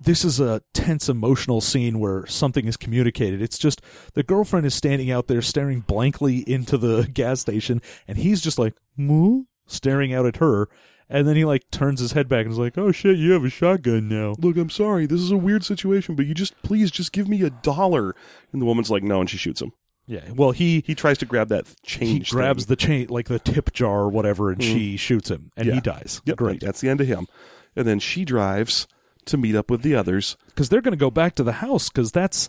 this 0.00 0.24
is 0.24 0.38
a 0.40 0.62
tense 0.72 1.08
emotional 1.08 1.60
scene 1.60 1.98
where 1.98 2.24
something 2.26 2.66
is 2.66 2.76
communicated. 2.76 3.42
It's 3.42 3.58
just 3.58 3.82
the 4.14 4.22
girlfriend 4.22 4.64
is 4.64 4.74
standing 4.74 5.10
out 5.10 5.26
there 5.26 5.42
staring 5.42 5.80
blankly 5.80 6.38
into 6.46 6.78
the 6.78 7.08
gas 7.12 7.40
station 7.40 7.82
and 8.06 8.18
he's 8.18 8.40
just 8.40 8.58
like, 8.58 8.74
"Moo?" 8.96 9.44
staring 9.66 10.14
out 10.14 10.26
at 10.26 10.36
her. 10.36 10.68
And 11.10 11.26
then 11.26 11.36
he 11.36 11.44
like 11.44 11.70
turns 11.70 12.00
his 12.00 12.12
head 12.12 12.28
back 12.28 12.44
and 12.44 12.52
is 12.52 12.58
like, 12.58 12.76
"Oh 12.76 12.92
shit, 12.92 13.16
you 13.16 13.32
have 13.32 13.44
a 13.44 13.48
shotgun 13.50 14.08
now." 14.08 14.34
Look, 14.38 14.56
I'm 14.58 14.68
sorry. 14.70 15.06
This 15.06 15.20
is 15.20 15.30
a 15.30 15.36
weird 15.38 15.64
situation, 15.64 16.14
but 16.14 16.26
you 16.26 16.34
just 16.34 16.60
please 16.62 16.90
just 16.90 17.12
give 17.12 17.28
me 17.28 17.42
a 17.42 17.50
dollar. 17.50 18.14
And 18.52 18.60
the 18.60 18.66
woman's 18.66 18.90
like, 18.90 19.02
no, 19.02 19.20
and 19.20 19.28
she 19.30 19.38
shoots 19.38 19.62
him. 19.62 19.72
Yeah. 20.06 20.20
Well, 20.34 20.50
he 20.52 20.82
He 20.86 20.94
tries 20.94 21.18
to 21.18 21.26
grab 21.26 21.48
that 21.48 21.66
he 21.82 22.20
grabs 22.20 22.64
thing. 22.64 22.68
the 22.68 22.76
chain 22.76 23.06
like 23.08 23.28
the 23.28 23.38
tip 23.38 23.72
jar 23.72 24.00
or 24.00 24.08
whatever 24.10 24.50
and 24.50 24.62
she 24.62 24.90
mm-hmm. 24.90 24.96
shoots 24.96 25.30
him 25.30 25.50
and 25.56 25.66
Yeah. 25.68 25.74
he 25.74 25.80
dies. 25.80 26.22
Yep, 26.24 26.36
Great. 26.38 26.60
That's 26.60 26.80
the 26.80 26.88
end 26.88 27.00
of 27.02 27.06
him. 27.06 27.26
And 27.76 27.86
then 27.86 27.98
she 27.98 28.24
drives 28.24 28.86
to 29.26 29.36
meet 29.36 29.54
up 29.54 29.70
with 29.70 29.82
the 29.82 29.94
others. 29.94 30.36
because 30.46 30.70
they're 30.70 30.80
going 30.80 30.92
to 30.92 30.96
go 30.98 31.10
back 31.10 31.34
to 31.34 31.42
the 31.42 31.52
house 31.52 31.90
because 31.90 32.10
that's 32.10 32.48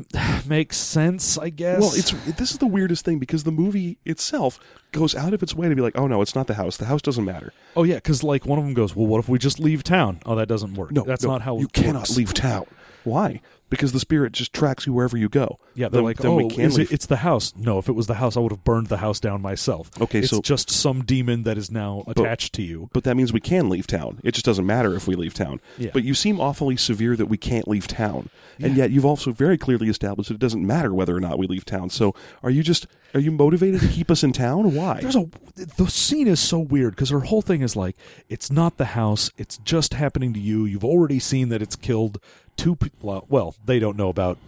makes 0.46 0.76
sense, 0.76 1.36
I 1.36 1.50
guess. 1.50 1.80
Well, 1.80 1.92
it's 1.94 2.12
this 2.36 2.50
is 2.50 2.58
the 2.58 2.66
weirdest 2.66 3.04
thing 3.04 3.18
because 3.18 3.44
the 3.44 3.50
movie 3.52 3.98
itself 4.04 4.58
goes 4.92 5.14
out 5.14 5.34
of 5.34 5.42
its 5.42 5.54
way 5.54 5.68
to 5.68 5.74
be 5.74 5.82
like, 5.82 5.96
oh 5.98 6.06
no, 6.06 6.22
it's 6.22 6.34
not 6.34 6.46
the 6.46 6.54
house. 6.54 6.76
The 6.76 6.86
house 6.86 7.02
doesn't 7.02 7.24
matter. 7.24 7.52
oh 7.76 7.84
yeah, 7.84 7.96
because 7.96 8.22
like 8.22 8.46
one 8.46 8.58
of 8.58 8.64
them 8.64 8.74
goes, 8.74 8.96
well, 8.96 9.06
what 9.06 9.18
if 9.18 9.28
we 9.28 9.38
just 9.38 9.58
leave 9.58 9.82
town? 9.84 10.20
Oh, 10.24 10.34
that 10.36 10.48
doesn't 10.48 10.74
work. 10.74 10.92
No, 10.92 11.02
that's 11.04 11.24
no, 11.24 11.30
not 11.30 11.42
how 11.42 11.58
you 11.58 11.66
it 11.66 11.72
cannot 11.72 12.00
works. 12.00 12.16
leave 12.16 12.32
town. 12.34 12.66
Why? 13.04 13.40
Because 13.70 13.92
the 13.92 14.00
spirit 14.00 14.32
just 14.32 14.52
tracks 14.52 14.86
you 14.86 14.92
wherever 14.92 15.16
you 15.16 15.30
go. 15.30 15.58
Yeah, 15.74 15.88
they're 15.88 15.98
Then- 15.98 16.04
like, 16.04 16.18
then 16.18 16.30
oh, 16.32 16.34
we 16.36 16.48
can 16.50 16.60
is 16.66 16.76
it, 16.76 16.92
it's 16.92 17.06
the 17.06 17.16
house. 17.16 17.54
No, 17.56 17.78
if 17.78 17.88
it 17.88 17.92
was 17.92 18.06
the 18.06 18.16
house, 18.16 18.36
I 18.36 18.40
would 18.40 18.52
have 18.52 18.64
burned 18.64 18.88
the 18.88 18.98
house 18.98 19.18
down 19.18 19.40
myself. 19.40 19.90
Okay, 19.98 20.18
it's 20.18 20.28
so- 20.28 20.42
just 20.42 20.70
some 20.70 21.02
demon 21.04 21.44
that 21.44 21.56
is 21.56 21.70
now 21.70 22.04
attached 22.06 22.52
to 22.54 22.62
you. 22.62 22.90
but 22.92 23.04
that 23.04 23.16
means 23.16 23.32
we 23.32 23.40
can 23.40 23.70
leave 23.70 23.86
town. 23.86 24.20
It 24.22 24.32
just 24.32 24.44
doesn't 24.44 24.66
matter 24.66 24.94
if 24.94 25.06
we 25.08 25.14
leave 25.14 25.32
town. 25.32 25.60
Yeah. 25.78 25.88
But 25.94 26.04
you 26.04 26.12
seem 26.12 26.38
awfully 26.38 26.76
severe 26.76 27.16
that 27.16 27.26
we 27.26 27.38
can't 27.38 27.66
leave 27.66 27.86
town, 27.86 28.28
and 28.60 28.76
yet 28.76 28.90
you've 28.90 29.06
also 29.06 29.32
very 29.32 29.56
clearly 29.56 29.88
established 29.88 30.28
that 30.28 30.34
it 30.34 30.40
doesn't 30.40 30.66
matter 30.66 30.92
whether 30.92 31.16
or 31.16 31.20
not 31.20 31.38
we 31.38 31.46
leave 31.46 31.64
town. 31.64 31.88
So 31.88 32.14
are 32.42 32.50
you 32.50 32.62
just 32.62 32.86
are 33.14 33.20
you 33.20 33.30
motivated 33.30 33.80
to 33.80 33.88
keep 33.88 34.10
us 34.10 34.22
in 34.22 34.32
town? 34.32 34.74
Why? 34.74 35.00
There's 35.00 35.16
a 35.16 35.28
the 35.54 35.86
scene 35.88 36.28
is 36.28 36.40
so 36.40 36.58
weird 36.58 36.94
because 36.94 37.08
her 37.08 37.20
whole 37.20 37.40
thing 37.42 37.62
is 37.62 37.74
like 37.74 37.96
it's 38.28 38.52
not 38.52 38.76
the 38.76 38.84
house, 38.86 39.30
it's 39.38 39.56
just 39.58 39.94
happening 39.94 40.34
to 40.34 40.40
you. 40.40 40.66
You've 40.66 40.84
already 40.84 41.18
seen 41.18 41.48
that 41.48 41.62
it's 41.62 41.76
killed 41.76 42.18
two 42.62 42.76
people. 42.76 43.26
Well, 43.28 43.54
they 43.64 43.78
don't 43.78 43.96
know 43.96 44.08
about 44.08 44.38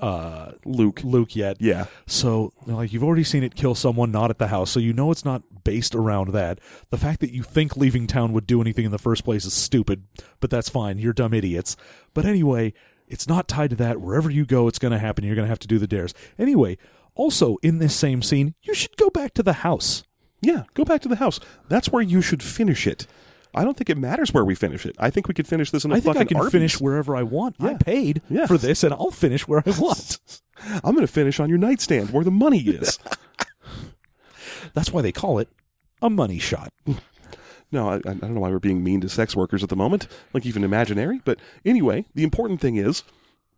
uh, 0.00 0.52
Luke. 0.64 1.00
Luke 1.02 1.34
yet. 1.34 1.56
Yeah. 1.60 1.86
So, 2.06 2.52
they're 2.66 2.76
like, 2.76 2.92
you've 2.92 3.04
already 3.04 3.24
seen 3.24 3.42
it 3.42 3.54
kill 3.54 3.74
someone 3.74 4.10
not 4.12 4.30
at 4.30 4.38
the 4.38 4.48
house, 4.48 4.70
so 4.70 4.78
you 4.78 4.92
know 4.92 5.10
it's 5.10 5.24
not 5.24 5.42
based 5.64 5.94
around 5.94 6.32
that. 6.32 6.58
The 6.90 6.98
fact 6.98 7.20
that 7.20 7.32
you 7.32 7.42
think 7.42 7.76
leaving 7.76 8.06
town 8.06 8.32
would 8.32 8.46
do 8.46 8.60
anything 8.60 8.84
in 8.84 8.90
the 8.90 8.98
first 8.98 9.24
place 9.24 9.44
is 9.44 9.54
stupid, 9.54 10.04
but 10.40 10.50
that's 10.50 10.68
fine. 10.68 10.98
You're 10.98 11.12
dumb 11.12 11.32
idiots. 11.32 11.76
But 12.14 12.26
anyway, 12.26 12.74
it's 13.08 13.28
not 13.28 13.48
tied 13.48 13.70
to 13.70 13.76
that. 13.76 14.00
Wherever 14.00 14.30
you 14.30 14.44
go, 14.44 14.68
it's 14.68 14.78
going 14.78 14.92
to 14.92 14.98
happen. 14.98 15.24
You're 15.24 15.36
going 15.36 15.46
to 15.46 15.50
have 15.50 15.58
to 15.60 15.68
do 15.68 15.78
the 15.78 15.86
dares. 15.86 16.12
Anyway, 16.38 16.76
also 17.14 17.56
in 17.62 17.78
this 17.78 17.94
same 17.94 18.22
scene, 18.22 18.54
you 18.62 18.74
should 18.74 18.96
go 18.96 19.08
back 19.08 19.34
to 19.34 19.42
the 19.42 19.52
house. 19.54 20.02
Yeah, 20.40 20.64
go 20.74 20.84
back 20.84 21.00
to 21.02 21.08
the 21.08 21.16
house. 21.16 21.38
That's 21.68 21.90
where 21.90 22.02
you 22.02 22.20
should 22.20 22.42
finish 22.42 22.86
it. 22.86 23.06
I 23.54 23.64
don't 23.64 23.76
think 23.76 23.90
it 23.90 23.98
matters 23.98 24.32
where 24.32 24.44
we 24.44 24.54
finish 24.54 24.86
it. 24.86 24.96
I 24.98 25.10
think 25.10 25.28
we 25.28 25.34
could 25.34 25.46
finish 25.46 25.70
this 25.70 25.84
in 25.84 25.92
a 25.92 25.96
I 25.96 26.00
think 26.00 26.14
fucking 26.16 26.20
I 26.20 26.28
can 26.28 26.36
Arby's. 26.38 26.52
finish 26.52 26.80
wherever 26.80 27.14
I 27.14 27.22
want. 27.22 27.56
I 27.60 27.74
paid 27.74 28.22
Yeah. 28.30 28.46
for 28.46 28.56
this, 28.56 28.82
and 28.82 28.94
I'll 28.94 29.10
finish 29.10 29.46
where 29.46 29.62
I 29.66 29.70
want. 29.78 30.18
I'm 30.84 30.94
going 30.94 31.06
to 31.06 31.12
finish 31.12 31.38
on 31.40 31.48
your 31.48 31.58
nightstand 31.58 32.10
where 32.10 32.24
the 32.24 32.30
money 32.30 32.60
is. 32.60 32.98
That's 34.74 34.92
why 34.92 35.02
they 35.02 35.12
call 35.12 35.38
it 35.38 35.48
a 36.00 36.08
money 36.08 36.38
shot. 36.38 36.72
no, 37.72 37.88
I, 37.90 37.96
I 37.96 38.00
don't 38.00 38.34
know 38.34 38.40
why 38.40 38.50
we're 38.50 38.58
being 38.58 38.82
mean 38.82 39.00
to 39.02 39.08
sex 39.08 39.36
workers 39.36 39.62
at 39.62 39.68
the 39.68 39.76
moment, 39.76 40.08
like 40.32 40.46
even 40.46 40.64
imaginary. 40.64 41.20
But 41.24 41.38
anyway, 41.64 42.06
the 42.14 42.22
important 42.24 42.60
thing 42.60 42.76
is 42.76 43.02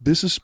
this 0.01 0.25
is 0.25 0.41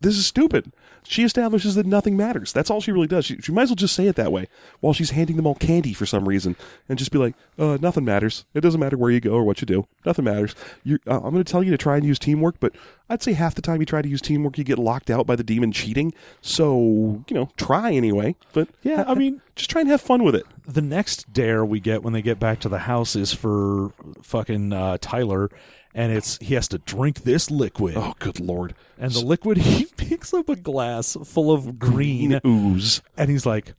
this 0.00 0.16
is 0.16 0.26
stupid. 0.26 0.72
She 1.08 1.22
establishes 1.22 1.76
that 1.76 1.86
nothing 1.86 2.16
matters. 2.16 2.52
That's 2.52 2.68
all 2.68 2.80
she 2.80 2.90
really 2.90 3.06
does. 3.06 3.24
She, 3.24 3.36
she 3.40 3.52
might 3.52 3.62
as 3.62 3.68
well 3.70 3.76
just 3.76 3.94
say 3.94 4.08
it 4.08 4.16
that 4.16 4.32
way 4.32 4.48
while 4.80 4.92
she's 4.92 5.10
handing 5.10 5.36
them 5.36 5.46
all 5.46 5.54
candy 5.54 5.92
for 5.92 6.04
some 6.04 6.26
reason 6.28 6.56
and 6.88 6.98
just 6.98 7.12
be 7.12 7.18
like, 7.18 7.34
uh, 7.60 7.78
nothing 7.80 8.04
matters. 8.04 8.44
It 8.54 8.60
doesn't 8.62 8.80
matter 8.80 8.96
where 8.98 9.12
you 9.12 9.20
go 9.20 9.30
or 9.30 9.44
what 9.44 9.60
you 9.60 9.66
do. 9.66 9.86
Nothing 10.04 10.24
matters. 10.24 10.56
You're, 10.82 10.98
uh, 11.06 11.18
I'm 11.18 11.30
going 11.32 11.44
to 11.44 11.44
tell 11.44 11.62
you 11.62 11.70
to 11.70 11.78
try 11.78 11.96
and 11.96 12.04
use 12.04 12.18
teamwork, 12.18 12.56
but 12.58 12.74
I'd 13.08 13.22
say 13.22 13.34
half 13.34 13.54
the 13.54 13.62
time 13.62 13.78
you 13.78 13.86
try 13.86 14.02
to 14.02 14.08
use 14.08 14.20
teamwork, 14.20 14.58
you 14.58 14.64
get 14.64 14.80
locked 14.80 15.08
out 15.08 15.28
by 15.28 15.36
the 15.36 15.44
demon 15.44 15.70
cheating. 15.70 16.12
So, 16.40 17.24
you 17.28 17.34
know, 17.34 17.50
try 17.56 17.92
anyway. 17.92 18.34
But 18.52 18.68
Yeah, 18.82 19.04
I 19.06 19.14
mean, 19.14 19.42
just 19.54 19.70
try 19.70 19.82
and 19.82 19.90
have 19.90 20.00
fun 20.00 20.24
with 20.24 20.34
it. 20.34 20.44
the 20.66 20.82
next 20.82 21.32
dare 21.32 21.64
we 21.64 21.78
get 21.78 22.02
when 22.02 22.14
they 22.14 22.22
get 22.22 22.40
back 22.40 22.58
to 22.60 22.68
the 22.68 22.80
house 22.80 23.14
is 23.14 23.32
for 23.32 23.92
fucking 24.22 24.72
uh, 24.72 24.98
Tyler, 25.00 25.50
and 25.96 26.12
it's 26.12 26.38
he 26.38 26.54
has 26.54 26.68
to 26.68 26.78
drink 26.78 27.22
this 27.24 27.50
liquid, 27.50 27.94
Oh, 27.96 28.14
good 28.20 28.38
lord. 28.38 28.76
and 28.98 29.10
the 29.10 29.24
liquid 29.24 29.56
he 29.66 29.86
picks 29.96 30.32
up 30.32 30.48
a 30.48 30.54
glass 30.54 31.16
full 31.24 31.50
of 31.50 31.78
green, 31.80 32.38
ooze. 32.46 33.02
and 33.16 33.28
he's 33.30 33.44
like, 33.46 33.74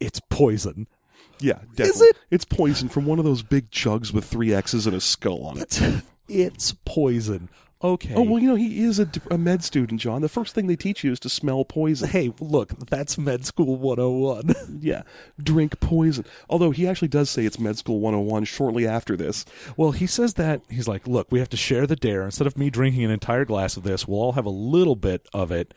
"It's 0.00 0.20
poison." 0.28 0.86
Yeah, 1.40 1.60
definitely. 1.74 2.08
it? 2.08 2.16
It's 2.30 2.44
poison 2.44 2.88
from 2.88 3.06
one 3.06 3.18
of 3.18 3.24
those 3.24 3.42
big 3.42 3.70
jugs 3.70 4.12
with 4.12 4.24
three 4.24 4.52
X's 4.54 4.86
and 4.86 4.94
a 4.94 5.00
skull 5.00 5.44
on 5.46 5.58
it. 5.58 5.80
It's 6.28 6.74
poison. 6.84 7.48
Okay. 7.84 8.14
Oh, 8.14 8.22
well, 8.22 8.38
you 8.38 8.48
know, 8.48 8.54
he 8.54 8.82
is 8.84 9.00
a 9.00 9.36
med 9.38 9.64
student, 9.64 10.00
John. 10.00 10.22
The 10.22 10.28
first 10.28 10.54
thing 10.54 10.66
they 10.68 10.76
teach 10.76 11.02
you 11.02 11.10
is 11.12 11.18
to 11.20 11.28
smell 11.28 11.64
poison. 11.64 12.08
hey, 12.08 12.32
look, 12.40 12.70
that's 12.88 13.18
med 13.18 13.44
school 13.44 13.76
101. 13.76 14.54
Yeah, 14.80 15.02
drink 15.42 15.80
poison. 15.80 16.24
Although 16.48 16.70
he 16.70 16.86
actually 16.88 17.08
does 17.08 17.28
say 17.30 17.44
it's 17.44 17.58
Med 17.58 17.76
School 17.78 18.00
101 18.00 18.44
shortly 18.44 18.86
after 18.86 19.16
this. 19.16 19.44
well, 19.76 19.92
he 19.92 20.06
says 20.06 20.34
that 20.34 20.60
he's 20.68 20.88
like, 20.88 21.06
"Look, 21.06 21.30
we 21.30 21.38
have 21.38 21.50
to 21.50 21.56
share 21.56 21.86
the 21.86 21.94
dare. 21.96 22.24
Instead 22.24 22.46
of 22.46 22.56
me 22.56 22.70
drinking 22.70 23.04
an 23.04 23.10
entire 23.10 23.44
glass 23.44 23.76
of 23.76 23.82
this, 23.82 24.06
we'll 24.08 24.20
all 24.20 24.32
have 24.32 24.46
a 24.46 24.50
little 24.50 24.96
bit 24.96 25.26
of 25.32 25.50
it." 25.52 25.72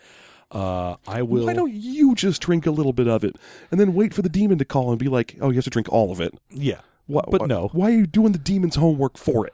Uh, 0.51 0.95
I 1.07 1.23
will. 1.23 1.45
Why 1.45 1.53
don't 1.53 1.73
you 1.73 2.15
just 2.15 2.41
drink 2.41 2.65
a 2.65 2.71
little 2.71 2.93
bit 2.93 3.07
of 3.07 3.23
it 3.23 3.35
and 3.71 3.79
then 3.79 3.93
wait 3.95 4.13
for 4.13 4.21
the 4.21 4.29
demon 4.29 4.57
to 4.59 4.65
call 4.65 4.91
and 4.91 4.99
be 4.99 5.07
like, 5.07 5.35
oh, 5.41 5.49
you 5.49 5.55
have 5.55 5.63
to 5.65 5.69
drink 5.71 5.89
all 5.91 6.11
of 6.11 6.21
it? 6.21 6.33
Yeah. 6.51 6.81
Why, 7.07 7.23
But 7.29 7.41
why- 7.41 7.47
no. 7.47 7.69
Why 7.73 7.87
are 7.91 7.95
you 7.95 8.07
doing 8.07 8.31
the 8.31 8.37
demon's 8.39 8.75
homework 8.75 9.17
for 9.17 9.45
it? 9.47 9.53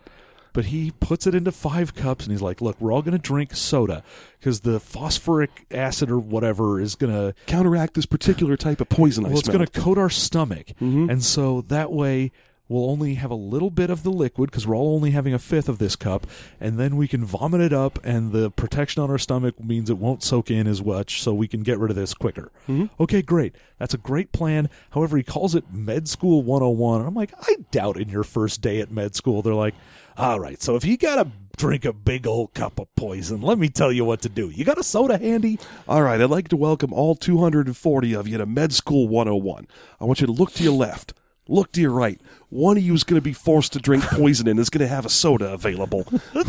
But 0.53 0.65
he 0.65 0.91
puts 0.99 1.25
it 1.27 1.33
into 1.33 1.51
five 1.51 1.95
cups 1.95 2.25
and 2.25 2.31
he's 2.33 2.41
like, 2.41 2.59
"Look, 2.61 2.79
we're 2.81 2.91
all 2.91 3.01
going 3.01 3.13
to 3.13 3.17
drink 3.17 3.55
soda 3.55 4.03
because 4.39 4.61
the 4.61 4.79
phosphoric 4.79 5.65
acid 5.71 6.11
or 6.11 6.19
whatever 6.19 6.79
is 6.81 6.95
going 6.95 7.13
to 7.13 7.33
Counteract 7.45 7.93
this 7.93 8.05
particular 8.05 8.57
type 8.57 8.81
of 8.81 8.89
poison 8.89 9.25
I 9.25 9.29
well, 9.29 9.39
it's 9.39 9.47
going 9.47 9.65
to 9.65 9.71
coat 9.81 9.97
our 9.97 10.09
stomach, 10.09 10.67
Mm-hmm. 10.81 11.09
and 11.09 11.23
so 11.23 11.61
that 11.69 11.91
way 11.91 12.31
we'll 12.71 12.89
only 12.89 13.15
have 13.15 13.31
a 13.31 13.35
little 13.35 13.69
bit 13.69 13.89
of 13.89 14.03
the 14.03 14.09
liquid 14.09 14.49
because 14.49 14.65
we're 14.65 14.75
all 14.75 14.95
only 14.95 15.11
having 15.11 15.33
a 15.33 15.39
fifth 15.39 15.69
of 15.69 15.77
this 15.77 15.95
cup, 15.95 16.25
and 16.59 16.79
then 16.79 16.97
we 16.97 17.07
can 17.07 17.25
vomit 17.25 17.61
it 17.61 17.73
up, 17.73 17.99
and 18.03 18.31
the 18.31 18.49
protection 18.51 19.03
on 19.03 19.11
our 19.11 19.17
stomach 19.17 19.63
means 19.63 19.89
it 19.89 19.97
won't 19.97 20.23
soak 20.23 20.49
in 20.49 20.67
as 20.67 20.83
much, 20.83 21.21
so 21.21 21.33
we 21.33 21.47
can 21.47 21.61
get 21.61 21.77
rid 21.77 21.91
of 21.91 21.95
this 21.95 22.13
quicker. 22.13 22.51
Mm-hmm. 22.67 22.85
Okay, 23.01 23.21
great. 23.21 23.55
That's 23.77 23.93
a 23.93 23.97
great 23.97 24.31
plan. 24.31 24.69
However, 24.91 25.17
he 25.17 25.23
calls 25.23 25.55
it 25.55 25.71
Med 25.71 26.07
School 26.07 26.43
101, 26.43 26.99
and 26.99 27.07
I'm 27.07 27.15
like, 27.15 27.33
I 27.39 27.57
doubt 27.71 27.97
in 27.97 28.09
your 28.09 28.23
first 28.23 28.61
day 28.61 28.79
at 28.79 28.91
med 28.91 29.15
school 29.15 29.41
they're 29.41 29.53
like, 29.53 29.75
all 30.17 30.39
right, 30.39 30.61
so 30.61 30.75
if 30.75 30.85
you 30.85 30.97
got 30.97 31.15
to 31.15 31.31
drink 31.57 31.85
a 31.85 31.93
big 31.93 32.27
old 32.27 32.53
cup 32.53 32.79
of 32.79 32.93
poison, 32.95 33.41
let 33.41 33.57
me 33.57 33.69
tell 33.69 33.91
you 33.91 34.05
what 34.05 34.21
to 34.21 34.29
do. 34.29 34.49
You 34.49 34.65
got 34.65 34.77
a 34.77 34.83
soda 34.83 35.17
handy? 35.17 35.59
All 35.87 36.01
right, 36.01 36.19
I'd 36.19 36.29
like 36.29 36.49
to 36.49 36.57
welcome 36.57 36.93
all 36.93 37.15
240 37.15 38.13
of 38.13 38.27
you 38.27 38.37
to 38.37 38.45
Med 38.45 38.73
School 38.73 39.07
101. 39.07 39.67
I 39.99 40.05
want 40.05 40.21
you 40.21 40.27
to 40.27 40.33
look 40.33 40.53
to 40.53 40.63
your 40.63 40.73
left, 40.73 41.13
look 41.51 41.71
to 41.73 41.81
your 41.81 41.91
right. 41.91 42.19
One 42.49 42.77
of 42.77 42.83
you 42.83 42.93
is 42.93 43.03
going 43.03 43.17
to 43.17 43.23
be 43.23 43.33
forced 43.33 43.73
to 43.73 43.79
drink 43.79 44.03
poison 44.05 44.47
and 44.47 44.59
is 44.59 44.69
going 44.69 44.81
to 44.81 44.87
have 44.87 45.05
a 45.05 45.09
soda 45.09 45.53
available. 45.53 46.05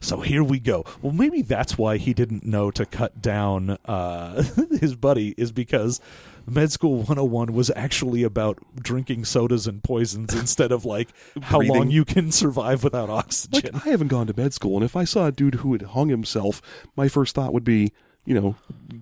So 0.00 0.20
here 0.20 0.42
we 0.42 0.58
go. 0.58 0.84
Well, 1.02 1.12
maybe 1.12 1.42
that's 1.42 1.78
why 1.78 1.96
he 1.96 2.14
didn't 2.14 2.44
know 2.44 2.70
to 2.72 2.86
cut 2.86 3.20
down 3.20 3.78
uh, 3.84 4.42
his 4.80 4.94
buddy, 4.94 5.34
is 5.36 5.52
because 5.52 6.00
Med 6.46 6.72
School 6.72 6.98
101 6.98 7.52
was 7.52 7.70
actually 7.76 8.22
about 8.22 8.58
drinking 8.76 9.24
sodas 9.24 9.66
and 9.66 9.82
poisons 9.82 10.34
instead 10.34 10.72
of 10.72 10.84
like 10.84 11.08
how 11.42 11.60
long 11.60 11.90
you 11.90 12.04
can 12.04 12.32
survive 12.32 12.82
without 12.82 13.10
oxygen. 13.10 13.52
Like, 13.52 13.64
oxygen. 13.64 13.82
I 13.88 13.90
haven't 13.90 14.08
gone 14.08 14.26
to 14.26 14.34
med 14.36 14.52
school, 14.52 14.76
and 14.76 14.84
if 14.84 14.96
I 14.96 15.04
saw 15.04 15.26
a 15.26 15.32
dude 15.32 15.56
who 15.56 15.72
had 15.72 15.82
hung 15.82 16.08
himself, 16.08 16.60
my 16.96 17.08
first 17.08 17.34
thought 17.34 17.52
would 17.52 17.64
be, 17.64 17.92
you 18.24 18.38
know, 18.40 18.54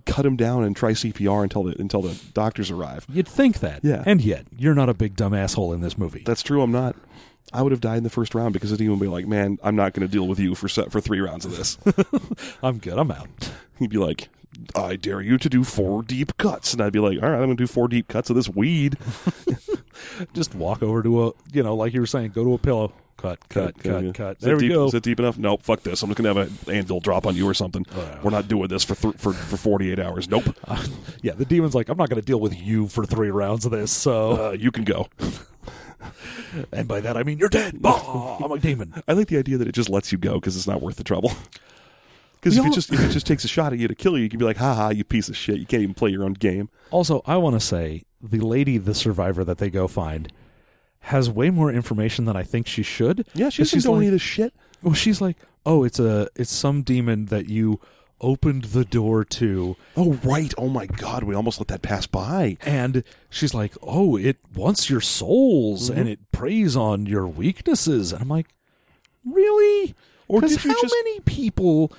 cut 0.07 0.25
him 0.25 0.37
down 0.37 0.65
and 0.65 0.77
try 0.77 0.93
CPR 0.93 1.43
until 1.43 1.65
the 1.65 1.81
until 1.81 2.03
the 2.03 2.19
doctors 2.35 2.71
arrive. 2.71 3.07
You'd 3.09 3.29
think 3.29 3.61
that. 3.61 3.85
Yeah. 3.85 4.03
And 4.07 4.21
yet, 4.21 4.47
you're 4.57 4.75
not 4.75 4.89
a 4.89 4.95
big 4.95 5.17
dumb 5.17 5.35
asshole 5.35 5.73
in 5.73 5.81
this 5.81 5.99
movie. 5.99 6.23
That's 6.25 6.43
true. 6.43 6.63
I'm 6.63 6.73
not. 6.73 6.97
I 7.53 7.63
would 7.63 7.73
have 7.73 7.81
died 7.81 7.97
in 7.99 8.05
the 8.05 8.11
first 8.11 8.35
round 8.35 8.53
because 8.53 8.71
the 8.71 8.77
demon 8.77 8.99
would 8.99 9.05
be 9.05 9.11
like, 9.11 9.27
"Man, 9.27 9.59
I'm 9.63 9.75
not 9.77 9.95
going 9.95 10.07
to 10.07 10.13
deal 10.13 10.29
with 10.29 10.39
you 10.39 10.55
for 10.55 10.69
se- 10.69 10.89
for 10.91 11.01
three 11.01 11.21
rounds 11.21 11.45
of 11.45 11.57
this." 11.57 11.79
I'm 12.63 12.79
good. 12.79 12.99
I'm 12.99 13.11
out. 13.11 13.51
He'd 13.79 13.91
be 13.91 13.97
like, 13.97 14.29
"I 14.75 14.97
dare 14.97 15.21
you 15.23 15.39
to 15.39 15.49
do 15.49 15.65
four 15.65 16.03
deep 16.03 16.37
cuts," 16.37 16.73
and 16.75 16.83
I'd 16.83 16.93
be 16.93 16.99
like, 16.99 17.23
"All 17.23 17.29
right, 17.29 17.37
I'm 17.39 17.47
going 17.47 17.57
to 17.57 17.63
do 17.63 17.67
four 17.67 17.89
deep 17.89 18.09
cuts 18.09 18.29
of 18.29 18.37
this 18.37 18.49
weed." 18.49 18.97
Just 20.35 20.55
walk 20.55 20.83
over 20.83 21.03
to 21.03 21.29
a, 21.29 21.33
you 21.53 21.63
know, 21.63 21.75
like 21.77 21.93
you 21.95 22.01
were 22.01 22.07
saying, 22.07 22.31
go 22.33 22.45
to 22.45 22.55
a 22.55 22.59
pillow. 22.59 22.93
Cut, 23.17 23.49
cut, 23.49 23.77
cut, 23.83 24.05
yeah. 24.05 24.13
cut. 24.13 24.37
Is 24.37 24.43
There 24.45 24.55
it 24.55 24.59
we 24.59 24.69
deep, 24.69 24.73
go. 24.75 24.87
Is 24.87 24.95
it 24.95 25.03
deep 25.03 25.19
enough? 25.19 25.37
Nope. 25.39 25.63
Fuck 25.63 25.83
this. 25.83 26.01
I'm 26.05 26.09
just 26.09 26.19
gonna 26.23 26.33
have 26.41 26.69
an 26.69 26.73
anvil 26.75 27.01
drop 27.01 27.27
on 27.27 27.35
you 27.35 27.49
or 27.49 27.55
something. 27.55 27.85
We're 28.23 28.31
not 28.31 28.47
doing 28.47 28.69
this 28.69 28.85
for 28.85 28.95
th- 28.95 29.17
for 29.17 29.33
for 29.33 29.57
48 29.57 29.99
hours. 29.99 30.29
Nope. 30.29 30.45
yeah, 31.23 31.33
the 31.33 31.45
demon's 31.45 31.75
like, 31.75 31.89
I'm 31.89 31.99
not 31.99 32.09
going 32.11 32.21
to 32.21 32.25
deal 32.25 32.39
with 32.39 32.57
you 32.57 32.87
for 32.87 33.05
three 33.05 33.31
rounds 33.31 33.65
of 33.65 33.73
this. 33.73 33.91
So, 33.91 34.51
Uh, 34.51 34.51
you 34.53 34.71
can 34.71 34.85
go. 34.85 35.09
and 36.73 36.87
by 36.87 37.01
that 37.01 37.17
I 37.17 37.25
mean 37.25 37.39
you're 37.39 37.49
dead. 37.49 37.83
Bah, 37.83 38.39
I'm 38.43 38.53
a 38.53 38.59
demon. 38.61 38.95
I 39.09 39.13
like 39.15 39.27
the 39.29 39.39
idea 39.39 39.59
that 39.59 39.67
it 39.67 39.73
just 39.75 39.91
lets 39.91 40.13
you 40.13 40.19
go 40.19 40.35
because 40.35 40.57
it's 40.57 40.67
not 40.69 40.81
worth 40.81 40.97
the 40.97 41.05
trouble. 41.05 41.33
Because 42.41 42.57
if 42.57 42.63
it 42.65 42.69
all- 42.69 42.73
just 42.73 42.93
if 42.93 43.01
it 43.01 43.11
just 43.11 43.27
takes 43.27 43.43
a 43.45 43.49
shot 43.49 43.73
at 43.73 43.81
you 43.81 43.89
to 43.89 43.97
kill 43.97 44.17
you, 44.17 44.23
you 44.23 44.29
can 44.31 44.39
be 44.39 44.45
like, 44.45 44.59
"Ha 44.59 44.73
ha, 44.73 44.89
you 44.91 45.03
piece 45.03 45.29
of 45.29 45.37
shit! 45.37 45.59
You 45.59 45.67
can't 45.67 45.83
even 45.83 45.93
play 45.97 46.11
your 46.11 46.23
own 46.23 46.35
game." 46.35 46.69
Also, 46.93 47.21
I 47.27 47.37
want 47.37 47.55
to 47.55 47.61
say 47.61 48.05
the 48.23 48.41
lady, 48.41 48.79
the 48.79 48.95
survivor 48.95 49.45
that 49.45 49.59
they 49.59 49.71
go 49.71 49.87
find, 49.89 50.33
has 51.01 51.31
way 51.31 51.51
more 51.51 51.71
information 51.73 52.25
than 52.25 52.37
I 52.37 52.43
think 52.43 52.67
she 52.67 52.83
should. 52.83 53.27
Yeah, 53.35 53.49
she 53.51 53.63
doesn't 53.63 53.85
know 53.85 53.93
like, 53.93 53.99
any 53.99 54.07
of 54.09 54.13
this 54.13 54.23
shit. 54.23 54.53
Well, 54.83 54.95
she's 54.95 55.21
like, 55.21 55.37
oh, 55.65 55.85
it's 55.85 55.99
a, 56.01 56.29
it's 56.37 56.53
some 56.53 56.83
demon 56.83 57.27
that 57.27 57.49
you 57.49 57.81
opened 58.21 58.65
the 58.65 58.85
door 58.85 59.25
to, 59.25 59.77
Oh 59.97 60.15
right. 60.25 60.53
Oh 60.59 60.69
my 60.69 60.87
god, 60.87 61.23
we 61.23 61.37
almost 61.37 61.61
let 61.61 61.69
that 61.69 61.83
pass 61.83 62.07
by. 62.09 62.57
and 62.63 63.05
she's 63.31 63.55
like, 63.55 63.75
oh, 63.81 64.17
it 64.17 64.39
wants 64.55 64.91
your 64.91 65.01
souls 65.01 65.89
Mm-hmm. 65.89 66.01
and 66.01 66.09
it 66.09 66.33
preys 66.33 66.77
on 66.77 67.07
your 67.07 67.29
weaknesses, 67.29 68.13
and 68.13 68.21
I'm 68.23 68.29
like, 68.29 68.49
really? 69.25 69.95
Or 70.27 70.41
did 70.41 70.51
you 70.65 70.73
how 70.73 70.81
just- 70.83 70.95
many 71.05 71.21
people 71.21 71.93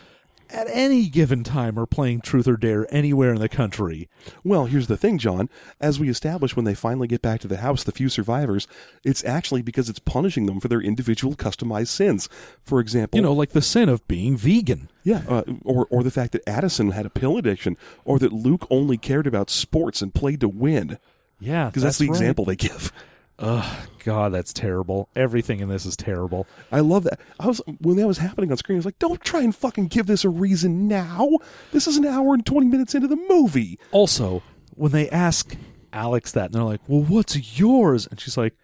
at 0.49 0.67
any 0.69 1.07
given 1.09 1.43
time 1.43 1.77
are 1.79 1.85
playing 1.85 2.21
Truth 2.21 2.47
or 2.47 2.57
Dare 2.57 2.85
anywhere 2.93 3.33
in 3.33 3.39
the 3.39 3.49
country? 3.49 4.09
Well, 4.43 4.65
here's 4.65 4.87
the 4.87 4.97
thing, 4.97 5.17
John. 5.17 5.49
As 5.79 5.99
we 5.99 6.09
establish 6.09 6.55
when 6.55 6.65
they 6.65 6.73
finally 6.75 7.07
get 7.07 7.21
back 7.21 7.39
to 7.41 7.47
the 7.47 7.57
house, 7.57 7.83
the 7.83 7.91
few 7.91 8.09
survivors, 8.09 8.67
it's 9.03 9.23
actually 9.23 9.61
because 9.61 9.89
it's 9.89 9.99
punishing 9.99 10.45
them 10.45 10.59
for 10.59 10.67
their 10.67 10.81
individual 10.81 11.35
customized 11.35 11.87
sins. 11.87 12.27
For 12.63 12.79
example, 12.79 13.17
You 13.17 13.23
know, 13.23 13.33
like 13.33 13.51
the 13.51 13.61
sin 13.61 13.89
of 13.89 14.07
being 14.07 14.35
vegan. 14.37 14.89
yeah, 15.03 15.21
uh, 15.27 15.43
or 15.63 15.87
or 15.89 16.03
the 16.03 16.11
fact 16.11 16.31
that 16.33 16.47
Addison 16.47 16.91
had 16.91 17.05
a 17.05 17.09
pill 17.09 17.37
addiction, 17.37 17.77
or 18.05 18.19
that 18.19 18.33
Luke 18.33 18.65
only 18.69 18.97
cared 18.97 19.27
about 19.27 19.49
sports 19.49 20.01
and 20.01 20.13
played 20.13 20.39
to 20.41 20.49
win, 20.49 20.97
Yeah, 21.39 21.67
because 21.67 21.83
that's, 21.83 21.97
the 21.97 22.07
right. 22.07 22.15
example 22.15 22.45
they 22.45 22.55
give. 22.55 22.91
Ugh, 23.39 23.87
God, 24.03 24.33
that's 24.33 24.51
terrible. 24.53 25.09
Everything 25.15 25.59
in 25.61 25.69
this 25.69 25.85
is 25.85 25.95
terrible. 25.95 26.45
I 26.71 26.81
love 26.81 27.03
that. 27.05 27.19
I 27.39 27.47
was 27.47 27.61
when 27.79 27.95
that 27.97 28.07
was 28.07 28.17
happening 28.17 28.51
on 28.51 28.57
screen. 28.57 28.75
I 28.75 28.79
was 28.79 28.85
like, 28.85 28.99
"Don't 28.99 29.21
try 29.21 29.41
and 29.41 29.55
fucking 29.55 29.87
give 29.87 30.07
this 30.07 30.25
a 30.25 30.29
reason 30.29 30.87
now. 30.87 31.29
This 31.71 31.87
is 31.87 31.97
an 31.97 32.05
hour 32.05 32.33
and 32.33 32.45
twenty 32.45 32.67
minutes 32.67 32.95
into 32.95 33.07
the 33.07 33.15
movie." 33.29 33.79
Also, 33.91 34.43
when 34.75 34.91
they 34.91 35.09
ask 35.09 35.55
Alex 35.93 36.31
that, 36.33 36.45
and 36.47 36.53
they're 36.55 36.63
like, 36.63 36.81
"Well, 36.87 37.03
what's 37.03 37.57
yours?" 37.59 38.07
and 38.07 38.19
she's 38.19 38.35
like, 38.37 38.55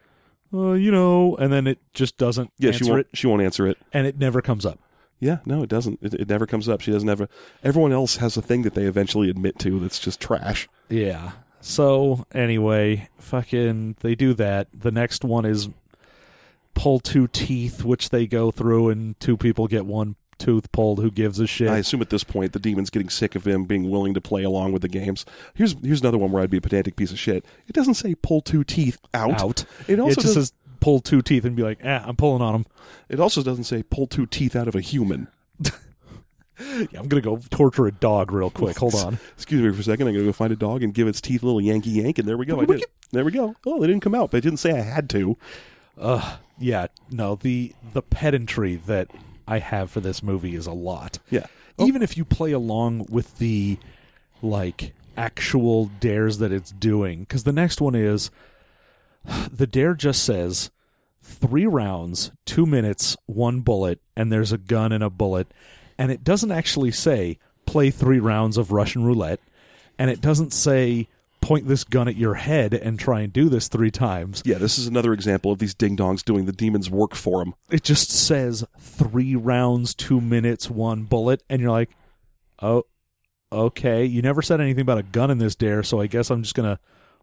"Uh, 0.54 0.74
you 0.74 0.92
know," 0.92 1.36
and 1.38 1.54
then 1.54 1.68
it 1.68 1.80
just 1.94 2.18
doesn't 2.18 2.52
Yeah, 2.60 2.72
she 2.72 2.84
won't. 2.84 3.00
it, 3.02 3.08
She 3.14 3.28
won't 3.28 3.42
answer 3.42 3.66
it. 3.68 3.78
and 3.94 4.06
it 4.06 4.18
never 4.20 4.42
comes 4.42 4.66
up. 4.66 4.80
Yeah, 5.22 5.38
no, 5.46 5.64
it 5.64 5.70
doesn't. 5.70 6.00
It, 6.02 6.14
it 6.16 6.30
never 6.30 6.46
comes 6.46 6.68
up. 6.68 6.82
She 6.82 6.92
doesn't 6.92 7.08
ever. 7.08 7.30
Everyone 7.64 7.94
else 7.94 8.18
has 8.18 8.36
a 8.36 8.42
thing 8.42 8.64
that 8.64 8.74
they 8.74 8.84
eventually 8.84 9.30
admit 9.30 9.58
to 9.60 9.80
that's 9.80 10.00
just 10.00 10.20
trash. 10.20 10.68
Yeah. 10.90 11.32
So 11.68 12.28
anyway, 12.32 13.10
fucking, 13.18 13.96
they 14.02 14.14
do 14.14 14.36
that. 14.36 14.68
The 14.72 14.92
next 14.92 15.24
one 15.24 15.46
is 15.46 15.68
pull 16.76 17.00
two 17.00 17.28
teeth, 17.28 17.84
which 17.84 18.12
they 18.12 18.28
go 18.28 18.52
through, 18.52 18.90
and 18.90 19.20
two 19.20 19.36
people 19.36 19.68
get 19.68 19.88
one 19.88 20.16
tooth 20.38 20.72
pulled. 20.72 21.00
Who 21.00 21.10
gives 21.10 21.40
a 21.40 21.48
shit? 21.48 21.70
I 21.70 21.80
assume 21.80 22.04
at 22.04 22.12
this 22.12 22.24
point 22.24 22.54
the 22.54 22.60
demon's 22.60 22.92
getting 22.92 23.10
sick 23.10 23.34
of 23.34 23.48
him 23.48 23.66
being 23.66 23.90
willing 23.90 24.14
to 24.14 24.22
play 24.22 24.44
along 24.44 24.74
with 24.74 24.84
the 24.84 24.88
games. 24.88 25.26
Here's 25.56 25.76
here's 25.82 26.02
another 26.02 26.20
one 26.20 26.32
where 26.32 26.44
I'd 26.44 26.52
be 26.52 26.58
a 26.58 26.62
pedantic 26.62 26.98
piece 26.98 27.12
of 27.12 27.18
shit. 27.18 27.44
It 27.68 27.74
doesn't 27.74 27.96
say 27.96 28.14
pull 28.14 28.42
two 28.42 28.64
teeth 28.64 29.00
out. 29.16 29.42
Out. 29.42 29.66
It 29.88 30.00
also 30.00 30.22
just 30.22 30.36
says 30.36 30.54
pull 30.82 31.00
two 31.00 31.24
teeth 31.24 31.46
and 31.46 31.56
be 31.56 31.64
like, 31.64 31.80
"Ah, 31.84 32.04
I'm 32.06 32.16
pulling 32.16 32.44
on 32.44 32.54
them." 32.54 32.66
it 33.10 33.20
also 33.20 33.42
doesn't 33.42 33.64
say 33.64 33.82
pull 33.82 34.06
two 34.06 34.28
teeth 34.28 34.56
out 34.56 34.68
of 34.68 34.76
a 34.76 34.82
human. 34.82 35.30
Yeah, 36.60 37.00
I'm 37.00 37.08
gonna 37.08 37.22
go 37.22 37.40
torture 37.50 37.88
a 37.88 37.92
dog 37.92 38.32
real 38.32 38.50
quick. 38.50 38.78
Hold 38.78 38.96
on. 38.96 39.20
Excuse 39.34 39.62
me 39.62 39.72
for 39.72 39.80
a 39.80 39.84
second. 39.84 40.08
I'm 40.08 40.14
gonna 40.14 40.26
go 40.26 40.32
find 40.32 40.54
a 40.54 40.56
dog 40.56 40.84
and 40.84 40.94
give 40.94 41.08
its 41.08 41.22
teeth 41.22 41.44
a 41.44 41.46
little 41.46 41.62
Yankee 41.62 41.92
yank, 41.92 42.20
and 42.20 42.28
there 42.28 42.38
we 42.38 42.46
go. 42.46 42.62
I 42.62 42.66
did. 42.66 42.84
There 43.12 43.26
we 43.26 43.32
go. 43.32 43.56
Oh, 43.66 43.80
they 43.80 43.88
didn't 43.88 44.02
come 44.02 44.16
out, 44.16 44.32
but 44.32 44.38
I 44.38 44.40
didn't 44.42 44.60
say 44.60 44.72
I 44.72 44.82
had 44.82 45.10
to. 45.12 45.38
Ugh, 45.98 46.40
yeah, 46.58 46.88
no, 47.12 47.36
the 47.36 47.74
the 47.94 48.02
pedantry 48.02 48.76
that 48.88 49.10
I 49.48 49.60
have 49.60 49.92
for 49.92 50.00
this 50.00 50.24
movie 50.24 50.56
is 50.56 50.68
a 50.68 50.74
lot. 50.74 51.20
Yeah. 51.30 51.46
Oh. 51.78 51.88
Even 51.88 52.02
if 52.02 52.18
you 52.18 52.26
play 52.26 52.52
along 52.52 53.08
with 53.10 53.38
the 53.38 53.78
like 54.42 54.94
actual 55.18 55.86
dares 56.00 56.38
that 56.40 56.52
it's 56.52 56.72
doing, 56.72 57.22
because 57.22 57.44
the 57.44 57.54
next 57.54 57.82
one 57.82 57.96
is 57.96 58.32
the 59.52 59.68
dare 59.68 59.94
just 59.94 60.24
says 60.24 60.72
three 61.22 61.66
rounds, 61.66 62.32
two 62.46 62.66
minutes, 62.66 63.18
one 63.26 63.62
bullet, 63.62 64.00
and 64.16 64.32
there's 64.32 64.52
a 64.52 64.58
gun 64.58 64.92
and 64.92 65.04
a 65.04 65.10
bullet, 65.10 65.48
and 65.98 66.12
it 66.12 66.24
doesn't 66.24 66.52
actually 66.52 66.92
say 66.92 67.38
play 67.66 67.90
three 67.92 68.20
rounds 68.20 68.58
of 68.58 68.72
Russian 68.72 69.04
roulette, 69.04 69.40
and 69.98 70.10
it 70.10 70.22
doesn't 70.22 70.54
say 70.54 71.08
point 71.42 71.68
this 71.68 71.84
gun 71.84 72.08
at 72.08 72.16
your 72.16 72.34
head 72.34 72.74
and 72.74 73.00
try 73.00 73.22
and 73.22 73.32
do 73.32 73.50
this 73.50 73.68
three 73.68 73.92
times. 73.92 74.42
Yeah, 74.46 74.58
this 74.58 74.80
is 74.80 74.88
another 74.88 75.14
example 75.14 75.52
of 75.52 75.60
these 75.60 75.76
ding 75.76 75.96
dongs 75.96 76.24
doing 76.26 76.46
the 76.46 76.52
demon's 76.52 76.90
work 76.90 77.14
for 77.14 77.44
them. 77.44 77.54
it 77.70 77.84
just 77.84 78.10
says 78.10 78.66
three 78.80 79.36
rounds, 79.36 79.94
two 79.94 80.20
minutes, 80.20 80.72
one 80.72 81.04
bullet, 81.04 81.44
and 81.48 81.62
you're 81.62 81.72
like, 81.72 81.92
oh, 82.64 82.84
okay. 83.52 84.06
You 84.06 84.24
never 84.24 84.42
said 84.42 84.60
anything 84.60 84.82
about 84.82 84.98
a 84.98 85.04
gun 85.04 85.30
in 85.30 85.38
this 85.38 85.56
dare, 85.56 85.84
so 85.84 86.02
I 86.02 86.08
guess 86.08 86.32
I'm 86.32 86.42
just 86.42 86.56
gonna 86.56 86.80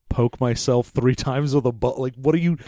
poke 0.08 0.40
myself 0.40 0.88
three 0.88 1.14
times 1.16 1.54
with 1.54 1.66
a 1.66 1.72
bullet. 1.72 1.98
Like, 1.98 2.14
what 2.14 2.34
are 2.34 2.38
you? 2.38 2.58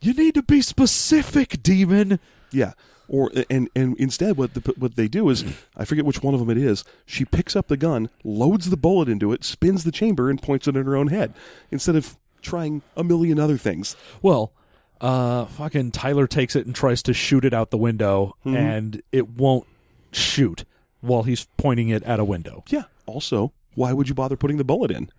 You 0.00 0.14
need 0.14 0.34
to 0.34 0.42
be 0.42 0.62
specific, 0.62 1.62
demon. 1.62 2.20
Yeah. 2.52 2.72
Or 3.08 3.30
and 3.48 3.68
and 3.76 3.96
instead, 3.98 4.36
what 4.36 4.54
the, 4.54 4.74
what 4.76 4.96
they 4.96 5.08
do 5.08 5.28
is, 5.28 5.44
I 5.76 5.84
forget 5.84 6.04
which 6.04 6.22
one 6.22 6.34
of 6.34 6.40
them 6.40 6.50
it 6.50 6.58
is. 6.58 6.84
She 7.04 7.24
picks 7.24 7.54
up 7.54 7.68
the 7.68 7.76
gun, 7.76 8.10
loads 8.24 8.70
the 8.70 8.76
bullet 8.76 9.08
into 9.08 9.32
it, 9.32 9.44
spins 9.44 9.84
the 9.84 9.92
chamber, 9.92 10.28
and 10.28 10.42
points 10.42 10.66
it 10.66 10.76
at 10.76 10.86
her 10.86 10.96
own 10.96 11.08
head, 11.08 11.32
instead 11.70 11.94
of 11.94 12.16
trying 12.42 12.82
a 12.96 13.04
million 13.04 13.38
other 13.38 13.56
things. 13.56 13.94
Well, 14.22 14.52
uh, 15.00 15.44
fucking 15.44 15.92
Tyler 15.92 16.26
takes 16.26 16.56
it 16.56 16.66
and 16.66 16.74
tries 16.74 17.02
to 17.04 17.14
shoot 17.14 17.44
it 17.44 17.54
out 17.54 17.70
the 17.70 17.78
window, 17.78 18.34
and 18.44 19.02
it 19.12 19.28
won't 19.28 19.66
shoot 20.10 20.64
while 21.00 21.22
he's 21.22 21.46
pointing 21.56 21.88
it 21.90 22.02
at 22.04 22.18
a 22.18 22.24
window. 22.24 22.64
Yeah. 22.68 22.84
Also, 23.06 23.52
why 23.74 23.92
would 23.92 24.08
you 24.08 24.14
bother 24.14 24.36
putting 24.36 24.56
the 24.56 24.64
bullet 24.64 24.90
in? 24.90 25.10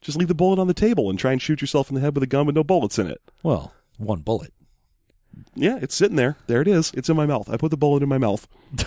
Just 0.00 0.16
leave 0.16 0.28
the 0.28 0.34
bullet 0.34 0.58
on 0.58 0.66
the 0.66 0.74
table 0.74 1.10
and 1.10 1.18
try 1.18 1.32
and 1.32 1.42
shoot 1.42 1.60
yourself 1.60 1.88
in 1.88 1.94
the 1.94 2.00
head 2.00 2.14
with 2.14 2.22
a 2.22 2.26
gun 2.26 2.46
with 2.46 2.54
no 2.54 2.62
bullets 2.64 2.98
in 2.98 3.06
it. 3.06 3.20
Well, 3.42 3.74
one 3.98 4.20
bullet. 4.20 4.52
Yeah, 5.54 5.78
it's 5.80 5.94
sitting 5.94 6.16
there. 6.16 6.36
There 6.46 6.60
it 6.60 6.68
is. 6.68 6.92
It's 6.94 7.08
in 7.08 7.16
my 7.16 7.26
mouth. 7.26 7.48
I 7.50 7.56
put 7.56 7.70
the 7.70 7.76
bullet 7.76 8.02
in 8.02 8.08
my 8.08 8.18
mouth. 8.18 8.46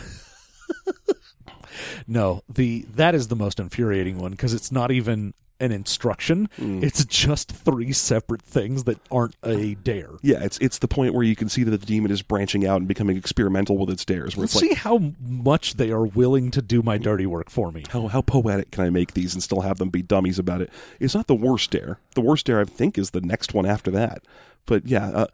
No, 2.07 2.43
the 2.49 2.85
that 2.95 3.15
is 3.15 3.27
the 3.29 3.35
most 3.35 3.59
infuriating 3.59 4.19
one 4.19 4.31
because 4.31 4.53
it's 4.53 4.71
not 4.71 4.91
even 4.91 5.33
an 5.59 5.71
instruction. 5.71 6.49
Mm. 6.59 6.83
It's 6.83 7.05
just 7.05 7.51
three 7.51 7.93
separate 7.93 8.41
things 8.41 8.83
that 8.83 8.99
aren't 9.09 9.35
a 9.43 9.75
dare. 9.75 10.09
Yeah, 10.21 10.43
it's 10.43 10.57
it's 10.59 10.79
the 10.79 10.87
point 10.87 11.13
where 11.13 11.23
you 11.23 11.35
can 11.35 11.49
see 11.49 11.63
that 11.63 11.71
the 11.71 11.85
demon 11.85 12.11
is 12.11 12.21
branching 12.21 12.65
out 12.65 12.77
and 12.77 12.87
becoming 12.87 13.17
experimental 13.17 13.77
with 13.77 13.89
its 13.89 14.03
dares. 14.03 14.35
Where 14.35 14.43
it's 14.45 14.53
See 14.53 14.69
like, 14.69 14.79
how 14.79 15.13
much 15.21 15.75
they 15.75 15.91
are 15.91 16.05
willing 16.05 16.51
to 16.51 16.61
do 16.61 16.81
my 16.81 16.97
dirty 16.97 17.25
work 17.25 17.49
for 17.49 17.71
me. 17.71 17.85
how 17.89 18.07
how 18.07 18.21
poetic 18.21 18.71
can 18.71 18.83
I 18.83 18.89
make 18.89 19.13
these 19.13 19.33
and 19.33 19.41
still 19.41 19.61
have 19.61 19.77
them 19.77 19.89
be 19.89 20.01
dummies 20.01 20.39
about 20.39 20.61
it? 20.61 20.69
It's 20.99 21.15
not 21.15 21.27
the 21.27 21.35
worst 21.35 21.71
dare. 21.71 21.99
The 22.15 22.21
worst 22.21 22.45
dare 22.45 22.59
I 22.59 22.65
think 22.65 22.97
is 22.97 23.11
the 23.11 23.21
next 23.21 23.53
one 23.53 23.65
after 23.65 23.91
that. 23.91 24.23
But 24.65 24.85
yeah, 24.85 25.09
uh, 25.09 25.27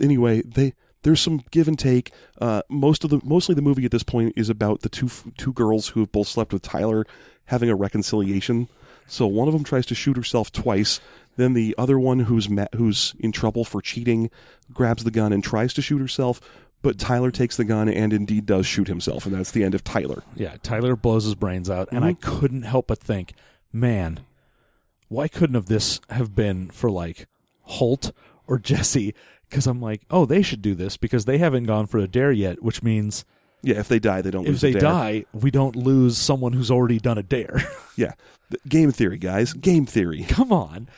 anyway, 0.00 0.42
they 0.42 0.74
there's 1.02 1.20
some 1.20 1.42
give 1.50 1.68
and 1.68 1.78
take. 1.78 2.12
Uh, 2.40 2.62
most 2.68 3.04
of 3.04 3.10
the 3.10 3.20
mostly 3.24 3.54
the 3.54 3.62
movie 3.62 3.84
at 3.84 3.90
this 3.90 4.02
point 4.02 4.32
is 4.36 4.48
about 4.48 4.80
the 4.82 4.88
two 4.88 5.08
two 5.36 5.52
girls 5.52 5.88
who 5.88 6.00
have 6.00 6.12
both 6.12 6.28
slept 6.28 6.52
with 6.52 6.62
Tyler 6.62 7.06
having 7.46 7.68
a 7.68 7.74
reconciliation. 7.76 8.68
So 9.06 9.26
one 9.26 9.48
of 9.48 9.52
them 9.54 9.64
tries 9.64 9.84
to 9.86 9.94
shoot 9.94 10.16
herself 10.16 10.50
twice. 10.50 10.98
Then 11.36 11.52
the 11.52 11.74
other 11.76 11.98
one, 11.98 12.20
who's 12.20 12.48
ma- 12.48 12.66
who's 12.74 13.14
in 13.20 13.32
trouble 13.32 13.64
for 13.64 13.82
cheating, 13.82 14.30
grabs 14.72 15.04
the 15.04 15.10
gun 15.10 15.32
and 15.32 15.44
tries 15.44 15.74
to 15.74 15.82
shoot 15.82 15.98
herself. 15.98 16.40
But 16.80 16.98
Tyler 16.98 17.30
takes 17.30 17.56
the 17.56 17.64
gun 17.64 17.88
and 17.88 18.12
indeed 18.12 18.46
does 18.46 18.66
shoot 18.66 18.88
himself, 18.88 19.24
and 19.26 19.34
that's 19.34 19.50
the 19.50 19.64
end 19.64 19.74
of 19.74 19.82
Tyler. 19.84 20.22
Yeah, 20.36 20.56
Tyler 20.62 20.96
blows 20.96 21.24
his 21.24 21.34
brains 21.34 21.68
out, 21.70 21.88
and 21.90 22.04
I 22.04 22.12
Mm-hmm. 22.12 22.38
couldn't 22.38 22.62
help 22.62 22.86
but 22.88 22.98
think, 22.98 23.32
man, 23.72 24.20
why 25.08 25.28
couldn't 25.28 25.54
have 25.54 25.66
this 25.66 26.00
have 26.10 26.34
been 26.34 26.70
for 26.70 26.90
like 26.90 27.26
Holt 27.62 28.12
or 28.46 28.58
Jesse? 28.58 29.14
Because 29.54 29.66
I'm 29.68 29.80
like, 29.80 30.02
oh, 30.10 30.26
they 30.26 30.42
should 30.42 30.62
do 30.62 30.74
this 30.74 30.96
because 30.96 31.24
they 31.26 31.38
haven't 31.38 31.64
gone 31.64 31.86
for 31.86 31.98
a 31.98 32.08
dare 32.08 32.32
yet, 32.32 32.60
which 32.62 32.82
means 32.82 33.24
Yeah, 33.62 33.78
if 33.78 33.86
they 33.88 34.00
die, 34.00 34.20
they 34.20 34.30
don't 34.32 34.44
if 34.46 34.50
lose. 34.50 34.60
they 34.62 34.70
a 34.70 34.72
dare. 34.72 34.80
die, 34.80 35.24
we 35.32 35.50
don't 35.52 35.76
lose 35.76 36.18
someone 36.18 36.52
who's 36.52 36.70
already 36.70 36.98
done 36.98 37.18
a 37.18 37.22
dare. 37.22 37.62
yeah, 37.96 38.12
game 38.68 38.90
theory, 38.90 39.16
guys, 39.18 39.52
game 39.52 39.86
theory. 39.86 40.24
Come 40.28 40.52
on. 40.52 40.88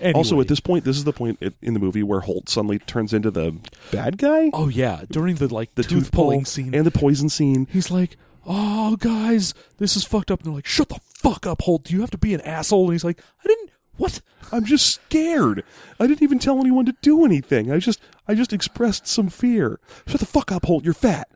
Anyway. 0.00 0.16
Also, 0.18 0.40
at 0.40 0.48
this 0.48 0.60
point, 0.60 0.84
this 0.84 0.96
is 0.96 1.04
the 1.04 1.12
point 1.12 1.42
in 1.62 1.74
the 1.74 1.80
movie 1.80 2.02
where 2.02 2.20
Holt 2.20 2.48
suddenly 2.48 2.78
turns 2.78 3.12
into 3.14 3.30
the 3.30 3.56
bad 3.90 4.18
guy, 4.18 4.50
oh 4.52 4.68
yeah, 4.68 5.02
during 5.10 5.36
the 5.36 5.52
like 5.52 5.74
the 5.74 5.82
tooth 5.82 6.10
pulling 6.12 6.44
scene, 6.44 6.74
and 6.74 6.84
the 6.86 6.90
poison 6.90 7.28
scene. 7.30 7.66
he's 7.72 7.90
like, 7.90 8.16
"Oh, 8.46 8.96
guys, 8.96 9.54
this 9.78 9.96
is 9.96 10.04
fucked 10.04 10.30
up." 10.30 10.40
And 10.40 10.46
they're 10.48 10.54
like, 10.54 10.66
"Shut 10.66 10.90
the 10.90 11.00
fuck 11.14 11.46
up, 11.46 11.62
Holt! 11.62 11.90
You 11.90 12.02
have 12.02 12.10
to 12.10 12.18
be 12.18 12.34
an 12.34 12.42
asshole." 12.42 12.84
And 12.84 12.92
he's 12.92 13.04
like, 13.04 13.20
"I 13.42 13.48
didn't. 13.48 13.70
What? 13.96 14.20
I'm 14.52 14.64
just 14.64 14.86
scared. 14.86 15.64
I 15.98 16.06
didn't 16.06 16.22
even 16.22 16.38
tell 16.38 16.60
anyone 16.60 16.86
to 16.86 16.94
do 17.02 17.24
anything. 17.24 17.72
I 17.72 17.78
just, 17.78 18.00
I 18.28 18.34
just 18.34 18.52
expressed 18.52 19.06
some 19.06 19.28
fear. 19.28 19.80
Shut 20.06 20.20
the 20.20 20.26
fuck 20.26 20.52
up, 20.52 20.66
Holt. 20.66 20.84
You're 20.84 20.94
fat. 20.94 21.28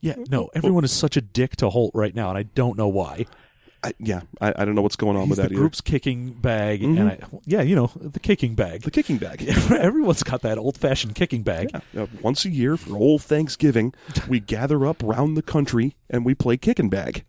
Yeah, 0.00 0.16
no. 0.30 0.50
Everyone 0.54 0.84
is 0.84 0.92
such 0.92 1.16
a 1.16 1.20
dick 1.20 1.56
to 1.56 1.70
Holt 1.70 1.92
right 1.94 2.14
now, 2.14 2.28
and 2.28 2.38
I 2.38 2.42
don't 2.42 2.76
know 2.76 2.88
why. 2.88 3.26
I, 3.82 3.92
yeah, 4.00 4.22
I, 4.40 4.52
I 4.56 4.64
don't 4.64 4.74
know 4.74 4.82
what's 4.82 4.96
going 4.96 5.16
on 5.16 5.22
He's 5.22 5.30
with 5.30 5.36
the 5.36 5.42
that 5.42 5.52
either. 5.52 5.60
group's 5.60 5.80
kicking 5.80 6.32
bag, 6.32 6.82
and 6.82 7.00
I, 7.00 7.18
yeah, 7.44 7.62
you 7.62 7.76
know, 7.76 7.92
the 7.94 8.18
kicking 8.18 8.56
bag. 8.56 8.82
The 8.82 8.90
kicking 8.90 9.18
bag. 9.18 9.42
Everyone's 9.70 10.24
got 10.24 10.42
that 10.42 10.58
old-fashioned 10.58 11.14
kicking 11.14 11.42
bag. 11.44 11.70
Uh, 11.96 12.06
once 12.20 12.44
a 12.44 12.50
year 12.50 12.76
for 12.76 12.96
old 12.96 13.22
Thanksgiving, 13.22 13.94
we 14.28 14.40
gather 14.40 14.84
up 14.84 15.00
round 15.04 15.36
the 15.36 15.42
country 15.42 15.94
and 16.10 16.24
we 16.24 16.34
play 16.34 16.56
kicking 16.56 16.88
bag. 16.90 17.24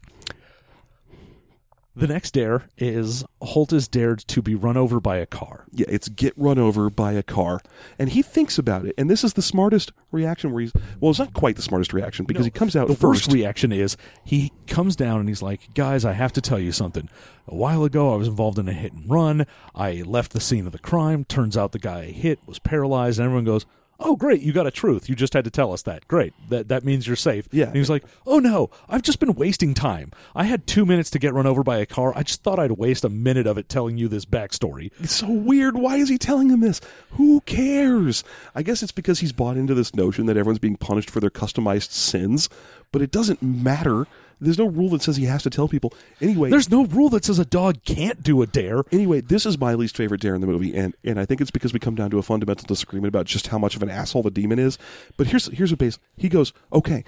The 1.99 2.07
next 2.07 2.31
dare 2.31 2.69
is 2.77 3.26
Holt 3.41 3.73
is 3.73 3.89
dared 3.89 4.19
to 4.19 4.41
be 4.41 4.55
run 4.55 4.77
over 4.77 5.01
by 5.01 5.17
a 5.17 5.26
car. 5.26 5.65
Yeah, 5.71 5.88
it's 5.89 6.07
get 6.07 6.34
run 6.38 6.57
over 6.57 6.89
by 6.89 7.11
a 7.11 7.21
car. 7.21 7.59
And 7.97 8.09
he 8.09 8.21
thinks 8.21 8.57
about 8.57 8.85
it. 8.85 8.95
And 8.97 9.09
this 9.09 9.26
is 9.26 9.34
the 9.34 9.41
smartest 9.41 9.91
reaction 10.09 10.53
where 10.53 10.61
he's 10.61 10.71
well, 11.01 11.11
it's 11.11 11.19
not 11.19 11.34
quite 11.34 11.57
the 11.57 11.61
smartest 11.61 11.91
reaction 11.91 12.26
because 12.26 12.45
he 12.45 12.51
comes 12.51 12.77
out 12.77 12.88
the 12.88 12.95
first. 12.95 13.27
worst 13.27 13.34
reaction 13.34 13.73
is 13.73 13.97
he 14.23 14.53
comes 14.65 14.95
down 14.95 15.19
and 15.19 15.27
he's 15.27 15.41
like, 15.41 15.73
"Guys, 15.73 16.05
I 16.05 16.13
have 16.13 16.31
to 16.34 16.41
tell 16.41 16.59
you 16.59 16.71
something. 16.71 17.09
A 17.47 17.55
while 17.55 17.84
ago, 17.84 18.13
I 18.13 18.15
was 18.15 18.30
involved 18.30 18.59
in 18.59 18.69
a 18.69 18.73
hit 18.73 18.93
and 18.93 19.09
run. 19.09 19.45
I 19.76 20.01
left 20.05 20.31
the 20.31 20.39
scene 20.39 20.65
of 20.65 20.71
the 20.71 20.80
crime. 20.80 21.26
Turns 21.26 21.57
out 21.57 21.73
the 21.73 21.80
guy 21.80 21.99
I 21.99 22.11
hit 22.11 22.39
was 22.45 22.59
paralyzed." 22.59 23.19
And 23.19 23.26
everyone 23.26 23.43
goes, 23.43 23.65
"Oh, 23.99 24.15
great! 24.15 24.41
You 24.41 24.53
got 24.53 24.67
a 24.67 24.71
truth. 24.71 25.09
You 25.09 25.15
just 25.15 25.34
had 25.34 25.43
to 25.45 25.51
tell 25.51 25.73
us 25.73 25.81
that. 25.84 26.07
Great. 26.07 26.34
That 26.49 26.67
that 26.69 26.84
means 26.84 27.07
you're 27.07 27.15
safe." 27.15 27.47
Yeah. 27.51 27.65
And 27.65 27.76
was 27.76 27.89
like, 27.89 28.03
"Oh 28.26 28.39
no, 28.39 28.69
I've 28.88 29.01
just 29.01 29.19
been 29.19 29.34
wasting 29.34 29.73
time. 29.73 30.11
I 30.35 30.45
had 30.45 30.67
two 30.67 30.85
minutes 30.85 31.09
to 31.11 31.19
get 31.19 31.34
run 31.34 31.47
over 31.47 31.63
by 31.63 31.77
a 31.77 31.85
car. 31.85 32.13
I 32.15 32.23
just 32.23 32.43
thought 32.43 32.59
I'd 32.59 32.71
waste 32.71 33.03
a 33.03 33.09
minute 33.09 33.47
of 33.47 33.57
it 33.57 33.69
telling 33.69 33.97
you 33.97 34.07
this 34.07 34.26
backstory." 34.26 34.91
It's 34.99 35.15
so 35.15 35.30
weird. 35.30 35.76
Why 35.76 35.97
is 35.97 36.09
he 36.09 36.17
telling 36.17 36.49
him 36.49 36.59
this? 36.61 36.81
Who 37.11 37.41
cares? 37.41 38.23
I 38.55 38.63
guess 38.63 38.84
it's 38.84 38.91
because 38.91 39.19
he's 39.19 39.31
bought 39.34 39.57
into 39.57 39.73
this 39.73 39.95
notion 39.95 40.26
that 40.27 40.38
everyone's 40.38 40.59
being 40.59 40.77
punished 40.77 41.09
for 41.09 41.19
their 41.19 41.30
customized 41.30 41.91
sins, 41.91 42.49
but 42.91 43.01
it 43.01 43.11
doesn't 43.11 43.41
matter. 43.41 44.07
There's 44.41 44.57
no 44.57 44.68
rule 44.68 44.90
that 44.90 45.02
says 45.02 45.18
he 45.18 45.26
has 45.26 45.44
to 45.44 45.49
tell 45.49 45.68
people. 45.68 45.94
Anyway, 46.22 46.49
There's 46.49 46.70
no 46.72 46.86
rule 46.86 47.10
that 47.10 47.26
says 47.26 47.40
a 47.40 47.45
dog 47.45 47.84
can't 47.84 48.24
do 48.24 48.41
a 48.41 48.48
dare. 48.48 48.84
Anyway, 48.91 49.22
this 49.22 49.45
is 49.45 49.57
my 49.60 49.74
least 49.74 49.98
favorite 49.98 50.22
dare 50.22 50.36
in 50.36 50.41
the 50.41 50.48
movie, 50.48 50.74
and, 50.76 50.95
and 51.03 51.20
I 51.20 51.26
think 51.26 51.41
it's 51.41 51.52
because 51.52 51.74
we 51.74 51.80
come 51.80 51.95
down 51.95 52.10
to 52.11 52.20
a 52.20 52.24
fundamental 52.24 52.66
disagreement 52.66 53.10
about 53.10 53.26
just 53.26 53.48
how 53.48 53.57
much 53.60 53.76
of 53.76 53.84
an 53.84 53.90
asshole 53.90 54.24
the 54.24 54.32
demon 54.32 54.60
is. 54.60 54.78
But 55.18 55.28
here's 55.28 55.48
here's 55.48 55.72
a 55.72 55.78
base. 55.78 55.99
He 56.18 56.30
goes, 56.30 56.53
"Okay, 56.72 57.03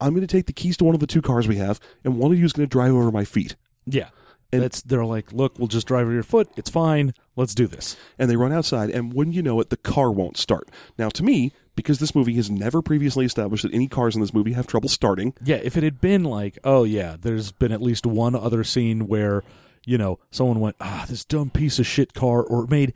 I'm 0.00 0.10
going 0.14 0.26
to 0.26 0.32
take 0.36 0.46
the 0.46 0.52
keys 0.52 0.76
to 0.78 0.84
one 0.84 0.94
of 0.94 1.00
the 1.00 1.06
two 1.06 1.22
cars 1.22 1.48
we 1.48 1.56
have, 1.56 1.80
and 2.04 2.18
one 2.18 2.32
of 2.32 2.38
you 2.38 2.44
is 2.44 2.52
going 2.52 2.68
to 2.68 2.72
drive 2.72 2.92
over 2.92 3.10
my 3.10 3.24
feet." 3.24 3.56
Yeah. 3.86 4.08
And- 4.52 4.62
That's 4.62 4.82
they're 4.82 5.04
like, 5.04 5.32
look, 5.32 5.58
we'll 5.58 5.66
just 5.68 5.86
drive 5.88 6.04
over 6.06 6.12
your 6.14 6.22
foot. 6.22 6.48
It's 6.56 6.70
fine. 6.70 7.12
Let's 7.34 7.54
do 7.56 7.66
this. 7.66 7.96
And 8.20 8.30
they 8.30 8.36
run 8.36 8.52
outside, 8.52 8.90
and 8.90 9.12
wouldn't 9.12 9.34
you 9.34 9.42
know 9.42 9.58
it, 9.60 9.70
the 9.70 9.76
car 9.76 10.12
won't 10.12 10.36
start. 10.36 10.70
Now, 10.96 11.08
to 11.08 11.24
me, 11.24 11.52
because 11.76 11.98
this 11.98 12.14
movie 12.14 12.34
has 12.34 12.50
never 12.50 12.82
previously 12.82 13.24
established 13.24 13.62
that 13.62 13.74
any 13.74 13.88
cars 13.88 14.14
in 14.14 14.20
this 14.20 14.32
movie 14.34 14.52
have 14.52 14.66
trouble 14.66 14.88
starting, 14.88 15.34
Yeah, 15.44 15.56
if 15.56 15.76
it 15.76 15.82
had 15.82 16.00
been 16.00 16.24
like, 16.24 16.58
oh 16.64 16.84
yeah, 16.84 17.16
there's 17.20 17.52
been 17.52 17.72
at 17.72 17.82
least 17.82 18.06
one 18.06 18.34
other 18.34 18.64
scene 18.64 19.06
where, 19.06 19.42
you 19.84 19.98
know, 19.98 20.18
someone 20.30 20.60
went, 20.60 20.76
ah, 20.80 21.04
this 21.08 21.24
dumb 21.24 21.50
piece 21.50 21.78
of 21.78 21.86
shit 21.86 22.14
car, 22.14 22.42
or 22.42 22.66
made 22.66 22.94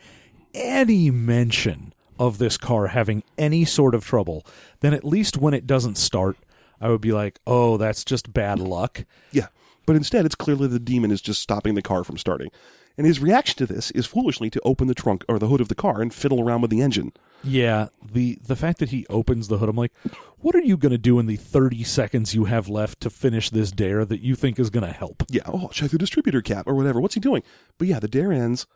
any 0.54 1.10
mention 1.10 1.92
of 2.18 2.38
this 2.38 2.56
car 2.56 2.88
having 2.88 3.22
any 3.36 3.64
sort 3.64 3.94
of 3.94 4.04
trouble, 4.04 4.44
then 4.80 4.92
at 4.94 5.04
least 5.04 5.36
when 5.36 5.54
it 5.54 5.66
doesn't 5.66 5.96
start, 5.96 6.36
I 6.80 6.88
would 6.88 7.00
be 7.00 7.12
like, 7.12 7.40
oh, 7.46 7.76
that's 7.76 8.04
just 8.04 8.32
bad 8.32 8.58
luck. 8.60 9.04
yeah. 9.32 9.48
But 9.86 9.96
instead, 9.96 10.26
it's 10.26 10.34
clearly 10.34 10.68
the 10.68 10.78
demon 10.78 11.10
is 11.10 11.22
just 11.22 11.40
stopping 11.40 11.74
the 11.74 11.80
car 11.80 12.04
from 12.04 12.18
starting. 12.18 12.50
And 12.98 13.06
his 13.06 13.20
reaction 13.20 13.56
to 13.56 13.66
this 13.66 13.90
is 13.92 14.04
foolishly 14.04 14.50
to 14.50 14.60
open 14.62 14.86
the 14.86 14.94
trunk 14.94 15.24
or 15.30 15.38
the 15.38 15.46
hood 15.46 15.62
of 15.62 15.68
the 15.68 15.74
car 15.74 16.02
and 16.02 16.12
fiddle 16.12 16.42
around 16.42 16.60
with 16.60 16.70
the 16.70 16.82
engine. 16.82 17.12
Yeah, 17.44 17.88
the 18.02 18.38
the 18.42 18.56
fact 18.56 18.78
that 18.78 18.90
he 18.90 19.06
opens 19.08 19.48
the 19.48 19.58
hood, 19.58 19.68
I'm 19.68 19.76
like, 19.76 19.92
what 20.38 20.54
are 20.54 20.62
you 20.62 20.76
going 20.76 20.92
to 20.92 20.98
do 20.98 21.18
in 21.18 21.26
the 21.26 21.36
30 21.36 21.84
seconds 21.84 22.34
you 22.34 22.44
have 22.46 22.68
left 22.68 23.00
to 23.00 23.10
finish 23.10 23.50
this 23.50 23.70
dare 23.70 24.04
that 24.04 24.20
you 24.20 24.34
think 24.34 24.58
is 24.58 24.70
going 24.70 24.86
to 24.86 24.92
help? 24.92 25.22
Yeah, 25.28 25.42
oh, 25.46 25.68
check 25.68 25.90
the 25.90 25.98
distributor 25.98 26.42
cap 26.42 26.66
or 26.66 26.74
whatever. 26.74 27.00
What's 27.00 27.14
he 27.14 27.20
doing? 27.20 27.42
But 27.78 27.88
yeah, 27.88 28.00
the 28.00 28.08
dare 28.08 28.32
ends. 28.32 28.66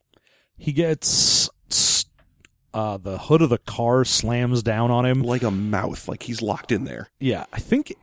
He 0.56 0.72
gets 0.72 1.50
uh, 2.74 2.96
the 2.96 3.18
hood 3.18 3.42
of 3.42 3.50
the 3.50 3.58
car 3.58 4.04
slams 4.04 4.62
down 4.62 4.90
on 4.90 5.04
him. 5.04 5.22
like 5.22 5.42
a 5.42 5.50
mouth, 5.50 6.08
like 6.08 6.22
he's 6.24 6.42
locked 6.42 6.72
in 6.72 6.84
there. 6.84 7.10
Yeah, 7.20 7.44
I 7.52 7.58
think 7.58 7.94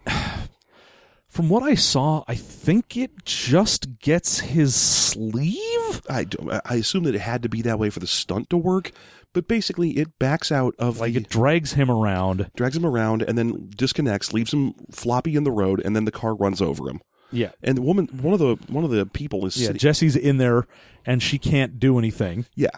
from 1.28 1.50
what 1.50 1.64
I 1.64 1.76
saw, 1.76 2.24
I 2.28 2.36
think 2.36 2.98
it 2.98 3.24
just 3.26 4.00
gets 4.00 4.40
his 4.40 4.76
sleeve. 4.76 6.02
I, 6.10 6.26
I 6.66 6.76
assume 6.76 7.04
that 7.04 7.16
it 7.16 7.22
had 7.22 7.44
to 7.44 7.50
be 7.50 7.62
that 7.64 7.80
way 7.80 7.90
for 7.90 8.00
the 8.00 8.08
stunt 8.08 8.50
to 8.50 8.58
work, 8.58 8.92
but 9.34 9.48
basically 9.48 9.92
it 9.92 10.18
backs 10.20 10.52
out 10.52 10.74
of 10.80 11.00
Like 11.00 11.14
the, 11.14 11.20
it 11.22 11.30
drags 11.30 11.74
him 11.74 11.90
around. 11.92 12.50
drags 12.56 12.76
him 12.76 12.86
around 12.86 13.22
and 13.22 13.38
then 13.38 13.70
disconnects, 13.76 14.34
leaves 14.34 14.54
him 14.54 14.74
floppy 14.92 15.36
in 15.36 15.44
the 15.44 15.52
road, 15.52 15.82
and 15.84 15.96
then 15.96 16.06
the 16.06 16.12
car 16.12 16.36
runs 16.36 16.62
over 16.62 16.90
him. 16.90 17.00
Yeah. 17.32 17.52
And 17.62 17.78
the 17.78 17.82
woman, 17.84 18.08
one 18.08 18.34
of 18.34 18.40
the 18.40 18.56
one 18.72 18.84
of 18.84 18.90
the 18.90 19.06
people 19.06 19.46
is 19.46 19.56
Yeah, 19.58 19.68
sitting- 19.68 19.80
Jesse's 19.80 20.16
in 20.16 20.38
there 20.38 20.66
and 21.06 21.22
she 21.22 21.38
can't 21.38 21.80
do 21.80 21.98
anything. 22.00 22.46
yeah. 22.56 22.70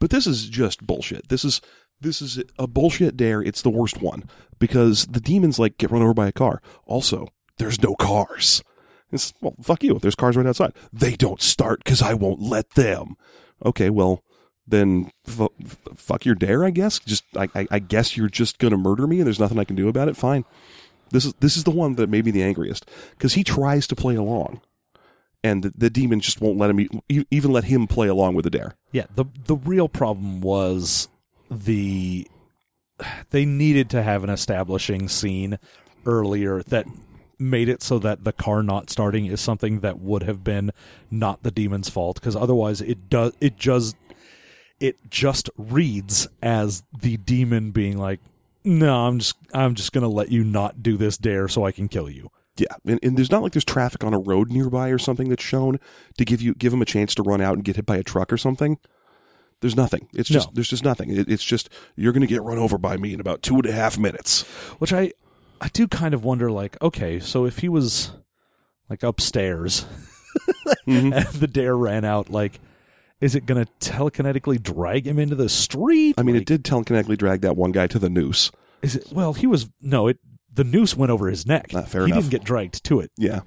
But 0.00 0.10
this 0.10 0.26
is 0.26 0.48
just 0.48 0.86
bullshit. 0.86 1.28
This 1.28 1.44
is 1.44 1.60
this 2.00 2.22
is 2.22 2.42
a 2.58 2.66
bullshit 2.66 3.16
dare. 3.16 3.42
It's 3.42 3.60
the 3.62 3.68
worst 3.70 4.00
one 4.00 4.24
because 4.58 5.06
the 5.06 5.20
demons 5.20 5.58
like 5.58 5.76
get 5.78 5.90
run 5.90 6.00
over 6.02 6.14
by 6.14 6.26
a 6.28 6.32
car. 6.32 6.62
Also, 6.86 7.28
there's 7.58 7.82
no 7.82 7.94
cars. 7.94 8.62
It's 9.12 9.34
well, 9.42 9.54
fuck 9.62 9.84
you. 9.84 9.98
There's 9.98 10.14
cars 10.14 10.36
right 10.36 10.46
outside. 10.46 10.72
They 10.92 11.14
don't 11.16 11.42
start 11.42 11.84
because 11.84 12.00
I 12.00 12.14
won't 12.14 12.40
let 12.40 12.70
them. 12.70 13.14
Okay, 13.64 13.90
well 13.90 14.24
then 14.66 15.10
fu- 15.24 15.52
f- 15.64 15.78
fuck 15.96 16.24
your 16.24 16.34
dare. 16.34 16.64
I 16.64 16.70
guess. 16.70 16.98
Just 16.98 17.24
I, 17.36 17.48
I, 17.54 17.66
I 17.70 17.78
guess 17.78 18.16
you're 18.16 18.28
just 18.28 18.58
gonna 18.58 18.76
murder 18.76 19.06
me 19.06 19.18
and 19.18 19.26
there's 19.26 19.40
nothing 19.40 19.58
I 19.58 19.64
can 19.64 19.76
do 19.76 19.88
about 19.88 20.08
it. 20.08 20.16
Fine. 20.16 20.44
This 21.10 21.24
is 21.24 21.34
this 21.40 21.56
is 21.56 21.64
the 21.64 21.70
one 21.70 21.94
that 21.96 22.08
made 22.08 22.24
me 22.24 22.30
the 22.30 22.42
angriest 22.42 22.88
because 23.10 23.34
he 23.34 23.44
tries 23.44 23.86
to 23.88 23.96
play 23.96 24.14
along, 24.14 24.60
and 25.42 25.62
the, 25.62 25.72
the 25.76 25.90
demon 25.90 26.20
just 26.20 26.40
won't 26.40 26.58
let 26.58 26.70
him 26.70 26.80
e- 27.08 27.24
even 27.30 27.50
let 27.52 27.64
him 27.64 27.86
play 27.86 28.08
along 28.08 28.34
with 28.34 28.44
the 28.44 28.50
dare. 28.50 28.76
Yeah, 28.92 29.06
the 29.14 29.24
the 29.46 29.56
real 29.56 29.88
problem 29.88 30.40
was 30.40 31.08
the 31.50 32.28
they 33.30 33.44
needed 33.44 33.90
to 33.90 34.02
have 34.02 34.22
an 34.24 34.30
establishing 34.30 35.08
scene 35.08 35.58
earlier 36.06 36.62
that 36.64 36.86
made 37.38 37.68
it 37.68 37.82
so 37.82 37.98
that 37.98 38.24
the 38.24 38.32
car 38.32 38.62
not 38.62 38.90
starting 38.90 39.26
is 39.26 39.40
something 39.40 39.80
that 39.80 39.98
would 39.98 40.22
have 40.22 40.44
been 40.44 40.70
not 41.10 41.42
the 41.42 41.50
demon's 41.50 41.88
fault 41.88 42.20
because 42.20 42.36
otherwise 42.36 42.80
it 42.82 43.08
does 43.08 43.32
it 43.40 43.56
just 43.56 43.96
it 44.80 44.96
just 45.10 45.48
reads 45.56 46.26
as 46.42 46.82
the 46.98 47.16
demon 47.18 47.70
being 47.70 47.96
like 47.98 48.20
no, 48.64 49.06
I'm 49.06 49.18
just 49.20 49.36
I'm 49.54 49.74
just 49.74 49.92
gonna 49.92 50.08
let 50.08 50.30
you 50.30 50.44
not 50.44 50.82
do 50.82 50.96
this 50.96 51.16
dare 51.16 51.48
so 51.48 51.64
I 51.64 51.72
can 51.72 51.88
kill 51.88 52.10
you. 52.10 52.30
Yeah, 52.56 52.66
and, 52.84 52.98
and 53.02 53.16
there's 53.16 53.30
not 53.30 53.42
like 53.42 53.52
there's 53.52 53.64
traffic 53.64 54.04
on 54.04 54.12
a 54.12 54.18
road 54.18 54.50
nearby 54.50 54.88
or 54.90 54.98
something 54.98 55.30
that's 55.30 55.42
shown 55.42 55.80
to 56.18 56.24
give 56.26 56.42
you 56.42 56.54
give 56.54 56.72
him 56.72 56.82
a 56.82 56.86
chance 56.86 57.14
to 57.14 57.22
run 57.22 57.40
out 57.40 57.54
and 57.54 57.64
get 57.64 57.76
hit 57.76 57.86
by 57.86 57.96
a 57.96 58.02
truck 58.02 58.30
or 58.32 58.36
something. 58.36 58.76
There's 59.60 59.76
nothing. 59.76 60.08
It's 60.14 60.28
just 60.28 60.48
No. 60.48 60.52
there's 60.54 60.68
just 60.68 60.84
nothing. 60.84 61.10
It, 61.10 61.28
it's 61.30 61.44
just 61.44 61.70
you're 61.96 62.12
going 62.12 62.20
to 62.22 62.26
get 62.26 62.42
run 62.42 62.58
over 62.58 62.76
by 62.76 62.96
me 62.98 63.14
in 63.14 63.20
about 63.20 63.42
two 63.42 63.54
and 63.56 63.66
a 63.66 63.72
half 63.72 63.98
minutes. 63.98 64.42
Which 64.78 64.92
I 64.92 65.12
I 65.60 65.68
do 65.68 65.86
kind 65.88 66.12
of 66.12 66.24
wonder 66.24 66.50
like, 66.50 66.76
okay, 66.82 67.18
so 67.20 67.46
if 67.46 67.58
he 67.60 67.68
was 67.68 68.12
like 68.90 69.02
upstairs 69.02 69.86
Mm-hmm. 70.86 71.12
and 71.14 71.26
the 71.28 71.46
dare 71.48 71.76
ran 71.76 72.04
out, 72.04 72.30
like 72.30 72.60
is 73.20 73.34
it 73.34 73.46
gonna 73.46 73.66
telekinetically 73.80 74.62
drag 74.62 75.06
him 75.06 75.18
into 75.18 75.34
the 75.36 75.48
street? 75.48 76.14
I 76.18 76.22
mean, 76.22 76.34
Like, 76.36 76.42
it 76.42 76.46
did 76.46 76.64
telekinetically 76.64 77.18
drag 77.18 77.40
that 77.42 77.56
one 77.56 77.72
guy 77.72 77.86
to 77.88 77.98
the 77.98 78.08
noose. 78.10 78.50
Is 78.82 78.96
it 78.96 79.06
well, 79.12 79.34
he 79.34 79.46
was 79.46 79.68
no, 79.80 80.08
it 80.08 80.18
the 80.52 80.64
noose 80.64 80.96
went 80.96 81.10
over 81.12 81.28
his 81.28 81.46
neck. 81.46 81.70
Ah, 81.74 81.82
fair 81.82 82.06
he 82.06 82.12
enough. 82.12 82.24
didn't 82.24 82.30
get 82.32 82.44
dragged 82.44 82.82
to 82.84 83.00
it. 83.00 83.10
Yeah. 83.16 83.40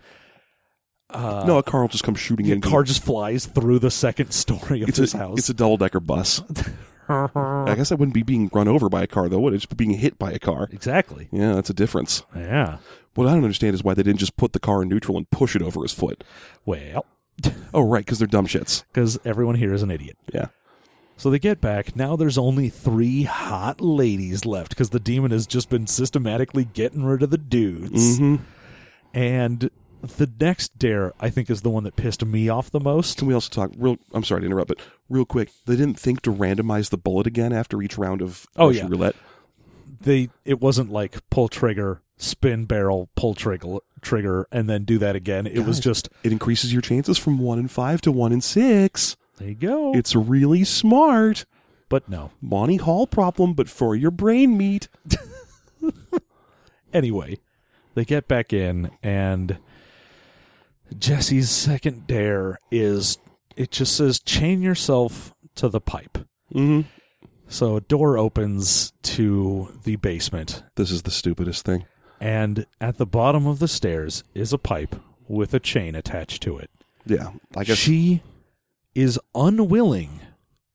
Uh, 1.10 1.44
no, 1.46 1.58
a 1.60 1.64
car 1.64 1.82
will 1.82 1.88
just 1.90 2.04
come 2.04 2.16
shooting 2.16 2.46
the 2.48 2.54
in. 2.54 2.62
car 2.62 2.84
just 2.84 3.04
flies 3.04 3.46
through 3.46 3.78
the 3.80 3.92
second 3.92 4.32
story 4.32 4.82
of 4.82 4.90
it's 4.90 4.98
his 4.98 5.14
a 5.14 5.18
house. 5.20 5.38
it's 5.40 5.50
a 5.50 5.54
double 5.54 5.78
decker 5.78 6.00
bus. 6.00 6.42
I 7.10 7.74
guess 7.76 7.92
I 7.92 7.96
wouldn't 7.96 8.14
be 8.16 8.24
being 8.24 8.50
run 8.54 8.68
over 8.68 8.90
by 8.90 9.04
a 9.04 9.08
car 9.08 9.28
though. 9.30 9.40
Would 9.42 9.54
it? 9.54 9.58
Just 9.58 9.76
being 9.78 9.92
hit 9.92 10.18
by 10.18 10.32
a 10.32 10.40
car. 10.40 10.70
exactly. 10.72 11.28
Yeah, 11.32 11.54
that's 11.54 11.70
a 11.70 11.74
difference. 11.74 12.24
Yeah. 12.36 12.78
What 13.16 13.28
I 13.28 13.34
don't 13.34 13.44
understand 13.44 13.76
is 13.76 13.84
why 13.84 13.94
they 13.94 14.02
didn't 14.04 14.20
just 14.22 14.38
put 14.38 14.54
the 14.54 14.60
car 14.60 14.82
in 14.82 14.90
neutral 14.90 15.18
and 15.18 15.30
push 15.30 15.56
it 15.56 15.62
over 15.62 15.84
his 15.84 15.94
foot. 15.94 16.24
Well, 16.66 17.06
Oh, 17.74 17.82
right, 17.82 18.06
because 18.06 18.20
they're 18.20 18.28
dumb 18.28 18.48
shits. 18.48 18.84
because 18.92 19.20
everyone 19.26 19.56
here 19.56 19.74
is 19.74 19.82
an 19.84 19.90
idiot. 19.92 20.18
Yeah. 20.34 20.48
So 21.18 21.30
they 21.30 21.40
get 21.40 21.60
back. 21.62 21.96
Now 21.96 22.16
there's 22.16 22.38
only 22.38 22.70
three 22.70 23.24
hot 23.24 23.82
ladies 23.82 24.46
left 24.46 24.70
because 24.70 24.90
the 24.92 25.00
demon 25.00 25.32
has 25.32 25.48
just 25.48 25.70
been 25.70 25.88
systematically 25.88 26.66
getting 26.66 27.04
rid 27.04 27.24
of 27.24 27.30
the 27.30 27.38
dudes. 27.38 28.18
hmm 28.18 28.36
And 29.14 29.70
the 30.02 30.30
next 30.40 30.78
dare, 30.78 31.14
I 31.20 31.30
think, 31.30 31.50
is 31.50 31.62
the 31.62 31.70
one 31.70 31.84
that 31.86 31.96
pissed 31.96 32.26
me 32.26 32.50
off 32.50 32.70
the 32.72 32.80
most. 32.80 33.18
Can 33.20 33.28
we 33.28 33.34
also 33.34 33.50
talk 33.50 33.72
real? 33.78 33.98
I'm 34.14 34.24
sorry 34.24 34.42
to 34.42 34.46
interrupt, 34.48 34.68
but 34.70 34.80
real 35.10 35.26
quick, 35.26 35.50
they 35.66 35.76
didn't 35.76 36.00
think 36.00 36.22
to 36.24 36.32
randomize 36.34 36.90
the 36.90 36.98
bullet 36.98 37.26
again 37.28 37.54
after 37.54 37.82
each 37.82 37.98
round 37.98 38.22
of 38.22 38.46
Oh, 38.58 38.68
Russian 38.68 38.88
yeah. 38.88 38.92
roulette. 38.92 39.16
They 40.02 40.30
it 40.46 40.60
wasn't 40.60 40.92
like 40.92 41.18
pull 41.30 41.48
trigger, 41.48 42.02
spin 42.18 42.66
barrel, 42.66 43.10
pull 43.16 43.34
trigger, 43.34 43.78
trigger, 44.04 44.48
and 44.52 44.70
then 44.70 44.84
do 44.84 44.98
that 45.00 45.16
again. 45.16 45.48
It 45.48 45.62
was 45.66 45.80
just 45.80 46.10
It 46.24 46.32
increases 46.32 46.72
your 46.72 46.82
chances 46.82 47.18
from 47.18 47.40
one 47.40 47.58
in 47.60 47.68
five 47.68 48.02
to 48.02 48.12
one 48.12 48.32
in 48.32 48.42
six. 48.42 49.16
there 49.40 49.50
you 49.50 49.56
go. 49.56 49.94
It's 49.96 50.16
really 50.16 50.64
smart. 50.64 51.46
but 51.90 52.08
no. 52.10 52.32
Monty 52.42 52.78
Hall 52.78 53.08
problem, 53.08 53.54
but 53.54 53.70
for 53.70 53.96
your 53.96 54.12
brain 54.12 54.58
meat. 54.58 54.88
Anyway, 56.94 57.40
they 57.96 58.06
get 58.06 58.28
back 58.28 58.54
in, 58.54 58.92
and 59.02 59.58
Jesse's 60.98 61.50
second 61.50 62.06
dare 62.06 62.60
is 62.72 63.18
it 63.56 63.72
just 63.72 63.96
says 63.96 64.20
chain 64.20 64.62
yourself 64.62 65.34
to 65.56 65.70
the 65.70 65.82
pipe. 65.82 66.20
hmm 66.52 66.82
So 67.48 67.78
a 67.78 67.82
door 67.82 68.18
opens 68.20 68.94
to 69.04 69.70
the 69.84 69.96
basement, 69.96 70.64
This 70.76 70.92
is 70.92 71.02
the 71.02 71.10
stupidest 71.12 71.66
thing. 71.66 71.86
And 72.24 72.66
at 72.80 72.98
the 72.98 73.06
bottom 73.06 73.46
of 73.46 73.60
the 73.60 73.68
stairs 73.68 74.24
is 74.34 74.54
a 74.54 74.58
pipe 74.58 74.96
with 75.28 75.54
a 75.54 75.60
chain 75.60 75.94
attached 75.94 76.42
to 76.44 76.58
it. 76.58 76.70
Yeah, 77.06 77.32
I 77.54 77.66
guess. 77.66 77.78
she 77.78 78.24
is 78.96 79.20
unwilling 79.36 80.22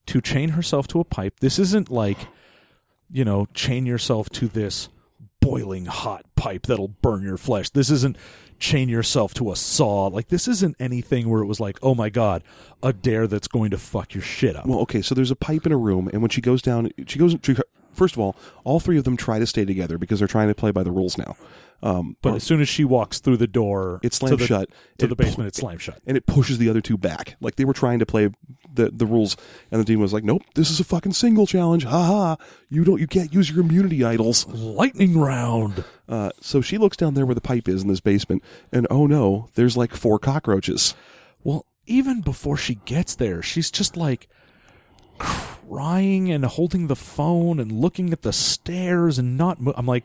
to 0.09 0.21
chain 0.21 0.51
herself 0.51 0.87
to 0.89 1.01
a 1.01 1.05
pipe. 1.05 1.41
This 1.41 1.59
isn't 1.59 1.91
like, 1.91 2.19
you 3.11 3.25
know, 3.25 3.47
chain 3.55 3.87
yourself 3.87 4.29
to 4.31 4.47
this 4.47 4.91
boiling 5.41 5.87
hot 5.87 6.27
pipe 6.37 6.67
that'll 6.67 6.89
burn 6.89 7.23
your 7.23 7.39
flesh. 7.39 7.71
This 7.71 7.89
isn't 7.89 8.19
chain 8.59 8.91
yourself 8.91 9.33
to 9.35 9.51
a 9.51 9.57
saw. 9.57 10.09
Like 10.09 10.29
this 10.29 10.49
isn't 10.49 10.77
anything 10.79 11.31
where 11.31 11.41
it 11.41 11.47
was 11.47 11.61
like, 11.61 11.79
"Oh 11.83 11.95
my 11.95 12.11
god, 12.11 12.45
a 12.83 12.93
dare 12.93 13.27
that's 13.27 13.49
going 13.49 13.71
to 13.71 13.79
fuck 13.79 14.13
your 14.13 14.23
shit 14.23 14.55
up." 14.55 14.67
Well, 14.67 14.81
okay, 14.81 15.01
so 15.01 15.15
there's 15.15 15.31
a 15.31 15.37
pipe 15.37 15.65
in 15.65 15.73
a 15.73 15.79
room, 15.79 16.11
and 16.13 16.21
when 16.21 16.31
she 16.31 16.43
goes 16.43 16.61
down, 16.61 16.91
she 17.07 17.19
goes. 17.19 17.35
She, 17.43 17.57
first 17.99 18.15
of 18.15 18.21
all, 18.21 18.37
all 18.65 18.81
three 18.81 18.97
of 18.97 19.05
them 19.05 19.17
try 19.17 19.39
to 19.39 19.47
stay 19.47 19.65
together 19.67 19.99
because 19.99 20.19
they're 20.21 20.29
trying 20.29 20.49
to 20.49 20.55
play 20.55 20.71
by 20.71 20.83
the 20.83 20.91
rules 20.93 21.19
now. 21.19 21.37
Um, 21.81 22.17
but 22.23 22.35
as 22.35 22.43
soon 22.43 22.61
as 22.61 22.69
she 22.69 22.85
walks 22.85 23.21
through 23.21 23.37
the 23.37 23.47
door, 23.47 24.01
It 24.03 24.11
to 24.11 24.17
slams 24.17 24.39
the, 24.41 24.47
shut. 24.47 24.69
to 24.99 25.07
the 25.07 25.15
pu- 25.15 25.23
basement. 25.25 25.47
It 25.47 25.55
slams 25.55 25.81
shut. 25.83 26.01
and 26.07 26.17
it 26.17 26.27
pushes 26.27 26.59
the 26.59 26.69
other 26.69 26.81
two 26.81 26.99
back. 26.99 27.37
Like 27.41 27.55
they 27.55 27.65
were 27.65 27.73
trying 27.73 28.01
to 28.01 28.07
play 28.07 28.31
the 28.75 28.91
the 28.91 29.07
rules, 29.07 29.37
and 29.71 29.81
the 29.81 29.85
demon 29.85 30.03
was 30.03 30.13
like, 30.13 30.25
"Nope, 30.25 30.43
this 30.57 30.71
is 30.71 30.81
a 30.81 30.85
fucking 30.85 31.13
single 31.13 31.47
challenge. 31.47 31.85
Ha 31.85 32.05
ha! 32.05 32.37
You 32.69 32.83
don't, 32.85 32.99
you 33.01 33.07
can't 33.07 33.33
use 33.33 33.49
your 33.51 33.61
immunity 33.61 34.05
idols." 34.05 34.45
Lightning 34.49 35.21
round. 35.21 35.85
Uh, 36.09 36.31
so 36.41 36.61
she 36.61 36.79
looks 36.79 36.97
down 36.97 37.15
there 37.15 37.25
where 37.27 37.35
the 37.37 37.41
pipe 37.41 37.69
is 37.69 37.83
in 37.83 37.89
this 37.89 38.01
basement, 38.01 38.43
and 38.73 38.87
oh 38.91 39.07
no, 39.07 39.49
there's 39.55 39.77
like 39.77 39.95
four 39.95 40.19
cockroaches. 40.19 40.97
Well, 41.45 41.65
even 41.87 42.23
before 42.23 42.57
she 42.57 42.75
gets 42.87 43.15
there, 43.15 43.41
she's 43.41 43.71
just 43.71 43.97
like 43.97 44.29
crying 45.69 46.31
and 46.31 46.45
holding 46.45 46.87
the 46.87 46.97
phone 46.97 47.61
and 47.61 47.73
looking 47.73 48.13
at 48.13 48.23
the 48.23 48.33
stairs 48.33 49.19
and 49.19 49.37
not. 49.37 49.61
Mo- 49.61 49.75
I'm 49.77 49.87
like, 49.87 50.05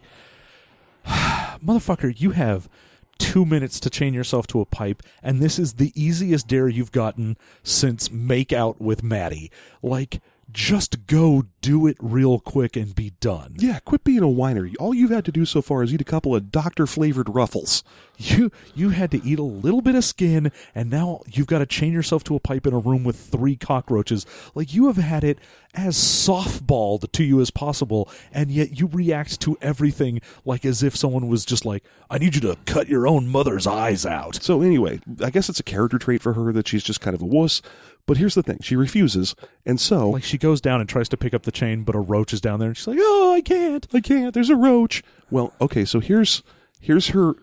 motherfucker, 1.06 2.20
you 2.20 2.32
have 2.32 2.70
two 3.18 3.46
minutes 3.46 3.80
to 3.80 3.90
chain 3.90 4.14
yourself 4.14 4.48
to 4.48 4.62
a 4.62 4.66
pipe, 4.66 5.04
and 5.22 5.42
this 5.42 5.58
is 5.58 5.74
the 5.74 5.92
easiest 5.96 6.48
dare 6.48 6.68
you've 6.68 6.92
gotten 6.92 7.38
since 7.64 8.12
make 8.12 8.52
out 8.52 8.82
with 8.82 9.04
Maddie. 9.04 9.52
Like, 9.82 10.22
just 10.54 11.08
go 11.08 11.44
do 11.62 11.88
it 11.88 11.98
real 12.00 12.40
quick 12.40 12.76
and 12.76 12.94
be 12.94 13.12
done. 13.20 13.56
Yeah, 13.58 13.80
quit 13.80 14.04
being 14.04 14.22
a 14.22 14.28
whiner. 14.28 14.70
All 14.80 14.94
you've 14.94 15.10
had 15.10 15.26
to 15.26 15.32
do 15.32 15.46
so 15.46 15.62
far 15.62 15.82
is 15.82 15.94
eat 15.94 16.02
a 16.02 16.06
couple 16.06 16.36
of 16.36 16.52
doctor 16.52 16.86
flavored 16.86 17.30
ruffles. 17.30 17.84
You 18.16 18.52
you 18.76 18.90
had 18.90 19.10
to 19.12 19.26
eat 19.26 19.40
a 19.40 19.44
little 19.44 19.82
bit 19.82 19.96
of 19.96 20.04
skin, 20.06 20.52
and 20.76 20.92
now 20.92 21.22
you've 21.28 21.48
got 21.48 21.60
to 21.60 21.66
chain 21.66 21.92
yourself 21.92 22.24
to 22.26 22.36
a 22.36 22.40
pipe 22.40 22.68
in 22.68 22.74
a 22.74 22.78
room 22.78 23.04
with 23.04 23.16
three 23.16 23.56
cockroaches. 23.56 24.26
Like 24.54 24.72
you 24.72 24.86
have 24.86 24.98
had 24.98 25.24
it 25.24 25.40
as 25.74 25.98
softballed 25.98 27.12
to 27.12 27.24
you 27.24 27.42
as 27.42 27.50
possible, 27.50 28.08
and 28.32 28.52
yet 28.52 28.80
you 28.80 28.88
react 28.88 29.40
to 29.42 29.58
everything 29.62 30.22
like 30.46 30.64
as 30.64 30.84
if 30.84 30.96
someone 30.96 31.28
was 31.28 31.44
just 31.44 31.66
like, 31.66 31.84
"I 32.08 32.20
need 32.20 32.36
you 32.36 32.42
to 32.42 32.58
cut 32.66 32.88
your 32.88 33.08
own 33.08 33.28
mother's 33.28 33.66
eyes 33.66 34.06
out." 34.06 34.44
So 34.44 34.62
anyway, 34.62 35.00
I 35.20 35.32
guess 35.32 35.50
it's 35.50 35.60
a 35.60 35.64
character 35.64 35.98
trait 35.98 36.22
for 36.22 36.34
her 36.34 36.54
that 36.54 36.68
she's 36.68 36.84
just 36.84 37.02
kind 37.02 37.16
of 37.16 37.22
a 37.22 37.26
wuss. 37.26 37.64
But 38.06 38.18
here's 38.18 38.36
the 38.36 38.44
thing: 38.44 38.60
she 38.62 38.76
refuses, 38.76 39.34
and 39.66 39.80
so 39.80 40.10
Like 40.10 40.24
she 40.24 40.38
goes 40.38 40.60
down 40.60 40.82
and 40.82 40.90
tries 40.90 41.08
to 41.10 41.18
pick 41.18 41.34
up 41.34 41.44
the 41.44 41.52
chain, 41.52 41.84
but 41.84 41.96
a 41.96 42.00
roach 42.00 42.34
is 42.34 42.42
down 42.42 42.60
there, 42.60 42.70
and 42.70 42.78
she's 42.78 42.88
like, 42.88 43.00
"Oh, 43.00 43.34
I 43.34 43.42
can't." 43.42 43.88
I 43.94 44.02
can't. 44.02 44.34
There's 44.34 44.50
a 44.50 44.56
roach. 44.56 45.04
Well, 45.32 45.54
okay, 45.62 45.86
so 45.86 46.00
here's 46.00 46.44
here's 46.82 47.10
her 47.10 47.36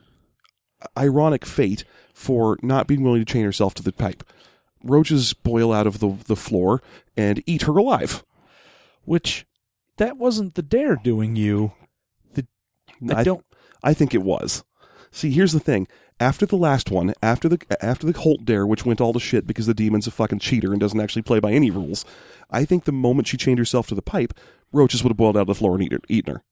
ironic 0.98 1.44
fate 1.46 1.84
for 2.12 2.58
not 2.62 2.86
being 2.86 3.02
willing 3.02 3.24
to 3.24 3.32
chain 3.32 3.44
herself 3.44 3.74
to 3.74 3.82
the 3.82 3.92
pipe. 3.92 4.22
Roaches 4.84 5.32
boil 5.34 5.72
out 5.72 5.86
of 5.86 5.98
the 6.00 6.16
the 6.26 6.36
floor 6.36 6.82
and 7.16 7.42
eat 7.46 7.62
her 7.62 7.76
alive. 7.76 8.24
Which 9.04 9.46
that 9.96 10.16
wasn't 10.18 10.54
the 10.54 10.62
dare 10.62 10.96
doing 10.96 11.36
you. 11.36 11.72
The 12.34 12.46
I, 13.14 13.20
I- 13.20 13.24
don't. 13.24 13.44
I 13.82 13.94
think 13.94 14.14
it 14.14 14.22
was. 14.22 14.62
See, 15.10 15.30
here's 15.30 15.52
the 15.52 15.60
thing. 15.60 15.88
After 16.20 16.44
the 16.44 16.56
last 16.56 16.90
one, 16.90 17.14
after 17.22 17.48
the 17.48 17.58
after 17.80 18.06
the 18.06 18.18
Holt 18.18 18.44
dare, 18.44 18.66
which 18.66 18.84
went 18.84 19.00
all 19.00 19.14
to 19.14 19.18
shit 19.18 19.46
because 19.46 19.66
the 19.66 19.72
demon's 19.74 20.06
a 20.06 20.10
fucking 20.10 20.38
cheater 20.40 20.70
and 20.72 20.78
doesn't 20.80 21.00
actually 21.00 21.22
play 21.22 21.40
by 21.40 21.52
any 21.52 21.70
rules, 21.70 22.04
I 22.50 22.66
think 22.66 22.84
the 22.84 22.92
moment 22.92 23.26
she 23.28 23.38
chained 23.38 23.58
herself 23.58 23.86
to 23.88 23.94
the 23.94 24.02
pipe, 24.02 24.34
roaches 24.70 25.02
would 25.02 25.10
have 25.10 25.16
boiled 25.16 25.36
out 25.38 25.42
of 25.42 25.46
the 25.46 25.54
floor 25.54 25.74
and 25.74 25.82
eat 25.82 25.92
her, 25.92 26.00
eaten 26.08 26.34
her. 26.34 26.42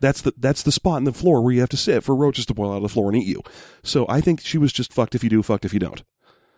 That's 0.00 0.22
the 0.22 0.32
that's 0.38 0.62
the 0.62 0.72
spot 0.72 0.98
in 0.98 1.04
the 1.04 1.12
floor 1.12 1.42
where 1.42 1.52
you 1.52 1.60
have 1.60 1.68
to 1.70 1.76
sit 1.76 2.02
for 2.04 2.16
roaches 2.16 2.46
to 2.46 2.54
boil 2.54 2.72
out 2.72 2.76
of 2.78 2.82
the 2.82 2.88
floor 2.88 3.08
and 3.08 3.16
eat 3.16 3.26
you. 3.26 3.42
So 3.82 4.06
I 4.08 4.20
think 4.22 4.40
she 4.40 4.56
was 4.56 4.72
just 4.72 4.92
fucked 4.94 5.14
if 5.14 5.22
you 5.22 5.28
do, 5.30 5.42
fucked 5.42 5.66
if 5.66 5.74
you 5.74 5.80
don't. 5.80 6.02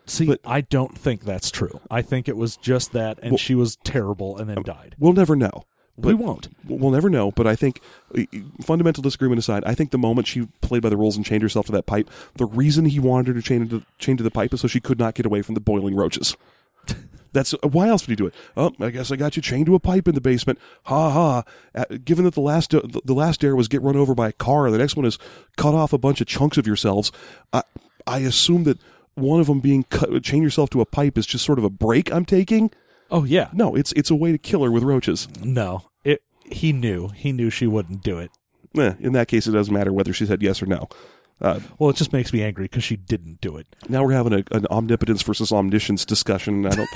See, 0.06 0.26
But- 0.26 0.40
I 0.44 0.60
don't 0.60 0.96
think 0.96 1.24
that's 1.24 1.50
true. 1.50 1.80
I 1.90 2.02
think 2.02 2.28
it 2.28 2.36
was 2.36 2.56
just 2.56 2.92
that, 2.92 3.18
and 3.22 3.32
Well- 3.32 3.38
she 3.38 3.54
was 3.54 3.76
terrible 3.84 4.36
and 4.38 4.48
then 4.48 4.58
um, 4.58 4.62
died. 4.64 4.94
We'll 4.98 5.12
never 5.12 5.34
know. 5.36 5.64
We 6.02 6.14
won't. 6.14 6.48
We'll 6.66 6.90
never 6.90 7.08
know, 7.10 7.30
but 7.30 7.46
I 7.46 7.56
think, 7.56 7.80
uh, 8.16 8.22
fundamental 8.62 9.02
disagreement 9.02 9.38
aside, 9.38 9.62
I 9.64 9.74
think 9.74 9.90
the 9.90 9.98
moment 9.98 10.26
she 10.26 10.46
played 10.60 10.82
by 10.82 10.88
the 10.88 10.96
rules 10.96 11.16
and 11.16 11.24
chained 11.24 11.42
herself 11.42 11.66
to 11.66 11.72
that 11.72 11.86
pipe, 11.86 12.08
the 12.36 12.46
reason 12.46 12.84
he 12.86 12.98
wanted 13.00 13.28
her 13.28 13.34
to 13.34 13.42
chain 13.42 13.68
to, 13.68 13.82
chain 13.98 14.16
to 14.16 14.22
the 14.22 14.30
pipe 14.30 14.52
is 14.54 14.60
so 14.60 14.68
she 14.68 14.80
could 14.80 14.98
not 14.98 15.14
get 15.14 15.26
away 15.26 15.42
from 15.42 15.54
the 15.54 15.60
boiling 15.60 15.94
roaches. 15.94 16.36
That's 17.32 17.52
why 17.62 17.86
else 17.88 18.02
would 18.06 18.10
he 18.10 18.16
do 18.16 18.26
it? 18.26 18.34
Oh, 18.56 18.72
I 18.80 18.90
guess 18.90 19.12
I 19.12 19.16
got 19.16 19.36
you 19.36 19.42
chained 19.42 19.66
to 19.66 19.76
a 19.76 19.78
pipe 19.80 20.08
in 20.08 20.16
the 20.16 20.20
basement. 20.20 20.58
Ha 20.84 21.10
ha! 21.10 21.44
Uh, 21.74 21.84
given 22.04 22.24
that 22.24 22.34
the 22.34 22.40
last 22.40 22.70
the, 22.70 23.00
the 23.04 23.14
last 23.14 23.40
dare 23.40 23.54
was 23.54 23.68
get 23.68 23.82
run 23.82 23.96
over 23.96 24.16
by 24.16 24.28
a 24.28 24.32
car, 24.32 24.68
the 24.70 24.78
next 24.78 24.96
one 24.96 25.06
is 25.06 25.16
cut 25.56 25.72
off 25.72 25.92
a 25.92 25.98
bunch 25.98 26.20
of 26.20 26.26
chunks 26.26 26.58
of 26.58 26.66
yourselves. 26.66 27.12
I 27.52 27.62
I 28.04 28.18
assume 28.20 28.64
that 28.64 28.78
one 29.14 29.38
of 29.38 29.46
them 29.46 29.60
being 29.60 29.84
cut, 29.84 30.24
chain 30.24 30.42
yourself 30.42 30.70
to 30.70 30.80
a 30.80 30.84
pipe 30.86 31.16
is 31.16 31.24
just 31.26 31.44
sort 31.44 31.58
of 31.58 31.64
a 31.64 31.70
break 31.70 32.12
I'm 32.12 32.24
taking. 32.24 32.72
Oh 33.12 33.22
yeah, 33.22 33.50
No, 33.52 33.76
it's 33.76 33.92
it's 33.92 34.10
a 34.10 34.16
way 34.16 34.32
to 34.32 34.38
kill 34.38 34.64
her 34.64 34.70
with 34.72 34.82
roaches. 34.82 35.28
no. 35.40 35.82
He 36.50 36.72
knew. 36.72 37.08
He 37.08 37.32
knew 37.32 37.50
she 37.50 37.66
wouldn't 37.66 38.02
do 38.02 38.18
it. 38.18 38.30
Eh, 38.76 38.94
in 39.00 39.12
that 39.12 39.28
case, 39.28 39.46
it 39.46 39.52
doesn't 39.52 39.72
matter 39.74 39.92
whether 39.92 40.12
she 40.12 40.26
said 40.26 40.42
yes 40.42 40.62
or 40.62 40.66
no. 40.66 40.88
Uh, 41.40 41.60
Well, 41.78 41.90
it 41.90 41.96
just 41.96 42.12
makes 42.12 42.32
me 42.32 42.42
angry 42.42 42.64
because 42.64 42.84
she 42.84 42.96
didn't 42.96 43.40
do 43.40 43.56
it. 43.56 43.66
now 43.88 44.04
we're 44.04 44.12
having 44.12 44.32
a, 44.32 44.44
an 44.52 44.66
omnipotence 44.70 45.22
versus 45.22 45.50
omniscience 45.52 46.04
discussion. 46.04 46.66
I 46.66 46.70
don't. 46.70 46.88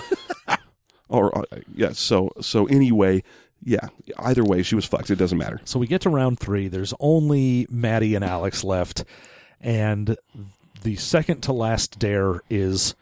or 1.09 1.36
uh, 1.39 1.44
yeah. 1.74 1.93
So 1.93 2.31
so 2.40 2.66
anyway, 2.66 3.22
Yeah, 3.62 3.89
either 4.18 4.44
way, 4.44 4.62
she 4.62 4.74
was 4.74 4.85
fucked. 4.85 5.10
It 5.10 5.16
doesn't 5.16 5.39
matter. 5.39 5.60
So 5.64 5.78
we 5.78 5.86
get 5.86 6.02
to 6.02 6.10
round 6.10 6.39
three. 6.39 6.68
There's 6.68 6.93
only 7.01 7.66
Maddie 7.70 8.14
and 8.14 8.24
Alex 8.24 8.62
left, 8.62 9.05
and 9.60 10.16
the 10.82 10.97
second 10.97 11.40
to 11.44 11.52
last 11.52 11.98
dare 11.98 12.40
is 12.51 12.94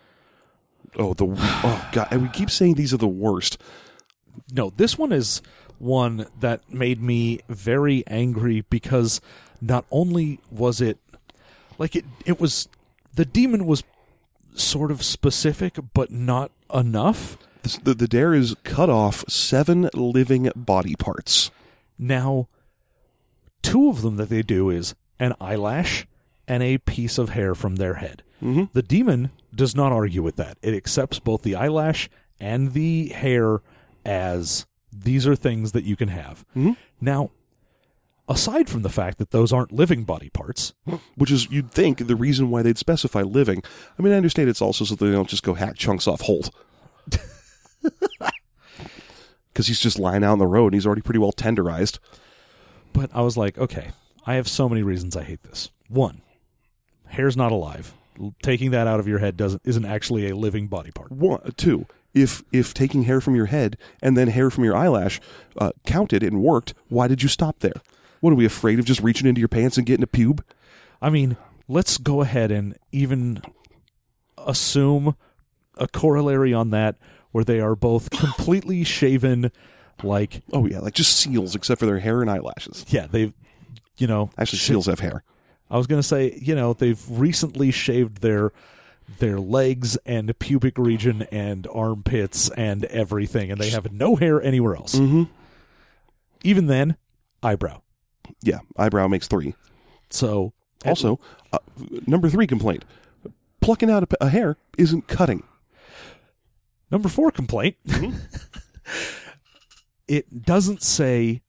Oh, 0.97 1.15
the 1.15 1.27
oh 1.39 1.89
god, 1.93 2.09
and 2.13 2.23
we 2.23 2.29
keep 2.29 2.51
saying 2.51 2.75
these 2.75 2.95
are 2.95 2.99
the 2.99 3.09
worst. 3.09 3.59
no. 4.53 4.71
This 4.71 4.97
one 4.97 5.11
is 5.13 5.43
one 5.83 6.27
that 6.39 6.73
made 6.73 7.03
me 7.03 7.41
very 7.49 8.05
angry 8.07 8.65
because 8.71 9.21
not 9.61 9.85
only 9.91 10.39
was 10.51 10.81
it 10.81 10.99
like 11.79 11.97
it, 11.97 12.05
it 12.25 12.41
was 12.41 12.69
the 13.15 13.25
demon 13.25 13.67
was 13.67 13.83
sort 14.55 14.91
of 14.91 15.03
specific, 15.03 15.79
but 15.95 16.11
not 16.11 16.51
enough. 16.73 17.37
The, 17.83 17.95
the 17.95 18.09
dare 18.09 18.35
is 18.35 18.57
cut 18.65 18.91
off 18.91 19.25
seven 19.29 19.89
living 19.95 20.51
body 20.55 20.95
parts. 20.97 21.51
Now, 21.99 22.49
two 23.63 23.89
of 23.89 24.03
them 24.03 24.17
that 24.17 24.29
they 24.29 24.43
do 24.43 24.71
is 24.71 24.95
an 25.19 25.35
eyelash 25.41 26.07
and 26.49 26.63
a 26.63 26.79
piece 26.79 27.19
of 27.19 27.31
hair 27.31 27.55
from 27.55 27.77
their 27.77 27.95
head. 27.95 28.23
Mm-hmm. 28.43 28.65
The 28.73 28.83
demon 28.83 29.31
does 29.55 29.77
not 29.77 29.93
argue 29.93 30.23
with 30.23 30.37
that. 30.37 30.59
It 30.63 30.75
accepts 30.75 31.21
both 31.21 31.43
the 31.43 31.55
eyelash 31.55 32.11
and 32.41 32.73
the 32.73 33.09
hair 33.09 33.61
as 34.05 34.67
these 34.93 35.27
are 35.27 35.35
things 35.37 35.73
that 35.73 35.85
you 35.85 35.97
can 35.97 36.09
have. 36.09 36.45
Mm-hmm. 36.57 36.73
Now, 37.01 37.31
aside 38.29 38.69
from 38.69 38.83
the 38.83 38.91
fact 38.91 39.19
that 39.19 39.31
those 39.31 39.53
aren't 39.53 39.73
living 39.73 40.05
body 40.05 40.29
parts, 40.31 40.75
Which 41.17 41.31
is, 41.31 41.51
you'd 41.51 41.71
think, 41.73 42.07
the 42.07 42.17
reason 42.17 42.51
why 42.51 42.63
they'd 42.63 42.79
specify 42.79 43.23
living. 43.23 43.63
I 43.99 44.03
mean, 44.03 44.13
I 44.13 44.17
understand 44.17 44.49
it's 44.49 44.63
also 44.63 44.85
so 44.85 44.95
they 44.95 45.11
don't 45.11 45.29
just 45.29 45.43
go 45.43 45.55
hack 45.55 45.77
chunks 45.77 46.07
off 46.07 46.23
Holt. 46.23 46.51
Because 49.53 49.67
he's 49.67 49.81
just 49.81 49.99
lying 49.99 50.25
out 50.25 50.33
on 50.33 50.39
the 50.39 50.47
road 50.47 50.69
and 50.69 50.75
he's 50.75 50.87
already 50.87 51.03
pretty 51.03 51.19
well 51.19 51.33
tenderized. 51.33 51.99
but 52.95 53.11
I 53.13 53.21
was 53.21 53.37
like, 53.37 53.59
okay, 53.59 53.91
I 54.27 54.35
have 54.37 54.49
so 54.49 54.67
many 54.67 54.83
reasons 54.83 55.15
I 55.15 55.25
hate 55.25 55.43
this. 55.43 55.71
One, 55.89 56.23
hair's 57.09 57.37
not 57.37 57.53
alive. 57.53 57.93
Taking 58.43 58.71
that 58.71 58.87
out 58.87 58.99
of 58.99 59.07
your 59.07 59.19
head 59.19 59.37
doesn't 59.37 59.61
isn't 59.65 59.85
actually 59.85 60.29
a 60.31 60.37
living 60.37 60.69
body 60.69 60.91
part. 60.91 61.13
One, 61.13 61.53
two, 61.59 61.87
if 62.15 62.43
if 62.53 62.75
taking 62.75 63.05
hair 63.05 63.21
from 63.21 63.35
your 63.35 63.47
head 63.47 63.77
and 64.03 64.17
then 64.17 64.29
hair 64.29 64.51
from 64.51 64.65
your 64.65 64.77
eyelash 64.77 65.21
uh, 65.59 65.73
counted 65.87 66.23
and 66.23 66.43
worked, 66.43 66.75
why 66.89 67.09
did 67.09 67.23
you 67.23 67.29
stop 67.29 67.61
there? 67.61 67.73
What 68.21 68.33
are 68.33 68.37
we 68.37 68.45
afraid 68.45 68.79
of? 68.79 68.85
Just 68.85 69.01
reaching 69.03 69.27
into 69.29 69.41
your 69.41 69.49
pants 69.49 69.77
and 69.77 69.87
getting 69.87 70.05
a 70.05 70.07
pube? 70.07 70.41
I 71.01 71.11
mean, 71.11 71.37
let's 71.69 71.99
go 71.99 72.21
ahead 72.21 72.51
and 72.53 72.77
even 72.93 73.43
assume 74.39 75.17
a 75.77 75.89
corollary 75.89 76.53
on 76.53 76.71
that 76.71 76.97
where 77.33 77.45
they 77.45 77.61
are 77.61 77.75
both 77.75 78.11
completely 78.11 78.85
shaven 78.85 79.51
like 80.03 80.43
Oh 80.53 80.67
yeah, 80.67 80.81
like 80.81 80.95
just 80.95 81.17
seals, 81.17 81.55
except 81.55 81.79
for 81.81 81.87
their 81.87 81.99
hair 82.01 82.21
and 82.23 82.31
eyelashes. 82.31 82.85
yeah, 82.89 83.07
they've 83.11 83.33
you 83.97 84.07
know 84.07 84.31
Actually, 84.39 84.59
sh- 84.59 84.63
seals 84.67 84.87
have 84.87 85.01
hair. 85.01 85.23
I 85.71 85.79
was 85.79 85.87
going 85.87 86.01
to 86.01 86.07
say, 86.07 86.39
you 86.41 86.55
know, 86.55 86.75
they've 86.75 87.01
recently 87.09 87.71
shaved 87.71 88.21
their 88.21 88.53
their 89.19 89.39
legs 89.39 89.97
and 90.07 90.37
pubic 90.39 90.79
region 90.79 91.23
and 91.31 91.67
armpits 91.73 92.51
and 92.51 92.85
everything 92.87 93.51
and 93.51 93.61
they 93.61 93.71
have 93.71 93.93
no 93.93 94.17
hair 94.17 94.43
anywhere 94.43 94.75
else. 94.75 94.95
Mm-hmm. 94.95 95.25
Even 96.45 96.67
then, 96.67 96.97
eyebrow. 97.43 97.81
Yeah, 98.43 98.61
eyebrow 98.77 99.09
makes 99.09 99.29
three. 99.29 99.55
So 100.11 100.53
Also, 100.85 101.21
uh, 101.53 101.59
number 102.07 102.29
three 102.29 102.47
complaint: 102.47 102.85
plucking 103.61 103.91
out 103.91 104.11
a 104.21 104.29
hair 104.29 104.57
isn't 104.77 105.07
cutting. 105.07 105.45
Number 106.91 107.09
four 107.09 107.31
complaint. 107.31 107.77
it 110.09 110.45
doesn't 110.45 110.83
say 110.83 111.43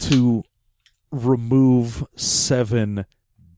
to 0.00 0.42
remove 1.10 2.06
seven 2.16 3.06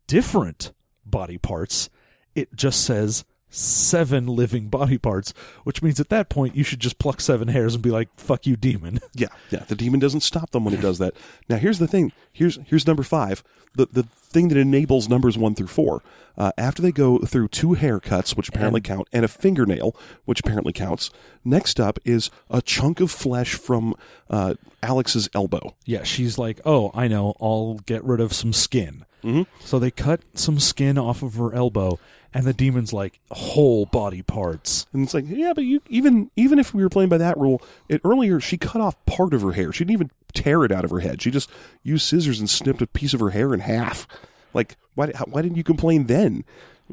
different 0.06 0.72
body 1.04 1.38
parts. 1.38 1.88
It 2.36 2.54
just 2.54 2.84
says 2.84 3.24
seven 3.48 4.26
living 4.26 4.68
body 4.68 4.98
parts, 4.98 5.32
which 5.64 5.82
means 5.82 5.98
at 5.98 6.10
that 6.10 6.28
point 6.28 6.54
you 6.54 6.62
should 6.62 6.80
just 6.80 6.98
pluck 6.98 7.20
seven 7.20 7.48
hairs 7.48 7.74
and 7.74 7.82
be 7.82 7.90
like, 7.90 8.08
fuck 8.16 8.46
you, 8.46 8.56
demon. 8.56 9.00
Yeah, 9.14 9.28
yeah. 9.50 9.60
The 9.66 9.74
demon 9.74 9.98
doesn't 9.98 10.20
stop 10.20 10.50
them 10.50 10.66
when 10.66 10.74
it 10.74 10.82
does 10.82 10.98
that. 10.98 11.14
Now, 11.48 11.56
here's 11.56 11.78
the 11.78 11.86
thing. 11.88 12.12
Here's 12.34 12.58
here's 12.66 12.86
number 12.86 13.02
five. 13.02 13.42
The 13.74 13.86
the 13.90 14.02
thing 14.02 14.48
that 14.48 14.58
enables 14.58 15.08
numbers 15.08 15.38
one 15.38 15.54
through 15.54 15.68
four. 15.68 16.02
Uh, 16.36 16.52
after 16.58 16.82
they 16.82 16.92
go 16.92 17.18
through 17.20 17.48
two 17.48 17.68
haircuts, 17.68 18.36
which 18.36 18.50
apparently 18.50 18.82
count, 18.82 19.08
and 19.10 19.24
a 19.24 19.28
fingernail, 19.28 19.96
which 20.26 20.40
apparently 20.40 20.74
counts. 20.74 21.08
Next 21.46 21.80
up 21.80 21.98
is 22.04 22.30
a 22.50 22.60
chunk 22.60 23.00
of 23.00 23.10
flesh 23.10 23.54
from 23.54 23.94
uh, 24.28 24.54
Alex's 24.82 25.30
elbow. 25.34 25.74
Yeah, 25.86 26.02
she's 26.02 26.36
like, 26.36 26.60
oh, 26.66 26.90
I 26.92 27.08
know, 27.08 27.34
I'll 27.40 27.80
get 27.86 28.04
rid 28.04 28.20
of 28.20 28.34
some 28.34 28.52
skin. 28.52 29.06
Mm-hmm. 29.24 29.42
So 29.60 29.78
they 29.78 29.90
cut 29.90 30.20
some 30.34 30.58
skin 30.60 30.98
off 30.98 31.22
of 31.22 31.36
her 31.36 31.54
elbow, 31.54 31.98
and 32.36 32.44
the 32.44 32.52
demon's 32.52 32.92
like, 32.92 33.18
whole 33.30 33.86
body 33.86 34.20
parts. 34.20 34.86
And 34.92 35.02
it's 35.02 35.14
like, 35.14 35.24
yeah, 35.26 35.54
but 35.54 35.64
you 35.64 35.80
even 35.88 36.30
even 36.36 36.58
if 36.58 36.74
we 36.74 36.82
were 36.82 36.90
playing 36.90 37.08
by 37.08 37.16
that 37.16 37.38
rule, 37.38 37.62
it, 37.88 38.02
earlier 38.04 38.40
she 38.40 38.58
cut 38.58 38.82
off 38.82 39.02
part 39.06 39.32
of 39.32 39.40
her 39.40 39.52
hair. 39.52 39.72
She 39.72 39.84
didn't 39.84 39.94
even 39.94 40.10
tear 40.34 40.62
it 40.62 40.70
out 40.70 40.84
of 40.84 40.90
her 40.90 41.00
head. 41.00 41.22
She 41.22 41.30
just 41.30 41.48
used 41.82 42.06
scissors 42.06 42.38
and 42.38 42.50
snipped 42.50 42.82
a 42.82 42.86
piece 42.86 43.14
of 43.14 43.20
her 43.20 43.30
hair 43.30 43.54
in 43.54 43.60
half. 43.60 44.06
Like, 44.52 44.76
why 44.94 45.06
why 45.26 45.40
didn't 45.40 45.56
you 45.56 45.64
complain 45.64 46.08
then? 46.08 46.44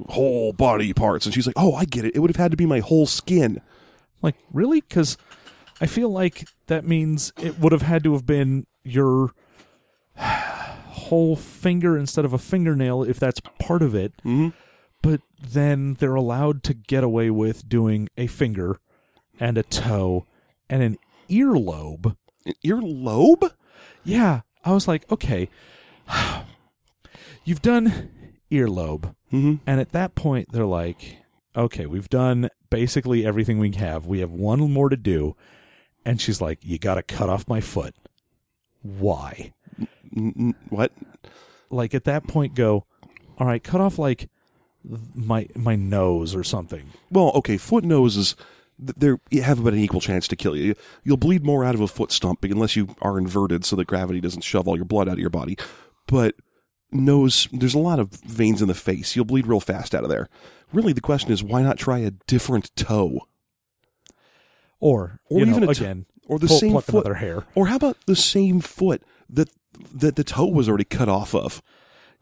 Whole 0.08 0.54
body 0.54 0.94
parts, 0.94 1.26
and 1.26 1.36
she's 1.36 1.46
like, 1.46 1.58
oh, 1.60 1.76
I 1.76 1.84
get 1.84 2.06
it. 2.06 2.16
It 2.16 2.20
would 2.20 2.30
have 2.30 2.38
had 2.38 2.52
to 2.52 2.58
be 2.58 2.66
my 2.66 2.80
whole 2.80 3.06
skin. 3.06 3.60
Like, 4.22 4.36
really? 4.54 4.80
Because 4.80 5.18
I 5.82 5.88
feel 5.88 6.10
like 6.10 6.48
that 6.68 6.86
means 6.86 7.34
it 7.42 7.60
would 7.60 7.74
have 7.74 7.82
had 7.82 8.06
to 8.06 8.14
have 8.14 8.26
been 8.26 8.66
your 8.86 9.34
whole 10.18 11.36
finger 11.36 11.98
instead 11.98 12.24
of 12.24 12.32
a 12.32 12.38
fingernail 12.38 13.04
if 13.04 13.20
that's 13.20 13.42
part 13.60 13.82
of 13.82 13.94
it. 13.94 14.14
Mm-hmm. 14.20 14.50
Then 15.44 15.96
they're 15.96 16.16
allowed 16.16 16.64
to 16.64 16.74
get 16.74 17.04
away 17.04 17.30
with 17.30 17.68
doing 17.68 18.08
a 18.18 18.28
finger 18.28 18.80
and 19.40 19.58
a 19.58 19.64
toe 19.64 20.26
and 20.70 20.82
an 20.82 20.98
earlobe. 21.30 22.16
An 22.46 22.54
earlobe? 22.66 23.52
Yeah, 24.04 24.42
I 24.64 24.72
was 24.72 24.88
like, 24.88 25.10
okay, 25.12 25.50
you've 27.44 27.62
done 27.62 28.10
earlobe. 28.52 29.16
Mm-hmm. 29.32 29.56
And 29.68 29.80
at 29.82 29.92
that 29.92 30.16
point, 30.16 30.52
they're 30.52 30.66
like, 30.66 31.18
okay, 31.56 31.86
we've 31.86 32.10
done 32.10 32.50
basically 32.70 33.26
everything 33.26 33.60
we 33.60 33.72
have. 33.72 34.06
We 34.06 34.20
have 34.20 34.32
one 34.32 34.60
more 34.72 34.90
to 34.90 34.98
do. 34.98 35.36
And 36.06 36.20
she's 36.20 36.42
like, 36.42 36.60
you 36.64 36.78
got 36.78 36.96
to 36.96 37.04
cut 37.04 37.30
off 37.30 37.48
my 37.48 37.62
foot. 37.62 37.96
Why? 38.82 39.54
N- 40.16 40.34
n- 40.38 40.56
what? 40.70 40.92
Like 41.70 41.94
at 41.94 42.04
that 42.06 42.28
point, 42.28 42.56
go, 42.56 42.86
all 43.38 43.48
right, 43.48 43.64
cut 43.64 43.82
off 43.82 43.98
like 43.98 44.30
my 45.16 45.48
my 45.56 45.76
nose 45.76 46.36
or 46.36 46.44
something. 46.44 46.92
Well, 47.10 47.32
okay, 47.36 47.58
foot 47.58 47.84
noses 47.84 48.36
they 48.80 49.12
you 49.30 49.42
have 49.44 49.60
about 49.60 49.74
an 49.74 49.80
equal 49.80 50.02
chance 50.02 50.28
to 50.28 50.36
kill 50.36 50.56
you. 50.58 50.76
You'll 51.04 51.16
bleed 51.18 51.46
more 51.46 51.64
out 51.64 51.76
of 51.76 51.82
a 51.82 51.88
foot 51.88 52.12
stump 52.12 52.44
unless 52.44 52.76
you 52.76 52.96
are 53.02 53.18
inverted, 53.18 53.64
so 53.66 53.76
that 53.76 53.86
gravity 53.88 54.20
doesn't 54.20 54.42
shove 54.42 54.68
all 54.68 54.76
your 54.76 54.84
blood 54.86 55.08
out 55.08 55.14
of 55.14 55.20
your 55.20 55.30
body. 55.30 55.58
But 56.08 56.36
nose, 56.92 57.48
there's 57.52 57.76
a 57.76 57.80
lot 57.80 58.00
of 58.00 58.10
veins 58.10 58.62
in 58.62 58.68
the 58.68 58.74
face. 58.74 59.16
You'll 59.16 59.26
bleed 59.26 59.48
real 59.48 59.60
fast 59.60 59.94
out 59.96 60.04
of 60.04 60.10
there. 60.10 60.28
Really, 60.74 60.92
the 60.92 61.02
question 61.02 61.32
is, 61.32 61.44
why 61.44 61.62
not 61.62 61.78
try 61.78 62.00
a 62.00 62.12
different 62.28 62.76
toe, 62.76 63.22
Or, 64.80 65.20
or 65.30 65.40
you 65.40 65.46
know, 65.46 65.52
even 65.52 65.64
a 65.64 65.66
toe- 65.68 65.72
again, 65.72 66.06
or 66.28 66.40
the 66.40 66.48
pull- 66.48 66.60
same 66.60 66.82
foot, 66.82 67.18
hair. 67.18 67.46
or 67.56 67.68
how 67.68 67.76
about 67.78 67.98
the 68.06 68.16
same 68.16 68.60
foot 68.60 69.04
that 69.30 69.50
that 69.94 70.16
the 70.16 70.24
toe 70.24 70.48
was 70.48 70.68
already 70.68 70.84
cut 70.84 71.08
off 71.10 71.34
of? 71.36 71.62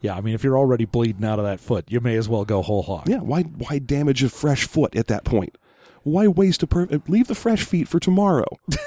Yeah, 0.02 0.16
I 0.16 0.22
mean, 0.22 0.34
if 0.34 0.44
you're 0.44 0.58
already 0.58 0.86
bleeding 0.86 1.24
out 1.24 1.38
of 1.40 1.46
that 1.46 1.60
foot, 1.60 1.86
you 1.90 2.00
may 2.00 2.16
as 2.18 2.28
well 2.28 2.44
go 2.44 2.62
whole 2.62 2.82
hog. 2.84 3.08
Yeah, 3.08 3.20
why 3.20 3.44
why 3.44 3.78
damage 3.80 4.24
a 4.24 4.30
fresh 4.30 4.66
foot 4.68 4.96
at 4.96 5.08
that 5.08 5.24
point? 5.24 5.58
Why 6.04 6.28
waste 6.28 6.64
a 6.64 6.68
per- 6.68 6.88
leave 7.08 7.28
the 7.28 7.36
fresh 7.36 7.64
feet 7.64 7.88
for 7.88 8.00
tomorrow? 8.00 8.48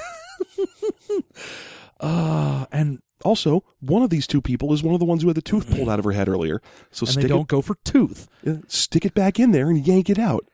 Uh, 2.00 2.66
and 2.72 3.00
Also, 3.24 3.64
one 3.80 4.02
of 4.02 4.10
these 4.10 4.26
two 4.26 4.42
people 4.42 4.72
is 4.74 4.82
one 4.82 4.92
of 4.92 5.00
the 5.00 5.06
ones 5.06 5.22
who 5.22 5.28
had 5.28 5.36
the 5.36 5.40
tooth 5.40 5.70
pulled 5.70 5.88
out 5.88 5.98
of 5.98 6.04
her 6.04 6.12
head 6.12 6.28
earlier. 6.28 6.60
So 6.90 7.04
and 7.04 7.12
stick 7.12 7.22
they 7.22 7.28
don't 7.28 7.48
go 7.48 7.62
for 7.62 7.76
tooth. 7.84 8.28
uh, 8.46 8.56
stick 8.68 9.06
it 9.06 9.14
back 9.14 9.40
in 9.40 9.52
there 9.52 9.70
and 9.70 9.86
yank 9.86 10.10
it 10.10 10.18
out. 10.18 10.44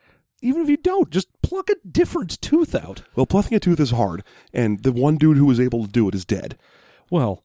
Even 0.43 0.63
if 0.63 0.69
you 0.69 0.77
don't, 0.77 1.11
just 1.11 1.27
pluck 1.43 1.69
a 1.71 1.75
different 1.91 2.41
tooth 2.41 2.75
out. 2.75 3.03
Well, 3.17 3.27
plucking 3.27 3.57
a 3.57 3.61
tooth 3.61 3.81
is 3.81 3.91
hard, 3.91 4.23
and 4.53 4.83
the 4.85 4.93
one 4.93 5.17
dude 5.17 5.37
who 5.39 5.47
was 5.47 5.59
able 5.59 5.85
to 5.85 5.91
do 5.91 6.09
it 6.09 6.15
is 6.15 6.25
dead. 6.25 6.57
Well, 7.11 7.43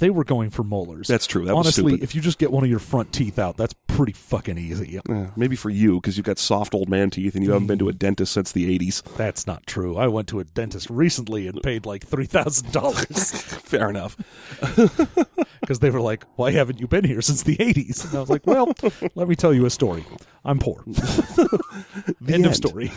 they 0.00 0.10
were 0.10 0.24
going 0.24 0.50
for 0.50 0.64
molars. 0.64 1.06
That's 1.06 1.26
true. 1.26 1.44
That 1.44 1.54
was 1.54 1.66
Honestly, 1.66 2.02
if 2.02 2.14
you 2.14 2.20
just 2.20 2.38
get 2.38 2.50
one 2.50 2.64
of 2.64 2.70
your 2.70 2.78
front 2.78 3.12
teeth 3.12 3.38
out, 3.38 3.56
that's 3.56 3.74
pretty 3.86 4.12
fucking 4.12 4.58
easy. 4.58 4.98
Uh, 4.98 5.26
maybe 5.36 5.54
for 5.54 5.70
you 5.70 6.00
because 6.00 6.16
you've 6.16 6.26
got 6.26 6.38
soft 6.38 6.74
old 6.74 6.88
man 6.88 7.10
teeth 7.10 7.34
and 7.34 7.44
you 7.44 7.52
haven't 7.52 7.68
been 7.68 7.78
to 7.78 7.88
a 7.88 7.92
dentist 7.92 8.32
since 8.32 8.50
the 8.50 8.78
'80s. 8.78 9.02
That's 9.16 9.46
not 9.46 9.66
true. 9.66 9.96
I 9.96 10.08
went 10.08 10.26
to 10.28 10.40
a 10.40 10.44
dentist 10.44 10.90
recently 10.90 11.46
and 11.46 11.62
paid 11.62 11.86
like 11.86 12.04
three 12.04 12.26
thousand 12.26 12.72
dollars 12.72 13.30
Fair 13.62 13.88
enough. 13.88 14.16
because 15.60 15.78
they 15.78 15.90
were 15.90 16.00
like, 16.00 16.24
"Why 16.36 16.50
haven't 16.50 16.80
you 16.80 16.88
been 16.88 17.04
here 17.04 17.20
since 17.20 17.42
the 17.42 17.56
'80s?" 17.56 18.04
And 18.06 18.16
I 18.16 18.20
was 18.20 18.30
like, 18.30 18.46
"Well, 18.46 18.72
let 19.14 19.28
me 19.28 19.36
tell 19.36 19.54
you 19.54 19.66
a 19.66 19.70
story. 19.70 20.04
I'm 20.44 20.58
poor." 20.58 20.82
end, 20.86 22.30
end. 22.30 22.46
of 22.46 22.56
story. 22.56 22.90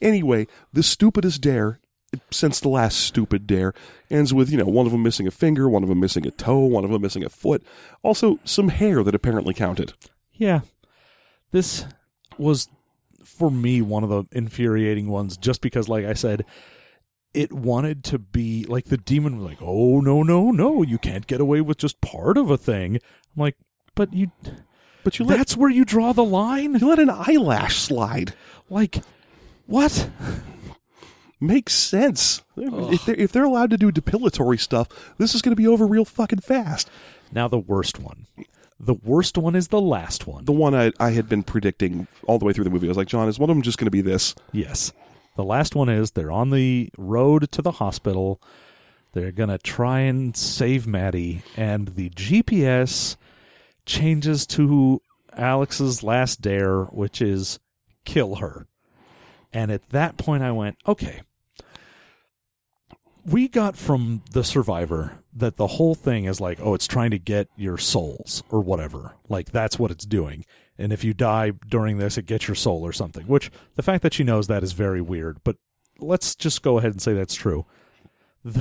Anyway, 0.00 0.46
the 0.72 0.82
stupidest 0.82 1.42
dare 1.42 1.78
since 2.30 2.60
the 2.60 2.68
last 2.68 2.98
stupid 2.98 3.46
dare 3.46 3.74
ends 4.10 4.32
with 4.32 4.50
you 4.50 4.56
know 4.56 4.66
one 4.66 4.86
of 4.86 4.92
them 4.92 5.02
missing 5.02 5.26
a 5.26 5.30
finger, 5.30 5.68
one 5.68 5.82
of 5.82 5.88
them 5.88 6.00
missing 6.00 6.26
a 6.26 6.30
toe, 6.30 6.58
one 6.58 6.84
of 6.84 6.90
them 6.90 7.02
missing 7.02 7.24
a 7.24 7.28
foot, 7.28 7.62
also 8.02 8.38
some 8.44 8.68
hair 8.68 9.02
that 9.02 9.14
apparently 9.14 9.54
counted. 9.54 9.92
Yeah. 10.32 10.60
This 11.50 11.84
was 12.38 12.68
for 13.24 13.50
me 13.50 13.82
one 13.82 14.04
of 14.04 14.10
the 14.10 14.24
infuriating 14.32 15.08
ones 15.08 15.36
just 15.36 15.60
because 15.60 15.88
like 15.88 16.04
I 16.04 16.14
said 16.14 16.44
it 17.34 17.52
wanted 17.52 18.04
to 18.04 18.18
be 18.18 18.64
like 18.64 18.86
the 18.86 18.96
demon 18.96 19.38
was 19.38 19.46
like, 19.50 19.58
"Oh 19.60 20.00
no, 20.00 20.22
no, 20.22 20.50
no, 20.50 20.82
you 20.82 20.98
can't 20.98 21.26
get 21.26 21.40
away 21.40 21.60
with 21.60 21.78
just 21.78 22.00
part 22.00 22.38
of 22.38 22.50
a 22.50 22.56
thing." 22.56 22.96
I'm 22.96 23.42
like, 23.42 23.56
"But 23.94 24.14
you 24.14 24.32
But 25.04 25.18
you 25.18 25.24
let 25.24 25.36
that's 25.36 25.56
where 25.56 25.70
you 25.70 25.84
draw 25.84 26.12
the 26.12 26.24
line?" 26.24 26.74
you 26.74 26.88
let 26.88 26.98
an 26.98 27.10
eyelash 27.10 27.76
slide. 27.76 28.34
Like 28.70 29.02
what? 29.66 30.10
Makes 31.40 31.74
sense. 31.74 32.42
If 32.56 33.04
they're, 33.04 33.14
if 33.14 33.32
they're 33.32 33.44
allowed 33.44 33.70
to 33.70 33.76
do 33.76 33.92
depilatory 33.92 34.58
stuff, 34.58 34.88
this 35.18 35.34
is 35.34 35.42
going 35.42 35.52
to 35.52 35.60
be 35.60 35.68
over 35.68 35.86
real 35.86 36.04
fucking 36.04 36.40
fast. 36.40 36.90
Now 37.32 37.46
the 37.46 37.58
worst 37.58 38.00
one. 38.00 38.26
The 38.80 38.94
worst 38.94 39.36
one 39.38 39.54
is 39.54 39.68
the 39.68 39.80
last 39.80 40.26
one. 40.26 40.44
The 40.44 40.52
one 40.52 40.74
I, 40.74 40.92
I 40.98 41.10
had 41.10 41.28
been 41.28 41.42
predicting 41.42 42.06
all 42.24 42.38
the 42.38 42.44
way 42.44 42.52
through 42.52 42.64
the 42.64 42.70
movie. 42.70 42.86
I 42.86 42.90
was 42.90 42.96
like, 42.96 43.08
John, 43.08 43.28
is 43.28 43.38
one 43.38 43.50
of 43.50 43.56
them 43.56 43.62
just 43.62 43.78
going 43.78 43.86
to 43.86 43.90
be 43.90 44.00
this? 44.00 44.34
Yes. 44.52 44.92
The 45.36 45.44
last 45.44 45.74
one 45.74 45.88
is 45.88 46.12
they're 46.12 46.32
on 46.32 46.50
the 46.50 46.90
road 46.96 47.50
to 47.52 47.62
the 47.62 47.72
hospital. 47.72 48.40
They're 49.12 49.32
going 49.32 49.48
to 49.48 49.58
try 49.58 50.00
and 50.00 50.36
save 50.36 50.86
Maddie, 50.86 51.42
and 51.56 51.88
the 51.88 52.10
GPS 52.10 53.16
changes 53.86 54.46
to 54.48 55.00
Alex's 55.32 56.02
last 56.02 56.40
dare, 56.40 56.82
which 56.84 57.22
is 57.22 57.58
kill 58.04 58.36
her. 58.36 58.66
And 59.52 59.70
at 59.70 59.88
that 59.90 60.18
point, 60.18 60.42
I 60.42 60.52
went, 60.52 60.76
okay. 60.86 61.22
We 63.24 63.48
got 63.48 63.76
from 63.76 64.22
the 64.32 64.44
survivor 64.44 65.18
that 65.34 65.56
the 65.56 65.66
whole 65.66 65.94
thing 65.94 66.24
is 66.24 66.40
like, 66.40 66.58
oh, 66.60 66.74
it's 66.74 66.86
trying 66.86 67.10
to 67.10 67.18
get 67.18 67.48
your 67.56 67.78
souls 67.78 68.42
or 68.50 68.60
whatever. 68.60 69.14
Like, 69.28 69.50
that's 69.52 69.78
what 69.78 69.90
it's 69.90 70.06
doing. 70.06 70.44
And 70.78 70.92
if 70.92 71.04
you 71.04 71.12
die 71.12 71.52
during 71.68 71.98
this, 71.98 72.16
it 72.16 72.26
gets 72.26 72.48
your 72.48 72.54
soul 72.54 72.84
or 72.86 72.92
something. 72.92 73.26
Which 73.26 73.50
the 73.74 73.82
fact 73.82 74.02
that 74.02 74.14
she 74.14 74.24
knows 74.24 74.46
that 74.46 74.62
is 74.62 74.72
very 74.72 75.00
weird. 75.00 75.38
But 75.44 75.56
let's 75.98 76.34
just 76.34 76.62
go 76.62 76.78
ahead 76.78 76.92
and 76.92 77.02
say 77.02 77.14
that's 77.14 77.34
true. 77.34 77.66
The, 78.44 78.60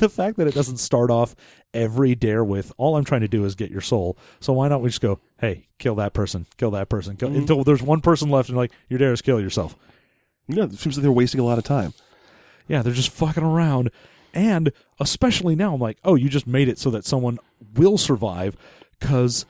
the 0.00 0.08
fact 0.08 0.36
that 0.36 0.48
it 0.48 0.54
doesn't 0.54 0.78
start 0.78 1.10
off 1.10 1.36
every 1.72 2.14
dare 2.16 2.44
with 2.44 2.72
all 2.76 2.96
I'm 2.96 3.04
trying 3.04 3.20
to 3.20 3.28
do 3.28 3.44
is 3.44 3.54
get 3.54 3.70
your 3.70 3.80
soul. 3.80 4.18
So 4.40 4.52
why 4.52 4.68
don't 4.68 4.82
we 4.82 4.88
just 4.88 5.00
go, 5.00 5.20
hey, 5.38 5.68
kill 5.78 5.94
that 5.94 6.12
person, 6.12 6.44
kill 6.58 6.72
that 6.72 6.88
person, 6.88 7.16
kill, 7.16 7.28
mm-hmm. 7.28 7.38
until 7.38 7.64
there's 7.64 7.82
one 7.82 8.00
person 8.00 8.30
left 8.30 8.48
and 8.48 8.58
like 8.58 8.72
your 8.88 8.98
dare 8.98 9.12
is 9.12 9.22
kill 9.22 9.40
yourself. 9.40 9.76
Yeah, 10.48 10.64
it 10.64 10.74
seems 10.74 10.96
like 10.96 11.02
they're 11.02 11.12
wasting 11.12 11.40
a 11.40 11.44
lot 11.44 11.56
of 11.56 11.64
time. 11.64 11.94
Yeah, 12.72 12.80
they're 12.80 12.94
just 12.94 13.10
fucking 13.10 13.44
around. 13.44 13.90
And 14.32 14.72
especially 14.98 15.54
now, 15.54 15.74
I'm 15.74 15.80
like, 15.80 15.98
oh, 16.04 16.14
you 16.14 16.30
just 16.30 16.46
made 16.46 16.70
it 16.70 16.78
so 16.78 16.88
that 16.92 17.04
someone 17.04 17.38
will 17.74 17.98
survive 17.98 18.56
because 18.98 19.44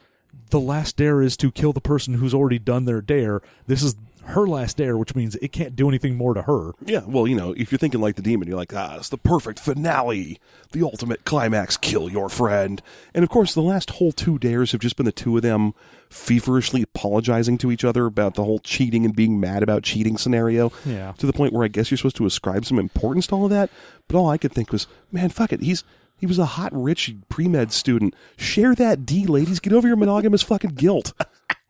the 0.50 0.58
last 0.58 0.96
dare 0.96 1.22
is 1.22 1.36
to 1.36 1.52
kill 1.52 1.72
the 1.72 1.80
person 1.80 2.14
who's 2.14 2.34
already 2.34 2.58
done 2.58 2.84
their 2.84 3.00
dare. 3.00 3.40
This 3.68 3.80
is 3.80 3.94
her 4.24 4.46
last 4.46 4.76
dare, 4.76 4.96
which 4.96 5.14
means 5.14 5.36
it 5.36 5.52
can't 5.52 5.76
do 5.76 5.88
anything 5.88 6.16
more 6.16 6.34
to 6.34 6.42
her. 6.42 6.72
Yeah, 6.84 7.02
well, 7.06 7.26
you 7.26 7.36
know, 7.36 7.52
if 7.52 7.70
you're 7.70 7.78
thinking 7.78 8.00
like 8.00 8.16
the 8.16 8.22
demon, 8.22 8.48
you're 8.48 8.56
like, 8.56 8.74
ah, 8.74 8.96
it's 8.96 9.08
the 9.08 9.18
perfect 9.18 9.58
finale, 9.58 10.38
the 10.72 10.82
ultimate 10.82 11.24
climax, 11.24 11.76
kill 11.76 12.10
your 12.10 12.28
friend. 12.28 12.82
And 13.14 13.24
of 13.24 13.30
course, 13.30 13.54
the 13.54 13.62
last 13.62 13.90
whole 13.90 14.12
two 14.12 14.38
dares 14.38 14.72
have 14.72 14.80
just 14.80 14.96
been 14.96 15.06
the 15.06 15.12
two 15.12 15.36
of 15.36 15.42
them 15.42 15.74
feverishly 16.08 16.82
apologizing 16.82 17.58
to 17.58 17.72
each 17.72 17.84
other 17.84 18.06
about 18.06 18.34
the 18.34 18.44
whole 18.44 18.58
cheating 18.58 19.04
and 19.04 19.16
being 19.16 19.40
mad 19.40 19.62
about 19.62 19.82
cheating 19.82 20.18
scenario. 20.18 20.72
Yeah. 20.84 21.12
To 21.18 21.26
the 21.26 21.32
point 21.32 21.52
where 21.52 21.64
I 21.64 21.68
guess 21.68 21.90
you're 21.90 21.98
supposed 21.98 22.16
to 22.16 22.26
ascribe 22.26 22.64
some 22.64 22.78
importance 22.78 23.26
to 23.28 23.34
all 23.34 23.44
of 23.44 23.50
that. 23.50 23.70
But 24.08 24.18
all 24.18 24.28
I 24.28 24.38
could 24.38 24.52
think 24.52 24.72
was, 24.72 24.86
man, 25.10 25.30
fuck 25.30 25.52
it. 25.52 25.62
He's 25.62 25.84
he 26.18 26.26
was 26.26 26.38
a 26.38 26.44
hot, 26.44 26.72
rich 26.72 27.14
pre 27.28 27.48
med 27.48 27.72
student. 27.72 28.14
Share 28.36 28.74
that 28.76 29.04
D, 29.04 29.26
ladies. 29.26 29.58
Get 29.58 29.72
over 29.72 29.88
your 29.88 29.96
monogamous 29.96 30.42
fucking 30.42 30.74
guilt. 30.74 31.12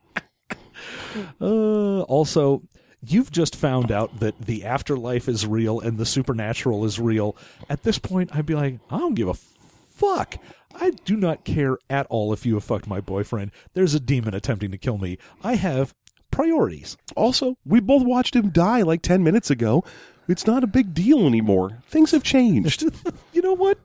Uh, 1.41 2.03
also, 2.03 2.63
you've 3.05 3.31
just 3.31 3.57
found 3.57 3.91
out 3.91 4.21
that 4.21 4.39
the 4.41 4.65
afterlife 4.65 5.29
is 5.29 5.47
real 5.47 5.81
and 5.81 5.99
the 5.99 6.07
supernatural 6.07 6.85
is 6.85 7.01
real. 7.01 7.37
At 7.69 7.83
this 7.83 7.99
point, 7.99 8.35
I'd 8.35 8.47
be 8.47 8.55
like, 8.55 8.79
I 8.91 8.99
don't 8.99 9.15
give 9.15 9.29
a 9.29 9.35
fuck. 9.35 10.37
I 10.75 10.91
do 10.91 11.17
not 11.17 11.45
care 11.45 11.79
at 11.91 12.07
all 12.09 12.33
if 12.33 12.47
you 12.47 12.55
have 12.55 12.65
fucked 12.65 12.87
my 12.87 13.01
boyfriend. 13.01 13.51
There's 13.75 13.95
a 13.95 14.01
demon 14.01 14.35
attempting 14.35 14.71
to 14.71 14.79
kill 14.79 14.99
me. 14.99 15.19
I 15.43 15.55
have 15.57 15.95
priorities. 16.31 16.97
Also, 17.17 17.57
we 17.65 17.81
both 17.81 18.05
watched 18.05 18.35
him 18.37 18.51
die 18.51 18.83
like 18.83 19.03
10 19.03 19.23
minutes 19.23 19.51
ago. 19.51 19.85
It's 20.29 20.47
not 20.47 20.65
a 20.65 20.69
big 20.69 20.95
deal 20.95 21.27
anymore. 21.27 21.79
Things 21.89 22.13
have 22.13 22.23
changed. 22.23 22.85
you 23.33 23.43
know 23.43 23.55
what? 23.55 23.79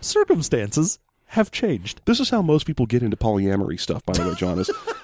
Circumstances 0.00 0.98
have 1.32 1.50
changed. 1.50 2.00
this 2.06 2.20
is 2.20 2.30
how 2.30 2.40
most 2.40 2.66
people 2.66 2.86
get 2.86 3.02
into 3.02 3.16
polyamory 3.16 3.78
stuff, 3.78 4.04
by 4.06 4.14
the 4.14 4.26
way, 4.26 4.34
John. 4.34 4.58
Is 4.58 4.70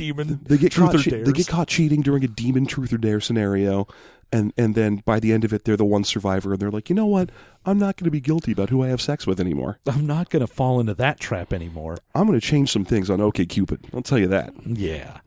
Demon 0.00 0.40
they 0.44 0.56
get 0.58 0.72
truth 0.72 0.90
caught 0.90 0.94
or 1.00 1.02
che- 1.02 1.10
dares. 1.10 1.26
they 1.26 1.32
get 1.32 1.46
caught 1.46 1.68
cheating 1.68 2.00
during 2.02 2.24
a 2.24 2.28
demon 2.28 2.66
truth 2.66 2.92
or 2.92 2.98
dare 2.98 3.20
scenario, 3.20 3.86
and 4.32 4.52
and 4.56 4.74
then 4.74 5.02
by 5.04 5.20
the 5.20 5.32
end 5.32 5.44
of 5.44 5.52
it, 5.52 5.64
they're 5.64 5.76
the 5.76 5.84
one 5.84 6.04
survivor, 6.04 6.52
and 6.52 6.60
they're 6.60 6.70
like, 6.70 6.88
you 6.88 6.94
know 6.96 7.06
what? 7.06 7.30
I'm 7.66 7.78
not 7.78 7.96
going 7.96 8.06
to 8.06 8.10
be 8.10 8.20
guilty 8.20 8.52
about 8.52 8.70
who 8.70 8.82
I 8.82 8.88
have 8.88 9.00
sex 9.02 9.26
with 9.26 9.38
anymore. 9.40 9.78
I'm 9.86 10.06
not 10.06 10.30
going 10.30 10.40
to 10.40 10.46
fall 10.46 10.80
into 10.80 10.94
that 10.94 11.20
trap 11.20 11.52
anymore. 11.52 11.98
I'm 12.14 12.26
going 12.26 12.40
to 12.40 12.46
change 12.46 12.72
some 12.72 12.84
things 12.84 13.10
on 13.10 13.20
OK 13.20 13.44
Cupid. 13.46 13.86
I'll 13.92 14.02
tell 14.02 14.18
you 14.18 14.28
that. 14.28 14.52
Yeah. 14.64 15.18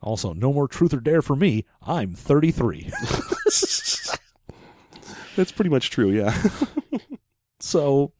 Also, 0.00 0.32
no 0.32 0.52
more 0.52 0.68
truth 0.68 0.92
or 0.94 1.00
dare 1.00 1.22
for 1.22 1.34
me. 1.36 1.64
I'm 1.82 2.14
33. 2.14 2.90
That's 5.36 5.52
pretty 5.52 5.70
much 5.70 5.90
true. 5.90 6.10
Yeah. 6.10 6.36
So 7.60 8.12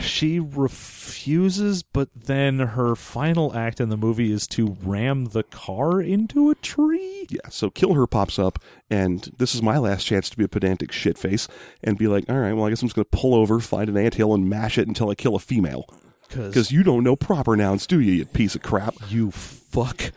she 0.00 0.38
refuses, 0.38 1.82
but 1.82 2.08
then 2.14 2.58
her 2.58 2.94
final 2.94 3.54
act 3.54 3.80
in 3.80 3.88
the 3.88 3.96
movie 3.96 4.32
is 4.32 4.46
to 4.48 4.76
ram 4.82 5.26
the 5.26 5.42
car 5.42 6.00
into 6.00 6.50
a 6.50 6.54
tree. 6.56 7.26
yeah. 7.28 7.48
So 7.50 7.70
kill 7.70 7.94
her 7.94 8.06
pops 8.06 8.38
up, 8.38 8.58
and 8.90 9.30
this 9.38 9.54
is 9.54 9.62
my 9.62 9.78
last 9.78 10.04
chance 10.04 10.30
to 10.30 10.36
be 10.36 10.44
a 10.44 10.48
pedantic 10.48 10.90
shitface 10.90 11.48
and 11.82 11.98
be 11.98 12.06
like, 12.08 12.28
all 12.28 12.38
right, 12.38 12.52
well, 12.52 12.66
I 12.66 12.70
guess 12.70 12.82
I'm 12.82 12.88
just 12.88 12.96
going 12.96 13.06
to 13.10 13.16
pull 13.16 13.34
over, 13.34 13.60
find 13.60 13.88
an 13.88 13.96
anthill, 13.96 14.34
and 14.34 14.48
mash 14.48 14.78
it 14.78 14.88
until 14.88 15.10
I 15.10 15.14
kill 15.14 15.34
a 15.34 15.40
female. 15.40 15.86
Because 16.28 16.72
you 16.72 16.82
don't 16.82 17.04
know 17.04 17.16
proper 17.16 17.56
nouns, 17.56 17.86
do 17.86 18.00
you, 18.00 18.12
you 18.12 18.24
piece 18.26 18.54
of 18.54 18.62
crap? 18.62 18.94
you 19.08 19.30
fuck. 19.30 20.12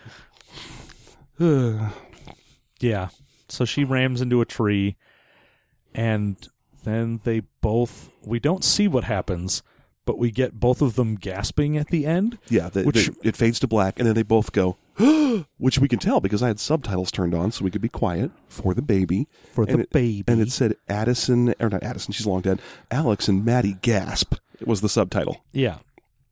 yeah. 2.80 3.10
So 3.48 3.66
she 3.66 3.84
rams 3.84 4.22
into 4.22 4.42
a 4.42 4.46
tree, 4.46 4.98
and 5.94 6.36
then 6.84 7.22
they 7.24 7.42
both. 7.62 8.10
We 8.24 8.40
don't 8.40 8.64
see 8.64 8.88
what 8.88 9.04
happens, 9.04 9.64
but 10.10 10.18
we 10.18 10.31
get 10.31 10.60
both 10.60 10.81
of 10.81 10.95
them 10.95 11.14
gasping 11.14 11.77
at 11.77 11.90
the 11.90 12.07
end. 12.07 12.40
Yeah, 12.49 12.69
Which- 12.69 13.11
it 13.22 13.38
fades 13.38 13.60
to 13.60 13.68
black, 13.68 13.99
and 13.99 14.07
then 14.07 14.15
they 14.15 14.23
both 14.23 14.52
go, 14.52 14.76
which 15.60 15.77
we 15.77 15.88
can 15.88 15.99
tell 15.99 16.19
because 16.19 16.41
I 16.41 16.48
had 16.48 16.60
subtitles 16.60 17.11
turned 17.11 17.36
on, 17.36 17.52
so 17.52 17.64
we 17.64 17.69
could 17.69 17.84
be 17.84 17.90
quiet 17.90 18.31
for 18.48 18.73
the 18.73 18.81
baby. 18.81 19.27
For 19.53 19.68
the 19.68 19.81
it, 19.81 19.91
baby. 19.91 20.23
and 20.27 20.41
it 20.41 20.52
said 20.52 20.73
Addison, 20.88 21.53
or 21.60 21.69
not 21.69 21.84
Addison, 21.84 22.11
she's 22.14 22.26
long 22.26 22.41
dead. 22.41 22.60
Alex 22.90 23.27
and 23.27 23.45
Maddie 23.45 23.77
gasp. 23.84 24.34
It 24.60 24.65
was 24.68 24.81
the 24.81 24.90
subtitle. 24.90 25.44
Yeah. 25.52 25.77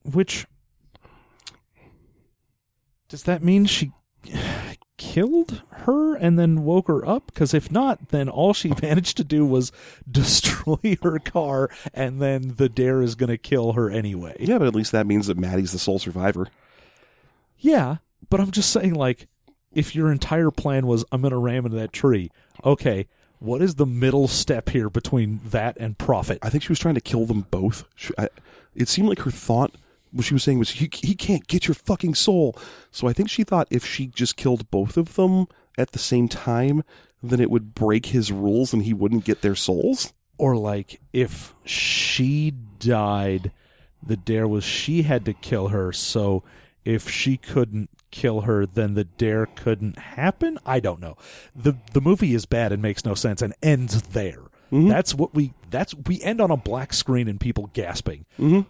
Which 0.01 0.47
does 3.09 3.21
that 3.23 3.43
mean 3.43 3.67
she 3.67 3.91
killed 4.97 5.63
her 5.69 6.15
and 6.15 6.37
then 6.37 6.63
woke 6.63 6.87
her 6.87 7.07
up? 7.07 7.27
Because 7.27 7.53
if 7.53 7.71
not, 7.71 8.09
then 8.09 8.27
all 8.29 8.53
she 8.53 8.73
managed 8.81 9.17
to 9.17 9.23
do 9.23 9.45
was 9.45 9.71
destroy 10.11 10.97
her 11.01 11.19
car, 11.19 11.69
and 11.93 12.21
then 12.21 12.55
the 12.57 12.69
dare 12.69 13.01
is 13.01 13.15
going 13.15 13.29
to 13.29 13.37
kill 13.37 13.73
her 13.73 13.89
anyway. 13.89 14.35
Yeah, 14.39 14.57
but 14.57 14.67
at 14.67 14.75
least 14.75 14.91
that 14.91 15.07
means 15.07 15.27
that 15.27 15.37
Maddie's 15.37 15.71
the 15.71 15.79
sole 15.79 15.99
survivor. 15.99 16.47
Yeah, 17.59 17.97
but 18.29 18.39
I'm 18.39 18.51
just 18.51 18.71
saying, 18.71 18.93
like, 18.93 19.27
if 19.73 19.95
your 19.95 20.11
entire 20.11 20.51
plan 20.51 20.87
was 20.87 21.05
I'm 21.11 21.21
going 21.21 21.31
to 21.31 21.37
ram 21.37 21.65
into 21.65 21.77
that 21.77 21.93
tree, 21.93 22.31
okay. 22.63 23.07
What 23.39 23.61
is 23.61 23.75
the 23.75 23.85
middle 23.85 24.27
step 24.27 24.69
here 24.69 24.89
between 24.89 25.41
that 25.45 25.77
and 25.79 25.95
profit? 25.95 26.39
I 26.41 26.49
think 26.49 26.63
she 26.63 26.69
was 26.69 26.79
trying 26.79 26.95
to 26.95 27.01
kill 27.01 27.27
them 27.27 27.45
both. 27.51 27.83
She, 27.95 28.11
I, 28.17 28.29
it 28.73 28.87
seemed 28.87 29.09
like 29.09 29.19
her 29.19 29.31
thought, 29.31 29.75
what 30.11 30.25
she 30.25 30.33
was 30.33 30.43
saying 30.43 30.59
was, 30.59 30.71
he, 30.71 30.89
he 30.93 31.15
can't 31.15 31.47
get 31.47 31.67
your 31.67 31.75
fucking 31.75 32.15
soul. 32.15 32.57
So 32.91 33.07
I 33.07 33.13
think 33.13 33.29
she 33.29 33.43
thought 33.43 33.67
if 33.69 33.85
she 33.85 34.07
just 34.07 34.35
killed 34.37 34.69
both 34.71 34.97
of 34.97 35.15
them 35.15 35.47
at 35.77 35.91
the 35.91 35.99
same 35.99 36.27
time, 36.27 36.83
then 37.21 37.39
it 37.39 37.49
would 37.51 37.73
break 37.75 38.07
his 38.07 38.31
rules 38.31 38.73
and 38.73 38.83
he 38.83 38.93
wouldn't 38.93 39.25
get 39.25 39.41
their 39.41 39.55
souls. 39.55 40.13
or 40.37 40.55
like 40.55 40.99
if 41.13 41.53
she 41.65 42.53
died 42.79 43.51
the 44.05 44.17
dare 44.17 44.47
was 44.47 44.63
she 44.63 45.01
had 45.01 45.25
to 45.25 45.33
kill 45.33 45.69
her. 45.69 45.91
So 45.91 46.43
if 46.85 47.09
she 47.09 47.37
couldn't 47.37 47.89
kill 48.11 48.41
her 48.41 48.65
then 48.65 48.93
the 48.93 49.03
dare 49.03 49.47
couldn't 49.47 49.97
happen? 49.97 50.57
I 50.65 50.79
don't 50.79 51.01
know. 51.01 51.17
The 51.55 51.73
the 51.93 52.01
movie 52.01 52.33
is 52.33 52.45
bad 52.45 52.71
and 52.71 52.81
makes 52.81 53.03
no 53.05 53.15
sense 53.15 53.41
and 53.41 53.53
ends 53.61 54.01
there. 54.03 54.43
Mm-hmm. 54.71 54.89
That's 54.89 55.13
what 55.15 55.33
we 55.33 55.53
that's 55.69 55.93
we 55.95 56.21
end 56.21 56.39
on 56.41 56.51
a 56.51 56.57
black 56.57 56.93
screen 56.93 57.27
and 57.27 57.39
people 57.39 57.69
gasping 57.73 58.25
mm-hmm. 58.39 58.61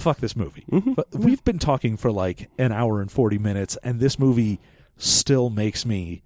Fuck 0.00 0.18
this 0.18 0.34
movie 0.34 0.64
mm-hmm. 0.70 0.92
but 0.94 1.10
mm-hmm. 1.10 1.24
we've 1.24 1.44
been 1.44 1.58
talking 1.58 1.96
for 1.96 2.10
like 2.10 2.48
an 2.58 2.72
hour 2.72 3.00
and 3.00 3.12
40 3.12 3.38
minutes 3.38 3.76
and 3.82 4.00
this 4.00 4.18
movie 4.18 4.60
still 4.96 5.50
makes 5.50 5.84
me 5.86 6.22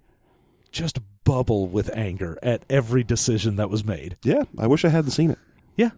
just 0.71 0.99
bubble 1.23 1.67
with 1.67 1.89
anger 1.97 2.37
at 2.43 2.63
every 2.69 3.03
decision 3.03 3.55
that 3.57 3.69
was 3.69 3.83
made. 3.83 4.17
Yeah, 4.23 4.43
I 4.57 4.67
wish 4.67 4.85
I 4.85 4.89
hadn't 4.89 5.11
seen 5.11 5.31
it. 5.31 5.39
Yeah. 5.75 5.91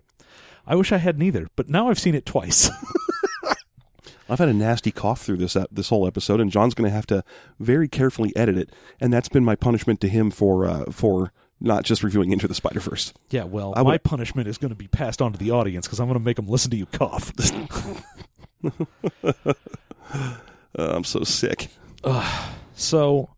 I 0.66 0.76
wish 0.76 0.92
I 0.92 0.98
hadn't 0.98 1.22
either, 1.22 1.48
but 1.56 1.70
now 1.70 1.90
I've 1.90 2.00
seen 2.00 2.16
it 2.16 2.26
twice. 2.26 2.70
I've 4.30 4.40
had 4.40 4.50
a 4.50 4.54
nasty 4.54 4.92
cough 4.92 5.22
through 5.22 5.38
this 5.38 5.56
ep- 5.56 5.70
this 5.72 5.88
whole 5.88 6.06
episode, 6.06 6.42
and 6.42 6.52
John's 6.52 6.74
going 6.74 6.90
to 6.90 6.94
have 6.94 7.08
to 7.08 7.24
very 7.60 7.88
carefully 7.88 8.36
edit 8.36 8.58
it, 8.58 8.70
and 9.00 9.14
that's 9.14 9.30
been 9.30 9.46
my 9.46 9.56
punishment 9.56 10.02
to 10.02 10.10
him 10.10 10.32
for 10.32 10.66
uh, 10.66 10.92
for 10.92 11.32
not 11.60 11.84
just 11.84 12.04
reviewing 12.04 12.32
Into 12.32 12.48
the 12.48 12.54
Spider 12.54 12.80
Verse. 12.80 13.14
yeah, 13.30 13.44
well, 13.44 13.74
I 13.76 13.84
my 13.84 13.92
would- 13.94 14.04
punishment 14.04 14.48
is 14.48 14.58
going 14.58 14.70
to 14.70 14.76
be 14.76 14.88
passed 14.88 15.22
on 15.22 15.32
to 15.34 15.38
the 15.40 15.52
audience 15.52 15.88
because 15.88 16.00
I'm 16.00 16.08
going 16.08 16.20
to 16.20 16.24
make 16.24 16.36
them 16.36 16.48
listen 16.48 16.72
to 16.72 16.78
you 16.78 16.86
cough. 16.88 17.32
Uh, 20.78 20.94
I'm 20.96 21.04
so 21.04 21.24
sick. 21.24 21.70
so, 22.76 23.30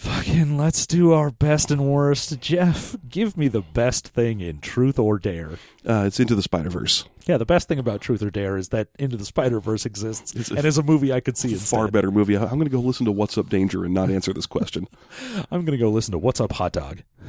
fucking 0.00 0.56
let's 0.56 0.86
do 0.86 1.12
our 1.12 1.30
best 1.30 1.70
and 1.70 1.86
worst. 1.86 2.40
Jeff, 2.40 2.96
give 3.08 3.36
me 3.36 3.48
the 3.48 3.60
best 3.60 4.08
thing 4.08 4.40
in 4.40 4.60
Truth 4.60 4.98
or 4.98 5.18
Dare. 5.18 5.58
Uh, 5.86 6.04
it's 6.06 6.18
Into 6.18 6.34
the 6.34 6.42
Spider 6.42 6.70
Verse. 6.70 7.04
Yeah, 7.26 7.36
the 7.36 7.44
best 7.44 7.68
thing 7.68 7.78
about 7.78 8.00
Truth 8.00 8.22
or 8.22 8.30
Dare 8.30 8.56
is 8.56 8.70
that 8.70 8.88
Into 8.98 9.18
the 9.18 9.26
Spider 9.26 9.60
Verse 9.60 9.84
exists 9.84 10.34
It's 10.34 10.50
and 10.50 10.64
is 10.64 10.78
a 10.78 10.82
movie 10.82 11.12
I 11.12 11.20
could 11.20 11.36
see 11.36 11.52
instead. 11.52 11.76
Far 11.76 11.88
better 11.88 12.10
movie. 12.10 12.36
I'm 12.36 12.48
going 12.48 12.64
to 12.64 12.70
go 12.70 12.80
listen 12.80 13.04
to 13.06 13.12
What's 13.12 13.36
Up 13.36 13.50
Danger 13.50 13.84
and 13.84 13.92
not 13.92 14.10
answer 14.10 14.32
this 14.32 14.46
question. 14.46 14.88
I'm 15.50 15.64
going 15.66 15.78
to 15.78 15.82
go 15.82 15.90
listen 15.90 16.12
to 16.12 16.18
What's 16.18 16.40
Up 16.40 16.52
Hot 16.52 16.72
Dog. 16.72 17.02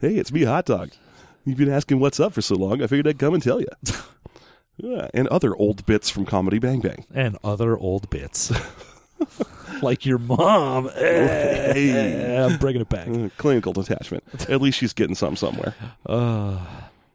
hey, 0.00 0.16
it's 0.16 0.32
me, 0.32 0.42
Hot 0.42 0.66
Dog. 0.66 0.90
You've 1.44 1.58
been 1.58 1.70
asking 1.72 2.00
what's 2.00 2.18
up 2.18 2.32
for 2.32 2.42
so 2.42 2.56
long. 2.56 2.82
I 2.82 2.88
figured 2.88 3.06
I'd 3.06 3.18
come 3.18 3.34
and 3.34 3.42
tell 3.42 3.60
you. 3.60 3.68
yeah, 4.76 5.08
and 5.14 5.28
other 5.28 5.54
old 5.54 5.86
bits 5.86 6.10
from 6.10 6.24
Comedy 6.24 6.58
Bang 6.58 6.80
Bang. 6.80 7.04
and 7.14 7.38
other 7.44 7.76
old 7.78 8.10
bits. 8.10 8.50
like 9.82 10.06
your 10.06 10.18
mom. 10.18 10.90
Hey. 10.94 12.36
I'm 12.36 12.58
bringing 12.58 12.82
it 12.82 12.88
back. 12.88 13.08
Uh, 13.08 13.28
clinical 13.36 13.72
detachment. 13.72 14.22
At 14.48 14.60
least 14.60 14.78
she's 14.78 14.92
getting 14.92 15.14
some 15.14 15.36
somewhere. 15.36 15.74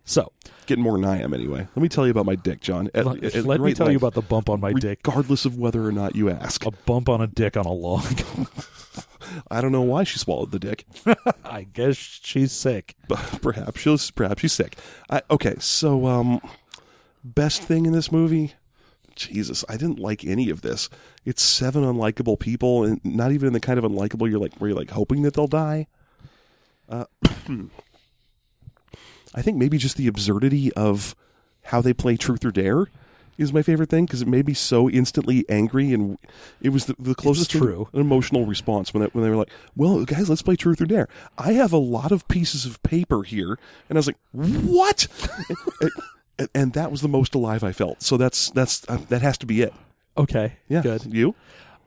So, 0.05 0.31
Getting 0.65 0.83
more 0.83 0.93
than 0.93 1.05
I 1.05 1.21
am, 1.21 1.35
anyway. 1.35 1.67
Let 1.75 1.77
me 1.77 1.87
tell 1.87 2.05
you 2.05 2.11
about 2.11 2.25
my 2.25 2.33
dick, 2.33 2.61
John. 2.61 2.89
At- 2.95 3.05
let, 3.05 3.23
at 3.23 3.45
let 3.45 3.61
me 3.61 3.75
tell 3.75 3.91
you 3.91 3.97
about 3.97 4.13
the 4.13 4.21
bump 4.21 4.49
on 4.49 4.59
my 4.59 4.73
dick. 4.73 5.01
regardless 5.05 5.45
of 5.45 5.57
whether 5.57 5.83
or 5.83 5.91
not 5.91 6.15
you 6.15 6.31
ask. 6.31 6.65
A 6.65 6.71
bump 6.71 7.09
on 7.09 7.21
a 7.21 7.27
dick 7.27 7.55
on 7.55 7.65
a 7.65 7.71
log. 7.71 8.21
I 9.51 9.61
don't 9.61 9.71
know 9.71 9.81
why 9.81 10.03
she 10.03 10.17
swallowed 10.17 10.51
the 10.51 10.57
dick. 10.59 10.85
I 11.43 11.63
guess 11.63 11.95
she's 11.95 12.51
sick. 12.51 12.95
but 13.07 13.19
perhaps 13.41 13.81
she's 13.81 14.11
perhaps 14.11 14.41
she's 14.41 14.53
sick. 14.53 14.77
I, 15.09 15.21
okay, 15.29 15.55
so 15.59 16.07
um, 16.07 16.41
best 17.23 17.61
thing 17.63 17.85
in 17.85 17.93
this 17.93 18.11
movie. 18.11 18.53
Jesus, 19.15 19.65
I 19.67 19.75
didn't 19.75 19.99
like 19.99 20.23
any 20.23 20.49
of 20.49 20.61
this. 20.61 20.89
It's 21.25 21.43
seven 21.43 21.83
unlikable 21.83 22.39
people, 22.39 22.83
and 22.83 22.99
not 23.03 23.31
even 23.31 23.47
in 23.47 23.53
the 23.53 23.59
kind 23.59 23.77
of 23.77 23.85
unlikable 23.85 24.29
you're 24.29 24.39
like 24.39 24.55
where 24.57 24.69
you're 24.69 24.79
like 24.79 24.91
hoping 24.91 25.21
that 25.23 25.33
they'll 25.33 25.47
die. 25.47 25.87
Uh, 26.87 27.05
I 29.35 29.41
think 29.41 29.57
maybe 29.57 29.77
just 29.77 29.97
the 29.97 30.07
absurdity 30.07 30.73
of 30.73 31.15
how 31.63 31.81
they 31.81 31.93
play 31.93 32.17
Truth 32.17 32.43
or 32.45 32.51
Dare 32.51 32.87
is 33.39 33.53
my 33.53 33.61
favorite 33.61 33.89
thing 33.89 34.05
because 34.05 34.21
it 34.21 34.27
made 34.27 34.45
me 34.45 34.53
so 34.53 34.89
instantly 34.89 35.45
angry, 35.47 35.93
and 35.93 36.17
it 36.61 36.69
was 36.69 36.85
the, 36.85 36.95
the 36.99 37.15
closest 37.15 37.51
true. 37.51 37.87
an 37.93 38.01
emotional 38.01 38.45
response 38.45 38.93
when 38.93 39.01
they, 39.01 39.09
when 39.13 39.23
they 39.23 39.29
were 39.29 39.37
like, 39.37 39.49
"Well, 39.75 40.03
guys, 40.03 40.29
let's 40.29 40.41
play 40.41 40.55
Truth 40.55 40.81
or 40.81 40.85
Dare." 40.85 41.07
I 41.37 41.53
have 41.53 41.71
a 41.71 41.77
lot 41.77 42.11
of 42.11 42.27
pieces 42.27 42.65
of 42.65 42.83
paper 42.83 43.23
here, 43.23 43.57
and 43.87 43.97
I 43.97 43.99
was 43.99 44.07
like, 44.07 44.17
"What?" 44.31 45.07
and, 46.37 46.49
and 46.53 46.73
that 46.73 46.91
was 46.91 47.01
the 47.01 47.07
most 47.07 47.33
alive 47.33 47.63
I 47.63 47.71
felt. 47.71 48.01
So 48.01 48.17
that's 48.17 48.51
that's 48.51 48.87
uh, 48.89 48.97
that 49.07 49.21
has 49.21 49.37
to 49.39 49.45
be 49.45 49.61
it. 49.61 49.73
Okay. 50.19 50.57
Yeah, 50.67 50.81
Good. 50.81 51.05
You? 51.05 51.33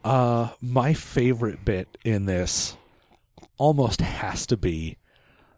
Uh, 0.03 0.49
my 0.61 0.95
favorite 0.95 1.65
bit 1.65 1.99
in 2.03 2.25
this 2.25 2.77
almost 3.59 4.01
has 4.01 4.47
to 4.47 4.57
be 4.57 4.97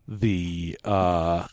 the 0.08 0.76
uh, 0.84 1.46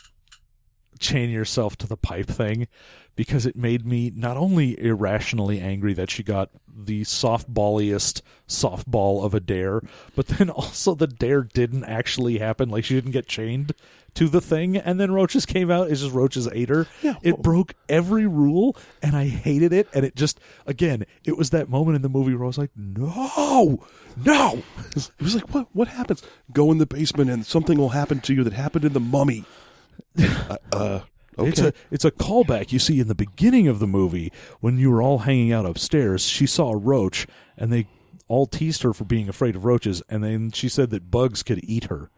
chain 0.99 1.30
yourself 1.30 1.77
to 1.77 1.88
the 1.88 1.95
pipe 1.95 2.27
thing 2.27 2.68
because 3.15 3.45
it 3.45 3.56
made 3.56 3.85
me 3.85 4.11
not 4.15 4.35
only 4.35 4.80
irrationally 4.81 5.61
angry 5.61 5.93
that 5.93 6.10
she 6.10 6.23
got 6.23 6.49
the 6.68 7.02
softballiest 7.02 8.22
softball 8.48 9.23
of 9.23 9.34
a 9.34 9.39
dare, 9.39 9.81
but 10.15 10.27
then 10.27 10.49
also 10.49 10.95
the 10.95 11.07
dare 11.07 11.43
didn't 11.43 11.84
actually 11.84 12.39
happen. 12.39 12.69
Like 12.69 12.84
she 12.84 12.95
didn't 12.95 13.11
get 13.11 13.27
chained 13.27 13.73
to 14.15 14.27
the 14.27 14.41
thing, 14.41 14.77
and 14.77 14.99
then 14.99 15.11
roaches 15.11 15.45
came 15.45 15.71
out. 15.71 15.89
It's 15.89 16.01
just 16.01 16.13
roaches 16.13 16.47
ate 16.51 16.69
her. 16.69 16.88
Yeah. 17.01 17.15
It 17.21 17.41
broke 17.41 17.75
every 17.88 18.27
rule, 18.27 18.75
and 19.01 19.15
I 19.15 19.27
hated 19.27 19.71
it. 19.71 19.88
And 19.93 20.05
it 20.05 20.15
just, 20.15 20.39
again, 20.65 21.05
it 21.23 21.38
was 21.38 21.51
that 21.51 21.69
moment 21.69 21.95
in 21.95 22.01
the 22.01 22.09
movie 22.09 22.33
where 22.33 22.43
I 22.43 22.47
was 22.47 22.57
like, 22.57 22.71
no, 22.75 23.85
no. 24.23 24.63
It 24.95 25.11
was 25.21 25.35
like, 25.35 25.53
what? 25.53 25.67
What 25.71 25.88
happens? 25.88 26.21
Go 26.51 26.71
in 26.71 26.77
the 26.77 26.85
basement, 26.85 27.29
and 27.29 27.45
something 27.45 27.77
will 27.77 27.89
happen 27.89 28.19
to 28.21 28.33
you 28.33 28.43
that 28.43 28.53
happened 28.53 28.83
in 28.83 28.93
the 28.93 28.99
Mummy. 28.99 29.45
uh, 30.19 30.57
uh, 30.73 30.99
okay. 31.38 31.49
It's 31.49 31.59
a 31.59 31.73
it's 31.91 32.05
a 32.05 32.11
callback. 32.11 32.71
You 32.73 32.79
see, 32.79 32.99
in 32.99 33.07
the 33.07 33.15
beginning 33.15 33.67
of 33.67 33.79
the 33.79 33.88
movie, 33.88 34.31
when 34.59 34.77
you 34.77 34.91
were 34.91 35.01
all 35.01 35.19
hanging 35.19 35.53
out 35.53 35.65
upstairs, 35.65 36.25
she 36.25 36.45
saw 36.45 36.71
a 36.71 36.77
roach, 36.77 37.25
and 37.57 37.71
they 37.71 37.88
all 38.27 38.47
teased 38.47 38.83
her 38.83 38.93
for 38.93 39.05
being 39.05 39.29
afraid 39.29 39.55
of 39.55 39.63
roaches, 39.63 40.01
and 40.09 40.23
then 40.23 40.51
she 40.51 40.67
said 40.67 40.89
that 40.89 41.11
bugs 41.11 41.43
could 41.43 41.59
eat 41.63 41.85
her. 41.85 42.09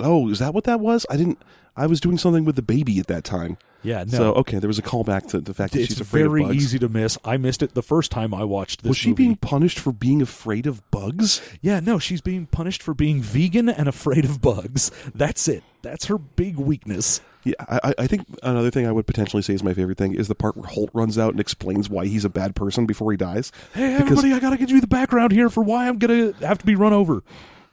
Oh, 0.00 0.28
is 0.28 0.38
that 0.38 0.54
what 0.54 0.64
that 0.64 0.80
was? 0.80 1.04
I 1.10 1.16
didn't. 1.16 1.40
I 1.76 1.86
was 1.86 2.00
doing 2.00 2.18
something 2.18 2.44
with 2.44 2.56
the 2.56 2.62
baby 2.62 2.98
at 2.98 3.06
that 3.06 3.22
time. 3.22 3.56
Yeah, 3.84 4.02
no. 4.02 4.18
So 4.18 4.34
okay, 4.34 4.58
there 4.58 4.66
was 4.66 4.80
a 4.80 4.82
callback 4.82 5.28
to 5.28 5.40
the 5.40 5.54
fact 5.54 5.72
that 5.74 5.78
it's 5.80 5.90
she's 5.90 6.00
afraid 6.00 6.22
very 6.24 6.42
of 6.42 6.48
bugs. 6.48 6.64
easy 6.64 6.78
to 6.80 6.88
miss. 6.88 7.16
I 7.24 7.36
missed 7.36 7.62
it 7.62 7.74
the 7.74 7.82
first 7.82 8.10
time 8.10 8.34
I 8.34 8.42
watched 8.42 8.82
this 8.82 8.88
Was 8.88 8.96
she 8.96 9.10
movie. 9.10 9.22
being 9.22 9.36
punished 9.36 9.78
for 9.78 9.92
being 9.92 10.20
afraid 10.20 10.66
of 10.66 10.88
bugs? 10.90 11.40
Yeah, 11.62 11.78
no, 11.78 12.00
she's 12.00 12.20
being 12.20 12.46
punished 12.46 12.82
for 12.82 12.94
being 12.94 13.22
vegan 13.22 13.68
and 13.68 13.88
afraid 13.88 14.24
of 14.24 14.40
bugs. 14.42 14.90
That's 15.14 15.46
it. 15.46 15.62
That's 15.82 16.06
her 16.06 16.18
big 16.18 16.56
weakness. 16.56 17.20
Yeah, 17.44 17.54
I, 17.60 17.78
I- 17.84 17.94
I 17.98 18.06
think 18.08 18.26
another 18.42 18.72
thing 18.72 18.84
I 18.84 18.90
would 18.90 19.06
potentially 19.06 19.42
say 19.44 19.54
is 19.54 19.62
my 19.62 19.72
favorite 19.74 19.96
thing 19.98 20.12
is 20.16 20.26
the 20.26 20.34
part 20.34 20.56
where 20.56 20.66
Holt 20.68 20.90
runs 20.92 21.16
out 21.16 21.30
and 21.30 21.38
explains 21.38 21.88
why 21.88 22.06
he's 22.06 22.24
a 22.24 22.28
bad 22.28 22.56
person 22.56 22.84
before 22.84 23.12
he 23.12 23.16
dies. 23.16 23.52
Hey, 23.74 23.92
Because- 23.98 24.18
everybody, 24.18 24.32
I 24.32 24.40
got 24.40 24.50
to 24.50 24.56
give 24.56 24.70
you 24.70 24.80
the 24.80 24.88
background 24.88 25.30
here 25.30 25.48
for 25.48 25.62
why 25.62 25.86
I'm 25.86 25.98
going 25.98 26.32
to 26.34 26.44
have 26.44 26.58
to 26.58 26.66
be 26.66 26.74
run 26.74 26.92
over. 26.92 27.22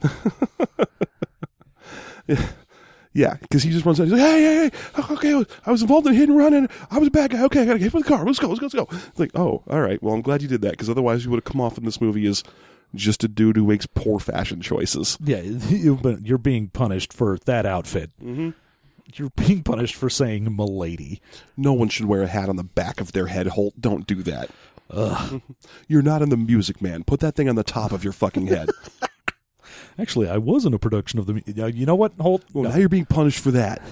Yeah, 3.16 3.36
because 3.36 3.64
he 3.64 3.72
just 3.72 3.86
runs 3.86 3.98
out. 4.02 4.04
He's 4.04 4.12
like, 4.12 4.22
"Hey, 4.22 4.42
hey, 4.42 4.72
hey! 4.96 5.14
Okay, 5.14 5.46
I 5.66 5.72
was, 5.72 5.82
involved 5.82 6.06
in 6.06 6.14
a 6.14 6.18
hit 6.18 6.28
and 6.28 6.38
run, 6.38 6.54
and 6.54 6.68
I 6.92 7.00
was 7.00 7.08
a 7.08 7.12
bad 7.12 7.32
guy. 7.32 7.44
Okay, 7.46 7.62
I 7.62 7.66
gotta 7.66 7.80
get 7.80 7.94
in 7.94 8.02
the 8.02 8.06
car. 8.06 8.26
Let's 8.26 8.40
go. 8.40 8.50
Let's 8.50 8.60
go. 8.60 8.66
Let's 8.66 8.76
go." 8.76 8.88
It's 8.92 9.20
like, 9.20 9.32
oh, 9.36 9.64
all 9.70 9.80
right. 9.80 10.04
Well, 10.04 10.14
I'm 10.14 10.22
glad 10.22 10.42
you 10.42 10.50
did 10.50 10.62
that 10.64 10.72
because 10.72 10.90
otherwise 10.90 11.24
you 11.24 11.32
would 11.32 11.38
have 11.38 11.46
come 11.46 11.62
off 11.62 11.78
in 11.78 11.86
this 11.86 12.02
movie 12.02 12.28
as 12.28 12.44
just 12.94 13.24
a 13.24 13.30
dude 13.30 13.56
who 13.56 13.68
makes 13.68 13.86
poor 13.86 14.20
fashion 14.20 14.60
choices. 14.60 15.18
Yeah, 15.24 15.40
you've 15.42 16.02
been, 16.02 16.26
you're 16.26 16.38
being 16.38 16.68
punished 16.68 17.14
for 17.14 17.38
that 17.46 17.66
outfit. 17.66 18.12
Mm-hmm. 18.22 18.50
You're 19.14 19.32
being 19.38 19.64
punished 19.64 19.96
for 19.96 20.10
saying 20.10 20.54
"milady." 20.54 21.22
No 21.56 21.72
one 21.72 21.88
should 21.88 22.08
wear 22.08 22.24
a 22.24 22.28
hat 22.28 22.50
on 22.50 22.58
the 22.58 22.66
back 22.66 23.00
of 23.00 23.14
their 23.14 23.28
head. 23.28 23.48
Holt, 23.48 23.76
don't 23.80 24.06
do 24.06 24.24
that. 24.24 24.50
Ugh. 24.90 25.42
You're 25.88 26.02
not 26.02 26.22
in 26.22 26.30
the 26.30 26.38
music, 26.38 26.82
man. 26.82 27.06
Put 27.06 27.22
that 27.22 27.36
thing 27.36 27.48
on 27.48 27.56
the 27.56 27.64
top 27.64 27.94
of 27.94 28.04
your 28.04 28.14
fucking 28.14 28.48
head. 28.48 28.70
Actually, 29.98 30.30
I 30.30 30.38
was 30.38 30.66
in 30.66 30.74
a 30.74 30.80
production 30.80 31.20
of 31.20 31.26
the. 31.26 31.34
mu- 31.36 31.42
You 31.46 31.86
know 31.86 31.96
what, 31.96 32.14
Holt? 32.20 32.44
well, 32.54 32.70
now 32.70 32.76
you're 32.78 32.90
being 32.90 33.06
punished 33.06 33.40
for 33.40 33.52
that. 33.52 33.82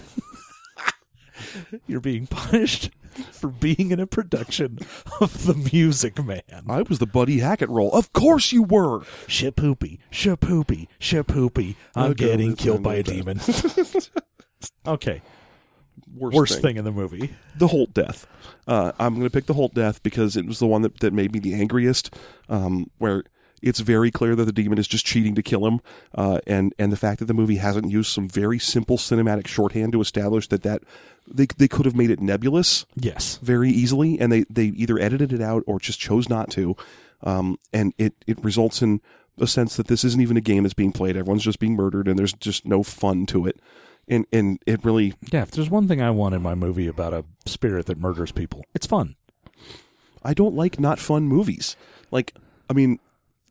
You're 1.88 2.00
being 2.00 2.28
punished 2.28 2.92
for 3.32 3.48
being 3.50 3.92
in 3.92 4.00
a 4.00 4.08
production 4.08 4.80
of 5.22 5.46
The 5.46 5.54
Music 5.72 6.24
Man. 6.24 6.42
I 6.68 6.82
was 6.84 7.00
the 7.00 7.06
Buddy 7.06 7.40
Hackett 7.40 7.70
role. 7.70 7.92
Of 7.92 8.12
course 8.14 8.52
you 8.52 8.64
were. 8.64 9.00
Shapoopy, 9.28 10.00
shapoopy, 10.12 10.88
shapoopy. 11.00 11.76
I'm 11.96 12.12
Okay, 12.12 12.26
getting 12.26 12.56
killed 12.56 12.82
by 12.84 12.96
a 12.96 13.04
demon. 13.04 13.40
okay, 14.88 15.22
Worst, 16.16 16.36
worst 16.36 16.62
thing 16.62 16.78
in 16.78 16.86
the 16.86 16.92
movie. 16.92 17.34
the 17.58 17.68
Holt 17.68 17.94
death. 17.94 18.26
Uh, 18.68 18.92
I'm 19.00 19.16
going 19.16 19.26
to 19.26 19.30
pick 19.32 19.46
the 19.48 19.54
Holt 19.54 19.74
death 19.74 20.02
because 20.04 20.36
it 20.38 20.46
was 20.46 20.60
the 20.60 20.68
one 20.68 20.82
that, 20.84 21.00
that 21.02 21.14
made 21.14 21.34
me 21.34 21.40
the 21.40 21.54
angriest. 21.56 22.16
Um, 22.50 22.90
where 23.00 23.24
it's 23.64 23.80
very 23.80 24.12
clear 24.12 24.36
that 24.36 24.46
the 24.46 24.52
demon 24.52 24.78
is 24.78 24.88
just 24.88 25.06
cheating 25.06 25.34
to 25.36 25.42
kill 25.42 25.66
him, 25.66 25.80
uh, 26.16 26.40
and 26.46 26.74
and 26.78 26.92
the 26.92 26.98
fact 26.98 27.20
that 27.20 27.26
the 27.26 27.34
movie 27.34 27.56
hasn't 27.58 27.90
used 27.90 28.12
some 28.12 28.28
very 28.30 28.60
simple 28.60 28.98
cinematic 28.98 29.48
shorthand 29.48 29.94
to 29.94 30.02
establish 30.02 30.48
that 30.50 30.64
that 30.64 30.84
they 31.28 31.48
they 31.58 31.68
could 31.68 31.86
have 31.86 31.96
made 31.96 32.10
it 32.12 32.20
nebulous 32.20 32.86
Yes. 32.96 33.40
very 33.42 33.70
easily, 33.72 34.20
and 34.20 34.32
they 34.32 34.44
they 34.50 34.66
either 34.66 35.00
edited 35.00 35.32
it 35.34 35.42
out 35.42 35.64
or 35.66 35.80
just 35.80 36.00
chose 36.00 36.30
not 36.30 36.50
to, 36.52 36.76
um, 37.24 37.58
and 37.72 37.94
it 37.98 38.14
it 38.28 38.44
results 38.44 38.82
in 38.82 39.02
a 39.40 39.48
sense 39.48 39.78
that 39.78 39.88
this 39.88 40.04
isn't 40.04 40.22
even 40.22 40.38
a 40.38 40.42
game 40.42 40.62
that's 40.64 40.76
being 40.76 40.92
played. 40.92 41.18
Everyone's 41.18 41.44
just 41.44 41.60
being 41.60 41.76
murdered, 41.76 42.08
and 42.08 42.20
there's 42.20 42.34
just 42.34 42.66
no 42.68 42.84
fun 42.84 43.26
to 43.28 43.48
it. 43.48 43.60
And 44.08 44.26
and 44.34 44.60
it 44.68 44.84
really 44.84 45.14
Yeah, 45.32 45.44
if 45.44 45.52
there's 45.52 45.70
one 45.70 45.88
thing 45.88 46.02
I 46.02 46.12
want 46.12 46.36
in 46.36 46.42
my 46.42 46.54
movie 46.56 46.88
about 46.88 47.14
a 47.14 47.24
spirit 47.46 47.86
that 47.86 47.98
murders 47.98 48.32
people, 48.34 48.66
it's 48.76 48.86
fun. 48.86 49.16
I 50.24 50.34
don't 50.34 50.56
like 50.56 50.80
not 50.80 51.00
fun 51.00 51.24
movies. 51.24 51.76
Like, 52.12 52.34
I 52.70 52.74
mean, 52.74 53.00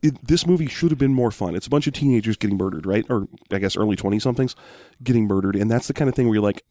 it, 0.03 0.27
this 0.27 0.45
movie 0.45 0.67
should 0.67 0.91
have 0.91 0.99
been 0.99 1.13
more 1.13 1.31
fun. 1.31 1.55
It's 1.55 1.65
a 1.65 1.69
bunch 1.69 1.87
of 1.87 1.93
teenagers 1.93 2.35
getting 2.35 2.57
murdered, 2.57 2.85
right? 2.85 3.05
Or 3.09 3.27
I 3.51 3.57
guess 3.57 3.77
early 3.77 3.95
20 3.95 4.19
somethings 4.19 4.55
getting 5.01 5.25
murdered. 5.25 5.55
And 5.55 5.71
that's 5.71 5.87
the 5.87 5.93
kind 5.93 6.09
of 6.09 6.15
thing 6.15 6.27
where 6.27 6.35
you're 6.35 6.43
like, 6.43 6.63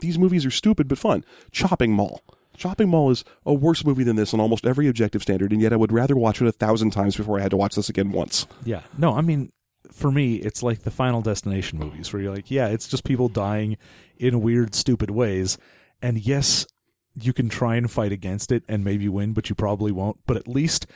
these 0.00 0.18
movies 0.18 0.46
are 0.46 0.50
stupid 0.50 0.88
but 0.88 0.98
fun. 0.98 1.24
Chopping 1.52 1.92
Mall. 1.92 2.22
Chopping 2.56 2.88
Mall 2.88 3.10
is 3.10 3.22
a 3.46 3.52
worse 3.52 3.84
movie 3.84 4.02
than 4.02 4.16
this 4.16 4.34
on 4.34 4.40
almost 4.40 4.66
every 4.66 4.88
objective 4.88 5.22
standard, 5.22 5.52
and 5.52 5.60
yet 5.60 5.72
I 5.72 5.76
would 5.76 5.92
rather 5.92 6.16
watch 6.16 6.40
it 6.40 6.48
a 6.48 6.52
thousand 6.52 6.90
times 6.90 7.16
before 7.16 7.38
I 7.38 7.42
had 7.42 7.52
to 7.52 7.56
watch 7.56 7.76
this 7.76 7.88
again 7.88 8.10
once. 8.10 8.46
Yeah. 8.64 8.80
No, 8.96 9.14
I 9.14 9.20
mean, 9.20 9.52
for 9.92 10.10
me, 10.10 10.36
it's 10.36 10.62
like 10.62 10.82
the 10.82 10.90
Final 10.90 11.20
Destination 11.20 11.78
movies, 11.78 12.12
where 12.12 12.20
you're 12.20 12.34
like, 12.34 12.50
yeah, 12.50 12.66
it's 12.66 12.88
just 12.88 13.04
people 13.04 13.28
dying 13.28 13.76
in 14.16 14.40
weird, 14.40 14.74
stupid 14.74 15.10
ways, 15.10 15.56
and 16.02 16.18
yes, 16.18 16.66
you 17.14 17.32
can 17.32 17.48
try 17.48 17.76
and 17.76 17.90
fight 17.90 18.10
against 18.10 18.50
it 18.50 18.64
and 18.68 18.84
maybe 18.84 19.08
win, 19.08 19.34
but 19.34 19.48
you 19.48 19.54
probably 19.54 19.92
won't. 19.92 20.18
But 20.26 20.36
at 20.36 20.48
least 20.48 20.86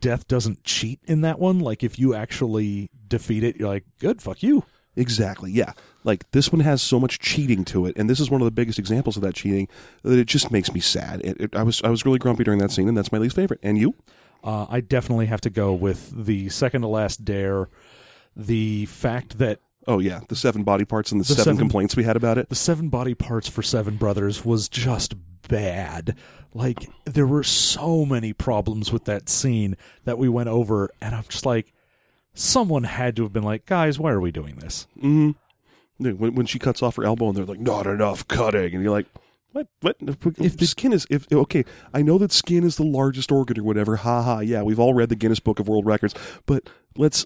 death 0.00 0.26
doesn't 0.28 0.64
cheat 0.64 1.00
in 1.04 1.20
that 1.22 1.38
one. 1.38 1.58
Like 1.60 1.82
if 1.84 1.98
you 1.98 2.14
actually 2.14 2.90
defeat 3.08 3.42
it, 3.44 3.56
you're 3.56 3.68
like, 3.68 3.84
good, 3.98 4.20
fuck 4.22 4.42
you. 4.42 4.64
Exactly. 4.94 5.50
Yeah. 5.52 5.72
Like 6.04 6.30
this 6.30 6.50
one 6.50 6.60
has 6.60 6.80
so 6.80 6.98
much 6.98 7.18
cheating 7.18 7.64
to 7.66 7.84
it, 7.86 7.96
and 7.98 8.08
this 8.08 8.18
is 8.20 8.30
one 8.30 8.40
of 8.40 8.44
the 8.46 8.50
biggest 8.50 8.78
examples 8.78 9.16
of 9.16 9.22
that 9.22 9.34
cheating 9.34 9.68
that 10.02 10.18
it 10.18 10.26
just 10.26 10.50
makes 10.50 10.72
me 10.72 10.80
sad. 10.80 11.20
It, 11.24 11.40
it, 11.40 11.56
I 11.56 11.62
was 11.62 11.82
I 11.82 11.90
was 11.90 12.06
really 12.06 12.18
grumpy 12.18 12.44
during 12.44 12.60
that 12.60 12.70
scene, 12.70 12.88
and 12.88 12.96
that's 12.96 13.12
my 13.12 13.18
least 13.18 13.36
favorite. 13.36 13.60
And 13.62 13.76
you? 13.76 13.94
Uh, 14.44 14.66
I 14.70 14.80
definitely 14.80 15.26
have 15.26 15.40
to 15.42 15.50
go 15.50 15.74
with 15.74 16.12
the 16.24 16.48
second 16.48 16.82
to 16.82 16.88
last 16.88 17.24
dare. 17.24 17.68
The 18.36 18.86
fact 18.86 19.38
that 19.38 19.60
Oh 19.88 19.98
yeah, 19.98 20.20
the 20.28 20.36
seven 20.36 20.62
body 20.64 20.84
parts 20.84 21.12
and 21.12 21.20
the, 21.20 21.24
The 21.24 21.34
seven, 21.34 21.44
seven- 21.44 21.58
complaints 21.58 21.94
we 21.96 22.04
had 22.04 22.16
about 22.16 22.38
it. 22.38 22.48
the 22.48 22.54
seven 22.56 22.88
body 22.88 23.14
parts 23.14 23.48
for 23.48 23.62
Seven 23.62 23.96
Brothers 23.96 24.44
was 24.44 24.68
just 24.68 25.14
bad. 25.48 26.16
Like 26.54 26.88
there 27.04 27.26
were 27.26 27.42
so 27.42 28.04
many 28.06 28.32
problems 28.32 28.92
with 28.92 29.04
that 29.04 29.28
scene 29.28 29.76
that 30.04 30.18
we 30.18 30.28
went 30.28 30.48
over, 30.48 30.90
and 31.00 31.14
I'm 31.14 31.24
just 31.28 31.44
like, 31.46 31.72
someone 32.34 32.84
had 32.84 33.16
to 33.16 33.22
have 33.24 33.32
been 33.32 33.42
like, 33.44 33.66
guys, 33.66 33.98
why 33.98 34.10
are 34.12 34.20
we 34.20 34.30
doing 34.32 34.56
this? 34.56 34.86
Mm-hmm. 34.98 35.30
Yeah, 35.98 36.12
When, 36.12 36.34
when 36.34 36.46
she 36.46 36.58
cuts 36.58 36.82
off 36.82 36.96
her 36.96 37.04
elbow, 37.04 37.28
and 37.28 37.36
they're 37.36 37.44
like, 37.46 37.58
"Not 37.60 37.86
enough 37.86 38.26
cutting," 38.28 38.74
and 38.74 38.82
you're 38.82 38.92
like, 38.92 39.06
"What? 39.52 39.66
What? 39.80 39.96
If, 40.00 40.26
If 40.38 40.56
the- 40.58 40.66
skin 40.66 40.92
is 40.92 41.06
if 41.08 41.30
okay, 41.32 41.64
I 41.94 42.02
know 42.02 42.18
that 42.18 42.32
skin 42.32 42.64
is 42.64 42.76
the 42.76 42.84
largest 42.84 43.32
organ 43.32 43.58
or 43.60 43.62
whatever. 43.62 43.96
Ha 43.96 44.22
ha. 44.22 44.40
Yeah, 44.40 44.62
we've 44.62 44.78
all 44.80 44.92
read 44.92 45.08
the 45.08 45.16
Guinness 45.16 45.40
Book 45.40 45.58
of 45.58 45.68
World 45.68 45.86
Records, 45.86 46.14
but 46.44 46.68
let's. 46.96 47.24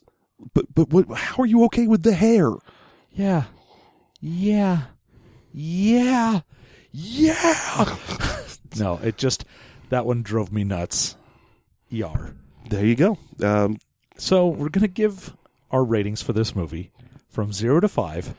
But 0.55 0.73
but 0.75 0.91
what? 0.91 1.09
How 1.19 1.43
are 1.43 1.47
you 1.47 1.65
okay 1.65 1.87
with 1.89 2.03
the 2.05 2.15
hair? 2.15 2.53
Yeah, 3.11 3.45
yeah, 4.21 4.83
yeah, 5.53 6.41
yeah. 6.93 7.97
no, 8.77 8.99
it 9.03 9.17
just 9.19 9.45
that 9.89 10.07
one 10.07 10.23
drove 10.23 10.53
me 10.53 10.65
nuts. 10.65 11.17
Yar. 11.89 12.35
There 12.69 12.85
you 12.85 12.95
go. 12.95 13.19
Um, 13.43 13.79
So 14.17 14.47
we're 14.47 14.69
gonna 14.69 14.89
give 14.89 15.35
our 15.71 15.83
ratings 15.85 16.23
for 16.23 16.33
this 16.33 16.55
movie 16.55 16.91
from 17.29 17.53
zero 17.53 17.81
to 17.81 17.89
five, 17.89 18.35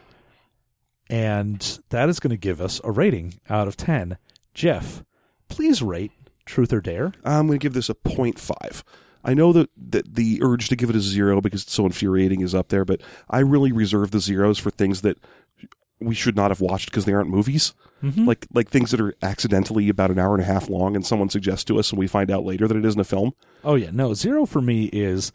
and 1.10 1.80
that 1.90 2.10
is 2.10 2.20
gonna 2.20 2.38
give 2.38 2.62
us 2.62 2.80
a 2.84 2.92
rating 2.92 3.36
out 3.50 3.68
of 3.68 3.76
ten. 3.78 4.18
Jeff, 4.54 5.04
please 5.48 5.82
rate 5.82 6.12
Truth 6.46 6.74
or 6.74 6.82
Dare. 6.82 7.14
I'm 7.24 7.48
going 7.48 7.60
to 7.60 7.64
give 7.64 7.74
this 7.74 7.90
a 7.90 7.94
0.5. 7.94 8.84
I 9.24 9.34
know 9.34 9.54
that, 9.54 9.70
that 9.78 10.16
the 10.16 10.40
urge 10.42 10.68
to 10.70 10.76
give 10.76 10.90
it 10.90 10.96
a 10.96 11.00
zero 11.00 11.40
because 11.40 11.64
it's 11.64 11.74
so 11.74 11.86
infuriating 11.86 12.42
is 12.42 12.56
up 12.56 12.70
there, 12.70 12.84
but 12.84 13.02
I 13.30 13.40
really 13.40 13.72
reserve 13.72 14.12
the 14.12 14.20
zeros 14.20 14.58
for 14.58 14.72
things 14.72 15.02
that 15.02 15.18
we 16.02 16.16
should 16.16 16.36
not 16.36 16.52
have 16.52 16.62
watched 16.62 16.90
because 16.90 17.06
they 17.06 17.14
aren't 17.14 17.30
movies. 17.30 17.74
Like 18.04 18.48
like 18.52 18.70
things 18.72 18.90
that 18.90 19.00
are 19.00 19.14
accidentally 19.22 19.88
about 19.88 20.10
an 20.10 20.18
hour 20.18 20.34
and 20.34 20.42
a 20.42 20.46
half 20.46 20.68
long, 20.70 20.96
and 20.96 21.06
someone 21.06 21.30
suggests 21.30 21.64
to 21.66 21.78
us, 21.78 21.92
and 21.92 22.00
we 22.00 22.08
find 22.08 22.32
out 22.32 22.44
later 22.44 22.68
that 22.68 22.76
it 22.76 22.84
isn't 22.84 23.00
a 23.00 23.04
film. 23.04 23.34
Oh 23.64 23.76
yeah, 23.76 23.92
no 23.94 24.16
zero 24.16 24.48
for 24.48 24.60
me 24.60 24.86
is 24.86 25.32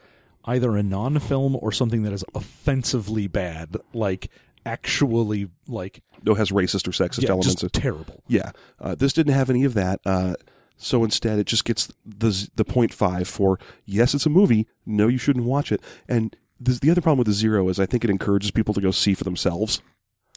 either 0.47 0.77
a 0.77 0.83
non-film 0.83 1.57
or 1.61 1.71
something 1.71 2.03
that 2.03 2.13
is 2.13 2.25
offensively 2.35 3.29
bad, 3.29 3.77
like 3.95 4.31
actually 4.65 5.49
like 5.69 6.03
No, 6.25 6.35
has 6.35 6.51
racist 6.51 6.89
or 6.89 6.91
sexist 6.91 7.23
yeah, 7.23 7.31
elements. 7.31 7.61
just 7.63 7.73
terrible. 7.73 8.23
Yeah, 8.27 8.51
uh, 8.81 8.95
this 8.97 9.13
didn't 9.13 9.35
have 9.35 9.49
any 9.49 9.63
of 9.65 9.75
that. 9.75 10.01
Uh, 10.05 10.35
so 10.77 11.05
instead, 11.05 11.39
it 11.39 11.47
just 11.47 11.65
gets 11.65 11.91
the 12.05 12.51
the 12.57 12.65
point 12.65 12.93
five 12.93 13.29
for 13.29 13.59
yes, 13.85 14.13
it's 14.13 14.27
a 14.27 14.31
movie. 14.31 14.67
No, 14.85 15.07
you 15.09 15.19
shouldn't 15.19 15.45
watch 15.47 15.71
it. 15.71 15.81
And 16.09 16.37
this, 16.59 16.81
the 16.81 16.91
other 16.91 17.01
problem 17.01 17.19
with 17.19 17.29
the 17.29 17.33
zero 17.33 17.69
is 17.69 17.79
I 17.79 17.87
think 17.87 18.03
it 18.05 18.11
encourages 18.11 18.51
people 18.51 18.75
to 18.75 18.81
go 18.81 18.91
see 18.91 19.15
for 19.15 19.25
themselves. 19.25 19.81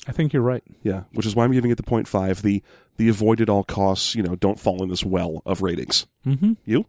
I 0.07 0.11
think 0.11 0.33
you're 0.33 0.41
right. 0.41 0.63
Yeah, 0.83 1.03
which 1.13 1.25
is 1.25 1.35
why 1.35 1.43
I'm 1.45 1.51
giving 1.51 1.71
it 1.71 1.75
the 1.77 1.83
point 1.83 2.07
five. 2.07 2.41
The 2.41 2.63
the 2.97 3.09
avoid 3.09 3.39
at 3.41 3.49
all 3.49 3.63
costs. 3.63 4.15
You 4.15 4.23
know, 4.23 4.35
don't 4.35 4.59
fall 4.59 4.81
in 4.83 4.89
this 4.89 5.03
well 5.05 5.41
of 5.45 5.61
ratings. 5.61 6.05
Mm-hmm. 6.25 6.53
You? 6.65 6.85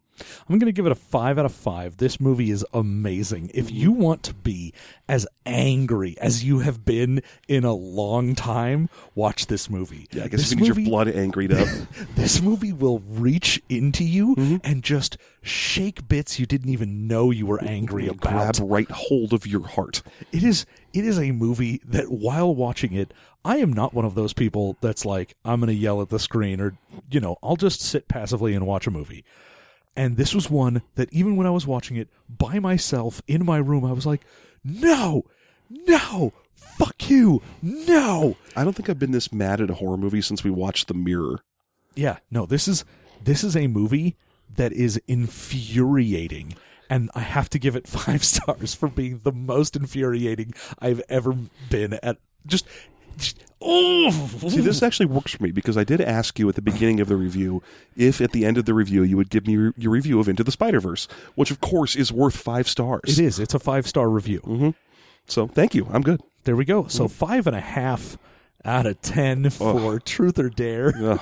I'm 0.49 0.59
going 0.59 0.67
to 0.67 0.73
give 0.73 0.85
it 0.85 0.93
a 0.93 0.97
five 0.97 1.39
out 1.39 1.47
of 1.47 1.53
five. 1.55 1.97
This 1.97 2.21
movie 2.21 2.51
is 2.51 2.65
amazing. 2.75 3.51
If 3.55 3.71
you 3.71 3.91
want 3.91 4.23
to 4.25 4.35
be 4.35 4.75
as 5.09 5.27
angry 5.47 6.15
as 6.21 6.45
you 6.45 6.59
have 6.59 6.85
been 6.85 7.23
in 7.49 7.65
a 7.65 7.73
long 7.73 8.35
time, 8.35 8.91
watch 9.15 9.47
this 9.47 9.71
movie. 9.71 10.09
Yeah, 10.13 10.25
I 10.25 10.29
guess 10.29 10.41
this 10.41 10.51
you 10.51 10.57
get 10.59 10.67
your 10.67 10.75
movie, 10.75 10.91
blood 10.91 11.09
angried 11.09 11.53
up. 11.53 11.67
this 12.17 12.43
movie 12.43 12.73
will 12.73 12.99
reach 13.09 13.63
into 13.71 14.05
you 14.05 14.35
Mm-hmm. 14.35 14.57
and 14.63 14.83
just 14.83 15.17
shake 15.43 16.07
bits 16.07 16.39
you 16.39 16.45
didn't 16.45 16.69
even 16.71 17.07
know 17.07 17.31
you 17.31 17.47
were 17.47 17.63
angry 17.65 18.07
about. 18.07 18.57
grab 18.57 18.71
right 18.71 18.91
hold 18.91 19.33
of 19.33 19.47
your 19.47 19.67
heart. 19.67 20.03
It 20.33 20.43
is 20.43 20.67
it 20.93 21.05
is 21.05 21.19
a 21.19 21.33
movie 21.33 21.81
that 21.85 22.11
while 22.11 22.55
watching 22.55 22.93
it, 22.93 23.13
I 23.45 23.59
am 23.59 23.73
not 23.73 23.95
one 23.95 24.05
of 24.05 24.15
those 24.15 24.33
people 24.33 24.77
that's 24.81 25.05
like 25.05 25.35
I'm 25.45 25.61
going 25.61 25.69
to 25.69 25.75
yell 25.75 26.03
at 26.03 26.09
the 26.11 26.19
screen 26.19 26.61
or 26.61 26.77
you 27.11 27.21
know, 27.21 27.37
I'll 27.43 27.57
just 27.57 27.81
sit 27.81 28.09
passively 28.09 28.55
and 28.55 28.67
watch 28.67 28.87
a 28.87 28.91
movie. 28.91 29.25
And 29.97 30.17
this 30.17 30.35
was 30.35 30.51
one 30.51 30.83
that 30.95 31.13
even 31.13 31.37
when 31.37 31.47
I 31.47 31.51
was 31.51 31.67
watching 31.67 31.97
it 31.97 32.09
by 32.29 32.59
myself 32.59 33.23
in 33.27 33.45
my 33.45 33.59
room, 33.59 33.85
I 33.85 33.93
was 33.93 34.07
like, 34.07 34.23
"No. 34.65 35.25
No. 35.69 36.33
Fuck 36.55 37.11
you. 37.11 37.43
No." 37.61 38.37
I 38.55 38.65
don't 38.65 38.75
think 38.75 38.89
I've 38.89 38.99
been 38.99 39.11
this 39.11 39.33
mad 39.33 39.61
at 39.61 39.71
a 39.71 39.75
horror 39.75 39.97
movie 39.97 40.23
since 40.23 40.45
we 40.45 40.51
watched 40.51 40.89
The 40.89 40.95
Mirror. 40.95 41.41
Yeah, 41.95 42.19
no, 42.31 42.47
this 42.47 42.69
is 42.69 42.85
this 43.23 43.43
is 43.43 43.57
a 43.57 43.67
movie 43.67 44.17
that 44.57 44.73
is 44.73 45.01
infuriating. 45.09 46.55
And 46.91 47.09
I 47.15 47.21
have 47.21 47.49
to 47.51 47.59
give 47.59 47.77
it 47.77 47.87
five 47.89 48.23
stars 48.25 48.75
for 48.75 48.89
being 48.89 49.21
the 49.23 49.33
most 49.33 49.77
infuriating 49.77 50.53
I've 50.81 51.01
ever 51.09 51.35
been 51.71 51.95
at. 52.03 52.19
Just, 52.47 52.67
just 53.17 53.43
oh, 53.61 54.11
See, 54.49 54.61
this 54.61 54.83
actually 54.83 55.07
works 55.07 55.33
for 55.35 55.43
me 55.43 55.53
because 55.53 55.77
I 55.77 55.85
did 55.85 56.01
ask 56.01 56.39
you 56.39 56.49
at 56.49 56.55
the 56.57 56.63
beginning 56.63 56.99
of 57.01 57.09
the 57.09 57.17
review 57.17 57.63
if 57.97 58.21
at 58.21 58.33
the 58.33 58.45
end 58.45 58.59
of 58.59 58.65
the 58.65 58.75
review 58.75 59.03
you 59.05 59.17
would 59.17 59.31
give 59.31 59.47
me 59.47 59.53
your- 59.53 59.75
your 59.77 59.93
review 59.93 60.19
of 60.21 60.29
Into 60.29 60.43
the 60.43 60.51
Spider 60.51 60.81
Verse, 60.81 61.07
which 61.37 61.51
of 61.51 61.61
course 61.61 61.95
is 61.95 62.11
worth 62.13 62.37
five 62.37 62.69
stars. 62.69 63.03
it 63.19 63.19
is. 63.25 63.39
It's 63.39 63.55
a 63.55 63.59
five 63.59 63.87
star 63.87 64.09
review. 64.09 64.41
Mm-hmm. 64.41 64.71
So 65.27 65.47
thank 65.47 65.75
you. 65.75 65.87
I'm 65.93 66.03
good. 66.03 66.21
There 66.45 66.57
we 66.57 66.65
go. 66.65 66.83
Mm-hmm. 66.83 66.91
So 66.91 67.07
five 67.07 67.47
and 67.47 67.55
a 67.55 67.61
half 67.61 68.19
out 68.65 68.87
of 68.87 69.01
ten 69.03 69.49
for 69.51 70.01
Truth 70.01 70.39
or 70.39 70.49
Dare. 70.49 70.93
Ugh. 70.97 71.21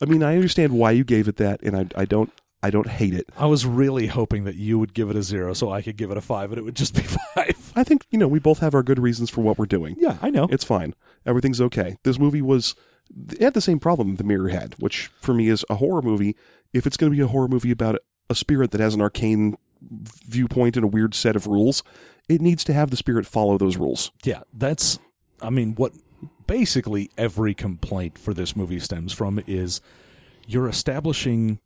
I 0.00 0.04
mean, 0.04 0.22
I 0.22 0.34
understand 0.36 0.72
why 0.72 0.92
you 0.92 1.04
gave 1.04 1.26
it 1.26 1.36
that, 1.38 1.62
and 1.62 1.76
I, 1.76 1.86
I 2.00 2.04
don't 2.04 2.30
I 2.62 2.70
don't 2.70 2.88
hate 2.88 3.14
it. 3.14 3.28
I 3.38 3.46
was 3.46 3.64
really 3.64 4.06
hoping 4.06 4.44
that 4.44 4.56
you 4.56 4.78
would 4.78 4.92
give 4.92 5.08
it 5.08 5.16
a 5.16 5.22
zero, 5.22 5.54
so 5.54 5.72
I 5.72 5.80
could 5.80 5.96
give 5.96 6.10
it 6.10 6.16
a 6.16 6.20
five, 6.20 6.50
and 6.50 6.58
it 6.58 6.62
would 6.62 6.76
just 6.76 6.94
be 6.94 7.02
five. 7.34 7.72
I 7.74 7.84
think 7.84 8.06
you 8.10 8.18
know 8.18 8.28
we 8.28 8.38
both 8.38 8.58
have 8.58 8.74
our 8.74 8.82
good 8.82 8.98
reasons 8.98 9.30
for 9.30 9.40
what 9.40 9.58
we're 9.58 9.66
doing. 9.66 9.96
Yeah, 9.98 10.18
I 10.20 10.30
know. 10.30 10.46
It's 10.50 10.64
fine. 10.64 10.94
Everything's 11.24 11.60
okay. 11.60 11.96
This 12.02 12.18
movie 12.18 12.42
was 12.42 12.74
it 13.32 13.40
had 13.40 13.54
the 13.54 13.60
same 13.60 13.78
problem 13.78 14.16
the 14.16 14.24
mirror 14.24 14.48
had, 14.48 14.74
which 14.78 15.10
for 15.20 15.34
me 15.34 15.48
is 15.48 15.64
a 15.70 15.76
horror 15.76 16.02
movie. 16.02 16.36
If 16.72 16.86
it's 16.86 16.96
going 16.96 17.10
to 17.12 17.16
be 17.16 17.22
a 17.22 17.26
horror 17.28 17.48
movie 17.48 17.70
about 17.70 17.98
a 18.28 18.34
spirit 18.34 18.70
that 18.70 18.80
has 18.80 18.94
an 18.94 19.00
arcane 19.00 19.56
viewpoint 19.80 20.76
and 20.76 20.84
a 20.84 20.88
weird 20.88 21.14
set 21.14 21.36
of 21.36 21.46
rules, 21.46 21.82
it 22.28 22.40
needs 22.40 22.62
to 22.64 22.72
have 22.72 22.90
the 22.90 22.96
spirit 22.96 23.26
follow 23.26 23.58
those 23.58 23.76
rules. 23.76 24.12
Yeah, 24.24 24.42
that's. 24.52 24.98
I 25.42 25.50
mean, 25.50 25.74
what 25.74 25.92
basically 26.46 27.10
every 27.16 27.54
complaint 27.54 28.18
for 28.18 28.34
this 28.34 28.54
movie 28.54 28.80
stems 28.80 29.12
from 29.12 29.42
is 29.46 29.80
you're 30.46 30.68
establishing 30.68 31.60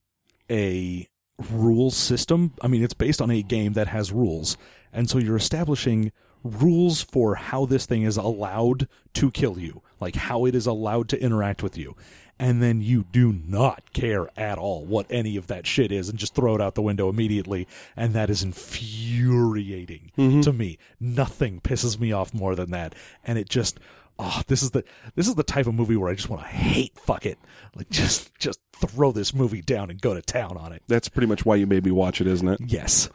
a 0.51 1.09
rule 1.51 1.91
system. 1.91 2.53
I 2.61 2.69
mean, 2.69 2.83
it's 2.83 2.95
based 2.95 3.21
on 3.21 3.31
a 3.31 3.43
game 3.43 3.73
that 3.75 3.89
has 3.89 4.12
rules. 4.12 4.57
And 4.93 5.11
so 5.11 5.19
you're 5.19 5.37
establishing 5.37 6.12
rules 6.43 7.03
for 7.03 7.35
how 7.35 7.65
this 7.65 7.87
thing 7.87 8.03
is 8.03 8.16
allowed 8.16 8.87
to 9.15 9.31
kill 9.31 9.59
you, 9.59 9.83
like 10.01 10.15
how 10.15 10.45
it 10.45 10.55
is 10.55 10.66
allowed 10.66 11.09
to 11.09 11.21
interact 11.21 11.62
with 11.62 11.77
you. 11.77 11.97
And 12.39 12.62
then 12.62 12.83
you 12.83 13.05
do 13.12 13.33
not 13.33 13.93
care 13.93 14.29
at 14.37 14.59
all 14.59 14.85
what 14.85 15.07
any 15.09 15.37
of 15.37 15.47
that 15.47 15.66
shit 15.66 15.93
is 15.93 16.09
and 16.09 16.19
just 16.19 16.35
throw 16.35 16.55
it 16.57 16.61
out 16.61 16.75
the 16.75 16.83
window 16.83 17.09
immediately. 17.09 17.69
And 17.97 18.12
that 18.15 18.29
is 18.29 18.43
infuriating 18.43 20.11
mm-hmm. 20.19 20.41
to 20.41 20.53
me. 20.53 20.79
Nothing 20.99 21.61
pisses 21.61 21.99
me 21.99 22.12
off 22.12 22.35
more 22.35 22.57
than 22.57 22.73
that. 22.73 22.95
And 23.25 23.39
it 23.39 23.49
just, 23.49 23.79
oh, 24.19 24.43
this 24.47 24.62
is 24.62 24.70
the, 24.73 24.85
this 25.15 25.27
is 25.28 25.35
the 25.35 25.43
type 25.43 25.66
of 25.66 25.74
movie 25.74 25.97
where 25.97 26.11
I 26.11 26.15
just 26.15 26.28
want 26.28 26.43
to 26.43 26.49
hate 26.49 26.97
fuck 26.99 27.27
it. 27.27 27.39
Like 27.74 27.91
just, 27.91 28.35
just 28.39 28.61
throw 28.77 29.12
this 29.12 29.35
movie 29.35 29.62
down 29.62 29.91
and 29.91 30.01
go 30.01 30.15
to 30.15 30.23
town 30.23 30.57
on 30.57 30.73
it. 30.73 30.82
That's 30.89 31.09
pretty 31.09 31.27
much 31.27 31.45
why 31.45 31.57
you 31.57 31.66
made 31.66 31.85
me 31.85 31.91
watch 31.91 32.20
it, 32.20 32.27
isn't 32.27 32.47
it? 32.49 32.61
Yes. 32.65 33.09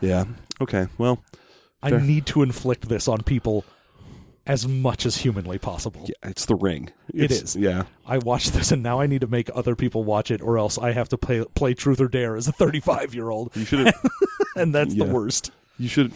Yeah. 0.00 0.24
Okay. 0.60 0.86
Well, 0.98 1.22
I 1.82 1.90
Fair. 1.90 2.00
need 2.00 2.26
to 2.26 2.42
inflict 2.42 2.88
this 2.88 3.08
on 3.08 3.22
people 3.22 3.64
as 4.46 4.68
much 4.68 5.06
as 5.06 5.16
humanly 5.16 5.58
possible. 5.58 6.04
yeah, 6.06 6.30
it's 6.30 6.44
the 6.44 6.54
ring. 6.54 6.90
It 7.14 7.30
It's- 7.30 7.56
Yeah. 7.56 7.84
I 8.06 8.18
watched 8.18 8.52
this 8.52 8.72
and 8.72 8.82
now 8.82 9.00
I 9.00 9.06
need 9.06 9.22
to 9.22 9.26
make 9.26 9.48
other 9.54 9.74
people 9.74 10.04
watch 10.04 10.30
it 10.30 10.42
or 10.42 10.58
else 10.58 10.76
I 10.76 10.92
have 10.92 11.08
to 11.10 11.16
play 11.18 11.42
play 11.54 11.72
truth 11.74 11.98
or 12.00 12.08
dare 12.08 12.36
as 12.36 12.46
a 12.46 12.52
35 12.52 13.14
year 13.14 13.30
old 13.30 13.56
You 13.56 13.64
should 13.64 13.86
have. 13.86 13.94
and 14.56 14.74
that's 14.74 14.94
Yeah. 14.94 15.06
the 15.06 15.12
worst. 15.12 15.50
you 15.78 15.88
should. 15.88 16.12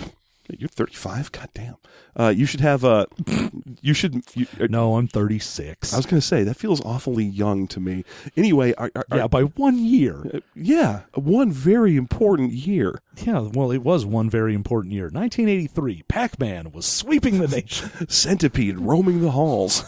You're 0.56 0.68
35. 0.68 1.32
God 1.32 1.48
damn. 1.54 1.76
Uh, 2.16 2.28
you 2.34 2.46
should 2.46 2.60
have 2.60 2.84
uh, 2.84 3.06
you 3.82 3.94
should. 3.94 4.22
You, 4.34 4.46
uh, 4.60 4.66
No, 4.70 4.96
I'm 4.96 5.08
36. 5.08 5.92
I 5.92 5.96
was 5.96 6.06
going 6.06 6.20
to 6.20 6.26
say 6.26 6.42
that 6.44 6.56
feels 6.56 6.80
awfully 6.82 7.24
young 7.24 7.66
to 7.68 7.80
me. 7.80 8.04
Anyway, 8.36 8.72
are, 8.74 8.90
are, 8.94 9.04
yeah, 9.14 9.26
by 9.26 9.42
one 9.42 9.78
year. 9.78 10.40
yeah, 10.54 11.02
one 11.14 11.52
very 11.52 11.96
important 11.96 12.52
year. 12.52 13.00
Yeah, 13.22 13.40
well, 13.40 13.70
it 13.70 13.78
was 13.82 14.04
one 14.06 14.30
very 14.30 14.54
important 14.54 14.92
year. 14.94 15.04
1983. 15.04 16.04
Pac-Man 16.08 16.72
was 16.72 16.86
sweeping 16.86 17.38
the 17.38 17.48
nation. 17.48 17.90
Centipede 18.08 18.78
roaming 18.78 19.20
the 19.20 19.32
halls. 19.32 19.84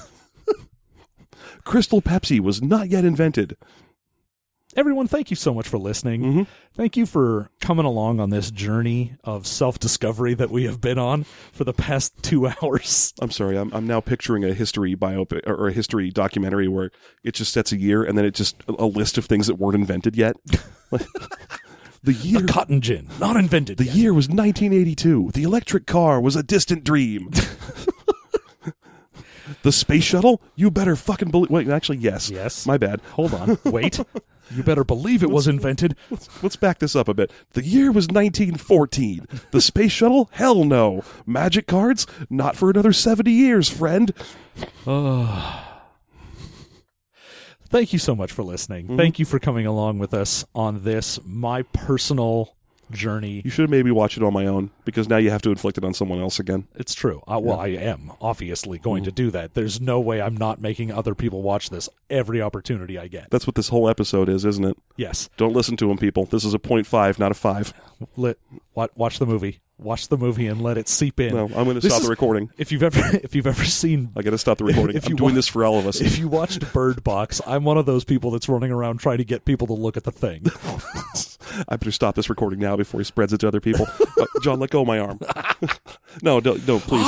Crystal 1.65 2.03
Pepsi 2.03 2.41
was 2.41 2.63
not 2.63 2.89
yet 2.89 3.05
invented. 3.05 3.57
Everyone, 4.77 5.09
thank 5.09 5.31
you 5.31 5.37
so 5.37 5.53
much 5.53 5.67
for 5.67 5.79
listening. 5.79 6.23
Mm-hmm. 6.23 6.43
Thank 6.75 6.97
you 6.97 7.05
for 7.05 7.51
coming 7.61 7.85
along 7.85 8.21
on 8.21 8.31
this 8.31 8.53
journey 8.53 9.15
of 9.25 9.47
self-discovery 9.47 10.35
that 10.35 10.51
we 10.51 10.65
have 10.65 10.81
been 10.81 10.99
on 10.99 11.25
for 11.53 11.65
the 11.65 11.73
past 11.73 12.15
two 12.23 12.47
hours. 12.47 13.13
I'm 13.21 13.33
sorry, 13.33 13.59
I'm, 13.59 13.73
I'm 13.73 13.87
now 13.87 14.01
picturing 14.01 14.45
a 14.45 14.55
history 14.55 14.95
biopic 14.95 15.47
or 15.47 15.69
a 15.69 15.73
history 15.73 16.11
documentary 16.11 16.69
where 16.69 16.91
it 17.25 17.35
just 17.35 17.53
sets 17.53 17.73
a 17.73 17.77
year 17.77 18.05
and 18.05 18.17
then 18.17 18.25
it 18.25 18.35
just 18.35 18.63
a 18.69 18.87
list 18.87 19.19
of 19.19 19.25
things 19.25 19.49
that 19.49 19.57
weren't 19.57 19.75
invented 19.75 20.17
yet. 20.17 20.37
the 22.03 22.13
year 22.13 22.47
Cotton 22.47 22.81
gin, 22.81 23.09
not 23.19 23.37
invented. 23.37 23.79
the 23.79 23.85
yet. 23.85 23.95
year 23.97 24.15
was 24.15 24.29
1982. 24.29 25.33
The 25.35 25.43
electric 25.43 25.87
car 25.87 26.21
was 26.21 26.37
a 26.37 26.43
distant 26.45 26.85
dream. 26.85 27.31
the 29.63 29.73
space 29.73 30.05
shuttle? 30.05 30.41
You 30.55 30.71
better 30.71 30.97
fucking 30.97 31.31
believe. 31.31 31.51
Wait, 31.51 31.69
actually, 31.69 31.99
yes. 31.99 32.31
Yes. 32.31 32.67
My 32.67 32.79
bad. 32.79 33.01
Hold 33.13 33.35
on, 33.35 33.59
wait. 33.65 34.01
You 34.53 34.65
better 34.65 34.83
believe 34.83 35.23
it 35.23 35.31
was 35.31 35.47
invented. 35.47 35.95
Let's 36.43 36.57
back 36.57 36.81
this 36.81 36.97
up 36.97 37.07
a 37.07 37.15
bit. 37.15 37.31
The 37.53 37.65
year 37.65 37.93
was 37.93 38.09
1914. 38.09 39.27
The 39.53 39.61
space 39.61 39.93
shuttle? 39.93 40.29
Hell 40.33 40.65
no. 40.65 41.05
Magic 41.25 41.69
cards? 41.69 42.05
Not 42.29 42.57
for 42.57 42.69
another 42.69 42.93
70 42.93 43.31
years, 43.31 43.69
friend. 43.69 44.13
Thank 47.71 47.93
you 47.93 48.01
so 48.01 48.17
much 48.17 48.33
for 48.33 48.43
listening. 48.43 48.87
Mm-hmm. 48.87 48.97
Thank 48.97 49.21
you 49.21 49.25
for 49.25 49.39
coming 49.39 49.67
along 49.67 50.01
with 50.01 50.13
us 50.13 50.45
on 50.53 50.83
this 50.83 51.21
my 51.25 51.63
personal 51.63 52.57
journey. 52.91 53.43
You 53.45 53.51
should 53.51 53.71
maybe 53.71 53.91
watched 53.91 54.17
it 54.17 54.23
on 54.23 54.33
my 54.33 54.47
own 54.47 54.71
because 54.85 55.09
now 55.09 55.17
you 55.17 55.31
have 55.31 55.43
to 55.43 55.51
inflict 55.51 55.79
it 55.79 55.85
on 55.85 55.95
someone 55.95 56.21
else 56.21 56.39
again. 56.39 56.67
It's 56.75 56.95
true. 56.95 57.23
Uh, 57.27 57.39
well, 57.43 57.59
I 57.59 57.69
am 57.69 58.13
obviously 58.21 58.79
going 58.79 59.03
Mm-hmm. 59.03 59.09
to 59.09 59.13
do 59.13 59.31
that. 59.31 59.55
There's 59.55 59.81
no 59.81 60.01
way 60.01 60.21
I'm 60.21 60.37
not 60.37 60.61
making 60.61 60.91
other 60.93 61.15
people 61.15 61.43
watch 61.43 61.71
this 61.71 61.89
every 62.09 62.43
opportunity 62.43 62.99
I 62.99 63.09
get. 63.09 63.31
That's 63.31 63.47
what 63.47 63.55
this 63.57 63.69
whole 63.69 63.89
episode 63.89 64.29
is, 64.29 64.45
isn't 64.45 64.65
it? 64.65 64.77
Yes. 64.97 65.31
Don't 65.37 65.53
listen 65.55 65.77
to 65.79 65.91
him, 65.91 65.97
people. 65.99 66.25
This 66.27 66.45
is 66.45 66.55
a 66.55 66.59
point 66.59 66.87
five, 66.87 67.19
not 67.19 67.31
a 67.31 67.35
five. 67.35 67.73
Let 68.17 68.39
watch, 68.75 68.91
watch 68.97 69.19
the 69.19 69.27
movie. 69.27 69.61
Watch 69.83 70.09
the 70.09 70.19
movie 70.19 70.47
and 70.47 70.61
let 70.61 70.77
it 70.77 70.89
seep 70.89 71.19
in. 71.21 71.35
No, 71.35 71.45
I'm 71.47 71.65
going 71.65 71.69
to 71.69 71.75
This 71.81 71.87
stop 71.93 72.01
is- 72.03 72.07
the 72.07 72.11
recording. 72.11 72.51
If 72.59 72.71
you've 72.71 72.83
ever 72.83 73.01
if 73.25 73.35
you've 73.35 73.47
ever 73.47 73.65
seen 73.65 74.11
I 74.15 74.23
got 74.23 74.31
to 74.31 74.39
stop 74.39 74.59
the 74.59 74.65
recording. 74.65 74.95
If 75.01 75.07
I'm 75.07 75.11
you 75.13 75.17
doing 75.17 75.31
wa- 75.31 75.37
this 75.37 75.49
for 75.49 75.65
all 75.65 75.79
of 75.79 75.87
us. 75.87 76.01
if 76.03 76.19
you 76.19 76.29
watched 76.29 76.71
Bird 76.73 77.03
Box, 77.03 77.41
I'm 77.47 77.65
one 77.65 77.79
of 77.79 77.87
those 77.87 78.05
people 78.05 78.31
that's 78.31 78.49
running 78.49 78.71
around 78.73 78.99
trying 79.01 79.19
to 79.19 79.25
get 79.25 79.45
people 79.47 79.67
to 79.69 79.73
look 79.73 79.97
at 79.97 80.05
the 80.05 80.13
thing. 80.13 80.45
I 81.69 81.77
better 81.77 81.91
stop 81.93 82.15
this 82.15 82.29
recording 82.29 82.59
now 82.61 82.77
before 82.77 83.01
he 83.01 83.05
spreads 83.05 83.33
it 83.33 83.39
to 83.39 83.49
other 83.49 83.61
people. 83.61 83.87
Uh, 84.19 84.27
John, 84.43 84.61
let 84.61 84.71
go 84.71 84.83
of 84.83 84.87
my 84.87 84.99
arm. 84.99 85.19
no, 86.23 86.39
no, 86.41 86.55
no, 86.67 86.79
please. 86.79 87.07